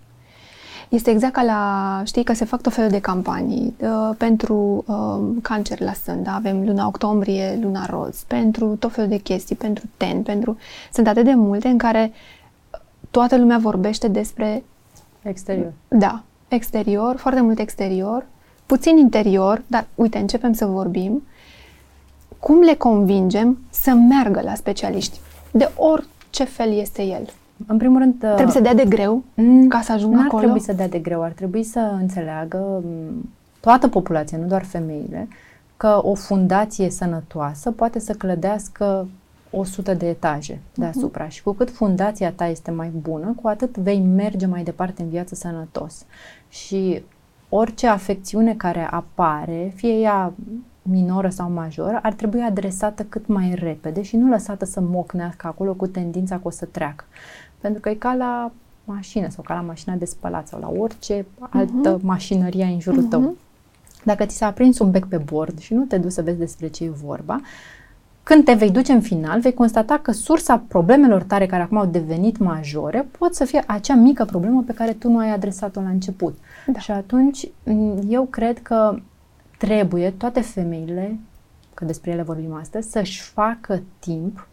Este 0.89 1.09
exact 1.09 1.33
ca 1.33 1.43
la, 1.43 2.01
știi, 2.05 2.23
că 2.23 2.33
se 2.33 2.45
fac 2.45 2.61
tot 2.61 2.73
felul 2.73 2.89
de 2.89 2.99
campanii 2.99 3.75
uh, 3.79 4.15
pentru 4.17 4.83
uh, 4.87 5.41
cancer 5.41 5.79
la 5.79 5.93
sân, 5.93 6.23
da? 6.23 6.35
avem 6.35 6.65
luna 6.65 6.87
octombrie, 6.87 7.59
luna 7.61 7.85
roz, 7.85 8.23
pentru 8.27 8.75
tot 8.75 8.91
felul 8.91 9.09
de 9.09 9.17
chestii, 9.17 9.55
pentru 9.55 9.85
ten, 9.97 10.23
pentru... 10.23 10.57
Sunt 10.93 11.07
atât 11.07 11.23
de 11.23 11.33
multe 11.33 11.67
în 11.67 11.77
care 11.77 12.11
toată 13.09 13.37
lumea 13.37 13.57
vorbește 13.57 14.07
despre... 14.07 14.63
Exterior. 15.23 15.73
Da, 15.87 16.23
exterior, 16.53 17.15
foarte 17.15 17.41
mult 17.41 17.59
exterior, 17.59 18.25
puțin 18.65 18.97
interior, 18.97 19.61
dar 19.67 19.87
uite, 19.95 20.17
începem 20.17 20.53
să 20.53 20.65
vorbim. 20.65 21.23
Cum 22.39 22.59
le 22.59 22.73
convingem 22.73 23.57
să 23.69 23.91
meargă 23.91 24.41
la 24.41 24.55
specialiști? 24.55 25.19
De 25.51 25.71
orice 25.75 26.43
fel 26.43 26.73
este 26.73 27.03
el. 27.03 27.29
În 27.67 27.77
primul 27.77 27.99
rând... 27.99 28.15
Trebuie 28.19 28.47
să 28.47 28.59
dea 28.59 28.73
de 28.73 28.85
greu 28.85 29.23
mm, 29.33 29.67
ca 29.67 29.81
să 29.81 29.91
ajungă 29.91 30.21
acolo? 30.25 30.29
Nu 30.31 30.37
ar 30.37 30.43
trebui 30.43 30.59
să 30.59 30.73
dea 30.73 30.87
de 30.87 30.99
greu, 30.99 31.23
ar 31.23 31.31
trebui 31.31 31.63
să 31.63 31.79
înțeleagă 31.99 32.81
mm, 32.85 33.29
toată 33.59 33.87
populația, 33.87 34.37
nu 34.37 34.47
doar 34.47 34.63
femeile, 34.63 35.27
că 35.77 35.99
o 36.03 36.13
fundație 36.13 36.89
sănătoasă 36.89 37.71
poate 37.71 37.99
să 37.99 38.13
clădească 38.13 39.07
100 39.51 39.93
de 39.93 40.09
etaje 40.09 40.61
deasupra 40.73 41.27
uh-huh. 41.27 41.31
și 41.31 41.43
cu 41.43 41.51
cât 41.51 41.69
fundația 41.69 42.31
ta 42.31 42.45
este 42.45 42.71
mai 42.71 42.87
bună, 42.87 43.35
cu 43.41 43.47
atât 43.47 43.77
vei 43.77 43.99
merge 43.99 44.45
mai 44.45 44.63
departe 44.63 45.01
în 45.01 45.09
viață 45.09 45.35
sănătos. 45.35 46.05
Și 46.49 47.03
orice 47.49 47.87
afecțiune 47.87 48.53
care 48.53 48.87
apare, 48.91 49.71
fie 49.75 49.93
ea 49.93 50.33
minoră 50.81 51.29
sau 51.29 51.49
majoră, 51.49 51.99
ar 52.01 52.13
trebui 52.13 52.41
adresată 52.41 53.03
cât 53.03 53.27
mai 53.27 53.53
repede 53.55 54.01
și 54.01 54.15
nu 54.15 54.29
lăsată 54.29 54.65
să 54.65 54.81
mocnească 54.81 55.47
acolo 55.47 55.73
cu 55.73 55.87
tendința 55.87 56.35
că 56.35 56.41
o 56.43 56.49
să 56.49 56.65
treacă. 56.65 57.05
Pentru 57.59 57.81
că 57.81 57.89
e 57.89 57.93
ca 57.93 58.13
la 58.13 58.51
mașină 58.83 59.29
sau 59.29 59.43
ca 59.43 59.53
la 59.53 59.61
mașina 59.61 59.95
de 59.95 60.05
spălat 60.05 60.47
sau 60.47 60.59
la 60.59 60.71
orice 60.81 61.25
altă 61.39 61.97
uh-huh. 61.97 62.01
mașinărie 62.01 62.63
în 62.63 62.79
jurul 62.79 63.05
uh-huh. 63.05 63.09
tău. 63.09 63.35
Dacă 64.03 64.25
ți 64.25 64.37
s-a 64.37 64.45
aprins 64.45 64.79
un 64.79 64.91
bec 64.91 65.05
pe 65.05 65.17
bord 65.17 65.59
și 65.59 65.73
nu 65.73 65.83
te 65.83 65.97
duci 65.97 66.11
să 66.11 66.21
vezi 66.21 66.37
despre 66.37 66.67
ce 66.67 66.83
e 66.83 66.89
vorba, 66.89 67.41
când 68.23 68.45
te 68.45 68.53
vei 68.53 68.71
duce 68.71 68.91
în 68.91 69.01
final, 69.01 69.39
vei 69.39 69.53
constata 69.53 69.97
că 69.97 70.11
sursa 70.11 70.63
problemelor 70.67 71.23
tare 71.23 71.45
care 71.45 71.61
acum 71.61 71.77
au 71.77 71.85
devenit 71.85 72.37
majore 72.37 73.07
pot 73.17 73.35
să 73.35 73.45
fie 73.45 73.63
acea 73.67 73.95
mică 73.95 74.25
problemă 74.25 74.63
pe 74.65 74.73
care 74.73 74.93
tu 74.93 75.09
nu 75.09 75.17
ai 75.17 75.33
adresat-o 75.33 75.81
la 75.81 75.89
început. 75.89 76.37
Da. 76.67 76.79
Și 76.79 76.91
atunci 76.91 77.47
eu 78.07 78.23
cred 78.23 78.61
că 78.61 78.99
trebuie 79.57 80.11
toate 80.11 80.41
femeile, 80.41 81.19
că 81.73 81.85
despre 81.85 82.11
ele 82.11 82.21
vorbim 82.21 82.53
astăzi, 82.53 82.91
să-și 82.91 83.21
facă 83.21 83.81
timp 83.99 84.47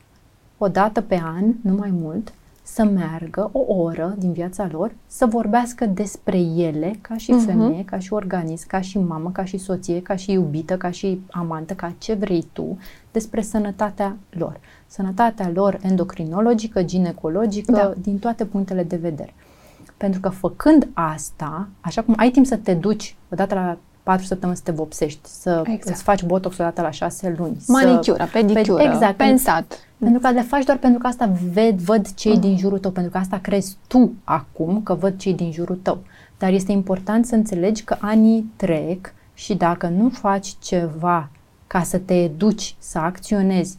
o 0.58 0.68
dată 0.68 1.00
pe 1.00 1.20
an, 1.24 1.44
nu 1.60 1.74
mai 1.74 1.90
mult, 1.92 2.32
să 2.62 2.84
meargă 2.84 3.50
o 3.52 3.74
oră 3.74 4.14
din 4.18 4.32
viața 4.32 4.68
lor 4.72 4.92
să 5.06 5.26
vorbească 5.26 5.86
despre 5.86 6.38
ele 6.38 6.98
ca 7.00 7.16
și 7.16 7.32
uh-huh. 7.32 7.46
femeie, 7.46 7.84
ca 7.84 7.98
și 7.98 8.12
organism, 8.12 8.66
ca 8.66 8.80
și 8.80 8.98
mamă, 8.98 9.30
ca 9.30 9.44
și 9.44 9.58
soție, 9.58 10.02
ca 10.02 10.16
și 10.16 10.32
iubită, 10.32 10.76
ca 10.76 10.90
și 10.90 11.20
amantă, 11.30 11.74
ca 11.74 11.94
ce 11.98 12.14
vrei 12.14 12.46
tu, 12.52 12.78
despre 13.18 13.42
sănătatea 13.42 14.16
lor. 14.30 14.60
Sănătatea 14.86 15.50
lor 15.54 15.78
endocrinologică, 15.82 16.82
ginecologică, 16.82 17.72
da. 17.72 17.92
din 18.02 18.18
toate 18.18 18.44
punctele 18.44 18.82
de 18.82 18.96
vedere. 18.96 19.34
Pentru 19.96 20.20
că 20.20 20.28
făcând 20.28 20.88
asta, 20.92 21.68
așa 21.80 22.02
cum 22.02 22.14
ai 22.16 22.30
timp 22.30 22.46
să 22.46 22.56
te 22.56 22.74
duci 22.74 23.16
odată 23.30 23.54
la 23.54 23.76
patru 24.02 24.26
săptămâni 24.26 24.56
să 24.56 24.62
te 24.64 24.72
vopsești, 24.72 25.28
să 25.28 25.62
exact. 25.64 25.88
îți 25.88 26.02
faci 26.02 26.24
botox 26.24 26.58
odată 26.58 26.82
la 26.82 26.90
șase 26.90 27.34
luni. 27.38 27.56
Manicura, 27.66 28.24
să, 28.24 28.30
pedicură, 28.32 28.82
exact, 28.82 29.16
pensat. 29.16 29.78
Pentru 29.98 30.20
că 30.20 30.30
le 30.30 30.42
faci 30.42 30.64
doar 30.64 30.78
pentru 30.78 31.00
că 31.00 31.06
asta 31.06 31.32
ved, 31.52 31.78
văd 31.78 32.14
cei 32.14 32.32
uh. 32.32 32.38
din 32.38 32.56
jurul 32.56 32.78
tău, 32.78 32.90
pentru 32.90 33.12
că 33.12 33.18
asta 33.18 33.38
crezi 33.38 33.76
tu 33.86 34.12
acum 34.24 34.82
că 34.82 34.94
văd 34.94 35.18
cei 35.18 35.34
din 35.34 35.52
jurul 35.52 35.78
tău. 35.82 35.98
Dar 36.38 36.52
este 36.52 36.72
important 36.72 37.26
să 37.26 37.34
înțelegi 37.34 37.84
că 37.84 37.96
anii 38.00 38.52
trec 38.56 39.12
și 39.34 39.54
dacă 39.54 39.88
nu 39.88 40.08
faci 40.08 40.54
ceva 40.62 41.30
ca 41.68 41.82
să 41.82 41.98
te 41.98 42.14
educi, 42.14 42.74
să 42.78 42.98
acționezi 42.98 43.78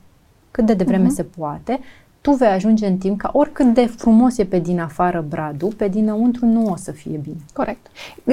cât 0.51 0.65
de 0.65 0.73
devreme 0.73 1.05
uh-huh. 1.05 1.15
se 1.15 1.23
poate, 1.23 1.79
tu 2.21 2.31
vei 2.31 2.47
ajunge 2.47 2.87
în 2.87 2.97
timp 2.97 3.17
ca 3.19 3.29
oricât 3.33 3.73
de 3.73 3.85
frumos 3.85 4.37
e 4.37 4.45
pe 4.45 4.59
din 4.59 4.79
afară 4.79 5.25
bradul, 5.29 5.73
pe 5.73 5.87
dinăuntru 5.87 6.45
nu 6.45 6.71
o 6.71 6.75
să 6.75 6.91
fie 6.91 7.17
bine. 7.17 7.45
Corect. 7.53 7.87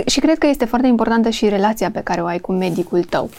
Și 0.07 0.21
cred 0.21 0.39
că 0.39 0.47
este 0.47 0.65
foarte 0.65 0.87
importantă 0.87 1.29
și 1.29 1.49
relația 1.49 1.91
pe 1.91 2.01
care 2.01 2.21
o 2.23 2.27
ai 2.27 2.39
cu 2.39 2.53
medicul 2.53 3.05
tău, 3.05 3.31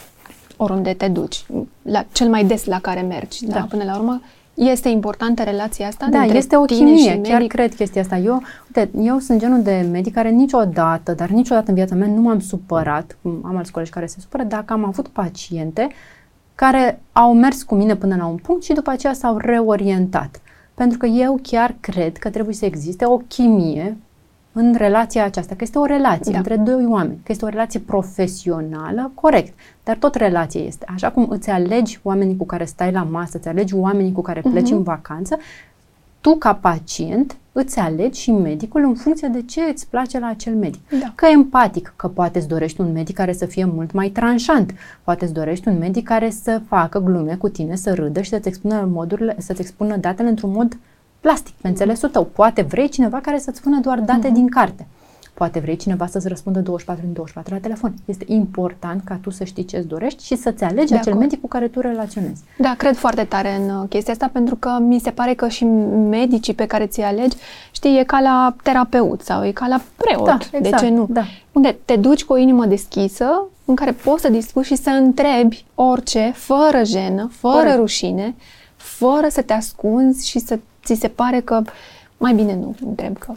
oriunde 0.56 0.92
te 0.92 1.08
duci, 1.08 1.44
la, 1.82 2.04
cel 2.12 2.28
mai 2.28 2.44
des 2.44 2.64
la 2.64 2.80
care 2.80 3.00
mergi. 3.00 3.46
Da. 3.46 3.54
da? 3.54 3.66
Până 3.68 3.84
la 3.84 3.96
urmă, 3.96 4.22
este 4.58 4.88
importantă 4.88 5.42
relația 5.42 5.86
asta? 5.86 6.06
Da, 6.10 6.24
este 6.24 6.56
o 6.56 6.62
chimie, 6.62 7.20
chiar 7.20 7.42
cred 7.42 7.74
chestia 7.74 8.00
asta. 8.00 8.16
Eu, 8.16 8.42
uite, 8.66 8.90
eu 9.00 9.18
sunt 9.18 9.40
genul 9.40 9.62
de 9.62 9.88
medic 9.90 10.14
care 10.14 10.28
niciodată, 10.28 11.12
dar 11.12 11.28
niciodată 11.28 11.68
în 11.68 11.74
viața 11.74 11.94
mea 11.94 12.06
nu 12.06 12.20
m-am 12.20 12.40
supărat, 12.40 13.16
am 13.22 13.56
alți 13.56 13.72
colegi 13.72 13.90
care 13.90 14.06
se 14.06 14.20
supără, 14.20 14.42
dacă 14.42 14.72
am 14.72 14.84
avut 14.84 15.08
paciente 15.08 15.88
care 16.54 17.00
au 17.12 17.34
mers 17.34 17.62
cu 17.62 17.74
mine 17.74 17.96
până 17.96 18.16
la 18.16 18.26
un 18.26 18.36
punct 18.36 18.62
și 18.62 18.72
după 18.72 18.90
aceea 18.90 19.12
s-au 19.12 19.36
reorientat. 19.36 20.40
Pentru 20.74 20.98
că 20.98 21.06
eu 21.06 21.38
chiar 21.42 21.74
cred 21.80 22.16
că 22.16 22.30
trebuie 22.30 22.54
să 22.54 22.64
existe 22.64 23.04
o 23.04 23.16
chimie 23.16 23.96
în 24.58 24.74
relația 24.76 25.24
aceasta, 25.24 25.54
că 25.54 25.64
este 25.64 25.78
o 25.78 25.84
relație 25.84 26.32
da. 26.32 26.38
între 26.38 26.56
doi 26.56 26.86
oameni, 26.86 27.20
că 27.22 27.32
este 27.32 27.44
o 27.44 27.48
relație 27.48 27.80
profesională, 27.80 29.10
corect, 29.14 29.58
dar 29.84 29.96
tot 29.96 30.14
relație 30.14 30.60
este. 30.60 30.86
Așa 30.94 31.10
cum 31.10 31.26
îți 31.30 31.50
alegi 31.50 32.00
oamenii 32.02 32.36
cu 32.36 32.44
care 32.44 32.64
stai 32.64 32.92
la 32.92 33.02
masă, 33.02 33.36
îți 33.36 33.48
alegi 33.48 33.74
oamenii 33.74 34.12
cu 34.12 34.22
care 34.22 34.40
pleci 34.40 34.68
uh-huh. 34.68 34.72
în 34.72 34.82
vacanță, 34.82 35.38
tu 36.20 36.36
ca 36.36 36.54
pacient 36.54 37.36
îți 37.52 37.78
alegi 37.78 38.20
și 38.20 38.30
medicul 38.30 38.82
în 38.84 38.94
funcție 38.94 39.28
de 39.28 39.42
ce 39.42 39.60
îți 39.60 39.88
place 39.88 40.18
la 40.18 40.26
acel 40.26 40.54
medic. 40.54 40.80
Da. 41.00 41.12
Că 41.14 41.26
empatic, 41.26 41.92
că 41.96 42.08
poate 42.08 42.38
îți 42.38 42.48
dorești 42.48 42.80
un 42.80 42.92
medic 42.92 43.14
care 43.14 43.32
să 43.32 43.46
fie 43.46 43.64
mult 43.64 43.92
mai 43.92 44.08
tranșant, 44.08 44.74
poate 45.04 45.24
îți 45.24 45.34
dorești 45.34 45.68
un 45.68 45.78
medic 45.78 46.04
care 46.04 46.30
să 46.30 46.60
facă 46.68 46.98
glume 46.98 47.34
cu 47.34 47.48
tine, 47.48 47.76
să 47.76 47.94
râdă 47.94 48.20
și 48.20 48.30
să-ți 48.30 48.48
expună, 48.48 48.88
modurile, 48.92 49.36
să-ți 49.38 49.60
expună 49.60 49.96
datele 49.96 50.28
într-un 50.28 50.50
mod 50.50 50.78
plastic, 51.20 51.54
pe 51.60 51.68
înțelesul 51.68 52.08
tău. 52.08 52.24
Poate 52.24 52.62
vrei 52.62 52.88
cineva 52.88 53.20
care 53.20 53.38
să-ți 53.38 53.58
spună 53.58 53.80
doar 53.80 54.00
date 54.00 54.28
uh-huh. 54.28 54.32
din 54.32 54.48
carte. 54.48 54.86
Poate 55.38 55.58
vrei 55.58 55.76
cineva 55.76 56.06
să-ți 56.06 56.28
răspundă 56.28 56.60
24 56.60 57.04
din 57.04 57.12
24 57.12 57.54
la 57.54 57.60
telefon. 57.60 57.94
Este 58.04 58.24
important 58.28 59.00
ca 59.04 59.18
tu 59.22 59.30
să 59.30 59.44
știi 59.44 59.64
ce-ți 59.64 59.86
dorești 59.86 60.24
și 60.24 60.36
să-ți 60.36 60.64
alegi 60.64 60.88
de 60.88 60.94
acel 60.94 61.12
acord. 61.12 61.18
medic 61.18 61.40
cu 61.40 61.48
care 61.48 61.68
tu 61.68 61.80
relaționezi. 61.80 62.42
Da, 62.58 62.74
cred 62.78 62.96
foarte 62.96 63.24
tare 63.24 63.56
în 63.56 63.70
uh, 63.70 63.88
chestia 63.88 64.12
asta 64.12 64.30
pentru 64.32 64.56
că 64.56 64.78
mi 64.80 64.98
se 64.98 65.10
pare 65.10 65.34
că 65.34 65.48
și 65.48 65.64
medicii 65.64 66.54
pe 66.54 66.66
care 66.66 66.86
ți-i 66.86 67.02
alegi, 67.02 67.36
știi, 67.70 67.98
e 67.98 68.04
ca 68.04 68.20
la 68.20 68.54
terapeut 68.62 69.20
sau 69.20 69.44
e 69.44 69.50
ca 69.50 69.66
la 69.66 69.80
preot. 69.96 70.24
Da, 70.24 70.38
exact, 70.52 70.62
de 70.62 70.86
ce 70.86 70.92
nu? 70.92 71.06
Da. 71.10 71.22
Unde 71.52 71.78
te 71.84 71.96
duci 71.96 72.24
cu 72.24 72.32
o 72.32 72.36
inimă 72.36 72.66
deschisă 72.66 73.48
în 73.64 73.74
care 73.74 73.92
poți 73.92 74.22
să 74.22 74.28
discuți 74.28 74.66
și 74.66 74.76
să 74.76 74.90
întrebi 74.90 75.64
orice, 75.74 76.32
fără 76.34 76.84
jenă, 76.84 77.30
fără 77.32 77.54
Corect. 77.54 77.76
rușine, 77.76 78.34
fără 78.76 79.26
să 79.28 79.42
te 79.42 79.52
ascunzi 79.52 80.28
și 80.28 80.38
să 80.38 80.58
ți 80.94 81.00
se 81.00 81.08
pare 81.08 81.40
că 81.40 81.62
mai 82.16 82.34
bine 82.34 82.54
nu 82.54 82.74
întreb 82.86 83.18
că 83.18 83.32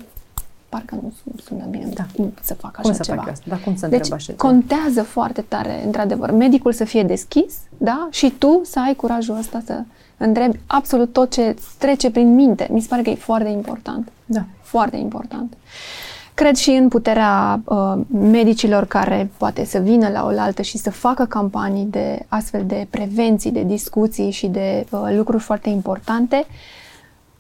parcă 0.69 0.98
nu 1.02 1.11
sună 1.44 1.65
bine 1.69 1.90
da. 1.94 2.06
cum 2.15 2.34
să 2.41 2.53
fac 2.53 2.72
așa 2.78 2.82
cum 2.82 2.94
să 2.94 3.03
ceva. 3.03 3.22
Fac 3.22 3.32
asta? 3.32 3.45
Da, 3.48 3.56
cum 3.56 3.76
să 3.76 3.88
deci 3.88 4.11
așa 4.11 4.34
contează 4.38 4.94
ceva? 4.94 5.06
foarte 5.06 5.41
tare, 5.41 5.86
într-adevăr, 5.86 6.32
medicul 6.32 6.73
să 6.73 6.84
fie 6.84 7.03
deschis, 7.03 7.53
da? 7.78 8.07
Și 8.11 8.30
tu 8.38 8.61
să 8.64 8.80
ai 8.80 8.95
curajul 8.95 9.38
ăsta 9.38 9.61
să 9.65 9.84
întrebi 10.18 10.60
absolut 10.68 11.14
tot 11.14 11.32
ce 11.32 11.56
trece 11.78 12.11
prin 12.11 12.34
minte. 12.36 12.68
Mi 12.72 12.82
se 12.82 12.88
pare 12.88 13.02
că 13.02 13.10
e 13.10 13.15
foarte 13.15 13.49
important. 13.49 14.11
Da. 14.26 14.44
Foarte 14.61 14.98
important. 14.98 15.53
Cred 16.34 16.56
și 16.56 16.69
în 16.69 16.88
puterea 16.88 17.61
uh, 17.64 17.94
medicilor 18.10 18.86
care 18.86 19.32
poate 19.38 19.65
să 19.65 19.78
vină 19.78 20.10
la 20.10 20.26
oaltă 20.26 20.61
și 20.61 20.78
să 20.78 20.91
facă 20.91 21.26
campanii 21.26 21.86
de 21.86 22.26
astfel 22.28 22.64
de 22.65 22.88
prevenții, 22.90 23.52
de 23.52 23.64
discuții 23.64 24.32
și 24.32 24.48
de 24.48 24.86
uh, 24.90 24.99
lucruri 25.15 25.44
foarte 25.44 25.69
importante 25.69 26.45
uh, 26.48 26.81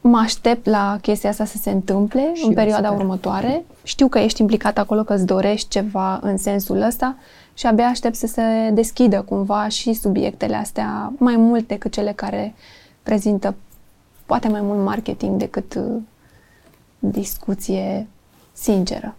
mă 0.01 0.17
aștept 0.17 0.65
la 0.65 0.97
chestia 1.01 1.29
asta 1.29 1.45
să 1.45 1.57
se 1.57 1.69
întâmple 1.69 2.31
și 2.33 2.45
în 2.45 2.53
perioada 2.53 2.87
super. 2.87 3.03
următoare. 3.03 3.63
Știu 3.83 4.07
că 4.07 4.19
ești 4.19 4.41
implicat 4.41 4.77
acolo, 4.77 5.03
că 5.03 5.13
îți 5.13 5.25
dorești 5.25 5.69
ceva 5.69 6.19
în 6.21 6.37
sensul 6.37 6.81
ăsta 6.81 7.15
și 7.53 7.65
abia 7.65 7.85
aștept 7.85 8.15
să 8.15 8.27
se 8.27 8.69
deschidă 8.73 9.21
cumva 9.21 9.67
și 9.67 9.93
subiectele 9.93 10.55
astea 10.55 11.13
mai 11.17 11.35
mult 11.35 11.67
decât 11.67 11.91
cele 11.91 12.11
care 12.11 12.53
prezintă 13.03 13.55
poate 14.25 14.47
mai 14.47 14.61
mult 14.61 14.83
marketing 14.83 15.37
decât 15.37 15.73
uh, 15.73 16.01
discuție 16.99 18.07
sinceră, 18.53 19.15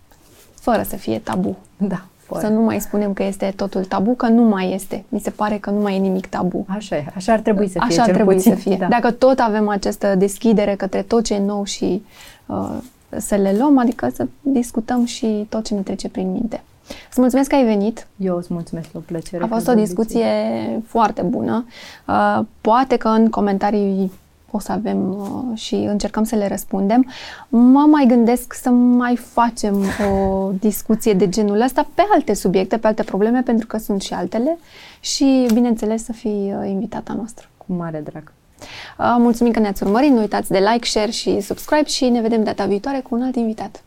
fără 0.55 0.83
să 0.83 0.97
fie 0.97 1.19
tabu. 1.19 1.57
Da. 1.77 2.05
Să 2.39 2.47
nu 2.47 2.61
mai 2.61 2.81
spunem 2.81 3.13
că 3.13 3.23
este 3.23 3.53
totul 3.57 3.85
tabu, 3.85 4.15
că 4.15 4.27
nu 4.27 4.43
mai 4.43 4.73
este. 4.75 5.05
Mi 5.09 5.21
se 5.21 5.31
pare 5.31 5.59
că 5.59 5.71
nu 5.71 5.81
mai 5.81 5.97
e 5.97 5.99
nimic 5.99 6.27
tabu. 6.27 6.67
Așa 6.69 6.97
e, 6.97 7.05
așa 7.15 7.33
ar 7.33 7.41
trebui 7.41 7.69
să 7.69 7.79
fie. 7.87 7.99
Așa 7.99 8.03
ar 8.03 8.11
trebui 8.11 8.35
puțin. 8.35 8.55
să 8.55 8.59
fie. 8.59 8.77
Da. 8.77 8.87
Dacă 8.87 9.11
tot 9.11 9.39
avem 9.39 9.69
această 9.69 10.15
deschidere 10.15 10.75
către 10.75 11.03
tot 11.03 11.25
ce 11.25 11.35
e 11.35 11.39
nou 11.39 11.65
și 11.65 12.05
uh, 12.47 12.77
să 13.17 13.35
le 13.35 13.55
luăm, 13.59 13.79
adică 13.79 14.11
să 14.15 14.27
discutăm 14.41 15.05
și 15.05 15.47
tot 15.49 15.65
ce 15.65 15.75
ne 15.75 15.81
trece 15.81 16.09
prin 16.09 16.33
minte. 16.33 16.63
Îți 17.09 17.21
mulțumesc 17.21 17.49
că 17.49 17.55
ai 17.55 17.65
venit. 17.65 18.07
Eu 18.17 18.37
îți 18.37 18.53
mulțumesc, 18.53 18.89
o 18.93 18.99
plăcere. 18.99 19.43
A 19.43 19.47
fost 19.47 19.69
o 19.69 19.75
discuție 19.75 20.27
foarte 20.87 21.23
bună. 21.23 21.67
Uh, 22.07 22.41
poate 22.61 22.97
că 22.97 23.09
în 23.09 23.31
comentarii 23.31 24.13
o 24.55 24.59
să 24.59 24.73
avem 24.73 25.11
uh, 25.11 25.59
și 25.59 25.75
încercăm 25.75 26.25
să 26.25 26.37
le 26.37 26.49
răspundem. 26.49 27.07
Mă 27.49 27.87
mai 27.91 28.05
gândesc 28.09 28.53
să 28.53 28.71
mai 28.71 29.17
facem 29.17 29.85
o 30.13 30.51
discuție 30.61 31.13
de 31.13 31.29
genul 31.29 31.61
ăsta 31.61 31.89
pe 31.95 32.03
alte 32.15 32.35
subiecte, 32.35 32.77
pe 32.77 32.87
alte 32.87 33.03
probleme, 33.03 33.43
pentru 33.43 33.67
că 33.67 33.79
sunt 33.79 34.03
și 34.03 34.13
altele 34.15 34.59
și, 35.01 35.47
bineînțeles, 35.55 36.05
să 36.05 36.13
fii 36.13 36.55
uh, 36.59 36.69
invitata 36.69 37.13
noastră. 37.13 37.47
Cu 37.57 37.73
mare 37.73 38.03
drag. 38.05 38.33
Uh, 38.99 39.17
mulțumim 39.19 39.53
că 39.53 39.59
ne-ați 39.59 39.83
urmărit, 39.83 40.11
nu 40.11 40.21
uitați 40.21 40.51
de 40.51 40.59
like, 40.59 40.87
share 40.87 41.11
și 41.11 41.41
subscribe 41.41 41.89
și 41.89 42.05
ne 42.05 42.21
vedem 42.21 42.45
data 42.45 42.65
viitoare 42.65 43.01
cu 43.01 43.15
un 43.15 43.23
alt 43.23 43.37
invitat. 43.37 43.83